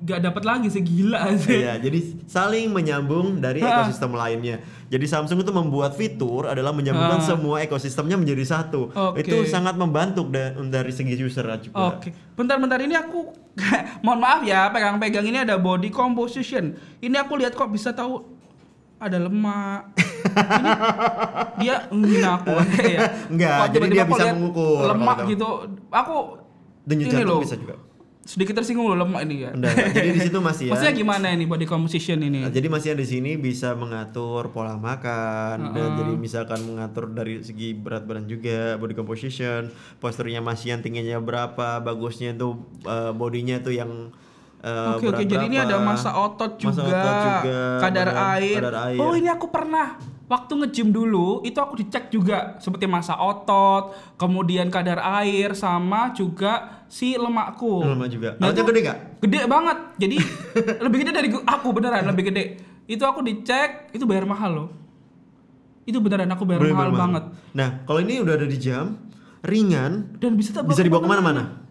Gak 0.04 0.20
dapat 0.20 0.44
lagi 0.44 0.68
segila 0.68 1.32
sih. 1.34 1.64
Iya, 1.64 1.80
jadi 1.80 1.96
saling 2.26 2.68
menyambung 2.68 3.40
dari 3.40 3.60
Ha. 3.60 3.88
ekosistem 3.88 4.12
lainnya. 4.12 4.60
Jadi 4.86 5.06
Samsung 5.08 5.40
itu 5.40 5.50
membuat 5.50 5.96
fitur 5.96 6.46
adalah 6.46 6.70
menyambungkan 6.70 7.24
Ha. 7.24 7.28
semua 7.30 7.56
ekosistemnya 7.60 8.14
menjadi 8.14 8.44
satu. 8.44 8.92
Oke. 8.92 9.24
Itu 9.24 9.48
sangat 9.48 9.74
membantu 9.74 10.28
da- 10.28 10.52
dari 10.60 10.92
segi 10.92 11.16
user 11.16 11.48
juga. 11.58 11.96
Oke, 11.96 12.12
bentar-bentar 12.36 12.78
ini 12.78 12.94
aku 12.94 13.32
mohon 14.04 14.20
maaf 14.20 14.44
ya, 14.44 14.68
pegang-pegang 14.68 15.24
ini 15.24 15.40
ada 15.40 15.56
body 15.56 15.88
composition. 15.88 16.76
Ini 17.00 17.16
aku 17.18 17.40
lihat 17.40 17.56
kok 17.56 17.72
bisa 17.72 17.96
tahu 17.96 18.28
ada 18.98 19.16
lemak. 19.18 19.88
ini 20.34 20.72
dia 21.60 21.76
menghina 21.88 22.30
aku 22.38 22.52
ya. 22.82 23.08
Enggak, 23.32 23.58
jadi 23.72 23.88
dia 23.90 24.04
bisa 24.04 24.24
mengukur 24.32 24.84
Lemak 24.90 25.18
gitu. 25.28 25.48
Aku 25.88 26.16
Denyut 26.84 27.08
ini 27.08 27.14
jantung 27.16 27.40
loh. 27.40 27.44
bisa 27.44 27.56
juga. 27.56 27.76
Sedikit 28.24 28.56
tersinggung 28.56 28.88
loh 28.88 28.96
lemak 28.96 29.28
ini 29.28 29.44
ya. 29.44 29.52
Enggak, 29.52 29.76
enggak. 29.76 29.94
jadi 30.00 30.10
di 30.16 30.22
situ 30.24 30.40
masih 30.40 30.66
ya. 30.68 30.72
Maksudnya 30.72 30.96
gimana 30.96 31.28
ini 31.36 31.44
body 31.44 31.68
composition 31.68 32.24
ini? 32.24 32.48
Nah, 32.48 32.52
jadi 32.56 32.68
masih 32.72 32.96
di 32.96 33.04
sini 33.04 33.36
bisa 33.36 33.76
mengatur 33.76 34.56
pola 34.56 34.80
makan 34.80 35.76
dan 35.76 36.00
jadi 36.00 36.14
misalkan 36.16 36.64
mengatur 36.64 37.12
dari 37.12 37.44
segi 37.44 37.76
berat 37.76 38.08
badan 38.08 38.24
juga 38.32 38.80
body 38.80 38.96
composition, 38.96 39.68
posturnya 40.00 40.40
masih 40.40 40.72
yang 40.72 40.82
tingginya 40.82 41.20
berapa, 41.20 41.84
bagusnya 41.84 42.32
itu 42.32 42.56
eh, 42.88 43.12
bodinya 43.12 43.60
itu 43.60 43.76
yang 43.76 44.16
eh, 44.64 44.96
Oke 44.96 45.06
oke 45.06 45.24
jadi 45.24 45.44
ini 45.46 45.60
ada 45.60 45.76
masa 45.78 46.16
otot 46.16 46.56
juga, 46.56 46.72
Masa 46.72 46.84
otot 46.88 47.16
juga, 47.20 47.60
kadar, 47.84 48.08
benar, 48.10 48.32
air. 48.40 48.58
kadar 48.58 48.76
air. 48.90 49.00
Oh 49.00 49.12
ini 49.12 49.28
aku 49.28 49.48
pernah 49.48 50.00
waktu 50.24 50.52
nge-gym 50.56 50.90
dulu 50.90 51.44
itu 51.44 51.60
aku 51.60 51.76
dicek 51.76 52.08
juga 52.08 52.56
seperti 52.58 52.88
masa 52.88 53.20
otot, 53.20 53.92
kemudian 54.16 54.72
kadar 54.72 55.04
air 55.22 55.52
sama 55.54 56.16
juga 56.16 56.84
si 56.88 57.14
lemakku. 57.14 57.84
Lemak 57.84 58.08
juga. 58.08 58.30
Nah, 58.40 58.50
itu 58.50 58.64
gede 58.64 58.80
nggak? 58.82 59.00
Gede 59.20 59.40
banget. 59.46 59.78
Jadi 60.00 60.16
lebih 60.86 60.98
gede 61.04 61.12
dari 61.12 61.30
aku 61.30 61.68
beneran 61.70 62.08
lebih 62.08 62.32
gede. 62.32 62.44
Itu 62.88 63.04
aku 63.04 63.20
dicek 63.22 63.92
itu 63.92 64.04
bayar 64.08 64.24
mahal 64.24 64.52
loh. 64.56 64.70
Itu 65.84 66.00
beneran 66.00 66.32
aku 66.32 66.48
bayar 66.48 66.64
Bener-bener 66.64 66.80
mahal 66.80 66.92
mahal. 66.92 67.04
banget. 67.04 67.24
Nah, 67.52 67.70
kalau 67.84 68.00
ini 68.00 68.24
udah 68.24 68.34
ada 68.40 68.48
di 68.48 68.56
jam, 68.56 68.96
ringan, 69.44 70.16
Dan 70.16 70.40
bisa 70.40 70.64
bisa 70.64 70.80
dibawa 70.80 71.04
ke 71.04 71.10
mana-mana. 71.12 71.63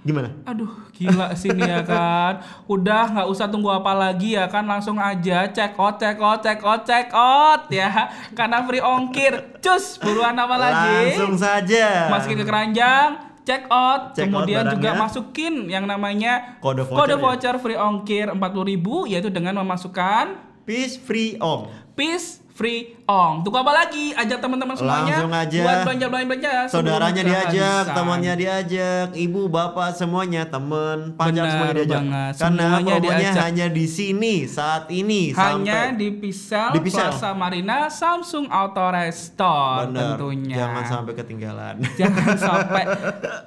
Gimana? 0.00 0.32
Aduh, 0.48 0.72
gila 0.96 1.36
sini 1.36 1.60
ya 1.60 1.84
kan. 1.84 2.40
Udah 2.64 3.04
nggak 3.12 3.28
usah 3.28 3.44
tunggu 3.46 3.68
apa 3.68 3.92
lagi 3.92 4.32
ya 4.32 4.48
kan, 4.48 4.64
langsung 4.64 4.96
aja 4.96 5.44
check 5.52 5.76
out, 5.76 6.00
check 6.00 6.16
out, 6.16 6.40
check 6.40 6.60
out, 6.64 6.82
check 6.88 7.08
out 7.12 7.68
ya. 7.68 8.08
Karena 8.32 8.64
free 8.64 8.80
ongkir. 8.80 9.60
Cus, 9.60 10.00
buruan 10.00 10.32
apa 10.34 10.56
lagi? 10.56 11.12
Langsung 11.12 11.36
saja. 11.36 12.08
Masukin 12.08 12.40
ke 12.40 12.46
keranjang, 12.48 13.08
check 13.44 13.68
out, 13.68 14.16
Check 14.16 14.32
out 14.32 14.48
kemudian 14.48 14.64
juga 14.72 14.96
barangnya. 14.96 15.04
masukin 15.04 15.54
yang 15.68 15.84
namanya 15.84 16.56
Kode 16.64 16.80
voucher 16.80 16.96
kode 16.96 17.12
ya? 17.12 17.20
voucher 17.20 17.54
free 17.60 17.76
ongkir 17.76 18.26
40.000 18.32 19.12
yaitu 19.12 19.28
dengan 19.28 19.60
memasukkan 19.60 20.48
Peace 20.64 20.96
free 20.96 21.36
om. 21.40 21.68
Peace 21.92 22.39
free 22.50 22.98
ong. 23.04 23.42
Tunggu 23.42 23.58
apa 23.58 23.72
lagi? 23.72 24.12
Ajak 24.12 24.38
teman-teman 24.38 24.74
semuanya 24.76 25.16
Langsung 25.16 25.32
aja. 25.32 25.60
buat 25.60 25.78
belanja-belanja 25.86 26.50
Saudaranya 26.68 27.22
diajak, 27.22 27.84
temannya 27.90 28.34
diajak, 28.36 29.06
ibu, 29.14 29.48
bapak 29.48 29.96
semuanya, 29.96 30.44
temen, 30.44 31.14
pacar 31.14 31.32
Benar 31.32 31.48
semuanya 31.48 31.74
diajak. 31.74 32.00
banget, 32.00 32.32
Karena 32.36 32.62
semuanya 32.62 32.94
promonya 32.94 33.18
diajak. 33.18 33.42
hanya 33.42 33.66
di 33.66 33.86
sini 33.86 34.34
saat 34.44 34.84
ini 34.88 35.32
hanya 35.32 35.90
sampai 35.90 35.98
di 35.98 36.08
Pisel, 36.12 36.68
Di 36.70 36.80
Pisel. 36.80 37.00
Plaza 37.10 37.30
Marina 37.32 37.78
Samsung 37.88 38.46
Auto 38.46 38.86
Restore 38.90 39.88
Bener, 39.88 40.00
tentunya. 40.16 40.56
Jangan 40.60 40.84
sampai 40.84 41.12
ketinggalan. 41.16 41.74
Jangan 42.00 42.34
sampai. 42.36 42.82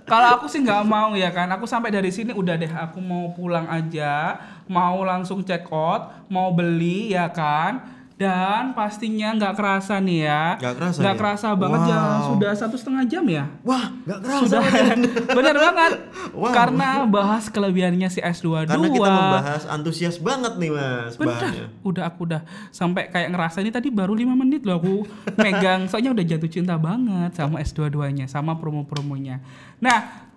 Kalau 0.04 0.28
aku 0.36 0.46
sih 0.48 0.60
nggak 0.62 0.84
mau 0.84 1.14
ya 1.14 1.30
kan. 1.30 1.48
Aku 1.54 1.66
sampai 1.66 1.94
dari 1.94 2.10
sini 2.10 2.34
udah 2.34 2.56
deh. 2.58 2.72
Aku 2.72 3.00
mau 3.00 3.32
pulang 3.32 3.68
aja. 3.68 4.40
Mau 4.66 5.04
langsung 5.04 5.44
check 5.44 5.68
out. 5.70 6.28
Mau 6.28 6.52
beli 6.52 7.14
ya 7.14 7.30
kan. 7.30 8.03
Dan 8.14 8.78
pastinya 8.78 9.34
nggak 9.34 9.54
kerasa 9.58 9.98
nih 9.98 10.20
ya. 10.30 10.44
Nggak 10.62 10.74
kerasa 10.78 10.98
Nggak 11.02 11.16
ya? 11.16 11.20
kerasa 11.20 11.48
banget 11.58 11.82
ya. 11.84 11.98
Wow. 11.98 12.22
Sudah 12.30 12.52
satu 12.54 12.76
setengah 12.78 13.04
jam 13.10 13.26
ya. 13.26 13.44
Wah, 13.66 13.86
nggak 14.06 14.20
kerasa. 14.22 14.42
Sudah. 14.46 14.64
Bener 15.38 15.56
banget. 15.58 15.94
Wow. 16.34 16.50
Karena 16.50 17.06
bahas 17.06 17.46
kelebihannya 17.46 18.10
si 18.10 18.18
S22. 18.18 18.66
Karena 18.66 18.90
kita 18.90 19.06
membahas 19.06 19.64
antusias 19.70 20.18
banget 20.18 20.58
nih 20.58 20.74
mas 20.74 21.14
Bener. 21.14 21.30
bahannya. 21.38 21.66
Udah 21.86 22.04
aku 22.10 22.26
udah 22.26 22.42
sampai 22.74 23.06
kayak 23.14 23.30
ngerasa 23.30 23.62
ini 23.62 23.70
tadi 23.70 23.94
baru 23.94 24.18
lima 24.18 24.34
menit 24.34 24.66
loh 24.66 24.82
aku 24.82 25.06
megang. 25.44 25.86
Soalnya 25.86 26.10
udah 26.10 26.26
jatuh 26.26 26.50
cinta 26.50 26.74
banget 26.74 27.38
sama 27.38 27.62
S22-nya, 27.62 28.26
sama 28.26 28.58
promo-promonya. 28.58 29.46
Nah, 29.78 30.32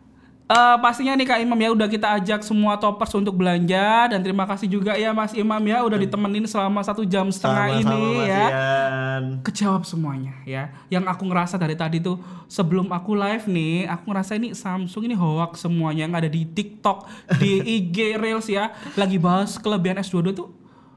eh, 0.46 0.76
pastinya 0.78 1.12
nih 1.18 1.26
Kak 1.26 1.38
Imam 1.42 1.58
ya 1.58 1.70
udah 1.74 1.88
kita 1.90 2.06
ajak 2.18 2.40
semua 2.46 2.78
toppers 2.78 3.10
untuk 3.18 3.34
belanja 3.34 4.10
dan 4.14 4.20
terima 4.22 4.46
kasih 4.46 4.70
juga 4.70 4.94
ya 4.94 5.10
Mas 5.10 5.34
Imam 5.34 5.58
ya 5.66 5.82
udah 5.82 5.98
ditemenin 5.98 6.46
selama 6.46 6.82
satu 6.86 7.02
jam 7.02 7.26
setengah 7.30 7.82
Sama-sama, 7.82 7.94
ini 7.94 8.02
Mas 8.14 8.28
ya. 8.30 8.46
Ian. 8.46 9.24
Kejawab 9.42 9.82
semuanya 9.82 10.34
ya. 10.46 10.70
Yang 10.86 11.04
aku 11.10 11.22
ngerasa 11.26 11.54
dari 11.58 11.74
tadi 11.74 11.98
tuh 11.98 12.22
sebelum 12.46 12.90
aku 12.94 13.18
live 13.18 13.44
nih, 13.50 13.90
aku 13.90 14.02
ngerasa 14.10 14.38
ini 14.38 14.54
Samsung 14.54 15.02
ini 15.10 15.14
hoax 15.18 15.66
semuanya 15.66 16.06
yang 16.06 16.14
ada 16.14 16.30
di 16.30 16.46
TikTok, 16.46 17.10
di 17.42 17.62
IG 17.82 18.14
Reels 18.20 18.46
ya, 18.46 18.70
lagi 18.94 19.18
bahas 19.18 19.58
kelebihan 19.58 19.98
S22 20.00 20.30
tuh 20.36 20.48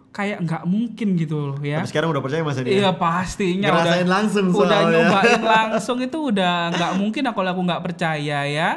kayak 0.09 0.41
nggak 0.41 0.63
mungkin 0.65 1.13
gitu 1.15 1.53
loh 1.53 1.59
ya. 1.61 1.81
Tapi 1.81 1.89
sekarang 1.93 2.09
udah 2.09 2.21
percaya 2.21 2.41
mas 2.41 2.57
Adi? 2.57 2.81
Iya 2.81 2.91
pastinya 2.97 3.69
Ngerasain 3.69 4.05
udah 4.05 4.09
langsung 4.09 4.45
udah 4.49 4.79
nyobain 4.89 5.41
langsung 5.57 5.97
itu 6.01 6.17
udah 6.33 6.73
nggak 6.73 6.91
mungkin 6.97 7.21
kalau 7.29 7.49
aku 7.53 7.61
nggak 7.61 7.83
percaya 7.85 8.39
ya. 8.49 8.69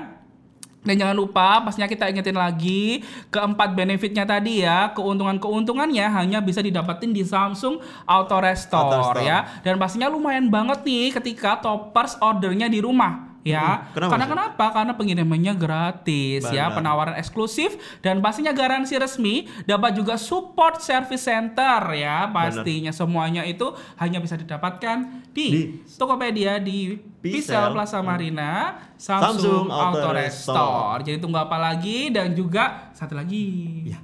Dan 0.82 0.98
jangan 0.98 1.14
lupa 1.14 1.62
pastinya 1.62 1.86
kita 1.86 2.10
ingetin 2.10 2.34
lagi 2.34 3.06
keempat 3.30 3.78
benefitnya 3.78 4.26
tadi 4.26 4.66
ya 4.66 4.90
keuntungan-keuntungannya 4.92 6.06
hanya 6.10 6.42
bisa 6.42 6.58
didapetin 6.58 7.14
di 7.14 7.22
Samsung 7.22 7.78
Auto 8.02 8.36
Restore, 8.42 8.90
Auto 8.90 8.98
Restore. 9.14 9.22
ya 9.22 9.46
dan 9.62 9.78
pastinya 9.78 10.10
lumayan 10.10 10.50
banget 10.50 10.82
nih 10.82 11.14
ketika 11.14 11.62
toppers 11.62 12.18
ordernya 12.18 12.66
di 12.66 12.82
rumah 12.82 13.31
ya. 13.42 13.90
kenapa 13.94 14.10
Karena 14.14 14.26
sih? 14.26 14.32
kenapa? 14.32 14.64
Karena 14.70 14.92
pengirimannya 14.94 15.54
gratis 15.58 16.42
ya, 16.50 16.70
Benar. 16.70 16.76
penawaran 16.78 17.14
eksklusif 17.18 17.74
dan 18.00 18.22
pastinya 18.22 18.54
garansi 18.54 18.94
resmi, 18.98 19.50
dapat 19.66 19.98
juga 19.98 20.14
support 20.18 20.82
service 20.82 21.26
center 21.26 21.82
ya, 21.94 22.30
pastinya 22.30 22.90
semuanya 22.90 23.42
itu 23.42 23.70
hanya 23.98 24.18
bisa 24.22 24.38
didapatkan 24.38 25.26
di, 25.34 25.46
Di 25.50 25.62
Tokopedia 25.98 26.62
di 26.62 26.94
Pisel. 27.22 27.70
Plaza 27.72 28.02
Marina, 28.02 28.82
Samsung, 28.98 29.38
Samsung 29.38 29.66
Auto 29.70 30.10
Restore. 30.10 31.00
Jadi 31.06 31.18
tunggu 31.22 31.38
apa 31.38 31.56
lagi 31.58 32.10
dan 32.10 32.34
juga 32.34 32.90
satu 32.92 33.14
lagi. 33.14 33.86
Ya. 33.86 33.98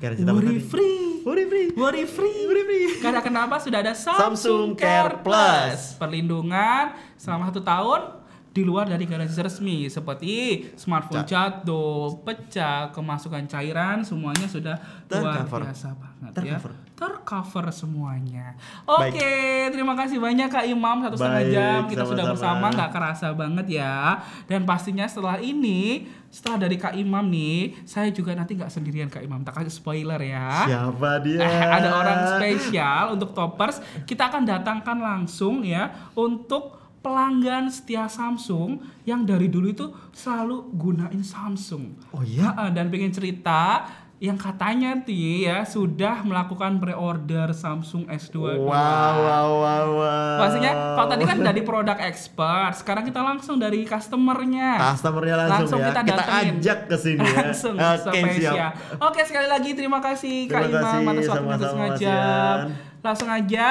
Garansi 0.00 0.24
Worry 0.24 0.58
free. 0.64 1.00
Worry 1.28 1.44
free. 1.44 1.68
Worry 1.76 2.04
free. 2.08 2.38
Worry 2.48 2.62
free. 2.64 2.86
Karena 3.04 3.20
kenapa 3.20 3.60
sudah 3.60 3.84
ada 3.84 3.92
Samsung, 3.92 4.32
Samsung 4.32 4.66
Care 4.72 5.12
Care 5.12 5.14
Plus. 5.20 5.36
Plus. 5.76 5.80
Perlindungan 6.00 6.96
selama 7.20 7.52
satu 7.52 7.60
tahun 7.60 8.19
di 8.50 8.66
luar 8.66 8.90
dari 8.90 9.06
garansi 9.06 9.38
resmi 9.38 9.86
seperti 9.86 10.66
smartphone 10.74 11.22
jatuh, 11.22 12.18
pecah, 12.26 12.90
kemasukan 12.90 13.46
cairan 13.46 14.02
semuanya 14.02 14.50
sudah 14.50 14.74
luar 15.06 15.46
Tercover. 15.46 15.70
biasa 15.70 15.88
banget 15.94 16.32
Tercover. 16.34 16.72
ya. 16.74 16.88
Tercover 17.00 17.64
semuanya. 17.70 18.46
Oke, 18.84 19.70
terima 19.72 19.94
kasih 19.94 20.18
banyak 20.20 20.50
Kak 20.50 20.66
Imam 20.66 21.00
satu 21.00 21.16
setengah 21.16 21.46
jam 21.48 21.80
kita 21.86 22.02
sudah 22.04 22.24
sama-sama. 22.28 22.34
bersama 22.34 22.66
nggak 22.74 22.90
kerasa 22.92 23.26
banget 23.38 23.66
ya. 23.70 24.18
Dan 24.50 24.66
pastinya 24.66 25.06
setelah 25.06 25.38
ini 25.38 26.10
setelah 26.28 26.66
dari 26.66 26.76
Kak 26.76 26.94
Imam 26.98 27.22
nih, 27.30 27.86
saya 27.86 28.10
juga 28.10 28.34
nanti 28.34 28.58
nggak 28.58 28.68
sendirian 28.68 29.08
Kak 29.08 29.22
Imam. 29.22 29.46
Tak 29.46 29.62
kasih 29.62 29.72
spoiler 29.72 30.18
ya. 30.18 30.66
Siapa 30.66 31.22
dia? 31.22 31.38
Eh, 31.38 31.66
ada 31.70 31.88
orang 32.02 32.18
spesial 32.36 33.14
untuk 33.14 33.30
toppers. 33.30 33.78
Kita 34.04 34.26
akan 34.26 34.42
datangkan 34.42 34.98
langsung 34.98 35.62
ya 35.62 36.10
untuk 36.18 36.79
pelanggan 37.00 37.72
setia 37.72 38.04
Samsung 38.06 38.80
yang 39.08 39.24
dari 39.24 39.48
dulu 39.48 39.72
itu 39.72 39.86
selalu 40.12 40.68
gunain 40.76 41.24
Samsung. 41.24 41.96
Oh 42.12 42.20
iya? 42.20 42.52
Dan 42.72 42.92
pengen 42.92 43.12
cerita 43.12 43.88
yang 44.20 44.36
katanya 44.36 45.00
Ti 45.00 45.48
ya 45.48 45.64
sudah 45.64 46.20
melakukan 46.28 46.76
pre-order 46.76 47.56
Samsung 47.56 48.04
S22. 48.04 48.68
Wow, 48.68 48.68
wow, 48.68 49.48
wow, 49.64 49.86
wow. 49.96 50.36
Pastinya 50.44 50.72
kalau 50.92 51.08
tadi 51.08 51.24
kan 51.24 51.38
dari 51.40 51.64
produk 51.64 51.96
expert, 51.96 52.76
sekarang 52.76 53.08
kita 53.08 53.24
langsung 53.24 53.56
dari 53.56 53.88
customernya. 53.88 54.76
Customernya 54.92 55.48
langsung, 55.48 55.80
ya. 55.80 55.88
kita 55.88 56.00
Kita 56.04 56.14
datengin. 56.20 56.54
ajak 56.60 56.78
ke 56.84 56.96
sini 57.00 57.24
ya. 57.24 57.36
langsung 57.48 57.74
spesial. 57.80 58.54
siap. 58.60 58.72
Oke 59.00 59.24
sekali 59.24 59.48
lagi 59.48 59.70
terima 59.72 60.04
kasih 60.04 60.44
Kak 60.52 60.68
Terima 60.68 61.00
Imam 61.00 61.16
kasih, 61.16 61.24
atas 61.24 61.72
waktunya. 61.72 62.12
Ian. 62.12 62.58
Langsung 63.00 63.28
aja 63.32 63.68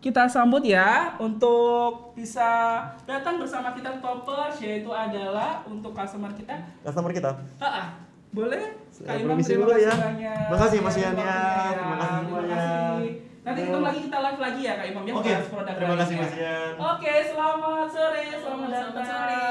kita 0.00 0.28
sambut 0.28 0.62
ya 0.62 1.16
untuk 1.16 2.12
bisa 2.12 2.82
datang 3.08 3.40
bersama 3.40 3.72
kita 3.72 3.96
toppers 3.98 4.60
yaitu 4.60 4.92
adalah 4.92 5.64
untuk 5.66 5.96
customer 5.96 6.30
kita. 6.36 6.54
Customer 6.84 7.10
kita. 7.10 7.30
Ah, 7.58 7.66
ah. 7.66 7.86
boleh? 8.30 8.76
Saya 8.92 9.24
permisi 9.24 9.56
dulu 9.56 9.72
ya. 9.76 9.92
Terima 9.92 10.58
kasih, 10.60 10.78
Mas 10.84 10.96
Ian, 11.00 11.16
ya. 11.16 11.36
Terima 11.72 11.72
Terima 11.72 11.96
kasih 11.96 12.20
semuanya. 12.28 12.56
kasih. 12.56 13.12
Nanti 13.46 13.60
kita 13.62 13.78
lagi 13.78 14.00
kita 14.10 14.18
live 14.18 14.40
lagi 14.42 14.60
ya 14.66 14.72
Kak 14.74 14.86
Imam 14.90 15.02
ya 15.06 15.12
Oke, 15.14 15.32
produk 15.54 15.74
terima 15.78 15.96
kasih. 16.02 16.14
Mas 16.18 16.34
Ian. 16.34 16.72
Oke, 16.76 17.14
selamat 17.30 17.88
sore, 17.88 18.24
selamat 18.42 18.68
datang. 18.68 19.04
Selamat 19.06 19.06
sore? 19.06 19.42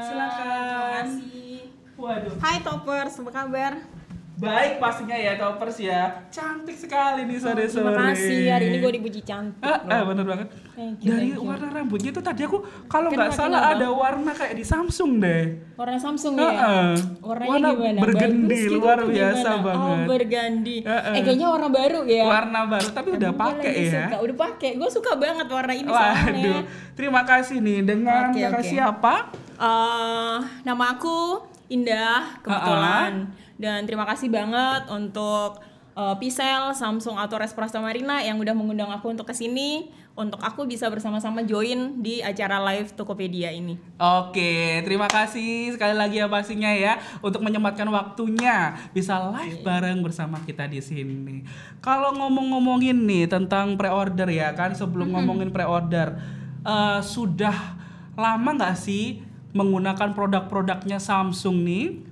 Silakan. 0.00 0.46
Terima 0.56 0.86
kasih. 0.90 1.56
Waduh. 1.96 2.34
Hai 2.40 2.56
Toppers, 2.60 3.14
apa 3.20 3.30
kabar? 3.32 3.95
Baik 4.36 4.76
pastinya 4.76 5.16
ya 5.16 5.32
toppers 5.34 5.80
ya. 5.80 6.28
Cantik 6.28 6.76
sekali 6.76 7.24
nih 7.24 7.40
sore-sore. 7.40 7.88
Terima 7.88 8.12
kasih, 8.12 8.40
hari 8.46 8.64
ini 8.68 8.76
gue 8.78 8.92
dipuji 8.94 9.20
cantik. 9.20 9.64
Ah, 9.64 9.80
ah, 9.82 10.00
bener 10.04 10.24
banget. 10.24 10.48
Thank 10.76 11.00
you, 11.00 11.08
Dari 11.08 11.32
thank 11.32 11.40
you. 11.40 11.48
warna 11.48 11.68
rambutnya 11.72 12.10
itu 12.12 12.20
tadi 12.20 12.44
aku 12.44 12.58
kalau 12.84 13.08
nggak 13.08 13.32
salah 13.32 13.72
ada 13.72 13.88
warna 13.88 14.36
kayak 14.36 14.52
di 14.52 14.60
Samsung 14.60 15.24
deh. 15.24 15.56
Warna 15.72 15.96
Samsung 15.96 16.36
Ah, 16.36 16.44
ya? 16.44 16.52
ah. 16.52 16.92
Warnanya 17.24 17.48
Warna 17.48 17.68
gimana? 17.72 18.00
bergendi, 18.04 18.60
gitu 18.60 18.76
luar 18.76 18.98
biasa 19.00 19.40
gimana? 19.50 19.64
banget. 19.64 19.88
Oh, 19.88 19.96
bergandi. 20.06 20.76
Ah, 20.84 20.92
ah. 20.92 21.14
Eh, 21.16 21.22
kayaknya 21.22 21.46
warna 21.48 21.68
baru 21.72 22.00
ya? 22.04 22.24
Warna 22.28 22.60
baru 22.68 22.88
tapi 22.92 23.08
udah 23.16 23.32
pakai 23.32 23.72
ya. 23.72 24.04
Suka. 24.04 24.16
Udah 24.20 24.36
pakai. 24.36 24.70
Gue 24.76 24.90
suka 24.92 25.12
banget 25.16 25.46
warna 25.48 25.72
ini 25.72 25.88
Waduh, 25.88 26.60
terima 26.92 27.24
kasih 27.24 27.56
nih 27.58 27.80
dengan 27.80 28.28
kakak 28.30 28.52
oke. 28.52 28.68
siapa? 28.68 29.14
Eh, 29.56 30.36
nama 30.62 30.84
aku 30.92 31.40
Indah 31.66 32.36
kebetulan 32.44 33.26
dan 33.56 33.88
terima 33.88 34.04
kasih 34.04 34.28
banget 34.28 34.88
untuk 34.92 35.60
eh, 35.96 36.14
Pisel, 36.20 36.76
Samsung 36.76 37.16
Autores 37.16 37.56
Prasta 37.56 37.80
Marina 37.80 38.20
yang 38.20 38.36
udah 38.36 38.52
mengundang 38.52 38.92
aku 38.92 39.12
untuk 39.12 39.28
ke 39.28 39.34
sini 39.36 39.88
untuk 40.16 40.40
aku 40.40 40.64
bisa 40.64 40.88
bersama-sama 40.88 41.44
join 41.44 42.00
di 42.00 42.24
acara 42.24 42.56
live 42.72 42.96
Tokopedia 42.96 43.52
ini. 43.52 43.76
Oke, 44.00 44.80
terima 44.80 45.12
kasih 45.12 45.76
sekali 45.76 45.92
lagi 45.92 46.16
ya 46.24 46.26
pastinya 46.26 46.72
ya 46.72 46.96
untuk 47.20 47.44
menyempatkan 47.44 47.84
waktunya 47.92 48.80
bisa 48.96 49.20
live 49.28 49.60
bareng 49.60 50.00
bersama 50.00 50.40
kita 50.40 50.64
di 50.64 50.80
sini. 50.80 51.44
Kalau 51.84 52.16
ngomong-ngomongin 52.16 52.96
nih 52.96 53.28
tentang 53.28 53.76
pre-order 53.76 54.32
ya 54.32 54.56
kan, 54.56 54.72
sebelum 54.72 55.12
ngomongin 55.12 55.52
pre-order, 55.52 56.16
eh, 56.64 57.00
sudah 57.04 57.76
lama 58.16 58.56
nggak 58.56 58.76
sih 58.80 59.20
menggunakan 59.52 60.16
produk-produknya 60.16 60.96
Samsung 60.96 61.60
nih? 61.60 62.05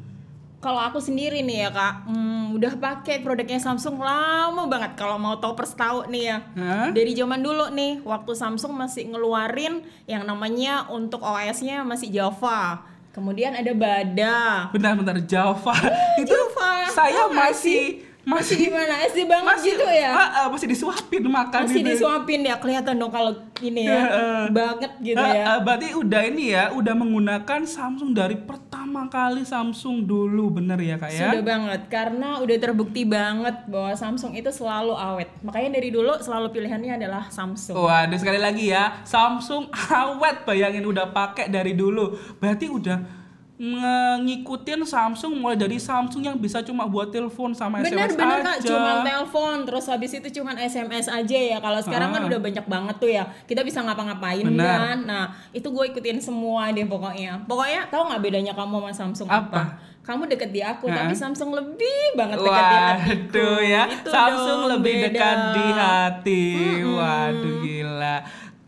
Kalau 0.65 0.81
aku 0.81 0.97
sendiri 0.97 1.45
nih 1.45 1.69
ya 1.69 1.71
kak, 1.77 2.09
hmm, 2.09 2.57
udah 2.57 2.73
pakai 2.81 3.21
produknya 3.21 3.61
Samsung 3.61 4.01
lama 4.01 4.65
banget. 4.65 4.97
Kalau 4.97 5.21
mau 5.21 5.37
toppers 5.37 5.77
tahu 5.77 6.09
nih 6.09 6.33
ya, 6.33 6.37
Hah? 6.57 6.89
dari 6.89 7.13
zaman 7.13 7.45
dulu 7.45 7.69
nih, 7.69 8.01
waktu 8.01 8.33
Samsung 8.33 8.73
masih 8.73 9.13
ngeluarin 9.13 9.85
yang 10.09 10.25
namanya 10.25 10.89
untuk 10.89 11.21
OS-nya 11.21 11.85
masih 11.85 12.09
Java. 12.09 12.81
Kemudian 13.13 13.53
ada 13.53 13.77
Bada. 13.77 14.73
Bentar-bentar 14.73 15.21
Java 15.29 15.77
itu 16.25 16.33
Java. 16.33 16.89
saya 16.97 17.29
Tahu 17.29 17.37
masih 17.37 18.04
Masih 18.25 18.57
gimana? 18.65 19.05
SD 19.05 19.25
banget 19.25 19.57
gitu 19.63 19.85
ya? 19.85 20.11
Ah, 20.11 20.29
ah, 20.35 20.47
masih 20.49 20.65
disuapin 20.67 21.23
makan 21.23 21.61
Masih 21.65 21.81
itu. 21.81 21.89
disuapin 21.93 22.41
ya, 22.41 22.57
kelihatan 22.57 22.97
dong 22.97 23.09
kalau 23.09 23.33
ini 23.61 23.85
ya. 23.85 24.01
Heeh. 24.01 24.43
banget 24.51 24.93
gitu 24.99 25.17
Ah, 25.17 25.31
ya. 25.31 25.45
ah, 25.47 25.59
berarti 25.61 25.93
udah 25.93 26.23
ini 26.25 26.45
ya, 26.51 26.73
udah 26.73 26.95
menggunakan 26.95 27.61
Samsung 27.63 28.11
dari 28.11 28.35
pertama 28.35 28.73
kali 29.07 29.43
Samsung 29.43 30.03
dulu, 30.03 30.51
bener 30.53 30.77
ya 30.79 30.97
kak 30.97 31.11
ya? 31.11 31.29
Sudah 31.29 31.43
banget 31.43 31.81
karena 31.87 32.41
udah 32.41 32.57
terbukti 32.57 33.03
banget 33.05 33.57
bahwa 33.67 33.93
Samsung 33.93 34.33
itu 34.33 34.49
selalu 34.49 34.93
awet. 34.93 35.29
Makanya 35.41 35.77
dari 35.77 35.89
dulu 35.89 36.17
selalu 36.17 36.49
pilihannya 36.51 36.93
adalah 36.97 37.29
Samsung. 37.29 37.77
Waduh 37.77 38.17
sekali 38.17 38.39
lagi 38.39 38.71
ya, 38.71 39.05
Samsung 39.05 39.69
awet 39.95 40.43
bayangin 40.43 40.83
udah 40.83 41.11
pakai 41.11 41.47
dari 41.47 41.73
dulu. 41.73 42.17
Berarti 42.37 42.67
udah 42.67 43.24
ngikutin 43.57 44.83
Samsung 44.83 45.39
mulai 45.39 45.55
dari 45.55 45.79
Samsung 45.79 46.23
yang 46.23 46.35
bisa 46.35 46.59
cuma 46.61 46.85
buat 46.85 47.09
telepon 47.09 47.55
sama 47.55 47.79
Benar 47.81 48.11
SMS 48.11 48.19
benar 48.19 48.39
aja. 48.39 48.45
kak, 48.45 48.57
cuman 48.65 48.97
telepon 49.01 49.55
terus 49.63 49.85
habis 49.87 50.11
itu 50.11 50.29
cuman 50.33 50.57
SMS 50.57 51.07
aja 51.07 51.39
ya. 51.39 51.59
Kalau 51.59 51.79
sekarang 51.79 52.11
kan 52.11 52.23
Ah. 52.23 52.29
udah 52.29 52.41
banyak 52.41 52.65
banget 52.65 52.97
tuh 52.99 53.07
ya. 53.09 53.25
Kita 53.45 53.63
bisa 53.63 53.79
ngapa-ngapain 53.81 54.43
kan. 54.49 54.99
Nah 55.01 55.25
itu 55.51 55.65
gue 55.65 55.85
ikutin 55.89 56.19
semua 56.19 56.71
deh 56.71 56.83
pokoknya. 56.83 57.47
Pokoknya 57.47 57.87
tahu 57.89 58.03
nggak 58.09 58.23
bedanya 58.23 58.53
kamu 58.53 58.75
sama 58.77 58.91
Samsung 58.93 59.29
apa? 59.29 59.47
Apa? 59.47 59.63
Kamu 60.05 60.29
deket 60.29 60.51
di 60.51 60.61
aku, 60.61 60.91
tapi 60.91 61.15
Samsung 61.15 61.55
lebih 61.55 62.13
banget 62.13 62.37
dekat 62.37 62.53
di 62.61 62.77
hatiku. 62.77 63.39
Waduh 63.41 63.61
ya, 63.63 63.83
Itu 63.89 64.11
Samsung 64.11 64.61
dong, 64.61 64.71
lebih 64.77 64.95
beda. 64.95 65.07
dekat 65.09 65.39
di 65.49 65.67
hati. 65.73 66.45
Waduh 66.85 67.55
gila. 67.63 68.17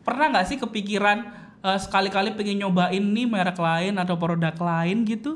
Pernah 0.00 0.26
nggak 0.30 0.46
sih 0.46 0.56
kepikiran 0.56 1.18
eh, 1.66 1.78
sekali-kali 1.78 2.30
pengen 2.32 2.62
nyobain 2.62 3.02
nih 3.02 3.26
merek 3.26 3.59
lain 3.59 3.94
atau 3.97 4.14
produk 4.14 4.55
lain 4.55 5.02
gitu? 5.05 5.34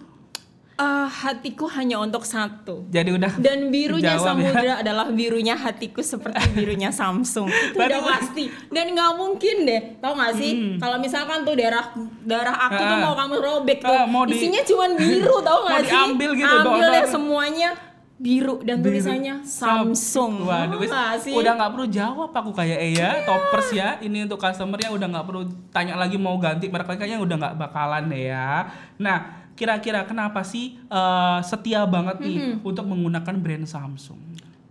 Ah, 0.74 1.05
hatiku 1.05 1.69
hanya 1.69 2.01
untuk 2.01 2.24
satu. 2.24 2.89
Jadi 2.89 3.12
udah 3.12 3.36
Dan 3.36 3.69
birunya 3.69 4.16
Jawab 4.16 4.40
ya. 4.40 4.48
samudra 4.48 4.74
adalah 4.81 5.07
birunya 5.11 5.52
hatiku 5.55 6.01
seperti 6.01 6.40
birunya 6.57 6.89
Samsung. 6.90 7.52
Itu 7.52 7.77
udah 7.77 8.01
pasti. 8.01 8.48
Dan 8.66 8.97
nggak 8.97 9.12
mungkin 9.12 9.57
deh, 9.62 10.01
tau 10.01 10.16
gak 10.16 10.32
sih? 10.35 10.81
Kalau 10.81 10.97
misalkan 10.97 11.44
tuh 11.44 11.52
darah 11.52 11.93
darah 12.24 12.57
aku 12.65 12.81
tuh 12.81 12.97
Ah. 12.97 13.02
mau 13.02 13.12
kamu 13.15 13.36
robek 13.39 13.78
tuh, 13.78 13.93
mau 14.09 14.24
di- 14.24 14.32
isinya 14.35 14.65
cuman 14.65 14.90
biru, 14.97 15.36
tau 15.43 15.59
Mau 15.65 15.69
gak 15.69 15.81
sih? 15.82 15.93
diambil 15.93 16.31
gitu, 16.32 16.55
Ambil 16.65 16.89
deh 16.89 17.05
semuanya 17.07 17.70
biru 18.20 18.60
dan 18.60 18.84
Biru. 18.84 19.01
tulisannya 19.01 19.40
Samsung. 19.40 20.44
Waduh, 20.44 20.76
wis, 20.76 20.92
sih? 21.24 21.32
udah 21.32 21.56
nggak 21.56 21.70
perlu 21.72 21.86
jawab 21.88 22.30
aku 22.30 22.52
kayak 22.52 22.78
eh 22.78 22.92
ya, 22.92 23.24
toppers 23.24 23.72
ya. 23.72 23.97
Ini 23.97 24.28
untuk 24.28 24.36
customer 24.36 24.76
ya 24.76 24.92
udah 24.92 25.09
nggak 25.09 25.24
perlu 25.24 25.42
tanya 25.72 25.97
lagi 25.97 26.20
mau 26.20 26.36
ganti 26.36 26.68
merek 26.68 27.01
kayaknya 27.01 27.16
udah 27.16 27.36
nggak 27.40 27.55
bakalan 27.56 28.12
deh 28.12 28.28
ya. 28.28 28.68
Nah, 29.01 29.18
kira-kira 29.56 30.05
kenapa 30.05 30.44
sih 30.44 30.76
eh, 30.76 31.38
setia 31.40 31.88
banget 31.88 32.20
nih 32.20 32.36
Mm-hmm. 32.36 32.68
untuk 32.68 32.84
menggunakan 32.84 33.34
brand 33.40 33.64
Samsung? 33.64 34.30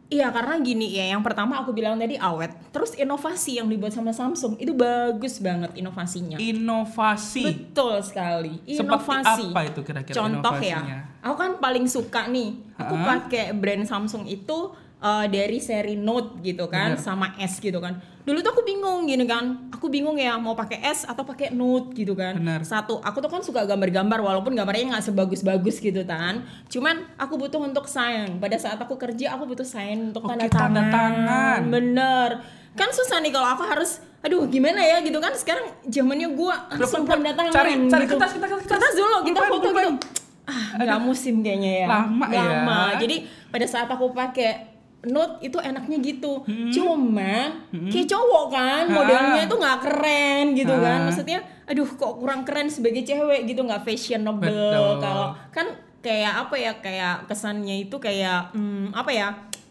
Iya 0.09 0.33
karena 0.33 0.57
gini 0.57 0.89
ya, 0.89 1.13
yang 1.13 1.21
pertama 1.21 1.61
aku 1.61 1.69
bilang 1.69 1.93
tadi 2.01 2.17
awet, 2.17 2.49
terus 2.73 2.97
inovasi 2.97 3.61
yang 3.61 3.69
dibuat 3.69 3.93
sama 3.93 4.09
Samsung 4.09 4.57
itu 4.57 4.73
bagus 4.73 5.37
banget 5.37 5.69
inovasinya. 5.77 6.41
Inovasi. 6.41 7.45
Betul 7.45 8.01
sekali. 8.01 8.57
Seperti 8.65 8.89
Inovasi. 8.89 9.53
apa 9.53 9.61
itu 9.69 9.79
kira-kira 9.85 10.17
Contoh 10.17 10.57
inovasinya? 10.57 10.97
ya. 10.97 10.99
Aku 11.21 11.35
kan 11.37 11.51
paling 11.61 11.85
suka 11.85 12.25
nih. 12.25 12.57
Aku 12.81 12.97
pakai 12.97 13.53
brand 13.53 13.85
Samsung 13.85 14.25
itu 14.25 14.73
uh, 14.99 15.25
dari 15.25 15.59
seri 15.59 15.95
Note 15.95 16.39
gitu 16.39 16.67
kan 16.67 16.95
Bener. 16.95 17.01
sama 17.01 17.35
S 17.35 17.59
gitu 17.59 17.79
kan. 17.79 17.97
Dulu 18.19 18.39
tuh 18.39 18.51
aku 18.53 18.61
bingung 18.61 19.09
gini 19.09 19.25
kan. 19.25 19.71
Aku 19.73 19.89
bingung 19.89 20.13
ya 20.15 20.37
mau 20.37 20.53
pakai 20.53 20.85
S 20.85 21.03
atau 21.03 21.23
pakai 21.23 21.49
Note 21.49 21.95
gitu 21.95 22.13
kan. 22.13 22.37
Bener. 22.37 22.61
Satu, 22.61 22.99
aku 22.99 23.17
tuh 23.17 23.27
kan 23.27 23.41
suka 23.41 23.65
gambar-gambar 23.65 24.19
walaupun 24.19 24.53
gambarnya 24.53 24.93
nggak 24.93 25.05
sebagus-bagus 25.05 25.81
gitu 25.81 26.03
kan. 26.03 26.45
Cuman 26.67 27.09
aku 27.15 27.39
butuh 27.39 27.57
untuk 27.57 27.87
sign. 27.87 28.37
Pada 28.37 28.55
saat 28.55 28.77
aku 28.77 28.95
kerja 28.95 29.33
aku 29.33 29.49
butuh 29.49 29.65
sign 29.65 30.13
untuk 30.13 30.23
Oke, 30.23 30.35
tanda 30.35 30.45
tanda 30.45 30.81
tangan. 30.83 30.91
tangan. 30.91 31.59
Bener. 31.67 32.29
Kan 32.77 32.93
susah 32.93 33.17
nih 33.19 33.33
kalau 33.33 33.49
aku 33.49 33.65
harus 33.65 33.99
aduh 34.19 34.43
gimana 34.51 34.83
ya 34.83 34.99
gitu 34.99 35.15
kan 35.17 35.31
sekarang 35.31 35.63
zamannya 35.87 36.27
gua 36.35 36.67
langsung 36.69 37.07
tanda 37.07 37.31
tangan 37.31 37.55
cari- 37.55 37.87
cari 37.87 38.03
gitu. 38.03 38.19
kertas, 38.19 38.35
kertas, 38.35 38.49
kertas. 38.51 38.67
kertas 38.67 38.93
dulu 38.99 39.17
kita 39.23 39.39
foto 39.47 39.67
gitu 39.71 39.91
ah 40.43 40.75
nggak 40.75 40.99
musim 40.99 41.39
kayaknya 41.39 41.71
ya 41.71 41.87
Lama 41.87 42.25
ya. 42.27 42.43
lama 42.43 42.79
jadi 42.99 43.15
pada 43.47 43.63
saat 43.63 43.87
aku 43.87 44.11
pakai 44.11 44.68
Note 45.01 45.39
itu 45.39 45.55
enaknya 45.55 45.97
gitu. 46.01 46.43
Cuma 46.69 47.55
kayak 47.87 48.03
cowok 48.05 48.45
kan 48.49 48.83
Hmm. 48.83 48.91
Ah. 48.91 48.95
modelnya 48.97 49.41
itu 49.43 49.55
nggak 49.55 49.79
keren 49.79 50.45
gitu 50.53 50.73
kan. 50.73 50.97
Ah. 50.97 51.05
maksudnya 51.05 51.39
aduh 51.63 51.87
kok 51.87 52.17
kurang 52.17 52.43
keren 52.43 52.67
sebagai 52.67 53.01
cewek 53.01 53.45
gitu 53.45 53.61
nggak 53.61 53.81
fashionable 53.81 54.43
kalau 54.97 55.31
kan 55.49 55.69
kayak 55.99 56.33
apa 56.39 56.55
ya 56.55 56.71
kayak 56.75 57.25
kesannya 57.25 57.75
itu 57.81 57.95
kayak 57.95 58.51
hmm, 58.51 58.89
apa 58.91 59.07
ya 59.09 59.27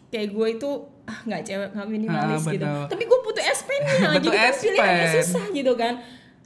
kayak 0.07 0.29
gue 0.29 0.47
itu 0.51 0.69
ah 1.03 1.17
nggak 1.23 1.41
cewek 1.43 1.69
nggak 1.73 1.87
minimalis 1.87 2.41
Ah, 2.41 2.51
gitu. 2.51 2.65
tapi 2.87 3.03
gue 3.03 3.19
butuh 3.19 3.43
S 3.43 3.61
pen-nya 3.63 4.09
Butuh 4.15 4.21
jadi 4.23 4.37
kan 4.39 4.47
S 4.47 4.57
pilihannya 4.59 5.07
susah 5.15 5.45
gitu 5.51 5.73
kan. 5.75 5.93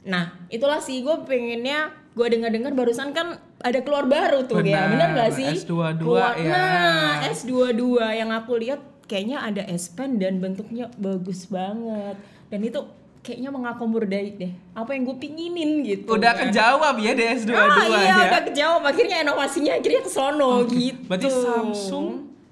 Nah 0.04 0.24
itulah 0.48 0.76
sih 0.78 1.00
gue 1.00 1.16
pengennya 1.24 1.88
gue 2.12 2.26
dengar-dengar 2.26 2.72
barusan 2.72 3.10
kan 3.10 3.36
ada 3.64 3.80
keluar 3.80 4.04
baru 4.04 4.44
tuh 4.44 4.60
ya 4.60 4.84
Benar, 4.84 4.92
bener 4.92 5.08
gak 5.16 5.30
sih? 5.40 5.48
S22 5.64 6.04
Keluar- 6.04 6.36
ya. 6.36 6.52
nah 6.52 7.12
S22 7.32 7.82
yang 8.12 8.28
aku 8.28 8.60
lihat 8.60 8.80
kayaknya 9.08 9.40
ada 9.40 9.62
S 9.68 9.88
Pen 9.92 10.20
dan 10.20 10.40
bentuknya 10.40 10.92
bagus 11.00 11.48
banget. 11.48 12.16
Dan 12.52 12.60
itu 12.60 12.80
kayaknya 13.24 13.48
mengakomodir 13.48 14.36
deh 14.36 14.52
apa 14.76 14.92
yang 14.92 15.08
gue 15.08 15.16
pinginin 15.16 15.80
gitu. 15.80 16.12
Udah 16.12 16.36
kan. 16.36 16.52
kejawab 16.52 17.00
ya 17.00 17.16
DS22 17.16 17.56
ah, 17.56 17.84
iya 17.88 18.00
ya. 18.04 18.16
udah 18.28 18.42
kejawab. 18.52 18.82
Akhirnya 18.84 19.16
inovasinya 19.24 19.72
akhirnya 19.80 20.00
ke 20.04 20.10
sono 20.12 20.68
gitu. 20.68 21.08
Berarti 21.08 21.28
Samsung 21.32 22.06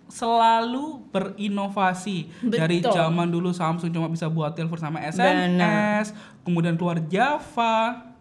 selalu 0.09 1.09
berinovasi. 1.09 2.29
Dari 2.45 2.81
Betul. 2.81 2.93
zaman 2.93 3.29
dulu 3.29 3.53
Samsung 3.53 3.93
cuma 3.93 4.09
bisa 4.09 4.29
buat 4.29 4.53
telepon 4.53 4.77
sama 4.77 5.01
SMS, 5.01 6.13
kemudian 6.45 6.77
keluar 6.77 7.01
Java, 7.09 8.12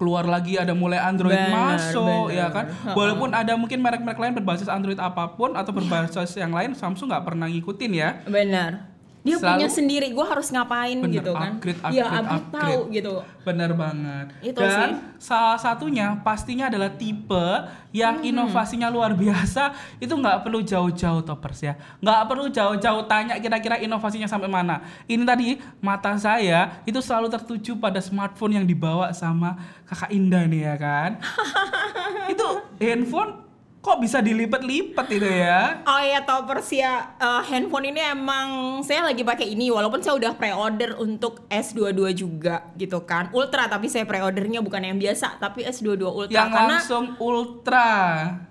keluar 0.00 0.24
lagi 0.24 0.56
ada 0.56 0.72
mulai 0.72 0.96
Android 0.96 1.36
Benar, 1.36 1.76
masuk 1.76 2.32
benar. 2.32 2.40
ya 2.40 2.46
kan. 2.48 2.64
Walaupun 2.96 3.36
ada 3.36 3.52
mungkin 3.60 3.84
merek-merek 3.84 4.16
lain 4.16 4.32
berbasis 4.40 4.66
Android 4.72 4.96
apa 4.96 5.36
pun 5.36 5.52
atau 5.52 5.76
berbasis 5.76 6.40
yang 6.40 6.56
lain 6.56 6.72
Samsung 6.72 7.12
nggak 7.12 7.24
pernah 7.28 7.46
ngikutin 7.52 7.92
ya. 7.92 8.24
benar 8.24 8.89
dia 9.20 9.36
Selalu- 9.36 9.52
punya 9.54 9.68
sendiri 9.68 10.06
gue 10.10 10.26
harus 10.26 10.48
ngapain 10.48 10.96
Bener, 10.96 11.14
gitu 11.16 11.32
kan 11.32 11.52
upgrade, 11.54 11.80
ya 11.90 12.04
upgrade, 12.04 12.24
upgrade 12.26 12.48
tahu 12.50 12.80
gitu 12.90 13.14
Benar 13.40 13.72
banget. 13.72 14.26
Itu 14.42 14.60
Dan 14.60 14.68
sih. 14.70 14.92
salah 15.18 15.56
satunya 15.56 16.12
pastinya 16.20 16.68
adalah 16.68 16.92
tipe 16.92 17.46
yang 17.90 18.20
Hmm. 18.20 18.28
inovasinya 18.30 18.88
luar 18.88 19.16
biasa. 19.18 19.72
Itu 19.96 20.12
nggak 20.14 20.44
perlu 20.44 20.60
jauh-jauh 20.60 21.20
toppers 21.20 21.60
ya. 21.62 21.72
Nggak 21.98 22.20
perlu 22.26 22.48
jauh-jauh 22.48 23.02
tanya 23.06 23.36
kira-kira 23.36 23.76
inovasinya 23.76 24.24
sampai 24.24 24.44
mana. 24.46 24.84
Ini 25.04 25.24
tadi 25.24 25.48
mata 25.78 26.12
saya 26.16 26.84
itu 26.84 27.00
selalu 27.00 27.28
tertuju 27.30 27.76
pada 27.76 27.96
smartphone 27.98 28.56
yang 28.56 28.66
dibawa 28.66 29.08
sama 29.10 29.56
kakak 29.84 30.12
Indah 30.12 30.44
nih 30.44 30.62
ya 30.62 30.76
kan. 30.76 31.10
itu 32.32 32.48
handphone 32.78 33.49
kok 33.80 33.96
bisa 33.96 34.20
dilipat-lipat 34.20 35.06
itu 35.08 35.24
ya. 35.24 35.80
Oh 35.88 36.00
iya 36.04 36.20
toppers 36.20 36.68
ya 36.68 37.16
eh, 37.16 37.42
handphone 37.48 37.88
ini 37.88 38.00
emang 38.04 38.80
saya 38.84 39.08
lagi 39.08 39.24
pakai 39.24 39.48
ini 39.48 39.72
walaupun 39.72 40.04
saya 40.04 40.20
udah 40.20 40.36
pre-order 40.36 41.00
untuk 41.00 41.48
S22 41.48 42.12
juga 42.12 42.68
gitu 42.76 43.00
kan. 43.08 43.32
Ultra 43.32 43.72
tapi 43.72 43.88
saya 43.88 44.04
pre-ordernya 44.04 44.60
bukan 44.60 44.84
yang 44.84 45.00
biasa 45.00 45.40
tapi 45.40 45.64
S22 45.64 46.04
Ultra. 46.04 46.36
Yang 46.36 46.50
karena 46.52 46.76
langsung 46.76 47.04
ultra. 47.16 47.90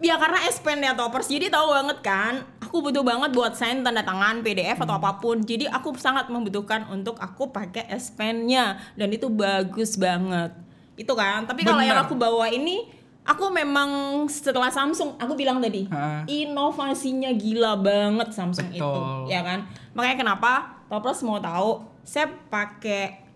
ya 0.02 0.18
karena 0.18 0.40
S 0.50 0.58
Pen 0.66 0.82
ya 0.82 0.98
toppers. 0.98 1.30
Jadi 1.30 1.54
tahu 1.54 1.78
banget 1.78 2.02
kan 2.02 2.42
aku 2.70 2.86
butuh 2.86 3.02
banget 3.02 3.34
buat 3.34 3.58
sign 3.58 3.82
tanda 3.82 4.06
tangan 4.06 4.46
PDF 4.46 4.78
atau 4.82 4.98
apa 4.98 5.18
pun. 5.18 5.42
Jadi 5.42 5.66
aku 5.66 5.94
sangat 5.98 6.30
membutuhkan 6.30 6.86
untuk 6.90 7.18
aku 7.18 7.50
pakai 7.50 7.86
S 7.90 8.14
Pen-nya. 8.14 8.78
Dan 8.94 9.10
itu 9.10 9.26
bagus 9.30 9.98
banget. 9.98 10.54
Itu 10.94 11.18
kan. 11.18 11.50
Tapi 11.50 11.66
kalau 11.66 11.82
yang 11.82 11.98
aku 12.02 12.14
bawa 12.14 12.46
ini 12.54 12.99
aku 13.30 13.54
memang 13.54 13.90
setelah 14.26 14.74
Samsung 14.74 15.14
aku 15.22 15.38
bilang 15.38 15.62
tadi 15.62 15.86
Ha. 15.86 16.26
inovasinya 16.26 17.30
gila 17.38 17.78
banget 17.78 18.34
Samsung 18.34 18.74
itu 18.74 18.82
Betul. 18.82 19.30
ya 19.30 19.46
kan? 19.46 19.70
Makanya 19.94 20.18
kenapa 20.18 20.52
toppers 20.90 21.22
mau 21.22 21.38
tahu 21.38 21.86
saya 22.02 22.26
pakai 22.50 23.30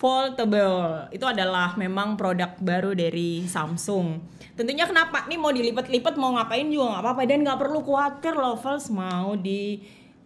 foldable. 0.00 1.12
Itu 1.12 1.28
adalah 1.28 1.76
memang 1.76 2.16
produk 2.16 2.56
baru 2.56 2.96
dari 2.96 3.44
Samsung. 3.44 4.16
Tentunya 4.56 4.88
kenapa? 4.88 5.28
Nih 5.28 5.36
mau 5.36 5.52
dilipat-lipat 5.52 6.16
mau 6.16 6.32
ngapain 6.40 6.64
juga 6.72 6.96
nggak 6.96 7.02
apa-apa. 7.04 7.22
Dan 7.28 7.44
nggak 7.44 7.60
perlu 7.60 7.84
khawatir 7.84 8.32
lovers 8.32 8.88
mau 8.88 9.36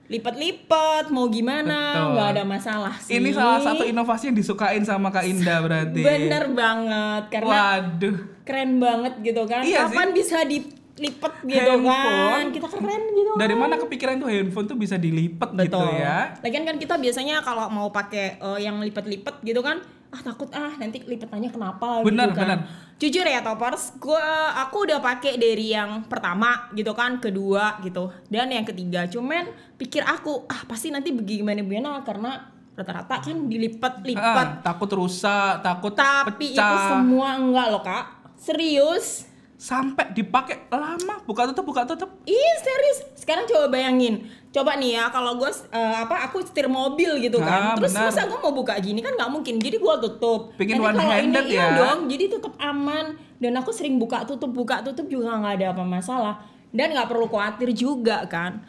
dilipat-lipat 0.04 1.08
mau 1.08 1.26
gimana 1.26 2.12
nggak 2.12 2.28
ada 2.30 2.42
masalah 2.42 2.94
sih 2.96 3.16
Ini 3.16 3.30
salah 3.30 3.58
satu 3.58 3.82
inovasi 3.82 4.28
yang 4.28 4.36
disukain 4.36 4.82
sama 4.82 5.08
Kak 5.08 5.24
Indah 5.24 5.58
berarti. 5.58 6.00
bener 6.00 6.44
banget 6.50 7.22
karena 7.30 7.50
Waduh. 7.50 8.16
keren 8.42 8.76
banget 8.76 9.12
gitu 9.20 9.42
kan 9.44 9.60
Iya 9.60 9.88
kapan 9.88 10.12
bisa 10.12 10.44
dilipat 10.44 11.32
gitu 11.42 11.56
Handphone. 11.56 12.30
kan 12.30 12.46
kita 12.52 12.66
keren 12.68 13.02
gitu 13.10 13.30
Dari 13.34 13.50
kan. 13.50 13.60
mana 13.60 13.74
kepikiran 13.76 14.14
tuh 14.16 14.28
handphone 14.28 14.66
tuh 14.66 14.76
bisa 14.76 14.94
dilipat 14.94 15.50
gitu 15.58 15.80
ya? 15.94 16.36
Lagian 16.38 16.64
kan 16.64 16.76
kita 16.76 16.94
biasanya 16.96 17.40
kalau 17.40 17.66
mau 17.68 17.88
pakai 17.88 18.36
eh, 18.36 18.58
yang 18.60 18.78
lipat-lipat 18.78 19.40
gitu 19.40 19.58
kan, 19.58 19.82
ah 20.14 20.22
takut 20.22 20.46
ah 20.54 20.70
nanti 20.78 21.02
lipatannya 21.02 21.50
kenapa 21.50 22.06
Benar, 22.06 22.30
gitu 22.30 22.38
kan. 22.38 22.46
benar. 22.46 22.58
Jujur 22.94 23.26
ya 23.26 23.42
toppers, 23.42 23.98
gua 23.98 24.54
aku 24.62 24.86
udah 24.86 25.02
pakai 25.02 25.34
dari 25.34 25.74
yang 25.74 26.06
pertama 26.06 26.70
gitu 26.78 26.94
kan, 26.94 27.18
kedua 27.18 27.82
gitu, 27.82 28.14
dan 28.30 28.46
yang 28.54 28.62
ketiga. 28.62 29.10
Cuman 29.10 29.50
pikir 29.74 30.06
aku, 30.06 30.46
ah 30.46 30.62
pasti 30.70 30.94
nanti 30.94 31.10
bagaimana 31.10 31.58
gimana 31.66 31.90
karena 32.06 32.54
rata-rata 32.78 33.18
kan 33.18 33.50
dilipat-lipat. 33.50 34.62
Ah, 34.62 34.62
takut 34.62 34.90
rusak, 34.94 35.58
takut 35.66 35.98
Tapi 35.98 36.54
itu 36.54 36.58
pecah. 36.58 36.94
semua 36.94 37.34
enggak 37.34 37.66
loh 37.74 37.82
kak, 37.82 38.04
serius. 38.38 39.26
Sampai 39.64 40.12
dipakai 40.12 40.68
lama, 40.68 41.24
buka 41.24 41.48
tutup, 41.48 41.64
buka 41.64 41.88
tutup. 41.88 42.20
Ih 42.28 42.54
serius. 42.60 43.16
Sekarang 43.16 43.48
coba 43.48 43.72
bayangin. 43.72 44.28
Coba 44.52 44.76
nih 44.76 45.00
ya 45.00 45.08
kalau 45.08 45.40
gue 45.40 45.48
apa 45.72 46.28
aku 46.28 46.44
setir 46.44 46.68
mobil 46.68 47.16
gitu 47.24 47.40
Ah, 47.40 47.72
kan. 47.72 47.80
Terus 47.80 47.96
benar. 47.96 48.12
masa 48.12 48.28
gue 48.28 48.38
mau 48.44 48.52
buka 48.52 48.76
gini 48.84 49.00
kan 49.00 49.16
nggak 49.16 49.30
mungkin. 49.32 49.56
Jadi 49.56 49.80
gue 49.80 49.94
tutup. 50.04 50.52
Bikin 50.60 50.76
Nanti 50.76 50.84
kalau 50.84 51.00
one-handed 51.00 51.44
ini, 51.48 51.56
ya. 51.56 51.64
Iya 51.64 51.66
dong. 51.80 51.98
Jadi 52.12 52.24
tetap 52.28 52.52
aman. 52.60 53.06
Dan 53.40 53.52
aku 53.56 53.72
sering 53.72 53.96
buka 53.96 54.28
tutup 54.28 54.52
buka 54.52 54.84
tutup 54.84 55.08
juga 55.08 55.32
nggak 55.32 55.54
ada 55.56 55.66
apa 55.72 55.80
masalah. 55.80 56.44
Dan 56.68 56.92
nggak 56.92 57.08
perlu 57.08 57.24
khawatir 57.24 57.72
juga 57.72 58.20
kan. 58.28 58.60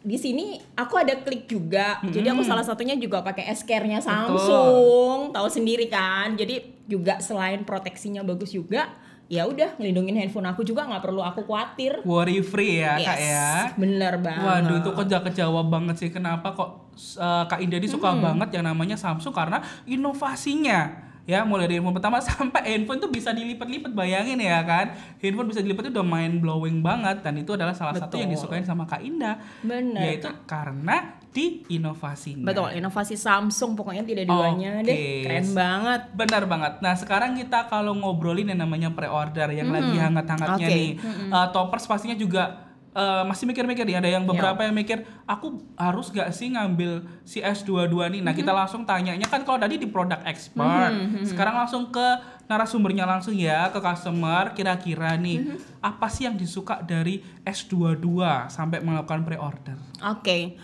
Di 0.00 0.16
sini 0.16 0.56
aku 0.72 1.04
ada 1.04 1.20
klik 1.20 1.52
juga. 1.52 2.00
Jadi 2.00 2.32
aku 2.32 2.40
salah 2.40 2.64
satunya 2.64 2.96
juga 2.96 3.20
pakai 3.20 3.52
S-Care-nya 3.52 4.00
Samsung. 4.00 5.36
Tahu 5.36 5.48
sendiri 5.52 5.84
kan. 5.92 6.32
Jadi 6.32 6.80
juga 6.88 7.20
selain 7.20 7.60
proteksinya 7.64 8.20
bagus 8.20 8.52
juga, 8.52 8.88
ya 9.24 9.48
udah 9.48 9.80
ngelindungin 9.80 10.20
handphone 10.20 10.44
aku 10.44 10.60
juga 10.62 10.84
nggak 10.84 11.00
perlu 11.00 11.20
aku 11.20 11.42
khawatir. 11.42 12.04
Worry 12.04 12.44
free 12.44 12.84
ya, 12.84 12.94
Kak 12.94 13.16
Yes, 13.16 13.24
ya. 13.24 13.48
Bener 13.74 14.14
banget. 14.20 14.44
Waduh, 14.44 14.76
itu 14.80 14.90
kerja 14.92 15.18
kejawab 15.22 15.66
banget 15.68 15.96
sih. 15.96 16.08
Kenapa 16.08 16.52
kok 16.52 16.92
uh, 17.16 17.44
Kak 17.44 17.58
Indah 17.58 17.78
ini 17.78 17.88
suka 17.88 18.12
Hmm. 18.12 18.20
banget 18.20 18.60
yang 18.60 18.64
namanya 18.64 18.94
Samsung 18.94 19.32
karena 19.32 19.64
inovasinya. 19.88 20.80
Ya, 21.24 21.40
mulai 21.40 21.64
dari 21.64 21.80
handphone 21.80 21.96
pertama 21.96 22.20
sampai 22.28 22.60
handphone 22.68 23.00
tuh 23.00 23.08
bisa 23.08 23.32
dilipat-lipat. 23.32 23.96
Bayangin 23.96 24.36
ya 24.36 24.60
kan. 24.60 24.92
Handphone 25.18 25.48
bisa 25.48 25.64
dilipat 25.64 25.88
itu 25.88 25.96
udah 25.96 26.04
mind 26.04 26.44
blowing 26.44 26.84
banget 26.84 27.24
dan 27.24 27.40
itu 27.40 27.56
adalah 27.56 27.72
salah 27.72 27.96
satu 27.96 28.20
yang 28.20 28.28
Betul. 28.28 28.44
disukain 28.52 28.68
sama 28.68 28.84
Kak 28.84 29.00
Indah. 29.00 29.40
Bener, 29.64 30.04
Yaitu 30.04 30.28
karena 30.44 31.16
di 31.34 31.66
inovasinya. 31.66 32.46
Betul, 32.46 32.78
inovasi 32.78 33.18
Samsung 33.18 33.74
pokoknya 33.74 34.06
tidak 34.06 34.30
duanya 34.30 34.78
deh. 34.86 34.94
Oke. 34.94 35.26
Keren 35.26 35.46
banget. 35.50 36.00
Benar 36.14 36.42
banget. 36.46 36.72
Nah 36.78 36.94
sekarang 36.94 37.34
kita 37.34 37.66
kalau 37.66 37.90
ngobrolin 37.98 38.54
yang 38.54 38.62
namanya 38.62 38.94
pre-order 38.94 39.50
yang 39.50 39.74
lagi 39.74 39.98
hangat-hangatnya 39.98 40.68
Oke. 40.70 40.78
nih, 40.78 40.92
Uh, 41.34 41.50
toppers 41.50 41.90
pastinya 41.90 42.14
juga 42.14 42.62
uh, 42.94 43.26
masih 43.26 43.50
mikir-mikir 43.50 43.82
nih. 43.82 43.98
Ada 43.98 44.08
yang 44.14 44.24
beberapa 44.24 44.62
yang 44.62 44.78
mikir, 44.78 45.02
aku 45.26 45.58
harus 45.74 46.14
gak 46.14 46.30
sih 46.30 46.54
ngambil 46.54 47.02
si 47.26 47.42
S22 47.42 48.14
nih? 48.14 48.20
Nah 48.22 48.30
kita 48.30 48.54
langsung 48.54 48.86
tanyanya 48.86 49.26
kan 49.26 49.42
kalau 49.42 49.58
tadi 49.58 49.76
di 49.76 49.90
product 49.90 50.22
expert, 50.22 50.94
sekarang 51.26 51.66
langsung 51.66 51.90
ke 51.90 52.06
narasumbernya 52.46 53.04
langsung 53.10 53.34
ya 53.34 53.74
ke 53.74 53.82
customer. 53.82 54.54
Kira-kira 54.54 55.18
nih 55.18 55.58
apa 55.82 56.06
sih 56.06 56.30
yang 56.30 56.38
disuka 56.38 56.78
dari 56.86 57.18
S22 57.42 58.06
sampai 58.46 58.78
melakukan 58.78 59.26
pre-order? 59.26 59.74
Oke. 60.06 60.54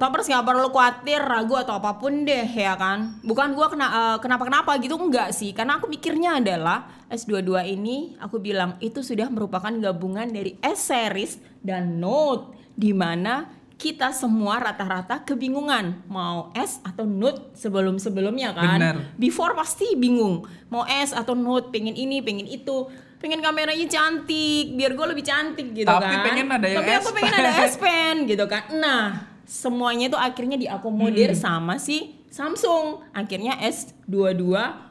Toppers 0.00 0.26
nggak 0.26 0.46
perlu 0.46 0.68
khawatir, 0.72 1.20
ragu 1.22 1.54
atau 1.54 1.78
apa 1.78 1.94
pun 2.00 2.26
deh 2.26 2.48
ya 2.48 2.74
kan. 2.74 3.22
Bukan 3.22 3.54
gua 3.54 3.70
kena 3.70 3.86
eh, 3.90 4.18
kenapa-kenapa 4.18 4.76
gitu 4.82 4.98
enggak 4.98 5.30
sih. 5.30 5.54
Karena 5.54 5.78
aku 5.78 5.86
mikirnya 5.86 6.42
adalah 6.42 6.90
S22 7.06 7.50
ini 7.70 8.16
aku 8.18 8.40
bilang 8.42 8.80
itu 8.82 9.04
sudah 9.04 9.28
merupakan 9.28 9.70
gabungan 9.70 10.26
dari 10.26 10.58
S 10.58 10.90
series 10.90 11.38
dan 11.62 12.00
Note 12.02 12.56
di 12.74 12.90
mana 12.96 13.46
kita 13.82 14.14
semua 14.14 14.62
rata-rata 14.62 15.26
kebingungan 15.26 16.06
mau 16.06 16.54
S 16.54 16.78
atau 16.86 17.02
nude 17.02 17.50
sebelum-sebelumnya 17.58 18.54
kan. 18.54 18.78
Bener. 18.78 18.96
Before 19.18 19.58
pasti 19.58 19.98
bingung 19.98 20.46
mau 20.70 20.86
S 20.86 21.10
atau 21.10 21.34
nude, 21.34 21.74
pengen 21.74 21.98
ini, 21.98 22.22
pengen 22.22 22.46
itu, 22.46 22.86
pengen 23.18 23.42
kameranya 23.42 23.82
cantik, 23.90 24.78
biar 24.78 24.94
gue 24.94 25.06
lebih 25.10 25.26
cantik 25.26 25.74
gitu 25.74 25.90
Tapi 25.90 26.14
kan. 26.14 26.22
pengen 26.22 26.46
ada 26.46 26.66
yang 26.70 26.78
Tapi 26.86 26.92
aku 26.94 27.10
pengen 27.10 27.34
Pen. 27.34 27.42
ada 27.42 27.52
S 27.66 27.74
Pen 27.74 28.16
gitu 28.30 28.44
kan. 28.46 28.62
Nah, 28.70 29.06
semuanya 29.44 30.06
itu 30.06 30.16
akhirnya 30.16 30.56
diakomodir 30.56 31.30
Hmm. 31.30 31.38
sama 31.38 31.74
si 31.76 32.14
Samsung. 32.28 33.04
Akhirnya 33.12 33.60
S22 33.60 34.42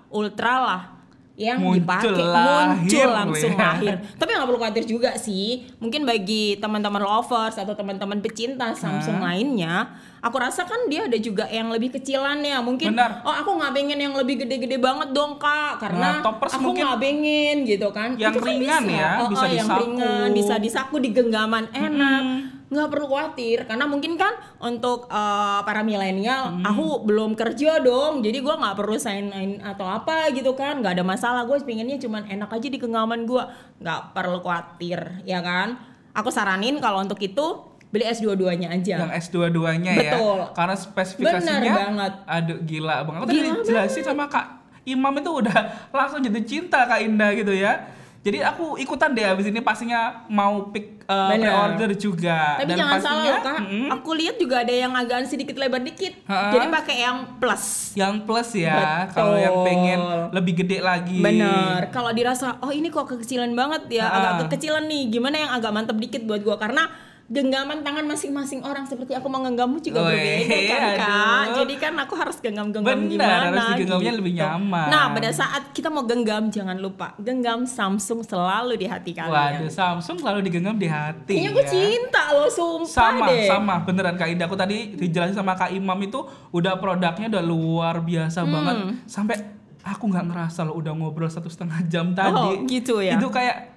Ultra 0.10 0.56
lah 0.60 0.84
yang 1.32 1.57
Muncul 1.57 1.82
dipakai 1.82 2.22
lahir 2.22 2.69
muncul 2.78 3.02
loh 3.02 3.15
langsung 3.18 3.52
ya. 3.52 3.64
lahir. 3.73 3.95
Tapi 4.14 4.30
nggak 4.30 4.45
perlu 4.45 4.60
khawatir 4.61 4.86
juga 4.86 5.10
sih. 5.15 5.65
Mungkin 5.80 6.06
bagi 6.06 6.53
teman-teman 6.56 7.02
lovers 7.02 7.57
atau 7.57 7.73
teman-teman 7.73 8.22
pecinta 8.22 8.69
Samsung 8.76 9.18
lainnya, 9.18 9.90
aku 10.22 10.38
rasa 10.38 10.69
kan 10.69 10.86
dia 10.86 11.10
ada 11.10 11.18
juga 11.18 11.49
yang 11.49 11.73
lebih 11.73 11.90
kecilan 11.90 12.45
ya. 12.45 12.61
Mungkin 12.61 12.94
Benar. 12.94 13.26
oh 13.26 13.34
aku 13.34 13.57
nggak 13.57 13.73
pengen 13.73 13.98
yang 13.98 14.14
lebih 14.14 14.38
gede-gede 14.38 14.78
banget 14.78 15.10
dong 15.11 15.40
kak, 15.40 15.82
karena 15.82 16.22
Nah, 16.22 16.30
aku 16.30 16.69
nggak 16.69 16.99
pengen 16.99 17.56
gitu 17.65 17.90
kan. 17.90 18.14
yang 18.15 18.36
Itu 18.36 18.40
kan 18.40 18.49
ringan 18.52 18.84
bisa. 18.86 18.94
ya, 18.94 19.10
Oh, 19.18 19.28
bisa 19.28 19.41
oh, 19.41 19.49
yang 19.49 19.65
disaku. 19.65 19.82
ringan, 19.82 20.28
bisa 20.36 20.53
disaku 20.60 20.95
di 20.99 21.10
genggaman 21.10 21.65
enak. 21.73 22.51
Nggak 22.72 22.88
perlu 22.88 23.06
khawatir 23.06 23.68
karena 23.68 23.84
mungkin 23.84 24.15
kan 24.15 24.31
untuk 24.57 25.11
eh, 25.11 25.60
para 25.61 25.84
milenial, 25.84 26.64
aku 26.64 27.03
belum 27.03 27.35
kerja 27.35 27.84
dong, 27.84 28.23
jadi 28.23 28.39
gua 28.39 28.56
nggak 28.56 28.76
perlu 28.80 28.95
sign 28.95 29.27
in 29.35 29.52
atau 29.60 29.84
apa 29.84 30.31
gitu 30.31 30.56
kan, 30.56 30.80
nggak 30.80 30.95
ada 30.95 31.03
masalah. 31.03 31.43
Gue 31.43 31.60
pengennya 31.60 31.99
cuman 31.99 32.31
enak 32.31 32.48
aja 32.48 32.68
di 32.72 32.80
genggaman 32.80 33.27
gua, 33.27 33.52
nggak 33.77 34.15
perlu 34.15 34.39
khawatir, 34.39 35.19
ya 35.27 35.43
kan? 35.43 35.76
Aku 36.15 36.31
saranin 36.31 36.80
kalau 36.80 37.03
untuk 37.03 37.19
itu 37.19 37.72
beli 37.91 38.07
S22-nya 38.07 38.72
aja. 38.72 39.03
yang 39.03 39.11
S22-nya 39.11 39.91
ya. 39.99 40.11
Betul. 40.15 40.39
Karena 40.56 40.76
spesifikasinya 40.80 41.60
Bener 41.60 41.76
banget. 41.76 42.14
aduh 42.23 42.57
gila 42.64 42.95
Bang. 43.03 43.15
Aku 43.19 43.26
tadi 43.27 43.39
jelasin 43.68 44.03
sama 44.07 44.31
Kak 44.31 44.48
Imam 44.88 45.11
itu 45.19 45.27
udah 45.27 45.60
langsung 45.99 46.23
jatuh 46.23 46.43
cinta 46.48 46.88
Kak 46.88 47.03
Indah 47.03 47.35
gitu 47.35 47.52
ya. 47.52 47.99
Jadi 48.22 48.38
aku 48.38 48.77
ikutan 48.77 49.18
deh 49.18 49.26
abis 49.26 49.49
ini 49.49 49.65
pastinya 49.65 50.30
mau 50.30 50.69
pick 50.69 51.02
uh, 51.10 51.34
pre-order 51.34 51.89
juga. 51.98 52.61
Tapi 52.61 52.69
Dan 52.69 52.77
jangan 52.77 52.98
salah 53.02 53.23
pastinya, 53.26 53.34
loh 53.34 53.41
kak, 53.41 53.57
mm, 53.65 53.88
aku 53.98 54.10
lihat 54.14 54.35
juga 54.38 54.56
ada 54.61 54.73
yang 54.73 54.93
agak 54.93 55.26
sedikit 55.26 55.57
lebar 55.57 55.81
dikit. 55.81 56.14
Ha-ha. 56.30 56.53
Jadi 56.53 56.65
pakai 56.69 56.95
yang 57.02 57.18
plus. 57.41 57.98
yang 57.98 58.22
plus 58.22 58.53
ya. 58.53 59.10
Kalau 59.10 59.34
yang 59.34 59.65
pengen 59.65 59.99
lebih 60.38 60.53
gede 60.61 60.85
lagi. 60.85 61.18
Bener. 61.18 61.89
Kalau 61.89 62.14
dirasa, 62.14 62.61
oh 62.61 62.69
ini 62.69 62.93
kok 62.93 63.10
kekecilan 63.10 63.57
banget 63.57 63.89
ya, 63.89 64.06
Ah. 64.06 64.18
agak 64.38 64.53
kekecilan 64.53 64.85
nih. 64.85 65.10
Gimana 65.10 65.35
yang 65.41 65.52
agak 65.57 65.73
mantep 65.73 65.98
dikit 65.98 66.22
buat 66.22 66.45
gua? 66.45 66.61
Karena 66.61 66.93
genggaman 67.31 67.79
tangan 67.79 68.03
masing-masing 68.05 68.59
orang 68.59 68.83
seperti 68.83 69.15
aku 69.15 69.25
menggenggammu 69.25 69.79
juga 69.79 70.03
Weh, 70.03 70.43
berbeda 70.43 70.57
kan 70.67 70.81
kak. 70.91 71.07
aduh. 71.07 71.55
Jadi 71.57 71.73
kan 71.77 71.93
aku 71.95 72.13
harus 72.13 72.35
genggam-genggam 72.37 73.07
gimana? 73.07 73.47
harus 73.47 73.65
digenggamnya 73.71 74.11
lebih 74.13 74.33
nyaman. 74.35 74.87
Nah 74.87 75.03
pada 75.09 75.31
saat 75.31 75.71
kita 75.71 75.87
mau 75.87 76.03
genggam 76.03 76.47
jangan 76.47 76.75
lupa 76.75 77.15
genggam 77.17 77.63
Samsung 77.63 78.21
selalu 78.21 78.75
di 78.75 78.85
hati 78.85 79.15
kalian. 79.15 79.31
Waduh, 79.63 79.71
Samsung 79.71 80.19
selalu 80.19 80.43
digenggam 80.43 80.75
di 80.75 80.85
hati. 80.85 81.33
Kayaknya 81.33 81.51
gue 81.53 81.63
ya. 81.63 81.71
cinta 81.71 82.23
loh, 82.31 82.49
sumpah 82.49 82.91
sama 83.15 83.25
deh. 83.25 83.47
sama 83.47 83.75
beneran 83.79 84.15
kak 84.15 84.27
Indah 84.27 84.45
aku 84.45 84.55
tadi 84.55 84.77
dijelasin 84.91 85.31
sama 85.33 85.55
kak 85.55 85.71
Imam 85.71 85.95
itu 85.97 86.19
udah 86.51 86.75
produknya 86.75 87.31
udah 87.31 87.43
luar 87.43 87.95
biasa 88.01 88.39
Hmm. 88.41 88.51
banget 88.51 88.75
sampai 89.05 89.35
aku 89.81 90.03
nggak 90.05 90.25
ngerasa 90.27 90.59
loh 90.61 90.75
udah 90.75 90.91
ngobrol 90.91 91.25
satu 91.25 91.47
setengah 91.47 91.79
jam 91.85 92.11
tadi 92.11 92.35
Oh, 92.35 92.53
gitu 92.65 92.99
ya? 92.99 93.15
itu 93.15 93.27
kayak 93.27 93.70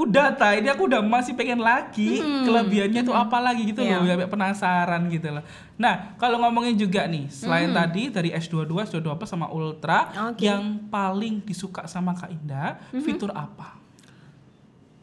udah 0.00 0.32
ta 0.32 0.52
ini 0.52 0.66
aku 0.66 0.86
udah 0.86 0.98
masih 0.98 1.34
pengen 1.34 1.60
lagi 1.60 2.16
kelebihannya 2.18 3.02
tuh 3.02 3.12
apa 3.12 3.36
lagi 3.38 3.66
gitu 3.66 3.80
Hmm. 3.80 3.90
Iya. 3.90 3.96
loh 3.98 4.06
sampai 4.08 4.28
penasaran 4.28 5.02
gitu 5.06 5.28
loh 5.30 5.44
nah 5.76 5.94
kalau 6.14 6.38
ngomongin 6.38 6.74
juga 6.74 7.04
nih 7.04 7.28
selain 7.28 7.68
tadi 7.70 8.08
dari 8.08 8.30
S22 8.30 8.70
S22 8.86 9.08
apa 9.10 9.24
sama 9.24 9.46
Ultra 9.48 9.98
Hmm. 10.08 10.30
Oke. 10.30 10.42
yang 10.42 10.62
paling 10.86 11.42
disuka 11.42 11.84
sama 11.84 12.12
kak 12.12 12.30
Indah 12.30 12.80
Hmm. 12.88 13.00
fitur 13.00 13.28
apa 13.30 13.76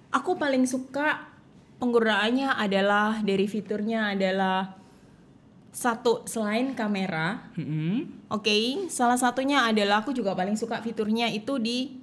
Aku 0.10 0.34
paling 0.34 0.64
suka 0.64 1.30
penggunaannya 1.78 2.56
adalah 2.56 3.22
dari 3.22 3.46
fiturnya 3.46 4.16
adalah 4.16 4.74
satu 5.70 6.26
selain 6.26 6.74
kamera, 6.74 7.54
Mm-mm. 7.54 8.26
oke, 8.28 8.50
salah 8.88 9.14
satunya 9.14 9.62
adalah 9.62 10.02
aku 10.02 10.10
juga 10.10 10.34
paling 10.34 10.58
suka 10.58 10.82
fiturnya 10.82 11.30
itu 11.30 11.60
di 11.60 12.02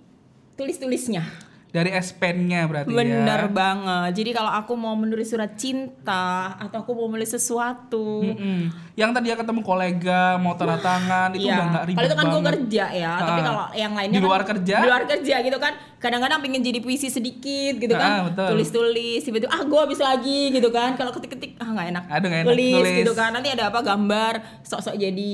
tulis-tulisnya. 0.55 1.27
Dari 1.75 1.91
S 1.91 2.15
Pen-nya 2.15 2.65
berarti 2.65 2.87
Bener 2.89 3.41
ya 3.41 3.51
banget. 3.51 4.11
Jadi 4.15 4.31
kalau 4.31 4.47
aku 4.49 4.73
mau 4.75 4.95
menulis 4.95 5.27
surat 5.27 5.59
cinta 5.59 6.55
atau 6.55 6.79
aku 6.79 6.95
mau 6.95 7.11
menulis 7.11 7.35
sesuatu, 7.35 8.23
Mm-mm. 8.25 8.71
Yang 8.95 9.11
tadi 9.11 9.27
ya 9.27 9.35
ketemu 9.35 9.61
kolega 9.61 10.39
mau 10.39 10.55
tanda 10.55 10.79
tangan 10.79 11.35
itu 11.35 11.45
Iya. 11.45 11.53
udah 11.53 11.67
nggak 11.67 11.85
ribet 11.85 11.99
Kalau 11.99 12.07
itu 12.07 12.15
kan 12.15 12.27
gue 12.29 12.43
kerja 12.47 12.85
ya, 12.89 13.13
tapi 13.19 13.33
Ah. 13.35 13.45
kalau 13.45 13.65
yang 13.75 13.93
lainnya 13.93 14.15
Di 14.15 14.23
kan 14.23 14.29
luar 14.31 14.43
kerja? 14.45 14.77
di 14.77 14.87
luar 14.87 15.03
kerja 15.05 15.35
gitu 15.43 15.59
kan, 15.59 15.73
kadang-kadang 15.99 16.39
pengen 16.39 16.63
jadi 16.63 16.79
puisi 16.79 17.09
sedikit 17.09 17.75
gitu 17.77 17.91
Ah, 17.93 17.99
kan, 17.99 18.11
betul. 18.31 18.47
tulis-tulis, 18.55 19.21
tiba-tiba 19.21 19.51
ah 19.51 19.63
gue 19.65 19.81
habis 19.83 19.99
lagi 19.99 20.55
gitu 20.55 20.71
kan, 20.71 20.95
kalau 20.95 21.11
ketik-ketik 21.11 21.59
ah 21.59 21.67
nggak 21.67 21.87
enak, 21.91 22.05
Aduh, 22.09 22.27
nggak 22.31 22.41
enak. 22.41 22.49
tulis, 22.49 22.75
Tulis. 22.79 22.97
gitu 23.03 23.13
kan, 23.13 23.31
nanti 23.31 23.49
ada 23.51 23.65
apa 23.67 23.83
gambar, 23.83 24.33
sok-sok 24.63 24.95
jadi 24.95 25.33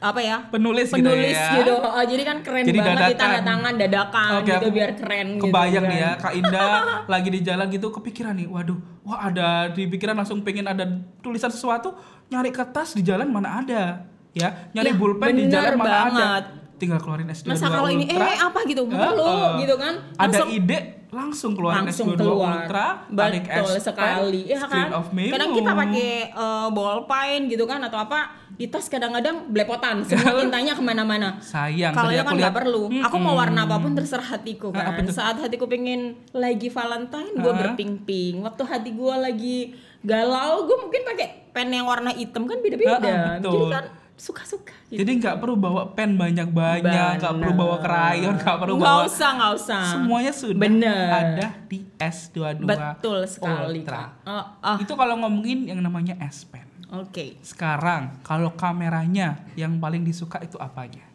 apa 0.00 0.20
ya 0.20 0.36
Penulis, 0.48 0.88
penulis 0.88 1.32
gitu 1.32 1.36
ya. 1.36 1.58
gitu, 1.58 1.74
Oh, 1.78 2.00
jadi 2.00 2.22
kan 2.22 2.36
keren 2.40 2.62
Jadi 2.62 2.78
banget 2.78 2.96
di 2.96 3.04
dadakan. 3.04 3.18
tanda 3.18 3.40
tangan 3.42 3.72
dadakan 3.74 4.30
Oke, 4.36 4.52
gitu 4.52 4.66
biar 4.70 4.90
keren 4.94 5.28
Kebayang 5.36 5.84
gitu, 5.84 5.90
nih 5.90 5.98
ya. 5.98 6.10
Kak 6.14 6.32
Indah 6.32 6.72
lagi 7.12 7.28
di 7.28 7.40
jalan 7.40 7.66
gitu 7.68 7.86
kepikiran 7.88 8.34
nih, 8.34 8.46
waduh, 8.46 8.76
wah 9.02 9.18
ada 9.24 9.48
di 9.68 9.86
pikiran 9.86 10.14
langsung 10.14 10.40
pengen 10.40 10.66
ada 10.66 10.84
tulisan 11.18 11.48
sesuatu, 11.48 11.94
nyari 12.26 12.50
kertas 12.50 12.92
di 12.92 13.02
jalan 13.02 13.26
mana 13.26 13.58
ada, 13.58 13.82
ya, 14.30 14.70
nyari 14.70 14.90
Ya, 14.90 14.96
pulpen 14.96 15.32
di 15.32 15.44
jalan 15.46 15.74
mana 15.74 15.96
ada, 16.04 16.26
tinggal 16.74 16.98
keluarin 16.98 17.26
S22 17.26 17.48
Masa 17.48 17.66
kalau 17.68 17.88
ini 17.88 18.06
eh 18.06 18.16
apa 18.36 18.60
gitu, 18.64 18.82
Heeh. 18.84 18.94
perlu 18.94 19.30
gitu 19.58 19.74
kan, 19.74 19.94
Ada 20.16 20.46
ide 20.46 20.78
langsung 21.08 21.56
keluarin 21.56 21.88
langsung 21.88 22.12
S22 22.12 22.20
keluar. 22.20 22.68
Ultra, 22.68 22.86
tarik 23.08 23.44
betul 23.48 23.64
S 23.64 23.72
Pen, 23.72 23.86
sekali. 23.88 24.42
Ya 24.44 24.58
kan? 24.60 24.86
Of 24.92 25.08
memo. 25.16 25.32
kadang 25.32 25.50
kita 25.56 25.70
pakai 25.72 26.10
eh, 26.36 26.68
ballpen 26.68 27.40
gitu 27.48 27.64
kan 27.64 27.80
atau 27.80 27.98
apa 28.00 28.36
di 28.52 28.66
tas 28.68 28.86
kadang-kadang 28.92 29.48
belepotan. 29.48 30.04
Semua 30.04 30.36
tintanya 30.44 30.76
ke 30.76 30.82
mana-mana. 30.84 31.40
Sayang, 31.40 31.96
kalau 31.96 32.12
aku 32.12 32.28
kan 32.28 32.34
nggak 32.36 32.56
perlu. 32.56 32.82
Aku 33.08 33.16
mau 33.16 33.34
warna 33.40 33.64
apa 33.64 33.76
pun 33.80 33.96
terserah 33.96 34.36
hatiku 34.36 34.68
kan. 34.68 35.00
saat 35.08 35.40
hatiku 35.40 35.64
pengen 35.64 36.20
lagi 36.36 36.68
Valentine 36.68 37.32
gue 37.32 37.52
berping-ping. 37.52 38.44
Waktu 38.44 38.62
hati 38.68 38.90
gue 38.92 39.14
lagi 39.16 39.58
galau 40.04 40.68
gue 40.68 40.76
mungkin 40.78 41.02
pakai 41.02 41.50
pen 41.50 41.74
yang 41.74 41.88
warna 41.88 42.12
hitam 42.12 42.44
kan 42.44 42.60
beda-beda. 42.60 43.40
Betul. 43.40 43.50
jadi 43.50 43.66
kan 43.72 43.84
suka-suka 44.18 44.74
gitu. 44.90 44.98
Jadi 45.00 45.10
nggak 45.22 45.38
perlu 45.38 45.54
bawa 45.54 45.94
pen 45.94 46.18
banyak-banyak, 46.18 47.22
nggak 47.22 47.34
perlu 47.38 47.54
bawa 47.54 47.76
krayon, 47.78 48.34
nggak 48.34 48.56
perlu 48.58 48.74
nggak 48.76 48.94
bawa 48.98 49.06
usah 49.06 49.30
nggak 49.38 49.52
usah 49.54 49.82
semuanya 49.94 50.32
sudah 50.34 50.58
Bener. 50.58 51.08
ada 51.14 51.46
di 51.70 51.78
S22 51.96 52.66
betul 52.66 53.18
sekali 53.30 53.80
Ultra. 53.80 54.02
Oh, 54.26 54.44
oh, 54.58 54.76
Itu 54.82 54.98
kalau 54.98 55.14
ngomongin 55.22 55.70
yang 55.70 55.78
namanya 55.78 56.18
S 56.18 56.42
Pen. 56.44 56.66
oke 56.90 57.38
Sekarang 57.46 58.18
kalau 58.26 58.52
kameranya 58.58 59.46
yang 59.54 59.78
paling 59.78 60.02
disuka 60.02 60.42
itu 60.42 60.58
apanya? 60.58 61.08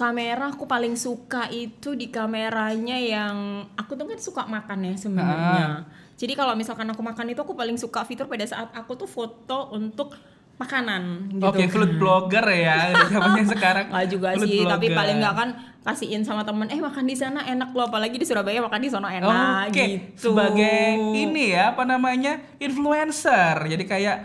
kamera 0.00 0.48
aku 0.48 0.64
paling 0.64 0.96
suka 0.96 1.52
itu 1.52 1.92
di 1.92 2.08
kameranya 2.08 2.96
yang 2.96 3.68
aku 3.76 3.92
tuh 4.00 4.08
kan 4.08 4.16
suka 4.16 4.42
makan 4.48 4.88
ya 4.88 4.94
sebenarnya. 4.96 5.84
Ah. 5.84 5.84
Jadi 6.16 6.32
kalau 6.32 6.56
misalkan 6.56 6.88
aku 6.88 7.04
makan 7.04 7.36
itu 7.36 7.40
aku 7.44 7.52
paling 7.52 7.76
suka 7.76 8.08
fitur 8.08 8.24
pada 8.24 8.48
saat 8.48 8.72
aku 8.72 8.96
tuh 8.96 9.04
foto 9.04 9.68
untuk 9.76 10.16
makanan 10.60 11.02
gitu. 11.32 11.44
Oke, 11.48 11.64
food 11.72 11.96
blogger 11.96 12.44
ya, 12.44 12.92
udah 12.92 13.08
zamannya 13.16 13.44
sekarang. 13.48 13.86
Nggak 13.88 14.06
juga 14.12 14.28
Food 14.36 14.44
sih, 14.44 14.60
tapi 14.68 14.86
blogger. 14.92 14.98
paling 15.00 15.16
nggak 15.24 15.34
kan 15.34 15.48
kasihin 15.80 16.20
sama 16.20 16.44
temen, 16.44 16.68
eh 16.68 16.76
makan 16.76 17.04
di 17.08 17.16
sana 17.16 17.40
enak 17.40 17.72
loh, 17.72 17.88
apalagi 17.88 18.20
di 18.20 18.26
Surabaya 18.28 18.60
makan 18.60 18.80
di 18.84 18.90
sana 18.92 19.08
enak 19.08 19.72
Oke, 19.72 19.80
gitu. 19.80 20.28
sebagai 20.28 20.80
ini 21.16 21.56
ya 21.56 21.72
apa 21.72 21.88
namanya 21.88 22.36
influencer. 22.60 23.56
Jadi 23.64 23.84
kayak 23.88 24.16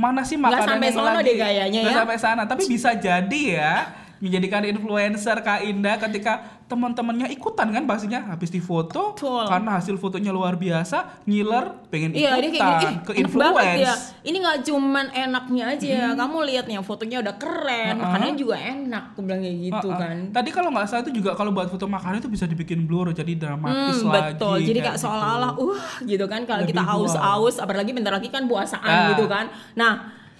mana 0.00 0.24
sih 0.24 0.40
Nggak 0.40 0.56
makanan 0.56 0.68
sampai 0.72 0.88
yang 0.88 0.96
sono 0.96 1.20
deh 1.20 1.36
kayaknya 1.36 1.80
Nggak 1.84 1.92
ya. 1.92 2.00
sampai 2.00 2.16
sana, 2.16 2.42
tapi 2.48 2.62
bisa 2.64 2.90
jadi 2.96 3.42
ya 3.60 3.74
menjadikan 4.22 4.62
influencer 4.64 5.36
Kak 5.42 5.66
Indah 5.66 5.98
ketika 5.98 6.61
teman-temannya 6.72 7.28
ikutan 7.28 7.68
kan 7.68 7.84
pastinya 7.84 8.20
habis 8.26 8.48
difoto 8.48 9.12
Betul. 9.12 9.44
karena 9.44 9.76
hasil 9.76 9.94
fotonya 9.94 10.32
luar 10.32 10.56
biasa 10.56 11.20
ngiler 11.22 11.84
pengen 11.86 12.10
Iya, 12.12 12.32
dia 12.34 12.48
ikutan 12.48 12.64
kayak 12.64 12.80
gini, 12.80 12.94
ke 12.98 13.10
"Ih, 13.12 13.20
enak 13.20 13.32
banget 13.34 13.76
ya. 13.78 13.94
Ini 14.22 14.36
nggak 14.38 14.58
cuman 14.64 15.06
enaknya 15.12 15.64
aja, 15.68 15.96
kamu 16.14 16.36
lihat 16.46 16.64
nih 16.64 16.80
fotonya 16.80 17.20
udah 17.20 17.34
keren, 17.34 17.92
Uh-uh. 17.92 18.00
makanannya 18.00 18.34
juga 18.34 18.56
enak, 18.56 19.02
aku 19.12 19.20
bilang 19.20 19.40
kayak 19.40 19.58
gitu 19.60 19.88
Uh-uh. 19.88 20.00
kan. 20.00 20.16
Tadi 20.32 20.48
kalau 20.50 20.68
nggak 20.70 20.86
salah 20.86 21.02
itu 21.02 21.12
juga 21.12 21.30
kalau 21.32 21.50
buat 21.50 21.68
foto 21.68 21.84
makanan 21.84 22.16
itu 22.18 22.30
bisa 22.30 22.44
dibikin 22.44 22.82
blur 22.82 23.12
jadi 23.12 23.36
dramatis 23.36 24.00
Hmm, 24.00 24.08
lagi. 24.08 24.32
betul. 24.32 24.56
Jadi 24.58 24.78
kayak 24.78 24.84
kayak 24.84 24.96
gitu. 24.96 25.04
seolah-olah 25.04 25.52
uh 25.54 25.78
gitu 26.02 26.24
kan 26.24 26.40
kalau 26.42 26.64
kita 26.64 26.82
haus-haus 26.82 27.56
apalagi 27.58 27.90
bentar 27.90 28.10
lagi 28.10 28.28
kan 28.28 28.46
puasaan 28.46 28.88
Ah. 28.88 29.08
gitu 29.10 29.26
kan. 29.26 29.44
Nah, 29.74 29.92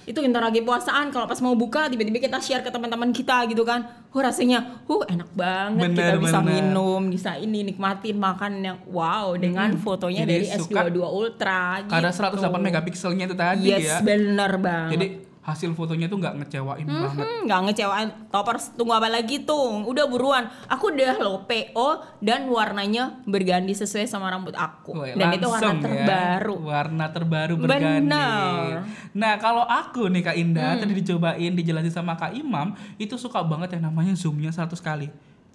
itu 0.03 0.17
bentar 0.17 0.41
lagi 0.41 0.61
puasaan 0.61 1.09
kalau 1.09 1.27
pas 1.27 1.39
mau 1.39 1.55
buka 1.55 1.87
tiba-tiba 1.87 2.19
kita 2.19 2.39
share 2.39 2.61
ke 2.61 2.71
teman-teman 2.71 3.11
kita 3.11 3.45
gitu 3.47 3.63
kan. 3.63 3.85
Huh 4.13 4.21
rasanya 4.21 4.85
huh 4.85 5.03
enak 5.09 5.33
banget 5.33 5.89
kita 5.97 6.13
Bener, 6.13 6.21
bisa 6.21 6.39
bener. 6.45 6.53
minum 6.53 7.01
bisa 7.09 7.31
ini 7.41 7.65
nikmatin 7.65 8.17
makan 8.21 8.53
yang 8.61 8.79
wow 8.85 9.33
dengan 9.41 9.73
fotonya 9.81 10.29
Jadi 10.29 10.33
dari 10.33 10.47
suka 10.53 10.93
S22 10.93 10.99
Ultra 11.01 11.81
Karena 11.89 12.13
gitu. 12.13 12.45
108 12.45 12.61
megapikselnya 12.61 13.25
itu 13.25 13.37
tadi 13.37 13.73
yes 13.73 13.89
ya. 13.89 13.99
bener 14.05 14.53
banget 14.61 14.93
Jadi 14.93 15.07
hasil 15.43 15.71
fotonya 15.73 16.07
tuh 16.07 16.17
nggak 16.17 16.39
ngecewain 16.39 16.87
banget. 16.87 17.19
Hmm, 17.21 17.41
nggak 17.45 17.61
ngecewain 17.65 18.09
toppers 18.29 18.71
tunggu 18.73 18.95
apa 18.95 19.11
lagi 19.11 19.43
tuh 19.43 19.59
udah 19.83 20.07
buruan 20.07 20.47
aku 20.65 20.89
udah 20.89 21.19
lo 21.19 21.43
PO 21.43 21.89
dan 22.19 22.47
warnanya 22.47 23.19
berganti 23.25 23.75
sesuai 23.75 24.07
sama 24.07 24.27
rambut 24.29 24.55
aku 24.55 24.95
Woi, 24.95 25.13
dan 25.13 25.35
itu 25.35 25.43
warna 25.45 25.67
ya. 25.67 25.83
terbaru 25.83 26.55
Warna 26.63 27.07
terbaru 27.09 27.55
berganti. 27.57 28.07
Benar. 28.07 28.87
Nah, 29.13 29.35
kalau 29.37 29.65
aku 29.65 30.07
nih 30.07 30.23
Kak 30.23 30.37
Indah 30.37 30.71
Hmm. 30.73 30.81
tadi 30.81 30.95
dicobain 30.95 31.53
dijelasin 31.53 31.91
sama 31.93 32.15
Kak 32.15 32.33
Imam, 32.33 32.71
itu 32.97 33.15
suka 33.17 33.43
banget 33.43 33.75
yang 33.75 33.89
namanya 33.89 34.15
zoomnya 34.15 34.49
100 34.49 34.79
kali. 34.79 35.11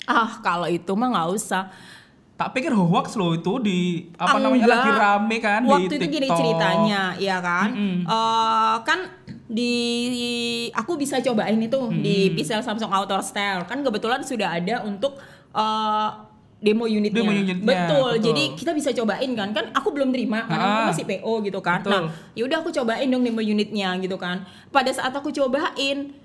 ah 0.05 0.39
kalau 0.41 0.67
itu 0.67 0.91
mah 0.93 1.09
nggak 1.09 1.29
usah 1.31 1.67
Tak 2.33 2.53
pikir 2.53 2.69
hoax 2.69 3.15
loh 3.15 3.33
itu 3.33 3.49
di 3.57 3.79
apa 4.13 4.29
Ah, 4.31 4.39
namanya 4.39 4.61
enggak. 4.63 4.77
lagi 4.77 4.91
rame 4.93 5.37
kan 5.41 5.61
waktu 5.65 5.89
di 5.89 5.97
itu 5.97 6.05
gini 6.11 6.27
ceritanya 6.29 7.17
ya 7.17 7.41
kan 7.41 7.67
Mm-mm. 7.67 8.05
Eh, 8.05 8.75
kan 8.83 8.99
di 9.47 9.73
aku 10.75 10.99
bisa 10.99 11.23
cobain 11.23 11.55
itu 11.55 11.79
di 12.03 12.35
Pixel 12.35 12.59
Samsung 12.59 12.91
Outdoor 12.91 13.23
Style 13.23 13.63
kan 13.63 13.79
kebetulan 13.79 14.19
sudah 14.21 14.59
ada 14.59 14.83
untuk 14.83 15.15
eh, 15.55 16.09
demo 16.57 16.89
unitnya. 16.89 17.21
Demo 17.21 17.31
unitnya, 17.31 17.55
betul. 17.61 17.69
betul. 17.69 18.09
Jadi 18.33 18.43
kita 18.57 18.71
bisa 18.73 18.89
cobain 18.89 19.31
kan. 19.37 19.49
Kan 19.53 19.65
aku 19.71 19.93
belum 19.93 20.09
terima 20.09 20.41
karena 20.49 20.65
Ah. 20.65 20.73
aku 20.73 20.81
masih 20.93 21.05
PO 21.05 21.33
gitu 21.45 21.59
kan. 21.61 21.79
Betul. 21.85 21.93
Nah, 21.93 22.03
yaudah 22.33 22.57
aku 22.65 22.69
cobain 22.73 23.07
dong 23.07 23.21
demo 23.21 23.41
unitnya 23.41 23.93
gitu 24.01 24.17
kan. 24.17 24.41
Pada 24.73 24.89
saat 24.89 25.13
aku 25.13 25.29
cobain, 25.29 26.17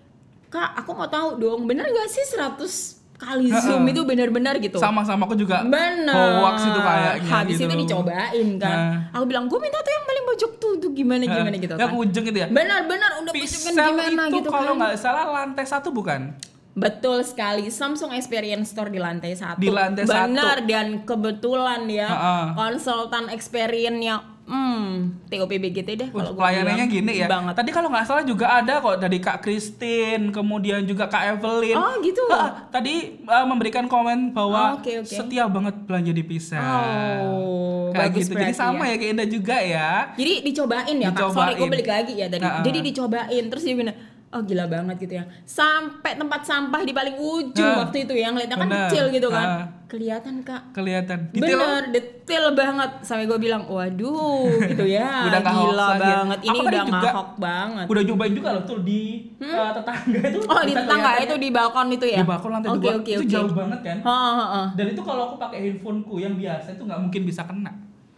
Kak, 0.48 0.84
aku 0.84 0.92
mau 0.92 1.08
tahu 1.08 1.40
dong, 1.40 1.64
bener 1.64 1.84
gak 1.84 2.08
sih 2.12 2.24
100 2.28 3.01
kali 3.22 3.46
Ha-ha. 3.48 3.62
zoom 3.62 3.86
itu 3.86 4.02
benar-benar 4.02 4.58
gitu? 4.58 4.76
Sama-sama 4.76 5.22
aku 5.22 5.34
juga 5.34 5.62
Bener. 5.62 6.10
hoax 6.10 6.56
itu 6.64 6.80
kayaknya 6.80 7.30
Habis 7.30 7.56
gitu. 7.56 7.64
itu 7.64 7.74
dicobain 7.80 8.48
kan. 8.58 8.76
Nah. 8.76 9.14
Aku 9.14 9.24
bilang, 9.24 9.46
gue 9.46 9.56
minta 9.56 9.78
tuh 9.78 9.92
yang 9.92 10.04
paling 10.04 10.24
pojok 10.26 10.52
tuh, 10.56 10.72
tuh 10.76 10.90
gimana 10.90 11.22
gimana 11.22 11.54
gitu 11.54 11.74
Yang 11.74 11.88
kan. 11.88 12.02
ujung 12.02 12.24
itu 12.26 12.38
ya. 12.38 12.48
Benar-benar 12.48 13.10
udah 13.18 13.32
pojok 13.32 13.60
kan 13.62 13.72
gimana 13.72 14.02
itu 14.26 14.36
gitu 14.36 14.48
kalau 14.50 14.72
kan. 14.72 14.80
nggak 14.82 14.94
salah 14.96 15.24
lantai 15.32 15.64
satu 15.64 15.88
bukan? 15.88 16.34
Betul 16.72 17.20
sekali, 17.20 17.68
Samsung 17.68 18.16
Experience 18.16 18.72
Store 18.72 18.88
di 18.88 18.96
lantai 18.96 19.36
satu. 19.36 19.60
Di 19.60 19.68
lantai 19.68 20.08
Benar 20.08 20.64
dan 20.64 21.04
kebetulan 21.04 21.84
ya 21.84 22.08
Ha-ha. 22.08 22.56
konsultan 22.56 23.28
experience-nya, 23.28 24.31
hmm, 24.44 24.88
TOP 25.26 25.52
BGT 25.52 25.88
deh 25.92 26.08
kalau 26.08 26.32
pelayanannya 26.32 26.84
bilang. 26.84 26.96
gini 26.98 27.12
ya. 27.16 27.26
Banget. 27.26 27.54
Tadi 27.54 27.70
kalau 27.70 27.88
nggak 27.88 28.04
salah 28.04 28.22
juga 28.22 28.46
ada 28.52 28.78
kok 28.78 28.96
dari 28.96 29.18
Kak 29.18 29.38
Christine, 29.40 30.28
kemudian 30.28 30.82
juga 30.82 31.06
Kak 31.06 31.22
Evelyn. 31.32 31.74
Oh, 31.74 31.94
gitu? 32.00 32.22
Ah, 32.28 32.66
tadi 32.68 32.94
uh, 33.22 33.44
memberikan 33.44 33.86
komen 33.86 34.30
bahwa 34.30 34.74
Oh, 34.74 34.78
oke, 34.78 34.92
oke. 35.00 35.08
setia 35.08 35.46
banget 35.46 35.74
belanja 35.82 36.10
di 36.10 36.22
Pixel. 36.22 36.58
Oh, 36.58 37.90
Kayak 37.90 38.02
bagus 38.08 38.18
gitu. 38.18 38.32
Jadi 38.32 38.36
berarti 38.42 38.54
sama 38.56 38.84
ya 38.84 38.96
kayak 38.96 39.12
Indah 39.12 39.28
juga 39.28 39.56
ya. 39.58 39.90
Jadi 40.12 40.32
dicobain 40.42 40.96
ya 40.96 41.08
kak, 41.08 41.18
sorry 41.28 41.28
Dicobain. 41.52 41.56
gue 41.58 41.68
balik 41.70 41.88
lagi 41.88 42.12
ya 42.14 42.26
tadi. 42.26 42.42
Ha-ha. 42.42 42.62
Jadi 42.62 42.78
dicobain 42.82 43.44
terus 43.46 43.62
dia 43.62 43.74
bilang, 43.74 43.96
oh 44.32 44.40
gila 44.42 44.64
banget 44.64 44.96
gitu 44.98 45.14
ya. 45.14 45.24
Sampai 45.42 46.16
tempat 46.16 46.40
sampah 46.42 46.80
di 46.80 46.90
paling 46.90 47.14
ujung 47.14 47.52
Ha. 47.68 47.84
waktu 47.84 48.04
itu 48.04 48.14
yang 48.14 48.32
lihatnya 48.32 48.56
kan 48.56 48.66
Bener. 48.66 48.88
kecil 48.88 49.04
gitu 49.08 49.28
kan. 49.28 49.46
Ha. 49.46 49.60
Kelihatan 49.86 50.40
kak. 50.40 50.72
Kelihatan. 50.72 51.28
Detail. 51.30 51.52
Bener, 51.52 51.82
detail 51.92 52.44
banget. 52.52 52.90
Sampai 53.04 53.28
gue 53.28 53.36
bilang, 53.36 53.68
waduh 53.68 54.48
gitu 54.64 54.88
ya. 54.88 55.04
Udah 55.28 55.40
gila 55.42 55.84
ya. 55.86 56.00
banget. 56.00 56.38
Ini 56.40 56.48
Aku 56.50 56.64
udah 56.64 56.82
juga 56.82 56.96
ngahok 57.04 57.30
banget. 57.36 57.86
Udah 57.86 58.02
nyobain 58.02 58.32
juga 58.32 58.48
loh 58.56 58.64
tuh 58.64 58.78
di 58.80 59.00
uh, 59.36 59.70
tetangga 59.70 60.20
itu. 60.24 60.38
Oh 60.42 60.62
di 60.64 60.72
tetangga 60.72 61.10
itu 61.20 61.34
di 61.36 61.48
balkon 61.52 61.88
itu 61.92 62.06
ya? 62.08 62.18
Di 62.18 62.26
balkon 62.26 62.50
lantai 62.50 62.70
Oke, 62.72 62.80
dua. 62.80 62.92
oke, 62.96 63.10
itu 63.10 63.20
oke. 63.20 63.28
jauh 63.28 63.52
banget 63.52 63.80
kan. 63.84 63.96
Ha, 64.00 64.16
ha, 64.16 64.44
ha. 64.48 64.62
Dan 64.72 64.86
itu 64.90 65.02
kalau 65.04 65.22
aku 65.28 65.36
pakai 65.36 65.58
handphoneku 65.62 66.14
yang 66.16 66.34
biasa 66.34 66.72
itu 66.72 66.82
nggak 66.82 67.00
mungkin 67.04 67.22
bisa 67.22 67.44
kena. 67.44 67.72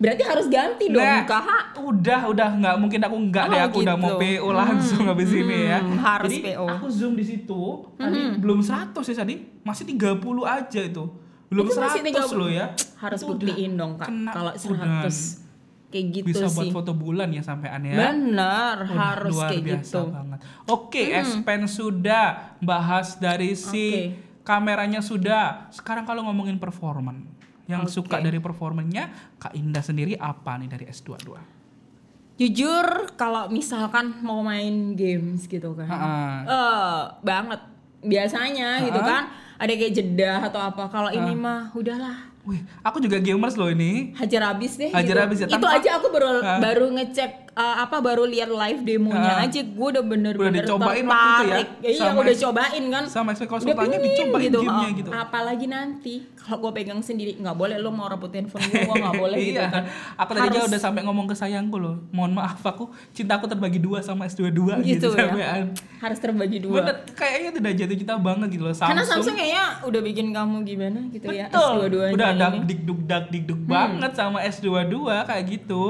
Berarti 0.04 0.22
harus 0.22 0.46
ganti 0.46 0.84
dong 0.86 1.00
Nah, 1.00 1.24
kak. 1.24 1.44
Udah, 1.76 2.20
udah 2.26 2.48
nggak 2.54 2.76
mungkin 2.76 3.00
aku 3.00 3.16
nggak 3.24 3.44
Oh, 3.44 3.50
deh 3.50 3.60
aku 3.62 3.76
udah 3.80 3.94
gitu. 3.94 4.04
mau 4.04 4.12
PO 4.16 4.48
langsung 4.50 5.04
habis 5.06 5.30
ini 5.30 5.58
ya. 5.66 5.78
hmm, 5.78 5.96
harus 5.98 6.30
Jadi 6.30 6.38
PO. 6.46 6.64
aku 6.68 6.86
zoom 6.86 7.12
di 7.12 7.24
situ 7.24 7.62
tadi 7.94 8.18
belum 8.36 8.60
100 8.60 8.92
ya 9.02 9.14
tadi, 9.16 9.34
masih 9.60 9.84
30 9.86 10.20
aja 10.44 10.80
itu. 10.82 11.04
Belum 11.46 11.64
Itu 11.64 11.76
masih 11.76 12.00
100 12.02 12.12
30. 12.28 12.36
loh 12.36 12.50
ya. 12.50 12.66
Harus 12.96 13.20
Itu 13.20 13.28
buktiin 13.30 13.72
dong 13.74 13.96
kak. 13.96 14.08
Kalau 14.28 14.52
udah. 14.52 15.04
100 15.06 15.40
kayak 15.86 16.06
gitu 16.12 16.26
bisa 16.26 16.44
sih. 16.44 16.56
buat 16.56 16.74
foto 16.74 16.92
bulan 16.92 17.30
ya 17.30 17.38
sampean 17.40 17.78
ya. 17.80 17.94
Bener, 17.94 18.76
Udah 18.82 18.98
harus 19.14 19.30
luar 19.32 19.48
kayak 19.48 19.62
biasa 19.62 19.86
gitu. 19.94 20.02
banget. 20.10 20.38
Oke, 20.66 21.02
S 21.14 21.30
Pen 21.40 21.62
sudah 21.64 22.26
bahas 22.58 23.14
dari 23.16 23.54
si 23.54 23.86
Oke. 24.10 24.42
kameranya 24.42 24.98
sudah. 24.98 25.70
Sekarang 25.70 26.02
kalau 26.02 26.24
ngomongin 26.24 26.58
performan, 26.58 27.33
yang 27.64 27.88
Oke. 27.88 27.92
suka 27.96 28.20
dari 28.20 28.36
performanya 28.38 29.08
Kak 29.40 29.56
Indah 29.56 29.80
sendiri 29.80 30.18
apa 30.20 30.60
nih 30.60 30.68
dari 30.68 30.84
S22? 30.88 31.32
Jujur 32.34 33.14
kalau 33.14 33.46
misalkan 33.46 34.18
mau 34.20 34.42
main 34.42 34.98
games 34.98 35.46
gitu 35.46 35.72
kan. 35.78 35.88
Eh 36.44 37.00
banget. 37.22 37.60
Biasanya 38.04 38.84
gitu 38.84 39.00
Ha-ha. 39.00 39.08
kan 39.08 39.22
ada 39.56 39.72
kayak 39.72 39.94
jeda 39.94 40.32
atau 40.50 40.60
apa. 40.60 40.90
Kalau 40.90 41.08
ini 41.14 41.32
mah 41.32 41.70
udahlah. 41.72 42.33
Wih, 42.44 42.60
aku 42.78 43.00
juga 43.00 43.16
gamers 43.16 43.54
loh 43.54 43.66
ini. 43.66 44.12
Hajar 44.12 44.44
habis 44.46 44.76
deh 44.76 44.88
Hajar 44.88 45.00
gitu. 45.10 45.24
habis 45.24 45.38
ya, 45.38 45.46
Itu 45.48 45.64
aja 45.64 45.96
aku 45.96 46.06
baru 46.08 46.28
Ha. 46.38 46.60
baru 46.60 46.92
ngecek 46.92 47.30
eh, 47.50 47.76
apa 47.78 47.96
baru 47.98 48.24
lihat 48.24 48.46
live 48.46 48.80
demonya 48.82 49.32
Ha. 49.38 49.44
aja 49.44 49.60
gue 49.62 49.86
udah 49.88 50.02
bener-bener 50.02 50.52
Udah 50.52 50.60
dicobain 50.60 51.04
waktu 51.06 51.24
itu 51.24 51.44
ya? 51.46 51.56
Iya, 51.82 51.98
Sama 52.02 52.18
udah 52.20 52.36
cobain 52.38 52.84
kan. 52.86 53.04
sama 53.06 53.30
Udah 53.32 53.46
konsultannya 53.46 53.98
dicobain 53.98 54.50
gamenya 54.50 54.72
Oh, 54.84 54.92
gitu. 54.94 55.10
Apalagi 55.10 55.66
nanti 55.66 56.14
kalau 56.36 56.60
gue 56.60 56.72
pegang 56.74 57.00
sendiri 57.00 57.32
nggak 57.34 57.54
boleh 57.54 57.80
lo 57.80 57.88
mau 57.88 58.04
rebut 58.04 58.28
handphone 58.28 58.60
gue, 58.62 58.76
gue 58.82 58.92
nggak 58.94 59.16
boleh 59.24 59.38
gitu 59.40 59.56
iya. 59.56 59.72
kan. 59.72 59.82
Aku 60.18 60.30
tadinya 60.30 60.60
Harus- 60.60 60.68
udah 60.68 60.80
sampai 60.82 61.00
ngomong 61.00 61.24
ke 61.24 61.34
sayangku 61.34 61.76
loh. 61.78 61.96
Mohon 62.10 62.32
maaf 62.38 62.60
aku 62.60 62.84
cintaku 63.10 63.48
terbagi 63.48 63.78
dua 63.78 63.98
sama 63.98 64.26
S22 64.26 64.52
gitu, 64.84 64.84
gitu, 64.84 65.06
ya. 65.10 65.24
sampean. 65.24 65.64
Harus 65.98 66.18
terbagi 66.18 66.60
dua. 66.60 66.82
Bener, 66.82 67.08
kayaknya 67.14 67.50
tidak 67.54 67.72
jatuh 67.74 67.96
cinta 67.96 68.14
banget 68.18 68.48
gitu 68.50 68.62
loh. 68.62 68.76
Samsung, 68.76 68.90
Karena 68.92 69.04
Samsung 69.06 69.34
kayaknya 69.34 69.64
udah 69.84 70.00
bikin 70.02 70.26
kamu 70.28 70.56
gimana 70.60 71.00
gitu 71.08 71.26
ya 71.30 71.48
Betul. 71.48 72.33
S22 72.34 72.36
Udah 72.36 72.48
ini. 72.48 72.58
dak 72.58 72.66
dikduk 72.66 73.00
dak 73.04 73.24
dikduk 73.30 73.60
banget 73.64 74.12
sama 74.12 74.38
S22 74.42 74.94
kayak 75.24 75.44
gitu. 75.48 75.84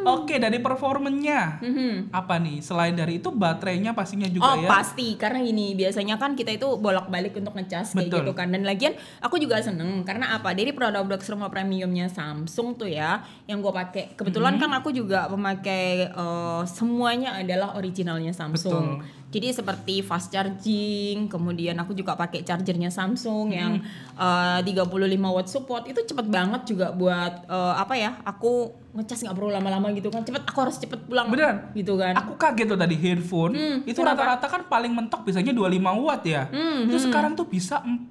Oke, 0.00 0.36
dari 0.36 0.56
performanya. 0.58 1.60
Mhm. 1.60 2.08
Apa 2.10 2.36
nih? 2.36 2.60
Selain 2.60 2.92
dari 2.92 3.16
itu 3.16 3.28
baterainya 3.30 3.92
pastinya 3.92 4.26
juga 4.26 4.46
Oh 4.46 4.56
ya. 4.56 4.66
pasti 4.66 5.14
karena 5.14 5.40
gini 5.40 5.72
biasanya 5.74 6.16
kan 6.16 6.32
kita 6.32 6.50
itu 6.50 6.68
bolak-balik 6.74 7.32
untuk 7.34 7.52
ngecas 7.52 7.92
kayak 7.92 8.08
Betul. 8.08 8.18
gitu 8.22 8.32
kan 8.32 8.48
dan 8.48 8.62
lagian 8.62 8.92
aku 9.18 9.36
juga 9.36 9.60
seneng 9.60 10.02
karena 10.02 10.32
apa 10.32 10.52
dari 10.52 10.72
produk 10.72 11.04
rumah 11.28 11.48
premiumnya 11.48 12.08
Samsung 12.08 12.74
tuh 12.74 12.88
ya 12.88 13.20
yang 13.44 13.60
gue 13.60 13.70
pakai 13.70 14.14
kebetulan 14.14 14.56
Mhm. 14.56 14.60
kan 14.60 14.70
aku 14.74 14.90
juga 14.90 15.26
pemakai 15.26 16.08
eh, 16.08 16.62
semuanya 16.66 17.36
adalah 17.36 17.74
originalnya 17.74 18.32
Samsung 18.32 18.98
Betul. 18.98 19.19
Jadi 19.30 19.54
seperti 19.54 20.02
fast 20.02 20.28
charging 20.28 21.26
kemudian 21.26 21.78
aku 21.78 21.94
juga 21.94 22.14
pakai 22.14 22.42
chargernya 22.42 22.90
Samsung 22.90 23.54
yang 23.54 23.78
Mhm. 23.78 24.18
eh, 24.18 24.60
35 24.66 24.90
watt 25.30 25.46
support 25.46 25.86
itu 25.86 26.02
cepet 26.02 26.26
banget 26.26 26.66
juga 26.66 26.90
buat 26.90 27.46
eh, 27.46 27.74
apa 27.78 27.94
ya 27.94 28.18
aku 28.22 28.74
ngecas 28.92 29.22
nggak 29.22 29.32
perlu 29.32 29.48
lama-lama 29.48 29.86
gitu 29.90 30.08
kan 30.08 30.20
cepet 30.20 30.42
aku 30.42 30.58
harus 30.60 30.74
cepet 30.76 30.98
pulang 31.00 31.26
Bener. 31.26 31.70
gitu 31.72 31.94
kan 31.94 32.10
Aku 32.16 32.34
kaget 32.34 32.66
loh 32.66 32.74
tadi 32.76 32.96
headphone 32.96 33.52
Hmm, 33.52 33.76
itu 33.84 34.00
rata-rata 34.00 34.44
kan 34.44 34.66
paling 34.66 34.90
mentok 34.90 35.22
biasanya 35.22 35.52
25 35.52 35.78
watt 36.00 36.22
ya. 36.22 36.46
Hmm, 36.46 36.84
itu 36.84 36.98
sekarang 37.00 37.32
tuh 37.32 37.46
bisa 37.46 37.78
45 37.78 38.10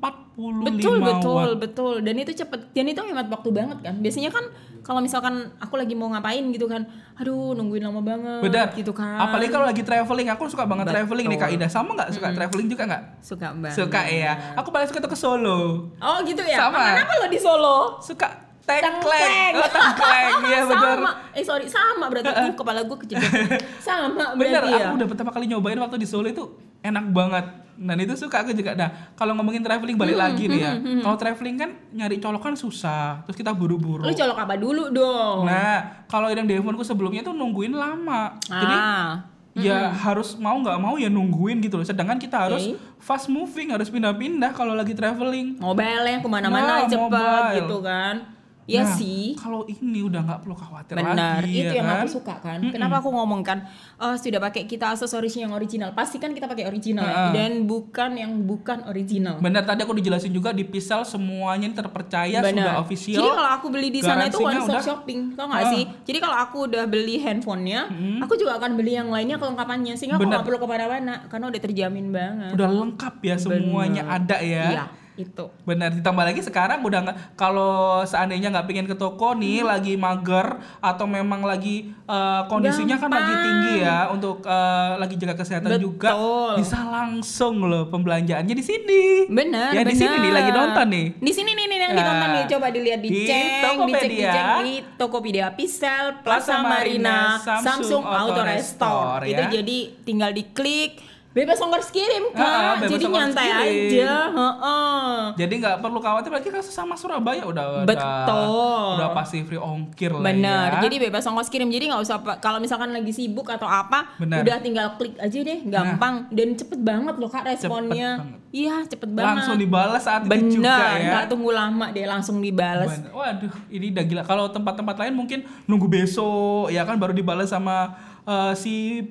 betul 0.65 0.95
betul 0.99 1.35
watt. 1.35 1.59
betul 1.59 1.93
dan 1.99 2.15
itu 2.15 2.31
cepet 2.33 2.71
dan 2.71 2.85
itu 2.85 3.01
hemat 3.01 3.27
waktu 3.27 3.49
banget 3.49 3.77
kan 3.81 3.95
biasanya 3.97 4.29
kan 4.29 4.47
kalau 4.79 4.99
misalkan 4.99 5.35
aku 5.57 5.75
lagi 5.75 5.91
mau 5.93 6.07
ngapain 6.07 6.47
gitu 6.47 6.65
kan 6.65 6.87
aduh 7.13 7.51
nungguin 7.51 7.83
lama 7.83 7.99
banget 7.99 8.39
Benar. 8.41 8.67
gitu 8.71 8.91
kan 8.91 9.19
Apalagi 9.19 9.49
kalau 9.49 9.67
lagi 9.67 9.83
traveling, 9.83 10.27
aku 10.29 10.47
suka 10.47 10.63
banget 10.63 10.87
Betul. 10.87 10.95
traveling 10.97 11.27
nih 11.27 11.37
Kak 11.37 11.51
Ida. 11.51 11.67
Sama 11.67 11.91
nggak 11.93 12.09
suka 12.09 12.27
traveling 12.31 12.67
juga 12.67 12.83
nggak? 12.85 13.03
suka 13.19 13.47
banget 13.53 13.75
Suka 13.75 14.01
ya. 14.05 14.31
Aku 14.55 14.71
paling 14.71 14.87
suka 14.87 14.99
tuh 14.99 15.11
ke 15.11 15.17
Solo. 15.17 15.91
oh 15.93 16.17
gitu 16.23 16.39
ya 16.41 16.55
Sama. 16.63 16.95
kenapa 16.95 17.13
lo 17.17 17.27
di 17.27 17.37
Solo 17.37 17.77
Suka 17.99 18.47
tengkleng. 18.77 19.53
Oh, 19.55 19.65
tengkleng. 19.67 20.33
Iya 20.49 20.59
benar. 20.65 20.97
sama 20.97 21.11
eh 21.31 21.43
sorry 21.43 21.65
sama 21.65 22.05
berarti 22.07 22.29
uh, 22.29 22.53
kepala 22.53 22.81
gue 22.83 22.97
kejedot 22.99 23.21
sama 23.81 24.33
Bener, 24.33 24.61
berarti 24.61 24.69
ya 24.71 24.85
aku 24.85 24.95
udah 24.95 25.07
pertama 25.07 25.29
kali 25.29 25.45
nyobain 25.45 25.77
waktu 25.77 25.97
di 25.97 26.05
Solo 26.05 26.25
itu 26.25 26.43
enak 26.79 27.05
banget. 27.09 27.45
Dan 27.75 27.95
itu 27.97 28.11
suka 28.13 28.43
aku 28.43 28.51
juga. 28.51 28.75
Nah, 28.75 28.91
kalau 29.15 29.31
ngomongin 29.33 29.63
traveling 29.63 29.95
balik 29.95 30.13
Hmm, 30.13 30.23
lagi 30.25 30.43
nih 30.45 30.59
ya. 30.59 30.73
Kalau 30.99 31.15
traveling 31.15 31.55
kan 31.55 31.69
nyari 31.89 32.19
colokan 32.19 32.51
susah. 32.53 33.23
Terus 33.23 33.35
kita 33.35 33.51
buru-buru. 33.51 34.03
lo 34.03 34.11
colok 34.11 34.35
apa 34.37 34.55
dulu 34.55 34.91
dong 34.91 35.47
Nah, 35.47 36.03
kalau 36.05 36.27
yang 36.27 36.43
di 36.43 36.53
handphoneku 36.53 36.83
sebelumnya 36.83 37.23
tuh 37.23 37.31
nungguin 37.31 37.71
lama. 37.71 38.35
Jadi 38.43 38.75
ah 38.75 39.11
ya 39.55 39.91
harus 39.91 40.39
mau 40.39 40.55
nggak 40.55 40.77
mau 40.77 40.95
ya 40.95 41.07
nungguin 41.07 41.59
gitu 41.59 41.75
loh. 41.75 41.83
Sedangkan 41.83 42.15
kita 42.15 42.47
harus 42.47 42.63
fast 42.97 43.27
moving, 43.27 43.71
harus 43.71 43.87
pindah-pindah 43.87 44.51
kalau 44.51 44.71
lagi 44.71 44.91
traveling. 44.91 45.55
mobile 45.55 46.03
Nah, 46.03 46.19
ke 46.19 46.27
mana-mana 46.27 46.71
cepet 46.83 46.99
mobile. 46.99 47.51
gitu 47.59 47.77
kan 47.79 48.38
Iya 48.69 48.85
Nah, 48.85 48.93
sih. 48.93 49.33
Kalau 49.33 49.65
ini 49.65 49.99
udah 49.99 50.21
nggak 50.21 50.39
perlu 50.39 50.53
khawatir 50.53 50.93
Benar, 50.93 51.41
lagi. 51.41 51.57
itu 51.57 51.65
ya 51.67 51.73
yang 51.75 51.87
kan? 51.87 51.97
aku 51.99 52.07
suka 52.11 52.35
kan. 52.37 52.59
Kenapa 52.63 53.01
aku 53.01 53.09
ngomong 53.09 53.41
kan, 53.41 53.65
eh, 53.97 54.15
sudah 54.15 54.37
pakai 54.39 54.63
kita 54.63 54.93
aksesorisnya 54.93 55.43
yang 55.43 55.51
original. 55.51 55.89
Pasti 55.91 56.15
kan 56.15 56.29
kita 56.29 56.45
pakai 56.45 56.63
original 56.63 57.01
ya. 57.01 57.15
Heeh. 57.19 57.31
dan 57.31 57.51
bukan 57.65 58.11
yang 58.13 58.31
bukan 58.43 58.85
original. 58.85 59.39
Benar 59.39 59.63
tadi 59.63 59.81
aku 59.81 59.91
dijelasin 59.91 60.29
juga 60.29 60.51
di 60.51 60.61
Pisel 60.61 61.01
semuanya 61.01 61.65
ini 61.65 61.73
terpercaya 61.73 62.37
sudah 62.37 62.45
Benar. 62.47 62.75
official. 62.77 63.17
Jadi 63.17 63.29
kalau 63.31 63.51
aku 63.51 63.65
beli 63.67 63.89
di 63.89 64.01
sana 64.01 64.23
itu 64.23 64.37
one 64.37 64.53
stop 64.55 64.69
udah- 64.71 64.85
shopping, 64.85 65.19
tau 65.33 65.47
gak 65.47 65.59
Ah. 65.59 65.71
sih? 65.71 65.83
Jadi 66.03 66.17
kalau 66.19 66.37
aku 66.37 66.57
udah 66.65 66.83
beli 66.85 67.15
handphonenya, 67.17 67.81
aku 68.19 68.33
juga 68.35 68.55
akan 68.55 68.75
beli 68.75 68.93
yang 68.93 69.09
lainnya 69.09 69.35
kelengkapannya 69.35 69.93
sehingga 69.93 70.15
aku 70.15 70.23
Benar. 70.23 70.31
nggak 70.31 70.45
perlu 70.45 70.57
ke 70.57 70.67
mana-mana 70.67 71.13
karena 71.25 71.45
udah 71.47 71.59
terjamin 71.59 72.07
banget. 72.07 72.51
udah 72.51 72.69
lengkap 72.69 73.15
ya 73.19 73.35
semuanya 73.35 74.03
ada 74.05 74.37
ya. 74.37 74.65
Iya, 74.69 74.83
itu. 75.19 75.45
Benar 75.61 75.91
ditambah 75.91 76.23
lagi 76.23 76.39
sekarang 76.39 76.79
udah 76.79 76.99
nggak 77.03 77.17
kalau 77.35 77.75
seandainya 78.01 78.49
nggak 78.49 78.65
pengen 78.65 78.85
ke 78.85 78.95
toko 78.95 79.33
nih 79.33 79.61
lagi 79.61 79.93
mager 79.93 80.47
atau 80.79 81.05
memang 81.05 81.43
lagi 81.43 81.91
eh, 81.91 82.41
kondisinya 82.45 82.95
kan 82.95 83.09
lagi 83.09 83.27
Gampang. 83.27 83.43
tinggi 83.43 83.73
ya 83.79 83.97
untuk 84.07 84.37
eh, 84.41 84.91
lagi 84.95 85.15
jaga 85.15 85.35
kesehatan 85.35 85.75
juga 85.75 86.09
Betul. 86.09 86.51
bisa 86.57 86.79
langsung 86.81 87.55
loh 87.61 87.87
pembelanjaannya 87.87 88.55
di 88.55 88.63
sini. 88.63 89.03
Bener, 89.27 89.71
Ya 89.71 89.83
di 89.83 89.93
sini 89.93 90.15
nih 90.17 90.31
lagi 90.31 90.49
nonton 90.49 90.87
nih. 90.87 91.07
Di 91.19 91.31
sini 91.31 91.51
nih, 91.51 91.65
nih 91.65 91.77
yang 91.77 91.87
Ya. 91.89 91.97
ditonton 91.97 92.29
nih. 92.29 92.43
Coba 92.47 92.67
dilihat 92.69 92.99
Di 92.99 93.09
dicek, 93.09 93.27
dicek, 93.27 93.63
Tokopedia. 93.65 94.07
dicek 94.31 94.45
di 94.61 94.75
Tokopedia 94.95 95.47
Pisel, 95.51 96.05
Plaza 96.21 96.55
Plaza 96.55 96.55
Marina, 96.61 97.17
Samsung 97.37 97.63
Samsung, 97.63 98.03
Auto 98.03 98.17
Auto 98.31 98.41
Restore, 98.41 98.55
Restore. 98.55 99.23
ya. 99.25 99.37
Itu 99.37 99.43
jadi 99.55 99.77
tinggal 100.01 100.31
diklik, 100.31 100.91
bebas 101.39 101.57
ongkos 101.57 101.87
kirim 101.89 102.23
Ah, 102.29 102.39
kak. 102.75 102.83
bebas 102.83 102.91
jadi 102.91 103.05
nyantai 103.07 103.47
kirim. 103.47 103.63
aja. 103.63 104.13
Heeh. 104.29 105.17
Jadi 105.37 105.53
nggak 105.57 105.75
perlu 105.79 105.99
khawatir 105.99 106.27
lagi 106.29 106.47
kan 106.47 106.61
sama 106.61 106.93
Surabaya 106.93 107.43
udah 107.43 107.65
Betul. 107.81 108.03
udah, 108.03 108.95
udah 108.97 109.09
pasti 109.13 109.41
free 109.41 109.55
ongkir 109.55 110.11
lah 110.11 110.25
Bener, 110.25 110.69
ya. 110.73 110.81
jadi 110.83 110.95
bebas 111.01 111.23
ongkos 111.23 111.47
kirim. 111.47 111.69
Jadi 111.69 111.87
nggak 111.87 112.01
usah 112.01 112.17
kalau 112.37 112.59
misalkan 112.59 112.91
lagi 112.91 113.09
sibuk 113.09 113.47
atau 113.47 113.65
apa, 113.65 114.11
Bener. 114.17 114.43
udah 114.43 114.57
tinggal 114.59 114.87
klik 114.95 115.15
aja 115.15 115.39
deh, 115.39 115.59
gampang 115.63 116.27
dan 116.29 116.53
cepet 116.53 116.79
banget 116.79 117.15
loh 117.15 117.27
kak 117.27 117.45
responnya. 117.45 118.19
Iya 118.49 118.81
cepet 118.83 119.07
banget. 119.07 119.29
langsung 119.39 119.57
dibalas 119.57 120.01
saat 120.01 120.25
itu 120.25 120.31
Bener, 120.31 120.49
juga 120.49 120.73
ya. 120.91 121.07
nggak 121.07 121.25
tunggu 121.29 121.49
lama 121.49 121.85
deh 121.89 122.03
langsung 122.03 122.41
dibales. 122.41 122.89
Bener. 122.91 123.11
Waduh, 123.11 123.53
ini 123.69 123.93
udah 123.93 124.03
gila. 124.03 124.23
Kalau 124.23 124.49
tempat-tempat 124.49 124.95
lain 124.97 125.13
mungkin 125.13 125.39
nunggu 125.63 125.85
besok, 125.85 126.67
ya 126.67 126.81
kan 126.81 126.97
baru 126.97 127.13
dibalas 127.13 127.47
sama 127.47 127.93
eh, 128.25 128.53
si 128.53 129.05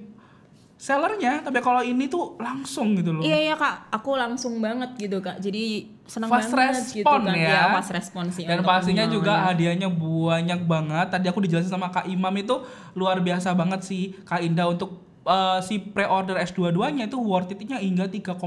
sellernya. 0.79 1.43
Tapi 1.43 1.59
kalau 1.59 1.83
ini 1.83 2.07
tuh 2.07 2.39
langsung 2.39 2.95
gitu 2.95 3.11
loh. 3.11 3.23
Iya 3.27 3.51
iya 3.51 3.55
kak, 3.59 3.91
aku 3.91 4.15
langsung 4.15 4.63
banget 4.63 4.95
gitu 4.95 5.19
kak. 5.19 5.43
Jadi 5.43 5.91
senang 6.07 6.31
Fast 6.31 6.55
banget 6.55 6.87
gitu 6.89 7.05
respon 7.05 7.21
kan. 7.27 7.35
ya. 7.35 7.51
Iya, 7.51 7.61
fast 7.77 7.91
respon 7.93 8.25
sih. 8.33 8.45
Dan 8.47 8.63
pastinya 8.63 9.05
juga 9.11 9.45
hadiahnya 9.51 9.91
banyak 9.91 10.61
banget. 10.65 11.07
Tadi 11.13 11.27
aku 11.29 11.45
dijelasin 11.45 11.69
sama 11.69 11.91
Kak 11.93 12.07
Imam 12.09 12.33
itu 12.39 12.63
luar 12.95 13.19
biasa 13.21 13.53
banget 13.53 13.85
sih 13.85 14.17
Kak 14.25 14.41
Indah 14.41 14.71
untuk 14.71 15.03
eh, 15.27 15.59
si 15.67 15.83
pre-order 15.83 16.39
S22-nya 16.41 17.11
itu 17.11 17.19
worth 17.21 17.53
it-nya 17.53 17.83
hingga 17.83 18.07
3,8 18.09 18.39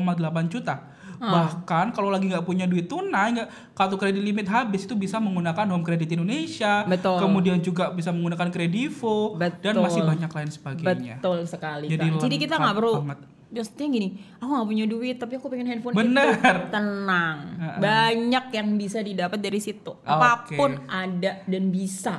juta. 0.50 0.88
Hmm. 1.22 1.30
Bahkan 1.30 1.94
kalau 1.94 2.10
lagi 2.10 2.26
nggak 2.26 2.42
punya 2.42 2.66
duit 2.66 2.90
tunai, 2.90 3.38
nggak 3.38 3.78
kartu 3.78 3.94
kredit 3.94 4.26
limit 4.26 4.50
habis 4.50 4.90
itu 4.90 4.98
bisa 4.98 5.22
menggunakan 5.22 5.70
Home 5.70 5.86
Credit 5.86 6.18
Indonesia, 6.18 6.82
Betul. 6.90 7.22
kemudian 7.22 7.62
juga 7.62 7.94
bisa 7.94 8.10
menggunakan 8.10 8.50
Kredivo 8.50 9.38
dan 9.38 9.54
Betul. 9.62 9.86
masih 9.86 10.02
banyak 10.02 10.32
lain 10.34 10.50
sebagainya. 10.50 11.16
Betul 11.22 11.46
sekali 11.46 11.86
Jadi. 11.94 12.18
Jadi 12.18 12.36
kita 12.42 12.58
nggak 12.58 12.74
perlu. 12.74 13.06
Maksudnya 13.52 13.88
gini, 13.92 14.10
aku 14.40 14.48
nggak 14.48 14.70
punya 14.72 14.86
duit 14.88 15.16
tapi 15.20 15.34
aku 15.36 15.52
pengen 15.52 15.68
handphone 15.70 15.94
Bener. 15.94 16.40
itu. 16.40 16.72
Tenang, 16.74 17.38
banyak 17.78 18.46
yang 18.56 18.68
bisa 18.80 19.04
didapat 19.04 19.38
dari 19.38 19.60
situ. 19.62 19.92
Apa 20.02 20.50
pun 20.50 20.74
ada 20.90 21.46
dan 21.46 21.64
bisa. 21.70 22.18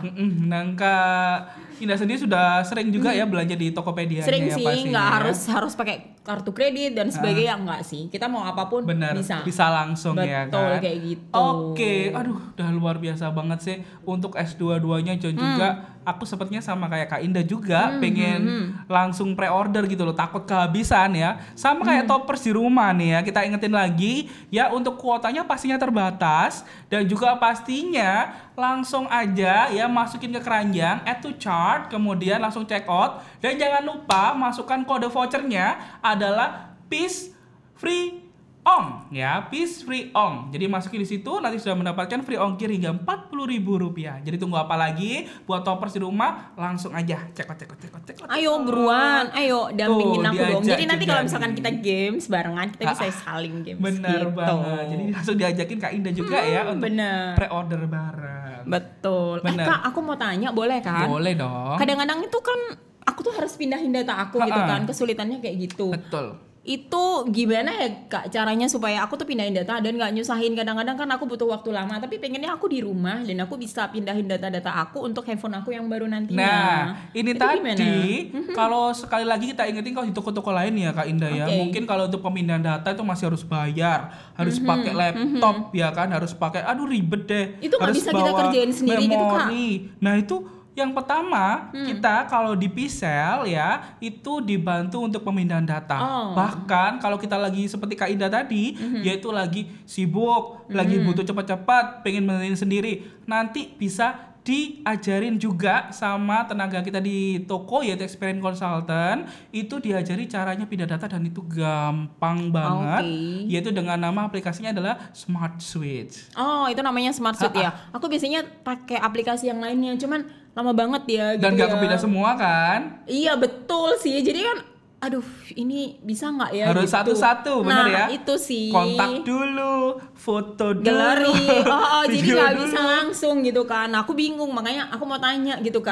Kak 0.79 1.39
Indah 1.83 1.99
sendiri 1.99 2.23
sudah 2.23 2.63
sering 2.63 2.95
juga 2.95 3.11
ya 3.11 3.27
belanja 3.27 3.59
di 3.59 3.75
Tokopedia 3.75 4.23
Sering 4.23 4.47
ya 4.47 4.55
sih, 4.55 4.87
nggak 4.95 5.07
ya. 5.11 5.15
harus 5.19 5.39
harus 5.51 5.75
pakai 5.75 6.15
kartu 6.23 6.55
kredit 6.55 6.95
dan 6.95 7.11
sebagainya 7.11 7.59
enggak 7.59 7.83
sih. 7.83 8.07
Kita 8.07 8.31
mau 8.31 8.47
apa 8.47 8.71
pun 8.71 8.87
Bener, 8.87 9.19
bisa. 9.19 9.67
langsung 9.67 10.15
ya 10.23 10.47
Betul, 10.47 10.79
kan. 10.79 10.81
kayak 10.81 10.99
gitu. 11.03 11.35
Oke, 11.35 12.15
aduh, 12.15 12.39
udah 12.55 12.69
luar 12.71 12.97
biasa 13.03 13.35
banget 13.35 13.59
sih 13.59 13.77
untuk 14.07 14.39
S22-nya 14.39 15.19
dan 15.19 15.35
juga 15.35 15.69
aku 16.03 16.27
sepertinya 16.27 16.63
sama 16.63 16.91
kayak 16.91 17.15
Kak 17.15 17.21
Indah 17.23 17.47
juga 17.47 17.99
pengen 17.99 18.75
langsung 18.87 19.35
pre-order 19.35 19.87
gitu 19.91 20.07
loh, 20.07 20.15
takut 20.15 20.47
kehabisan 20.47 21.19
ya. 21.19 21.43
Sama 21.59 21.83
kayak 21.83 22.07
toppers 22.07 22.47
di 22.47 22.55
rumah 22.55 22.95
nih 22.95 23.19
ya. 23.19 23.21
Kita 23.27 23.43
ingetin 23.43 23.75
lagi 23.75 24.31
ya 24.55 24.71
untuk 24.71 24.99
kuotanya 24.99 25.43
pastinya 25.43 25.79
terbatas 25.79 26.63
dan 26.87 27.07
juga 27.11 27.35
pastinya 27.39 28.31
langsung 28.53 29.09
aja 29.09 29.73
ya 29.73 29.87
masukin 29.89 30.31
ke 30.33 30.41
keranjang 30.41 31.01
add 31.03 31.25
to 31.25 31.33
cart 31.41 31.91
kemudian 31.91 32.39
langsung 32.39 32.65
check 32.65 32.87
out. 32.87 33.25
Dan 33.43 33.59
jangan 33.59 33.83
lupa 33.83 34.33
masukkan 34.33 34.81
kode 34.87 35.11
vouchernya 35.11 35.99
adalah 36.01 36.77
peace 36.87 37.35
free 37.77 38.22
ong 38.63 39.11
ya 39.11 39.51
peace 39.51 39.83
free 39.83 40.15
ong 40.15 40.55
jadi 40.55 40.71
masukin 40.71 41.03
di 41.03 41.09
situ 41.09 41.43
nanti 41.43 41.59
sudah 41.59 41.75
mendapatkan 41.75 42.23
free 42.23 42.39
ongkir 42.39 42.71
hingga 42.71 42.95
empat 42.95 43.35
rupiah 43.35 44.23
jadi 44.23 44.39
tunggu 44.39 44.55
apa 44.55 44.79
lagi 44.79 45.27
buat 45.43 45.67
toppers 45.67 45.99
di 45.99 45.99
rumah 45.99 46.55
langsung 46.55 46.95
aja 46.95 47.27
cek 47.35 47.43
cek 47.43 47.59
cek 47.59 47.91
cek 47.91 48.17
out 48.23 48.31
Ayo 48.31 48.63
buruan, 48.63 49.35
ayo 49.35 49.67
dampingin 49.75 50.23
Tuh, 50.23 50.31
aku 50.31 50.43
dong. 50.47 50.63
Jadi 50.63 50.83
nanti 50.87 51.05
kalau 51.05 51.23
misalkan 51.27 51.53
kita 51.59 51.71
games 51.75 52.31
barengan, 52.31 52.71
kita 52.71 52.95
bisa 52.95 53.05
saling 53.19 53.67
games. 53.67 53.83
bener 53.83 54.31
gitu. 54.31 54.39
banget 54.39 54.85
jadi 54.87 55.03
langsung 55.11 55.37
diajakin 55.37 55.79
Kak 55.83 55.93
Indah 55.99 56.13
juga 56.15 56.39
ya 56.39 56.61
untuk 56.71 56.87
bener. 56.87 57.35
pre-order 57.35 57.81
bareng 57.91 58.63
Betul. 58.63 59.43
Bener. 59.43 59.59
Eh 59.59 59.67
kak, 59.67 59.81
aku 59.91 59.99
mau 60.07 60.15
tanya, 60.15 60.55
boleh 60.55 60.79
kan? 60.79 61.11
boleh 61.11 61.35
dong 61.35 61.75
Kadang-kadang 61.83 62.23
itu 62.23 62.39
kan 62.39 62.61
aku 63.03 63.27
tuh 63.27 63.35
harus 63.35 63.59
pindahin 63.59 63.91
data 63.91 64.15
aku 64.23 64.39
gitu 64.39 64.55
Ha-ha. 64.55 64.71
kan, 64.71 64.81
kesulitannya 64.87 65.43
kayak 65.43 65.57
gitu. 65.67 65.91
betul 65.91 66.39
Itu 66.63 67.27
gimana 67.35 67.75
ya 67.75 68.07
kak 68.07 68.31
caranya 68.31 68.71
supaya 68.71 69.03
aku 69.03 69.19
tuh 69.19 69.27
pindahin 69.27 69.51
data 69.51 69.83
dan 69.83 69.99
nggak 69.99 70.15
nyusahin. 70.15 70.55
Kadang-kadang 70.55 70.95
kan 70.95 71.11
aku 71.11 71.27
butuh 71.27 71.51
waktu 71.51 71.75
lama, 71.75 71.99
tapi 71.99 72.23
pengennya 72.23 72.55
aku 72.55 72.71
di 72.71 72.79
rumah 72.79 73.19
dan 73.27 73.43
aku 73.43 73.59
bisa 73.59 73.91
pindahin 73.91 74.31
data-data 74.31 74.71
aku 74.71 75.03
untuk 75.03 75.27
handphone 75.27 75.59
aku 75.59 75.75
yang 75.75 75.91
baru 75.91 76.07
nantinya. 76.07 76.39
Nah, 76.39 77.11
ini 77.19 77.35
Itu 77.35 77.43
tadi 77.43 77.91
kalau 78.59 78.95
sekali 78.95 79.27
lagi 79.27 79.51
kita 79.51 79.67
ingetin 79.67 79.91
kalau 79.91 80.07
di 80.07 80.15
toko-toko 80.15 80.55
lain 80.55 80.79
ya 80.79 80.95
Kak 80.95 81.07
Indah 81.11 81.31
ya, 81.35 81.47
Oke. 81.51 81.59
mungkin 81.59 81.83
kalau 81.83 82.07
untuk 82.07 82.23
pemindahan 82.23 82.63
data 82.63 82.95
itu 82.95 83.03
masih 83.03 83.25
harus 83.35 83.43
bayar, 83.43 84.15
harus 84.39 84.63
pakai 84.63 84.93
laptop 84.95 85.75
ya 85.75 85.91
kan, 85.91 86.15
harus 86.15 86.31
pakai 86.31 86.63
aduh 86.63 86.87
ribet 86.87 87.27
deh. 87.27 87.47
Itu 87.59 87.75
nggak 87.75 87.91
harus 87.91 87.99
bisa 87.99 88.11
kita 88.15 88.31
kerjain 88.39 88.71
sendiri 88.71 89.03
gitu, 89.11 89.25
Kak. 89.27 89.51
memori. 89.51 89.91
Nah, 89.99 90.15
itu 90.15 90.62
yang 90.73 90.91
pertama 90.91 91.69
Hmm. 91.69 91.85
kita 91.85 92.25
kalau 92.27 92.53
di 92.53 92.65
Pisel 92.67 93.45
ya 93.47 93.97
itu 93.99 94.41
dibantu 94.41 95.05
untuk 95.05 95.21
pemindahan 95.21 95.63
data. 95.63 95.97
Oh. 95.97 96.27
Bahkan 96.33 96.97
kalau 96.97 97.17
kita 97.17 97.37
lagi 97.37 97.67
seperti 97.67 97.93
Kak 97.93 98.09
Indah 98.09 98.29
tadi, 98.29 98.73
Hmm. 98.73 99.05
yaitu 99.05 99.29
lagi 99.29 99.69
sibuk, 99.85 100.65
lagi 100.69 100.97
butuh 100.99 101.23
cepat-cepat, 101.23 102.01
pengen 102.01 102.25
menerin 102.25 102.57
sendiri, 102.57 103.05
nanti 103.25 103.69
bisa 103.71 104.33
diajarin 104.43 105.39
juga 105.39 105.87
sama 105.91 106.43
tenaga 106.43 106.83
kita 106.83 106.99
di 106.99 107.47
toko 107.47 107.79
yaitu 107.79 108.03
experience 108.03 108.43
consultant 108.43 109.23
itu 109.51 109.79
diajari 109.79 110.27
caranya 110.27 110.67
pindah 110.67 110.83
data 110.85 111.07
dan 111.07 111.23
itu 111.23 111.47
gampang 111.47 112.51
banget 112.51 113.07
Oke. 113.07 113.47
yaitu 113.47 113.71
dengan 113.71 113.95
nama 113.95 114.27
aplikasinya 114.27 114.75
adalah 114.75 114.99
Smart 115.15 115.63
Switch. 115.63 116.27
Oh, 116.35 116.67
itu 116.67 116.83
namanya 116.83 117.15
Smart 117.15 117.39
Suite 117.39 117.55
ya. 117.55 117.71
Aku 117.95 118.11
biasanya 118.11 118.43
pakai 118.67 118.99
aplikasi 118.99 119.47
yang 119.47 119.63
lainnya, 119.63 119.95
cuman 119.95 120.27
lama 120.53 120.73
banget 120.73 121.03
ya 121.11 121.27
Dan 121.35 121.53
gitu 121.53 121.59
gak 121.59 121.69
ya. 121.69 121.73
kepindah 121.75 121.97
semua 121.99 122.31
kan? 122.35 122.81
Iya, 123.05 123.33
betul 123.35 123.97
sih. 123.97 124.21
Jadi 124.21 124.41
kan 124.43 124.59
aduh, 124.99 125.25
ini 125.53 125.99
bisa 125.99 126.31
nggak 126.31 126.51
ya 126.53 126.71
Harus 126.71 126.87
gitu. 126.87 126.95
satu-satu, 126.95 127.67
bener 127.67 127.75
nah, 127.83 127.89
ya? 127.91 128.07
itu 128.13 128.35
sih. 128.39 128.71
Kontak 128.71 129.27
dulu, 129.27 129.99
foto 130.13 130.71
dulu. 130.73 130.85
galeri. 130.85 131.43
Oh, 131.67 131.83
oh 131.99 132.05
jadi 132.13 132.29
nggak 132.31 132.55
bisa 132.61 132.79
langsung 132.79 133.43
gitu 133.43 133.65
kan. 133.65 133.91
Aku 133.91 134.13
bingung, 134.13 134.53
makanya 134.53 134.87
aku 134.89 135.03
mau 135.03 135.19
tanya 135.19 135.59
gitu 135.59 135.83
Nah. 135.83 135.91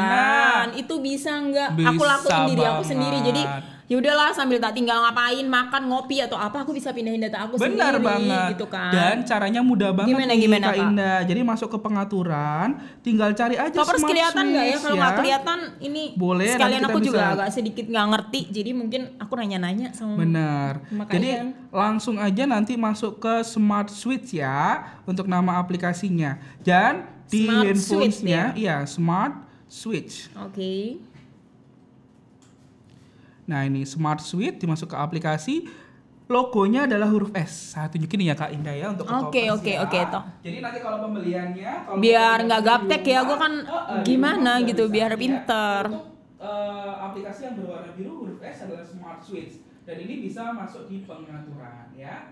kan. 0.62 0.66
itu 0.72 0.94
bisa 1.00 1.34
nggak 1.34 1.74
aku 1.80 2.02
lakuin 2.02 2.40
diri 2.46 2.62
aku 2.62 2.82
sendiri. 2.84 3.18
Jadi. 3.24 3.42
Ya 3.90 3.98
udahlah 3.98 4.30
sambil 4.30 4.62
tak 4.62 4.78
tinggal 4.78 5.02
ngapain, 5.02 5.42
makan, 5.42 5.90
ngopi 5.90 6.22
atau 6.22 6.38
apa, 6.38 6.62
aku 6.62 6.70
bisa 6.70 6.94
pindahin 6.94 7.18
data 7.18 7.42
aku 7.42 7.58
Benar 7.58 7.98
sendiri 7.98 8.06
banget. 8.06 8.48
gitu 8.54 8.70
kan. 8.70 8.94
Dan 8.94 9.16
caranya 9.26 9.60
mudah 9.60 9.90
banget 9.90 10.14
Gimana, 10.14 10.30
nih, 10.30 10.38
gimana, 10.38 10.62
Kak 10.62 10.70
Kak? 10.70 10.84
Indah. 10.86 11.18
Jadi 11.26 11.40
masuk 11.42 11.68
ke 11.74 11.78
pengaturan, 11.82 12.68
tinggal 13.02 13.34
cari 13.34 13.58
aja 13.58 13.74
Toppers 13.74 14.06
kelihatan 14.06 14.44
nggak 14.46 14.64
ya? 14.64 14.76
Kalau 14.78 14.94
nggak 14.94 15.14
kelihatan 15.18 15.58
ini 15.82 16.02
Boleh, 16.14 16.54
sekalian 16.54 16.82
aku 16.86 16.98
juga 17.02 17.18
bisa- 17.18 17.34
agak 17.34 17.48
sedikit 17.50 17.84
nggak 17.90 18.06
ngerti. 18.14 18.40
Jadi 18.54 18.70
mungkin 18.70 19.00
aku 19.18 19.32
nanya-nanya 19.34 19.90
sama 19.90 20.14
Benar. 20.14 20.72
Jadi 21.10 21.30
langsung 21.74 22.14
aja 22.22 22.46
nanti 22.46 22.78
masuk 22.78 23.18
ke 23.18 23.42
Smart 23.42 23.90
Switch 23.90 24.38
ya 24.38 24.86
untuk 25.02 25.26
nama 25.26 25.58
aplikasinya. 25.58 26.38
Dan 26.62 27.10
di 27.26 27.42
Smart 27.50 27.66
handphonesnya, 27.66 28.54
Switch 28.54 28.62
iya 28.62 28.76
Smart 28.86 29.34
Switch. 29.66 30.30
Oke. 30.38 31.09
Nah 33.50 33.66
ini 33.66 33.82
Smart 33.82 34.22
Switch 34.22 34.62
dimasuk 34.62 34.94
ke 34.94 34.96
aplikasi. 34.96 35.66
logonya 36.30 36.86
adalah 36.86 37.10
huruf 37.10 37.34
S. 37.34 37.74
Saya 37.74 37.90
tunjukin 37.90 38.22
ya 38.22 38.38
Kak 38.38 38.54
Indah 38.54 38.70
ya 38.70 38.94
untuk 38.94 39.02
ke 39.02 39.14
Oke, 39.18 39.42
oke, 39.50 39.66
ya. 39.74 39.82
oke, 39.82 39.98
toh. 40.14 40.22
Jadi 40.46 40.62
nanti 40.62 40.78
kalau 40.78 41.02
pembeliannya 41.02 41.70
kalau 41.82 41.98
Biar 41.98 42.46
nggak 42.46 42.62
gaptek 42.62 43.02
ya, 43.02 43.26
gua 43.26 43.34
kan 43.34 43.52
di 44.06 44.14
gimana 44.14 44.62
gitu, 44.62 44.86
biar 44.86 45.10
ya. 45.10 45.18
pinter. 45.18 45.82
Untuk 45.90 46.06
eh, 46.38 46.92
aplikasi 47.02 47.50
yang 47.50 47.54
berwarna 47.58 47.90
biru 47.98 48.12
huruf 48.22 48.38
S 48.38 48.62
adalah 48.62 48.86
Smart 48.86 49.18
Switch 49.26 49.58
dan 49.82 49.98
ini 49.98 50.22
bisa 50.22 50.54
masuk 50.54 50.86
di 50.86 51.02
pengaturan 51.02 51.90
ya. 51.98 52.30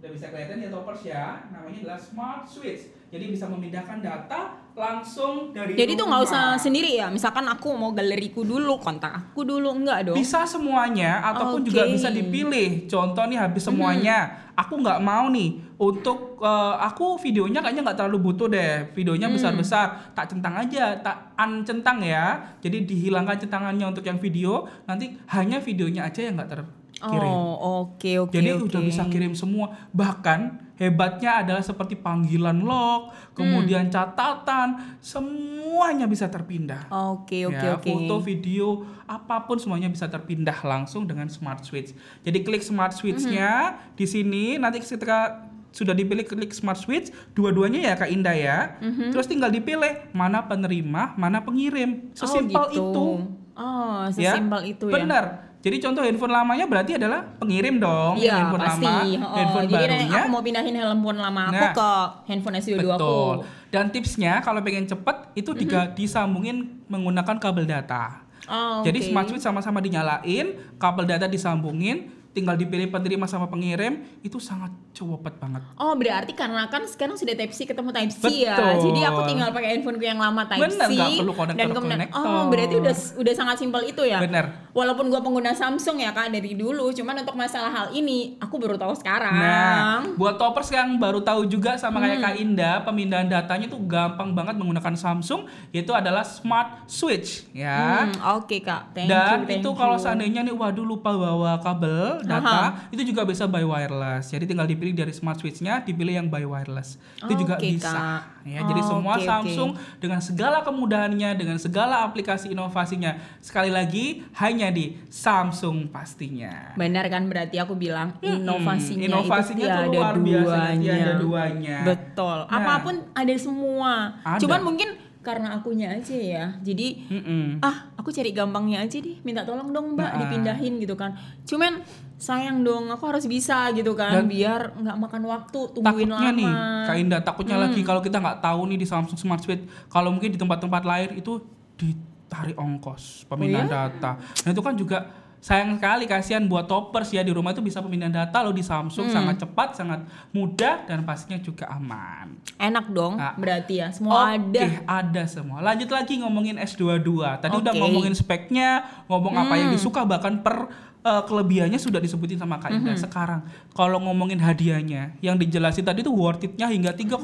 Udah 0.00 0.16
bisa 0.16 0.32
kelihatan 0.32 0.64
ya 0.64 0.72
toppers 0.72 1.02
ya, 1.04 1.44
namanya 1.52 1.78
adalah 1.84 2.00
Smart 2.00 2.48
Switch. 2.48 2.88
Jadi 3.12 3.36
bisa 3.36 3.44
memindahkan 3.52 4.00
data 4.00 4.56
langsung 4.72 5.52
dari 5.52 5.76
Jadi 5.76 5.92
tuh 5.92 6.08
nggak 6.08 6.22
usah 6.24 6.56
sendiri 6.56 6.96
ya. 6.96 7.12
Misalkan 7.12 7.44
aku 7.44 7.76
mau 7.76 7.92
galeriku 7.92 8.40
dulu, 8.40 8.80
kontak 8.80 9.12
aku 9.12 9.44
dulu 9.44 9.76
enggak 9.76 10.08
dong. 10.08 10.16
Bisa 10.16 10.48
semuanya 10.48 11.20
ataupun 11.20 11.68
juga 11.68 11.84
Oke. 11.84 12.00
bisa 12.00 12.08
dipilih. 12.08 12.88
Contoh 12.88 13.28
nih 13.28 13.44
habis 13.44 13.60
semuanya, 13.60 14.48
aku 14.56 14.80
nggak 14.80 15.04
mau 15.04 15.28
nih 15.28 15.60
untuk 15.76 16.40
eh, 16.40 16.74
aku 16.80 17.20
videonya 17.20 17.60
kayaknya 17.60 17.92
nggak 17.92 17.98
terlalu 18.00 18.32
butuh 18.32 18.48
deh. 18.48 18.88
Videonya 18.96 19.28
besar-besar, 19.28 20.16
tak 20.16 20.32
centang 20.32 20.56
aja, 20.56 20.96
tak 21.04 21.36
uncentang 21.36 22.00
ya. 22.00 22.56
Jadi 22.64 22.88
dihilangkan 22.88 23.36
centangannya 23.36 23.84
untuk 23.84 24.08
yang 24.08 24.16
video, 24.16 24.64
nanti 24.88 25.12
hanya 25.28 25.60
videonya 25.60 26.08
aja 26.08 26.24
yang 26.24 26.40
nggak 26.40 26.56
terkirim. 27.00 27.32
Oh, 27.32 27.56
oke 27.82 28.12
oke 28.20 28.32
Jadi 28.32 28.48
oke. 28.52 28.64
udah 28.68 28.80
bisa 28.82 29.02
kirim 29.06 29.32
semua. 29.32 29.72
Bahkan 29.90 30.40
hebatnya 30.76 31.40
adalah 31.40 31.60
seperti 31.60 31.92
panggilan 31.94 32.60
log, 32.60 33.08
kemudian 33.32 33.88
Hmm. 33.88 33.92
catatan, 33.92 34.68
semuanya 35.00 36.04
bisa 36.04 36.26
terpindah. 36.26 36.88
Oke 36.88 37.44
oke 37.44 37.56
Ya, 37.58 37.76
oke. 37.76 37.84
foto, 37.84 38.14
video, 38.20 38.66
apa 39.04 39.44
pun 39.44 39.56
semuanya 39.56 39.88
bisa 39.88 40.06
terpindah 40.06 40.56
langsung 40.62 41.04
dengan 41.04 41.26
Smart 41.26 41.62
Switch. 41.62 41.92
Jadi 42.20 42.38
klik 42.40 42.60
Smart 42.60 42.92
Switch-nya 42.92 43.50
Mhm. 43.70 43.76
di 43.94 44.06
sini 44.06 44.44
nanti 44.56 44.78
ketika 44.78 45.48
sudah 45.70 45.92
dipilih 45.92 46.24
klik 46.24 46.50
Smart 46.50 46.76
Switch, 46.76 47.08
dua-duanya 47.30 47.80
ya 47.82 47.94
Kak 47.94 48.08
Indah 48.08 48.34
ya. 48.34 48.58
Mhm. 48.80 49.12
Terus 49.12 49.24
tinggal 49.24 49.48
dipilih 49.48 50.10
mana 50.10 50.42
penerima, 50.42 51.14
mana 51.14 51.40
pengirim. 51.40 52.10
Sesimpel 52.12 52.56
oh, 52.58 52.68
gitu. 52.68 52.82
itu. 52.82 53.08
Oh, 53.54 54.00
Ya, 54.16 54.32
sesimpel 54.32 54.60
itu 54.66 54.88
ya. 54.88 54.94
Benar. 54.96 55.24
Jadi 55.60 55.76
contoh 55.76 56.00
handphone 56.00 56.32
lamanya 56.32 56.64
berarti 56.64 56.96
adalah 56.96 57.20
pengirim 57.36 57.76
dong. 57.76 58.16
Iya 58.16 58.32
handphone 58.34 58.64
pasti. 58.64 58.86
lama, 58.86 58.96
Oh, 59.20 59.36
handphone 59.36 59.66
jadi 59.66 59.84
barunya. 59.92 60.08
aku 60.16 60.28
mau 60.28 60.40
pindahin 60.40 60.74
handphone 60.74 61.18
lama 61.18 61.42
aku 61.46 61.52
Nah, 61.54 61.72
ke 61.72 61.90
handphone 62.26 62.56
S22 62.56 62.80
aku. 62.80 62.96
Betul. 62.96 63.34
Dan 63.68 63.84
tipsnya 63.88 64.32
kalau 64.40 64.60
pengen 64.60 64.84
cepet 64.84 65.16
itu 65.34 65.50
Mhm. 65.50 65.58
diga- 65.58 65.90
disambungin 65.92 66.56
menggunakan 66.86 67.36
kabel 67.36 67.64
data. 67.64 68.24
Oh, 68.48 68.80
Jadi 68.80 68.98
oke. 68.98 69.06
smart 69.06 69.26
switch 69.28 69.44
sama-sama 69.44 69.78
dinyalain, 69.78 70.46
kabel 70.74 71.04
data 71.04 71.28
disambungin, 71.28 72.08
tinggal 72.30 72.54
dipilih 72.54 72.86
penerima 72.90 73.26
sama 73.26 73.50
pengirim, 73.50 74.06
itu 74.22 74.38
sangat 74.38 74.70
cepet 74.94 75.34
banget. 75.42 75.62
Oh 75.74 75.94
berarti 75.98 76.32
karena 76.34 76.70
kan 76.70 76.86
sekarang 76.86 77.18
sudah 77.18 77.34
Type 77.34 77.50
C 77.50 77.66
ketemu 77.66 77.90
Type 77.90 78.12
C 78.12 78.46
ya, 78.46 78.56
jadi 78.78 79.00
aku 79.10 79.20
tinggal 79.26 79.50
pakai 79.50 79.78
handphoneku 79.78 80.04
yang 80.04 80.20
lama 80.20 80.46
Type 80.46 80.62
Bener, 80.62 80.88
C 80.90 80.94
perlu 81.20 81.32
dan 81.56 81.68
kemudian 81.74 82.00
oh 82.14 82.46
berarti 82.52 82.74
udah 82.78 82.94
udah 83.18 83.34
sangat 83.34 83.56
simpel 83.58 83.82
itu 83.82 84.02
ya. 84.06 84.22
Bener. 84.22 84.70
Walaupun 84.70 85.10
gua 85.10 85.18
pengguna 85.18 85.50
Samsung 85.50 85.98
ya 85.98 86.14
kak 86.14 86.30
dari 86.30 86.54
dulu, 86.54 86.94
cuman 86.94 87.26
untuk 87.26 87.34
masalah 87.34 87.70
hal 87.74 87.86
ini 87.90 88.38
aku 88.38 88.54
baru 88.62 88.78
tahu 88.78 88.94
sekarang. 88.94 89.34
Nah, 89.34 90.06
buat 90.14 90.38
toppers 90.38 90.70
yang 90.70 91.00
baru 91.00 91.18
tahu 91.24 91.50
juga 91.50 91.74
sama 91.74 91.98
Hmm. 91.98 92.06
kayak 92.06 92.18
Kak 92.22 92.34
Indah, 92.38 92.74
pemindahan 92.86 93.26
datanya 93.28 93.66
tuh 93.66 93.82
gampang 93.84 94.32
banget 94.32 94.54
menggunakan 94.56 94.94
Samsung, 94.94 95.50
yaitu 95.74 95.90
adalah 95.90 96.22
Smart 96.22 96.86
Switch 96.86 97.50
ya. 97.50 98.06
Hmm, 98.06 98.40
Oke 98.40 98.62
kak, 98.62 98.94
thank 98.94 99.10
Dan 99.10 99.44
you, 99.44 99.46
thank 99.50 99.60
itu 99.64 99.70
kalau 99.74 99.96
seandainya 99.98 100.46
nih 100.46 100.54
waduh 100.54 100.86
lupa 100.86 101.10
bawa 101.12 101.58
kabel 101.60 102.19
data, 102.22 102.88
itu 102.90 103.02
juga 103.04 103.22
bisa 103.24 103.44
by 103.44 103.62
wireless. 103.62 104.30
Jadi 104.30 104.44
tinggal 104.46 104.66
dipilih 104.66 104.92
dari 104.92 105.12
smart 105.12 105.38
switch-nya, 105.38 105.80
dipilih 105.80 106.20
yang 106.20 106.26
by 106.26 106.44
wireless. 106.44 106.96
Itu 107.18 107.34
juga 107.36 107.56
bisa. 107.56 107.90
Kak. 107.90 108.22
Ya, 108.40 108.64
jadi 108.64 108.80
Oh, 108.80 108.96
semua 108.96 109.14
oke, 109.14 109.20
oke. 109.20 109.28
Samsung 109.28 109.70
dengan 110.00 110.20
segala 110.24 110.64
kemudahannya, 110.64 111.36
dengan 111.36 111.60
segala 111.60 112.00
aplikasi 112.02 112.50
inovasinya. 112.50 113.20
Sekali 113.38 113.68
lagi 113.68 114.24
hanya 114.40 114.72
di 114.72 114.96
Samsung 115.12 115.92
pastinya. 115.92 116.72
Benar 116.72 117.04
kan 117.12 117.28
berarti 117.28 117.60
aku 117.60 117.76
bilang 117.76 118.16
inovasinya, 118.20 119.04
Inovasinya 119.04 119.60
itu 119.60 119.76
tuh 119.76 119.84
tiada 119.84 119.98
luar 120.00 120.14
biasa, 120.16 120.56
duanya. 120.56 120.92
tiada 120.96 121.14
duanya. 121.20 121.78
Betul. 121.84 122.38
Nah. 122.48 122.56
Apa 122.56 122.74
pun 122.80 122.94
ada 123.12 123.34
semua. 123.36 123.92
Ada. 124.24 124.40
Cuman 124.40 124.60
mungkin 124.64 124.88
karena 125.20 125.52
akunya 125.52 125.88
aja 125.90 126.14
ya. 126.14 126.44
Jadi 126.58 127.04
Mm-mm. 127.06 127.60
ah 127.60 127.92
aku 127.94 128.08
cari 128.08 128.30
gampangnya 128.30 128.80
aja 128.80 128.96
deh 128.96 129.20
minta 129.20 129.42
tolong 129.42 129.68
dong 129.68 129.92
mbak 129.92 130.08
Nah. 130.08 130.18
dipindahin 130.18 130.76
gitu 130.76 130.94
kan 130.94 131.12
cuman 131.42 131.84
sayang 132.16 132.60
dong 132.60 132.88
aku 132.88 133.04
harus 133.06 133.24
bisa 133.24 133.68
gitu 133.70 133.92
kan 133.92 134.12
Dan- 134.14 134.28
biar 134.28 134.72
nggak 134.74 134.96
makan 134.98 135.22
waktu 135.26 135.60
tungguin 135.70 135.84
takutnya 136.04 136.16
lama 136.16 136.24
Hmm. 136.26 136.38
nih 136.38 136.52
Kak 136.82 136.96
Indah 136.98 137.20
takutnya 137.22 137.56
lagi 137.58 137.80
kalau 137.80 138.00
kita 138.00 138.16
nggak 138.16 138.40
tahu 138.40 138.60
nih 138.66 138.76
di 138.76 138.86
Samsung 138.86 139.16
Smart 139.16 139.40
Suite 139.40 139.62
kalau 139.86 140.08
mungkin 140.08 140.28
di 140.28 140.36
tempat-tempat 140.36 140.82
lain 140.82 141.10
itu 141.14 141.40
ditarik 141.76 142.56
ongkos 142.56 143.24
pemindahan 143.26 143.64
Oh 143.64 143.68
ya? 143.68 143.76
data 143.90 144.10
nah 144.16 144.50
itu 144.50 144.62
kan 144.62 144.74
juga 144.74 144.98
sayang 145.40 145.74
sekali 145.74 146.04
kasihan 146.04 146.44
buat 146.44 146.64
toppers 146.64 147.10
ya 147.10 147.20
di 147.20 147.32
rumah 147.32 147.50
itu 147.50 147.58
bisa 147.58 147.80
pemindahan 147.80 148.12
data 148.14 148.38
loh 148.40 148.52
di 148.52 148.60
Samsung 148.60 149.08
Hmm. 149.08 149.14
sangat 149.14 149.36
cepat 149.38 149.68
sangat 149.72 150.00
mudah 150.30 150.84
dan 150.84 151.00
pastinya 151.00 151.36
juga 151.38 151.64
aman 151.66 152.36
enak 152.56 152.86
dong 152.88 153.16
Ah. 153.16 153.32
berarti 153.34 153.80
ya 153.80 153.88
semua 153.88 154.28
Oke, 154.30 154.36
ada 154.36 154.64
ada 154.86 155.22
semua. 155.24 155.58
Lanjut 155.60 155.88
lagi 155.88 156.16
ngomongin 156.16 156.56
S22. 156.56 157.08
Tadi 157.38 157.56
udah 157.56 157.72
Oke. 157.72 157.80
ngomongin 157.80 158.12
speknya, 158.12 158.68
ngomong 159.06 159.32
apa 159.34 159.56
yang 159.56 159.68
Hmm. 159.68 159.76
disuka 159.76 160.04
bahkan 160.04 160.38
per 160.38 160.68
uh, 161.00 161.24
kelebihannya 161.24 161.76
sudah 161.76 161.96
disebutin 161.96 162.36
sama 162.36 162.60
Kak 162.60 162.70
Indah. 162.70 162.92
Hmm. 162.92 163.00
Sekarang 163.00 163.40
kalau 163.70 163.96
ngomongin 163.98 164.36
hadiahnya, 164.36 165.16
yang 165.18 165.34
dijelasin 165.34 165.80
tadi 165.82 166.00
tuh 166.00 166.12
worth 166.12 166.44
it-nya 166.44 166.68
hingga 166.68 166.92
3,8 166.92 167.16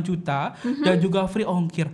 juta 0.00 0.56
Hmm. 0.56 0.80
dan 0.80 0.96
juga 0.96 1.24
free 1.26 1.44
ongkir. 1.44 1.92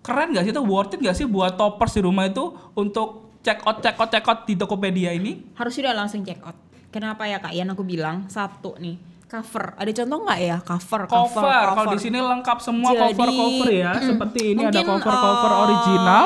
Keren 0.00 0.30
gak 0.30 0.44
sih 0.44 0.52
itu 0.52 0.62
worth 0.62 0.92
it 0.92 1.00
gak 1.00 1.16
sih 1.16 1.24
buat 1.24 1.56
toppers 1.56 1.90
di 1.90 2.00
rumah 2.00 2.24
itu 2.24 2.44
untuk 2.72 3.25
check 3.46 3.62
out 3.62 3.78
check 3.78 3.94
out 3.94 4.10
check 4.10 4.26
out 4.26 4.42
di 4.42 4.54
Tokopedia 4.54 5.14
ini? 5.14 5.54
harus 5.54 5.70
sudah 5.72 5.94
langsung 5.94 6.20
check 6.20 6.42
out 6.42 6.58
kenapa 6.90 7.22
ya 7.24 7.38
kak 7.38 7.52
Ian 7.52 7.70
aku 7.70 7.82
bilang 7.82 8.26
satu 8.26 8.74
nih 8.76 8.98
cover 9.24 9.74
ada 9.74 9.90
contoh 9.92 10.18
nggak 10.20 10.40
ya 10.40 10.56
cover 10.60 11.00
Cover, 11.04 11.64
kalau 11.68 11.90
di 11.90 11.98
sini 12.00 12.14
lengkap 12.16 12.58
semua 12.60 12.90
Jadi, 12.90 13.00
cover-cover 13.10 13.68
ya. 13.68 13.90
mm, 13.92 14.02
Seperti 14.04 14.40
ini 14.48 14.62
ada 14.62 14.70
mungkin, 14.72 14.86
cover-cover 14.96 15.50
eh, 15.50 15.64
original. 15.64 16.24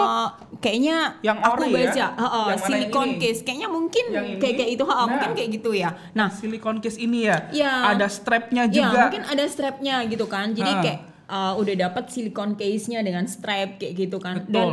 Kayaknya 0.60 0.97
Yang 1.20 1.38
aku 1.40 1.52
ori 1.55 1.64
ya? 1.64 1.72
baca, 1.72 2.06
heeh, 2.12 2.12
Yang 2.12 2.20
mana 2.20 2.44
yang 2.44 2.60
silicone 2.60 3.09
ini? 3.09 3.16
case. 3.18 3.40
Kayaknya 3.40 3.68
mungkin 3.70 4.05
kayak 4.36 4.55
kayak 4.55 4.70
itu, 4.70 4.84
heeh, 4.84 4.97
Nah. 4.98 5.06
mungkin 5.09 5.30
kayak 5.32 5.51
gitu 5.51 5.70
ya. 5.72 5.90
Nah, 6.12 6.28
silikon 6.28 6.76
case 6.78 6.98
ini 6.98 7.24
ya. 7.24 7.48
Iya. 7.51 7.72
Ada 7.90 8.06
strapnya 8.06 8.62
ya 8.64 8.74
juga. 8.84 9.01
mungkin 9.01 9.22
ada 9.24 9.44
strapnya 9.47 9.94
gitu 10.05 10.26
kan. 10.26 10.52
Jadi 10.52 10.68
Ha. 10.70 10.80
kayak 10.84 10.98
eh, 11.26 11.52
udah 11.56 11.74
dapat 11.80 12.05
silicone 12.06 12.52
case-nya 12.55 13.01
dengan 13.01 13.24
strap 13.24 13.78
kayak 13.78 13.94
gitu 13.97 14.18
kan. 14.18 14.42
Betul. 14.42 14.52
Dan 14.52 14.68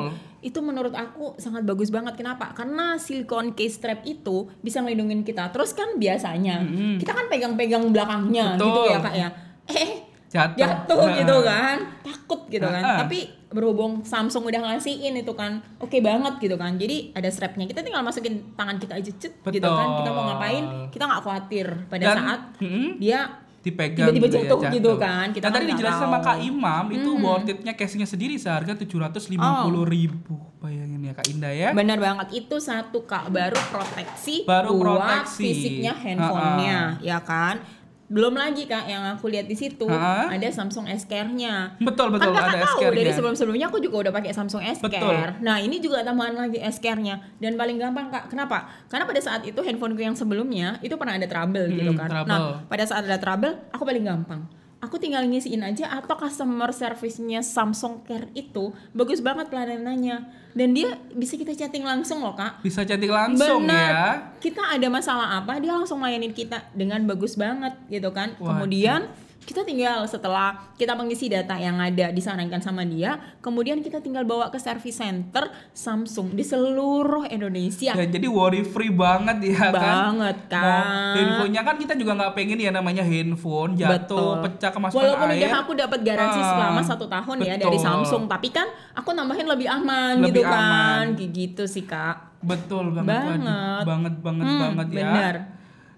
itu 0.47 0.59
menurut 0.59 0.93
aku 0.93 1.35
sangat 1.35 1.61
bagus 1.61 1.89
banget. 1.89 2.15
Kenapa? 2.15 2.51
Karena 2.51 2.95
silicone 2.95 3.51
case 3.51 3.75
strap 3.75 3.99
itu 4.01 4.47
bisa 4.57 4.79
melindungi 4.79 5.21
kita. 5.25 5.51
Terus 5.51 5.71
kan 5.71 5.95
biasanya 5.95 6.63
Mm-mm. 6.63 6.95
kita 6.97 7.11
kan 7.11 7.27
pegang-pegang 7.27 7.83
belakangnya 7.89 8.55
Betul. 8.55 8.65
gitu 8.65 8.81
ya 8.87 8.97
kak 8.97 9.15
ya. 9.17 9.29
Eh 9.67 9.89
Jatuh. 10.27 10.59
jatuh 10.59 10.99
Nah. 11.01 11.15
gitu 11.15 11.35
kan 11.41 11.77
takut 12.03 12.41
gitu 12.47 12.67
kan 12.67 12.83
Nah. 12.83 12.99
tapi 12.99 13.23
berhubung 13.47 14.03
Samsung 14.03 14.43
udah 14.43 14.59
ngasihin 14.61 15.15
itu 15.15 15.31
kan 15.31 15.63
oke 15.77 15.95
banget 15.97 16.35
gitu 16.37 16.59
kan 16.59 16.75
jadi 16.75 17.15
ada 17.15 17.31
strapnya 17.31 17.63
kita 17.63 17.79
tinggal 17.79 18.03
masukin 18.03 18.43
tangan 18.53 18.75
kita 18.75 18.99
aja 18.99 19.07
cet 19.07 19.39
gitu 19.41 19.63
kan 19.65 19.87
kita 19.97 20.09
mau 20.11 20.27
ngapain 20.27 20.63
kita 20.91 21.07
nggak 21.07 21.21
khawatir 21.23 21.67
pada 21.87 22.03
Dan- 22.05 22.17
saat 22.19 22.41
Mm-mm. 22.59 22.99
dia 22.99 23.39
dipegang 23.68 24.07
Tiba-tiba 24.07 24.26
gitu 24.26 24.35
ya, 24.35 24.44
jatuh 24.44 24.60
gitu 24.72 24.91
kan, 24.98 25.26
kita 25.30 25.44
tadi 25.44 25.52
kan 25.52 25.60
nggak 25.60 25.72
dijelasin 25.73 26.02
sama 26.02 26.18
Kak 26.19 26.38
Imam 26.41 26.84
itu 26.89 27.10
Mhm. 27.10 27.22
worth 27.22 27.48
it-nya 27.48 27.73
case-nya 27.73 28.06
sendiri 28.06 28.35
seharga 28.35 28.73
750 28.73 29.35
ribu. 29.84 30.35
Bayangin 30.57 31.02
ya 31.02 31.14
Kak 31.14 31.27
Indah 31.27 31.53
ya. 31.53 31.69
benar 31.72 31.98
banget 31.98 32.27
itu 32.35 32.57
satu 32.57 33.06
kak 33.06 33.30
baru 33.30 33.53
proteksi 33.69 34.41
Baru 34.44 34.73
buat 34.76 34.98
proteksi. 34.98 35.41
fisiknya 35.44 35.94
handphonenya 35.94 36.98
ya 36.99 37.22
kan 37.22 37.61
belum 38.07 38.34
lagi 38.34 38.63
kak 38.63 38.85
yang 38.85 39.03
aku 39.05 39.27
lihat 39.27 39.45
di 39.45 39.53
situ 39.53 39.84
Ha-ha. 39.84 40.31
ada 40.31 40.47
Samsung 40.47 40.88
S 40.88 41.03
Care-nya 41.03 41.75
Betul 41.77 42.07
betul 42.09 42.31
kan 42.31 42.47
ada 42.49 42.63
tahu 42.63 42.79
S-Care-nya. 42.79 42.97
dari 42.97 43.11
sebelum-sebelumnya 43.11 43.67
aku 43.67 43.79
juga 43.79 43.95
udah 43.99 44.13
pakai 44.13 44.31
Samsung 44.31 44.63
S 44.63 44.79
Care. 44.79 45.03
Betul. 45.03 45.43
Nah 45.43 45.57
ini 45.57 45.77
juga 45.77 46.01
tambahan 46.01 46.31
lagi 46.34 46.55
S 46.57 46.77
Care-nya 46.77 47.19
dan 47.38 47.53
paling 47.53 47.75
gampang 47.75 48.07
kak. 48.07 48.27
Kenapa? 48.27 48.63
Karena 48.85 49.03
pada 49.03 49.19
saat 49.19 49.43
itu 49.43 49.59
handphoneku 49.59 49.99
yang 49.99 50.15
sebelumnya 50.15 50.79
itu 50.79 50.95
pernah 50.95 51.13
ada 51.13 51.25
trouble 51.25 51.67
gitu 51.69 51.91
Hmm, 51.91 51.99
kan. 51.99 52.09
trouble. 52.09 52.31
Nah 52.31 52.39
pada 52.65 52.84
saat 52.84 53.03
ada 53.03 53.17
trouble 53.17 53.53
aku 53.69 53.84
paling 53.84 54.01
gampang. 54.01 54.41
Aku 54.88 54.95
tinggal 54.95 55.27
ngisiin 55.27 55.59
aja 55.68 55.91
atau 55.99 56.15
customer 56.15 56.72
service-nya 56.72 57.43
Samsung 57.43 58.07
Care 58.07 58.31
itu 58.31 58.72
bagus 58.95 59.19
banget 59.19 59.51
pelayanannya 59.51 60.47
dan 60.55 60.69
dia 60.72 60.95
bisa 61.11 61.35
kita 61.35 61.51
chatting 61.51 61.84
langsung 61.84 62.23
loh 62.23 62.31
kak. 62.31 62.64
Bisa 62.64 62.88
chatting 62.88 63.11
langsung 63.11 63.68
Benar. 63.68 63.91
ya. 63.91 64.07
Kita 64.39 64.64
ada 64.64 64.88
masalah 64.88 65.43
apa, 65.43 65.59
dia 65.59 65.76
langsung 65.76 65.99
layanin 65.99 66.31
kita 66.31 66.72
dengan 66.72 67.03
bagus 67.03 67.35
banget 67.35 67.76
gitu 67.91 68.15
kan. 68.15 68.31
Waduh. 68.39 68.64
Kemudian 68.64 69.11
Kita 69.47 69.63
tinggal 69.63 70.03
setelah 70.03 70.75
kita 70.75 70.91
mengisi 70.91 71.31
data 71.31 71.55
yang 71.55 71.79
ada 71.79 72.11
disarankan 72.11 72.59
sama 72.59 72.83
dia, 72.83 73.15
kemudian 73.39 73.79
kita 73.79 74.03
tinggal 74.03 74.21
bawa 74.21 74.51
ke 74.51 74.59
service 74.59 74.99
center 74.99 75.47
Samsung 75.71 76.35
di 76.35 76.43
seluruh 76.43 77.23
Indonesia. 77.25 77.95
Ya, 77.95 78.03
jadi 78.03 78.27
worry 78.27 78.67
free 78.67 78.91
banget 78.91 79.39
ya 79.47 79.71
kan. 79.71 80.11
Banget, 80.11 80.37
Mau 80.43 80.59
Kak. 80.67 81.15
handphonenya 81.15 81.61
kan 81.63 81.75
kita 81.79 81.93
juga 81.95 82.11
nggak 82.13 82.33
pengen 82.35 82.59
ya 82.59 82.75
namanya 82.75 83.01
handphone 83.01 83.71
jatuh, 83.73 83.95
Betul. 83.95 84.43
pecah 84.43 84.71
kemasukan 84.75 84.99
Walaupun 84.99 85.27
air. 85.31 85.39
udah 85.39 85.51
aku 85.57 85.71
dapat 85.73 85.99
garansi 86.03 86.39
Ah, 86.39 86.47
selama 86.51 86.81
satu 86.83 87.05
tahun 87.07 87.37
ya 87.39 87.55
dari 87.55 87.71
betul. 87.71 87.87
Samsung, 87.87 88.23
tapi 88.27 88.51
kan 88.51 88.67
aku 88.91 89.15
nambahin 89.15 89.47
lebih 89.47 89.71
aman 89.71 90.19
Lebih 90.19 90.27
gitu 90.27 90.41
kan, 90.43 90.59
aman. 90.59 91.05
Kayak 91.15 91.31
gitu 91.31 91.63
sih 91.63 91.87
kak. 91.87 92.35
Betul 92.37 92.91
banget, 92.91 93.15
Banget. 93.39 93.83
banget 93.87 94.13
banget 94.19 94.43
Hmm, 94.45 94.59
banget 94.61 94.87
ya. 94.91 94.97
benar. 94.99 95.35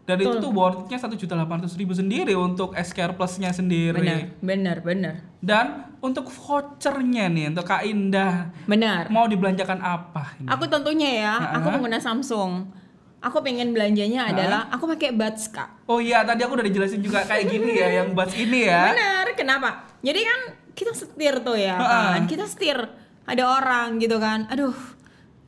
Dan 0.10 0.26
itu 0.26 0.34
Betul. 0.34 0.42
tuh 0.42 0.52
worthnya 0.58 0.98
satu 0.98 1.14
juta 1.14 1.38
delapan 1.38 1.62
ribu 1.62 1.94
sendiri 1.94 2.34
untuk 2.34 2.74
SKR 2.74 3.14
Plusnya 3.14 3.54
sendiri. 3.54 3.94
Benar, 3.94 4.42
benar, 4.42 4.78
benar, 4.82 5.16
Dan 5.38 5.66
untuk 6.02 6.34
vouchernya 6.34 7.30
nih 7.30 7.54
untuk 7.54 7.70
Kak 7.70 7.86
Indah 7.86 8.50
benar. 8.66 9.06
mau 9.14 9.30
dibelanjakan 9.30 9.78
apa? 9.78 10.34
Ini? 10.42 10.50
Aku 10.50 10.66
tentunya 10.66 11.10
ya, 11.14 11.34
Ah. 11.38 11.62
aku 11.62 11.70
pengguna 11.70 12.02
Samsung. 12.02 12.74
Aku 13.22 13.44
pengen 13.46 13.70
belanjanya 13.70 14.34
adalah 14.34 14.66
aku 14.72 14.88
pakai 14.96 15.12
buds 15.12 15.52
kak. 15.52 15.86
Oh 15.86 16.00
iya 16.00 16.24
tadi 16.24 16.40
aku 16.42 16.56
udah 16.56 16.64
dijelasin 16.64 17.04
juga 17.04 17.22
kayak 17.28 17.52
gini 17.52 17.76
ya 17.76 18.02
yang 18.02 18.16
buds 18.16 18.32
ini 18.34 18.66
ya. 18.66 18.96
Benar, 18.96 19.26
kenapa? 19.38 19.70
Jadi 20.02 20.24
kan 20.24 20.40
kita 20.74 20.96
setir 20.96 21.44
tuh 21.44 21.60
ya, 21.60 21.76
kan? 21.78 22.24
Kita 22.26 22.48
setir. 22.50 22.80
Ada 23.28 23.44
orang 23.46 24.00
gitu 24.02 24.18
kan. 24.18 24.48
Aduh, 24.50 24.74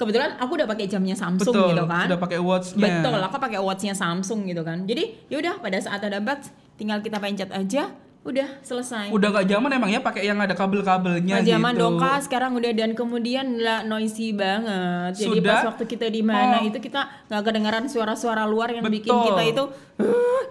kebetulan 0.02 0.34
aku 0.42 0.58
udah 0.58 0.66
pakai 0.66 0.90
jamnya 0.90 1.14
Samsung 1.14 1.54
Betul, 1.54 1.78
gitu 1.78 1.86
kan. 1.86 2.06
udah 2.10 2.18
pakai 2.18 2.40
watchnya. 2.42 2.82
Betul, 2.82 3.22
aku 3.22 3.38
pakai 3.38 3.60
watchnya 3.62 3.94
Samsung 3.94 4.50
gitu 4.50 4.66
kan. 4.66 4.90
Jadi 4.90 5.30
yaudah 5.30 5.62
pada 5.62 5.78
saat 5.78 6.02
ada 6.02 6.18
buds, 6.18 6.50
tinggal 6.82 7.06
kita 7.06 7.22
pencet 7.22 7.54
aja, 7.54 7.94
udah 8.22 8.62
selesai. 8.62 9.10
Udah 9.10 9.34
gak 9.34 9.48
zaman 9.48 9.70
emang 9.72 9.90
ya 9.90 9.98
pakai 9.98 10.22
yang 10.24 10.38
ada 10.38 10.54
kabel-kabelnya 10.54 11.42
gitu. 11.42 11.52
zaman 11.52 11.74
dong 11.74 11.98
kak 11.98 12.22
sekarang 12.22 12.54
udah 12.54 12.70
dan 12.72 12.94
kemudian 12.94 13.58
lah 13.58 13.82
noisy 13.82 14.30
banget. 14.32 15.18
Jadi 15.18 15.42
Sudah? 15.42 15.50
pas 15.52 15.66
waktu 15.68 15.84
kita 15.88 16.06
di 16.08 16.22
mana 16.22 16.56
Oh. 16.56 16.64
itu 16.64 16.78
kita 16.78 17.02
nggak 17.26 17.42
kedengaran 17.44 17.86
suara-suara 17.86 18.46
luar 18.46 18.70
yang 18.72 18.86
bikin 18.86 19.10
Betul. 19.10 19.26
kita 19.28 19.42
itu 19.44 19.64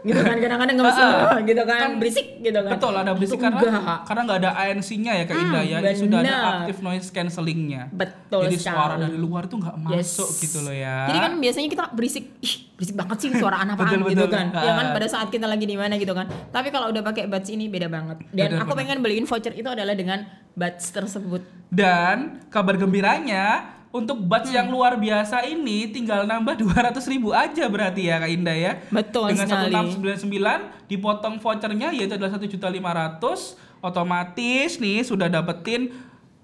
gitu 0.00 0.20
kan 0.20 0.36
kadang-kadang 0.36 0.74
nggak 0.76 0.88
bisa 0.88 1.02
Ah, 1.04 1.14
ah. 1.28 1.38
gitu 1.48 1.62
kan, 1.64 1.78
Kan- 1.80 1.96
berisik 1.98 2.26
gitu 2.40 2.58
kan. 2.58 2.70
Betul 2.72 2.92
ada 2.92 3.12
berisik 3.12 3.34
Itu 3.34 3.44
karena 3.44 3.60
enggak. 3.60 3.98
karena 4.04 4.20
nggak 4.24 4.38
ada 4.40 4.50
ANC-nya 4.56 5.12
ya 5.12 5.24
Kak 5.24 5.34
Hmm, 5.34 5.44
Indah 5.44 5.62
ya. 5.62 5.76
Ini 5.78 5.94
sudah 5.94 6.18
ada 6.18 6.34
active 6.58 6.80
noise 6.80 7.06
cancelling-nya. 7.08 7.82
Betul 7.88 8.42
Jadi 8.46 8.56
sekali. 8.56 8.74
suara 8.74 8.94
dari 8.96 9.14
luar 9.14 9.42
tuh 9.46 9.58
nggak 9.58 9.76
Yes. 9.88 10.10
masuk 10.10 10.28
gitu 10.40 10.58
loh 10.60 10.74
ya. 10.74 11.06
Jadi 11.06 11.18
kan 11.20 11.32
biasanya 11.36 11.68
kita 11.68 11.84
berisik, 11.92 12.24
ih 12.40 12.54
berisik 12.80 12.96
banget 12.96 13.16
sih 13.18 13.30
suara 13.30 13.60
anak 13.62 13.76
Betul, 13.76 14.08
gitu 14.08 14.24
betul. 14.24 14.32
kan. 14.32 14.46
Ya 14.50 14.72
kan 14.72 14.86
Ah. 14.86 14.92
pada 14.92 15.04
saat 15.04 15.28
kita 15.28 15.44
lagi 15.44 15.62
di 15.62 15.76
mana 15.76 15.94
gitu 15.94 16.10
kan. 16.10 16.24
Tapi 16.48 16.68
kalau 16.68 16.88
udah 16.88 17.04
pakai 17.04 17.28
buds 17.28 17.46
ini 17.46 17.68
beda 17.68 17.86
banget. 17.86 18.24
Dan 18.30 18.50
Benar, 18.50 18.64
aku 18.64 18.72
benar. 18.72 18.78
pengen 18.80 18.98
beliin 18.98 19.24
voucher 19.24 19.52
itu 19.52 19.68
adalah 19.68 19.92
dengan 19.92 20.24
buds 20.50 20.88
tersebut. 20.88 21.44
Dan 21.68 22.40
kabar 22.48 22.74
gembiranya 22.74 23.68
untuk 23.90 24.22
batch 24.22 24.48
Hmm. 24.48 24.56
yang 24.56 24.68
luar 24.70 24.96
biasa 24.96 25.44
ini 25.44 25.86
tinggal 25.88 26.24
nambah 26.24 26.56
200 26.56 27.04
ribu 27.04 27.30
aja 27.30 27.66
berarti 27.66 28.06
ya 28.06 28.16
Kak 28.16 28.30
Indah 28.30 28.56
ya. 28.56 28.72
Betul 28.88 29.28
Dengan 29.30 29.46
sekali. 29.46 29.68
1699 29.68 30.88
dipotong 30.88 31.36
vouchernya 31.36 31.92
yaitu 31.92 32.16
adalah 32.16 32.32
1.500 32.32 33.60
otomatis 33.80 34.78
nih 34.78 35.02
sudah 35.02 35.26
dapetin 35.26 35.92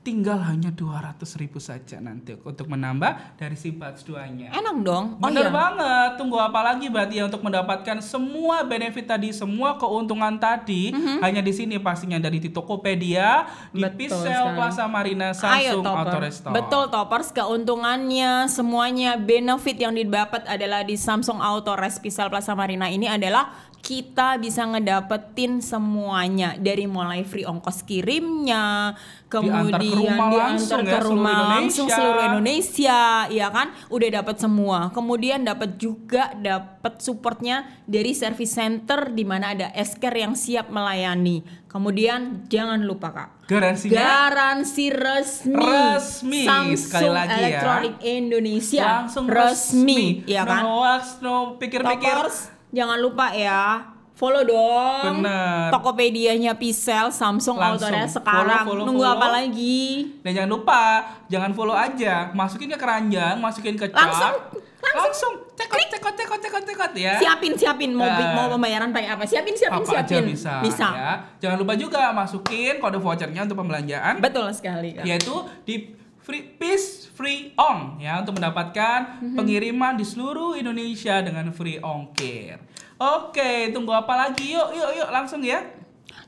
tinggal 0.06 0.38
hanya 0.38 0.70
200 0.70 1.18
ribu 1.42 1.58
saja 1.58 1.98
nanti 1.98 2.38
untuk 2.38 2.70
menambah 2.70 3.34
dari 3.34 3.58
si 3.58 3.74
batch 3.74 4.06
2-nya. 4.06 4.54
Enak 4.54 4.76
dong. 4.86 5.18
Oh 5.18 5.26
Bener 5.26 5.50
iya. 5.50 5.52
banget. 5.52 6.10
Tunggu 6.14 6.38
apa 6.38 6.62
lagi 6.62 6.86
berarti 6.86 7.18
ya 7.18 7.26
untuk 7.26 7.42
mendapatkan 7.42 7.98
semua 7.98 8.62
benefit 8.62 9.10
tadi, 9.10 9.34
semua 9.34 9.74
keuntungan 9.74 10.38
tadi 10.38 10.94
hanya 10.94 11.42
di 11.42 11.50
sini 11.50 11.82
pastinya 11.82 12.22
dari 12.22 12.38
di 12.38 12.54
Tokopedia, 12.54 13.50
di 13.74 13.82
Pixel. 13.82 14.54
Plaza 14.54 14.86
Marina, 14.86 15.34
Ayo 15.34 15.42
Samsung 15.42 15.82
topper. 15.82 16.06
Auto 16.06 16.18
Restore. 16.22 16.54
Betul 16.54 16.84
toppers 16.94 17.28
keuntungannya 17.34 18.46
semuanya 18.46 19.18
benefit 19.18 19.74
yang 19.74 19.90
didapat 19.90 20.46
adalah 20.46 20.86
di 20.86 20.94
Samsung 20.94 21.42
Auto 21.42 21.74
Rest 21.74 21.98
Pisal 21.98 22.30
Plaza 22.30 22.54
Marina 22.54 22.86
ini 22.86 23.10
adalah 23.10 23.50
kita 23.82 24.40
bisa 24.40 24.66
ngedapetin 24.66 25.62
semuanya 25.62 26.58
dari 26.58 26.84
mulai 26.90 27.22
free 27.22 27.46
ongkos 27.46 27.86
kirimnya 27.86 28.96
Diantar 29.26 29.26
ke 29.26 29.38
kemudian 29.42 29.98
rumah 29.98 30.28
diantar 30.30 30.46
langsung 30.46 30.80
ke 30.80 30.86
ya, 30.86 30.98
seluruh 30.98 31.10
rumah 31.10 31.38
langsung 31.58 31.86
Indonesia. 31.86 31.96
seluruh 31.98 32.22
Indonesia 32.26 33.00
ya 33.30 33.48
kan 33.50 33.68
udah 33.90 34.08
dapat 34.22 34.36
semua 34.38 34.78
kemudian 34.94 35.40
dapat 35.42 35.70
juga 35.78 36.34
dapat 36.38 36.94
supportnya 37.02 37.66
dari 37.86 38.14
service 38.14 38.54
center 38.54 39.10
di 39.10 39.24
mana 39.26 39.54
ada 39.54 39.68
esker 39.74 40.14
yang 40.14 40.38
siap 40.38 40.70
melayani 40.70 41.42
kemudian 41.66 42.46
jangan 42.46 42.82
lupa 42.82 43.10
kak 43.10 43.30
Garansinya 43.46 43.94
Garansi 43.94 44.90
resmi, 44.90 45.54
Resmi. 45.54 46.42
Samsung 46.42 46.82
Sekali 46.82 47.08
lagi 47.14 47.30
ya. 47.30 47.38
Electronic 47.38 47.94
Indonesia 48.02 48.84
langsung 49.06 49.24
resmi, 49.30 50.26
ya 50.26 50.42
kan? 50.42 50.66
No 50.66 50.82
wax, 50.82 51.22
no 51.22 51.54
pikir-pikir. 51.54 52.26
Jangan 52.70 52.98
lupa 52.98 53.30
ya. 53.30 53.92
Follow 54.12 54.40
dong. 54.42 55.20
Bener. 55.20 55.68
Tokopedianya 55.68 56.56
Pisel, 56.56 57.12
Samsung 57.12 57.60
Langsung. 57.60 57.84
Autorest 57.86 58.16
sekarang. 58.16 58.64
Follow, 58.64 58.80
follow, 58.80 58.84
Nunggu 58.88 59.04
follow. 59.04 59.16
apa 59.18 59.26
lagi? 59.30 59.80
Dan 60.24 60.30
jangan 60.32 60.50
lupa, 60.50 60.82
jangan 61.28 61.50
follow 61.52 61.76
aja, 61.76 62.32
masukin 62.32 62.64
ke 62.66 62.76
keranjang, 62.76 63.36
masukin 63.36 63.76
ke 63.76 63.84
chart. 63.86 64.08
Langsung, 64.08 64.34
langsung, 64.80 65.32
cekot, 65.52 65.84
cekot, 65.90 66.14
cekot, 66.16 66.40
cekot, 66.40 66.62
cekot 66.64 66.92
ya. 66.96 67.20
Siapin, 67.20 67.52
siapin 67.54 67.92
mau 67.92 68.08
Eh. 68.08 68.32
mau 68.32 68.48
pembayaran 68.48 68.88
pakai 68.88 69.10
apa? 69.10 69.28
Siapin, 69.28 69.52
siapin, 69.52 69.84
apa 69.84 69.92
aja 69.94 70.08
siapin. 70.08 70.24
bisa, 70.64 70.88
ya. 70.96 71.12
Jangan 71.38 71.56
lupa 71.60 71.76
juga 71.76 72.08
masukin 72.10 72.80
kode 72.80 72.96
vouchernya 72.96 73.44
untuk 73.44 73.60
pembelanjaan 73.60 74.16
Betul 74.16 74.48
sekali. 74.50 74.96
Kak. 74.96 75.04
yaitu 75.04 75.34
di 75.62 75.92
free 76.26 76.42
peace 76.58 77.06
free 77.14 77.54
ong 77.54 78.02
ya 78.02 78.18
untuk 78.18 78.34
mendapatkan 78.42 79.22
Mhm. 79.22 79.38
pengiriman 79.38 79.94
di 79.94 80.02
seluruh 80.02 80.58
Indonesia 80.58 81.22
dengan 81.22 81.54
free 81.54 81.78
ongkir. 81.78 82.58
Oke, 82.98 83.70
tunggu 83.70 83.94
apa 83.94 84.26
lagi? 84.26 84.50
Yuk, 84.50 84.74
yuk, 84.74 84.90
yuk 84.98 85.08
langsung 85.14 85.38
ya. 85.38 85.62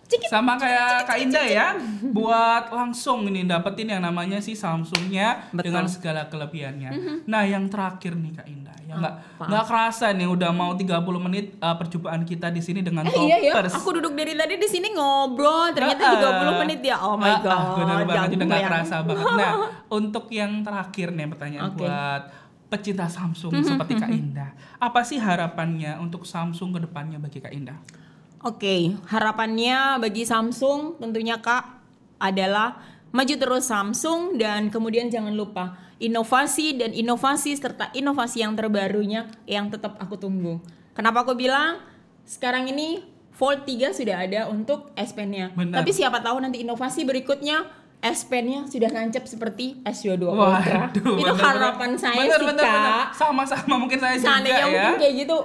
Cikit. 0.09 0.27
Sama 0.27 0.57
kayak 0.57 1.05
Kak 1.05 1.21
Indah 1.21 1.45
ya, 1.45 1.67
buat 2.03 2.73
langsung 2.73 3.29
ini 3.29 3.45
dapetin 3.45 3.93
yang 3.93 4.01
namanya 4.01 4.41
si 4.41 4.57
Samsungnya 4.57 5.53
Betul. 5.53 5.69
Dengan 5.69 5.85
segala 5.85 6.25
kelebihannya. 6.27 6.91
Nah, 7.25 7.45
yang 7.45 7.69
terakhir 7.69 8.17
nih 8.17 8.33
Kak 8.33 8.49
Indah, 8.49 8.73
ya 8.83 8.97
nggak 8.97 9.15
nggak 9.39 9.65
kerasa 9.69 10.11
nih 10.11 10.25
udah 10.25 10.49
mau 10.49 10.73
30 10.73 10.89
menit 11.21 11.61
uh, 11.61 11.77
perjumpaan 11.77 12.25
kita 12.25 12.49
di 12.49 12.59
sini 12.59 12.81
dengan 12.81 13.05
Eh 13.05 13.13
iya 13.21 13.37
ya, 13.39 13.53
toppers. 13.53 13.77
aku 13.77 13.89
duduk 13.95 14.17
dari 14.17 14.33
tadi 14.33 14.57
di 14.57 14.65
sini 14.65 14.89
ngobrol, 14.91 15.77
ternyata 15.77 16.03
Ah, 16.09 16.41
30 16.49 16.61
menit 16.65 16.81
ya. 16.81 16.97
Oh 16.99 17.15
my 17.15 17.29
ah, 17.29 17.39
god. 17.39 17.53
ah, 17.53 17.65
bener 17.77 17.99
banget 18.03 18.29
udah 18.33 18.47
nggak 18.49 18.49
bayang. 18.49 18.71
kerasa 18.73 18.97
banget. 19.05 19.27
Nah, 19.37 19.53
untuk 20.01 20.25
yang 20.33 20.53
terakhir 20.65 21.13
nih 21.13 21.27
pertanyaan. 21.29 21.69
Mhm, 21.69 21.77
buat 21.77 22.23
pecinta 22.69 23.05
Samsung 23.09 23.53
seperti 23.61 23.93
Kak 23.95 24.09
Indah. 24.09 24.51
Apa 24.77 25.01
sih 25.01 25.17
harapannya 25.17 26.01
untuk 26.01 26.25
Samsung 26.25 26.73
ke 26.73 26.81
depannya 26.81 27.17
bagi 27.17 27.41
Kak 27.41 27.53
Indah? 27.53 27.77
Oke, 28.47 28.95
harapannya 29.11 29.99
bagi 29.99 30.23
Samsung 30.23 31.03
tentunya 31.03 31.43
Kak 31.43 31.67
adalah 32.23 32.79
maju 33.11 33.35
terus 33.35 33.67
Samsung 33.67 34.39
dan 34.39 34.71
kemudian 34.71 35.11
jangan 35.11 35.35
lupa 35.35 35.75
inovasi 35.99 36.79
dan 36.79 36.95
inovasi 36.95 37.59
serta 37.59 37.91
inovasi 37.91 38.47
yang 38.47 38.55
terbarunya 38.55 39.27
yang 39.43 39.67
tetap 39.75 39.99
aku 39.99 40.15
tunggu. 40.15 40.63
Kenapa 40.95 41.27
aku 41.27 41.35
bilang 41.35 41.83
sekarang 42.23 42.71
ini 42.71 43.03
Fold 43.35 43.67
3 43.67 43.95
sudah 43.95 44.27
ada 44.27 44.41
untuk 44.51 44.91
S 44.95 45.15
Pen-nya. 45.15 45.55
Tapi 45.55 45.91
siapa 45.95 46.19
tahu 46.19 46.43
nanti 46.43 46.63
inovasi 46.63 47.07
berikutnya 47.07 47.67
S 47.99 48.27
Pen-nya 48.27 48.67
sudah 48.71 48.91
nancep 48.91 49.27
seperti 49.27 49.79
S22 49.83 50.27
Ultra. 50.27 50.91
Itu 50.95 51.03
bener, 51.19 51.35
harapan 51.39 51.95
bener. 51.95 52.03
saya 52.03 52.19
Bener, 52.19 52.39
sih 52.39 52.47
bener, 52.51 52.65
Kak. 52.67 53.07
Sama-sama 53.15 53.75
mungkin 53.79 53.99
saya 53.99 54.15
juga 54.19 54.27
Seandainya 54.31 54.59
ya. 54.59 54.67
mungkin 54.71 54.95
kayak 55.03 55.15
gitu 55.27 55.37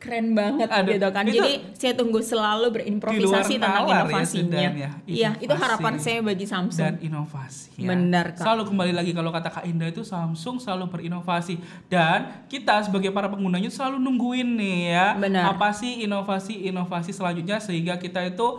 keren 0.00 0.32
banget 0.32 0.64
Aduh, 0.66 0.96
gitu 0.96 1.08
kan. 1.12 1.28
itu 1.28 1.36
Jadi 1.36 1.52
saya 1.76 1.92
tunggu 1.92 2.18
selalu 2.18 2.72
berimprovisasi 2.72 3.60
tentang 3.60 3.84
ya, 3.84 4.00
inovasinya. 4.00 4.48
Sudan 4.48 4.72
ya, 4.72 4.90
Iya, 5.04 5.30
itu 5.36 5.44
inovasi. 5.44 5.60
harapan 5.60 5.94
saya 5.94 6.18
bagi 6.24 6.46
Samsung. 6.48 6.80
dan 6.80 6.94
inovasi 6.98 7.68
ya. 7.76 7.88
Benar, 7.92 8.26
Kak. 8.32 8.40
Selalu 8.40 8.62
kembali 8.66 8.92
lagi 8.96 9.12
kalau 9.12 9.28
kata 9.28 9.48
Kak 9.52 9.64
Indah 9.64 9.86
itu 9.86 10.00
Samsung 10.00 10.56
selalu 10.56 10.88
berinovasi 10.88 11.60
dan 11.86 12.48
kita 12.48 12.80
sebagai 12.80 13.12
para 13.12 13.28
penggunanya 13.28 13.68
itu 13.68 13.76
selalu 13.76 14.00
nungguin 14.00 14.48
nih 14.56 14.78
ya 14.90 15.06
Benar. 15.14 15.52
apa 15.52 15.68
sih 15.70 16.00
inovasi-inovasi 16.02 17.12
selanjutnya 17.12 17.60
sehingga 17.60 17.94
kita 17.94 18.24
itu 18.24 18.56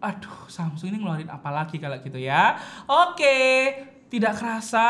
aduh 0.00 0.48
Samsung 0.48 0.88
ini 0.88 0.98
ngeluarin 0.98 1.28
apa 1.28 1.52
lagi 1.52 1.76
kalau 1.76 2.00
gitu 2.00 2.16
ya. 2.16 2.56
Oke, 2.88 3.36
tidak 4.08 4.32
kerasa 4.34 4.88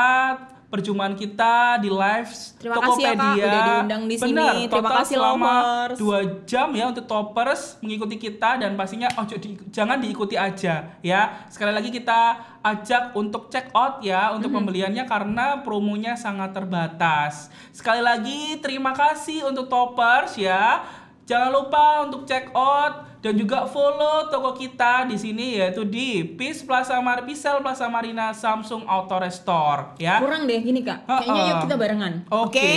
perjumpaan 0.71 1.13
kita 1.13 1.55
di 1.77 1.91
live 1.91 2.31
Terima 2.57 2.79
kasih 2.79 3.03
ya, 3.03 3.11
Kak, 3.11 3.19
Tokopedia. 3.19 3.45
udah 3.45 3.63
diundang 3.67 4.03
di 4.05 4.15
sini. 4.15 4.31
Benar, 4.31 4.53
Terima 4.55 4.71
total 4.73 4.93
kasih, 4.97 5.15
selama 5.17 5.51
lovers. 5.51 5.99
dua 5.99 6.19
jam 6.45 6.69
ya 6.71 6.85
untuk 6.87 7.05
toppers 7.05 7.63
mengikuti 7.81 8.17
kita 8.17 8.51
dan 8.57 8.71
pastinya 8.73 9.11
oh 9.13 9.27
di- 9.27 9.59
jangan 9.69 9.99
diikuti 9.99 10.39
aja 10.39 10.75
ya 11.01 11.21
sekali 11.47 11.71
lagi 11.71 11.91
kita 11.91 12.21
ajak 12.61 13.03
untuk 13.13 13.49
check 13.49 13.67
out 13.73 13.99
ya 14.01 14.31
untuk 14.31 14.53
pembeliannya 14.53 15.03
karena 15.05 15.59
promonya 15.61 16.15
sangat 16.15 16.53
terbatas 16.53 17.49
sekali 17.71 17.99
lagi 17.99 18.41
terima 18.59 18.93
kasih 18.93 19.43
untuk 19.45 19.67
toppers 19.67 20.37
ya 20.37 20.87
Jangan 21.31 21.51
lupa 21.55 22.11
untuk 22.11 22.27
check 22.27 22.51
out 22.51 23.07
dan 23.23 23.39
juga 23.39 23.63
follow 23.71 24.27
toko 24.35 24.51
kita 24.51 25.07
di 25.07 25.15
sini 25.15 25.63
yaitu 25.63 25.87
di 25.87 26.27
Peace 26.27 26.67
Plaza 26.67 26.99
Mar 26.99 27.23
Pisel 27.23 27.63
Plaza 27.63 27.87
Marina 27.87 28.35
Samsung 28.35 28.83
Auto 28.83 29.15
Restore 29.15 29.95
ya. 30.03 30.19
Kurang 30.19 30.51
deh 30.51 30.59
gini 30.59 30.83
kak. 30.83 31.07
Kayaknya 31.07 31.31
Ha-ha. 31.31 31.51
yuk 31.55 31.57
kita 31.71 31.77
barengan. 31.79 32.13
Oke. 32.35 32.71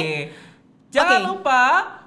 Jangan 0.94 1.26
Oke. 1.26 1.30
lupa 1.34 1.62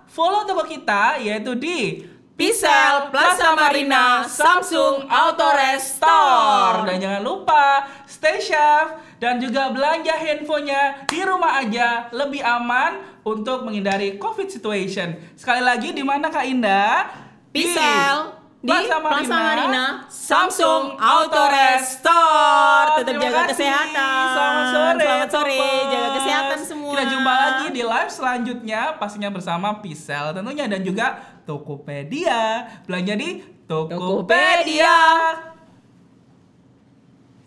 follow 0.07 0.47
toko 0.47 0.63
kita 0.63 1.19
yaitu 1.19 1.59
di 1.59 2.07
Pisel 2.39 3.11
Plaza 3.11 3.51
Marina 3.59 4.23
Samsung 4.23 5.11
Auto 5.11 5.51
Restore. 5.51 6.87
Dan 6.87 7.03
jangan 7.03 7.23
lupa 7.27 7.91
stay 8.07 8.39
safe 8.39 8.95
dan 9.19 9.43
juga 9.43 9.75
belanja 9.75 10.15
handphonenya 10.15 11.11
di 11.11 11.21
rumah 11.27 11.59
aja 11.59 12.07
lebih 12.15 12.45
aman 12.45 13.16
untuk 13.27 13.67
menghindari 13.67 14.15
COVID 14.23 14.47
situation. 14.47 15.19
Sekali 15.35 15.59
lagi 15.59 15.91
di 15.91 16.07
mana 16.07 16.31
Kak 16.31 16.47
Indah? 16.47 17.11
Pisel 17.51 18.39
di 18.63 18.71
Plaza 18.71 18.99
Marina, 19.03 20.07
Samsung 20.07 20.95
Auto 20.95 21.43
Restore. 21.51 23.03
Tetap 23.03 23.19
Terima 23.19 23.23
jaga 23.27 23.41
kasih. 23.43 23.51
kesehatan. 23.51 24.27
Selamat 24.31 24.67
sore. 24.71 25.03
Selamat 25.03 25.31
sore. 25.35 25.61
Jaga 25.91 26.09
kesehatan 26.15 26.59
semua. 26.63 26.91
Kita 26.95 27.05
jumpa 27.11 27.33
lagi 27.35 27.67
di 27.75 27.83
live 27.83 28.13
selanjutnya 28.15 28.81
pastinya 28.95 29.31
bersama 29.35 29.69
Pisel 29.83 30.31
tentunya 30.31 30.71
dan 30.71 30.81
juga 30.87 31.07
Tokopedia. 31.43 32.71
Belanja 32.87 33.15
di 33.19 33.43
Tokopedia. 33.67 33.99
Tokopedia. 33.99 35.56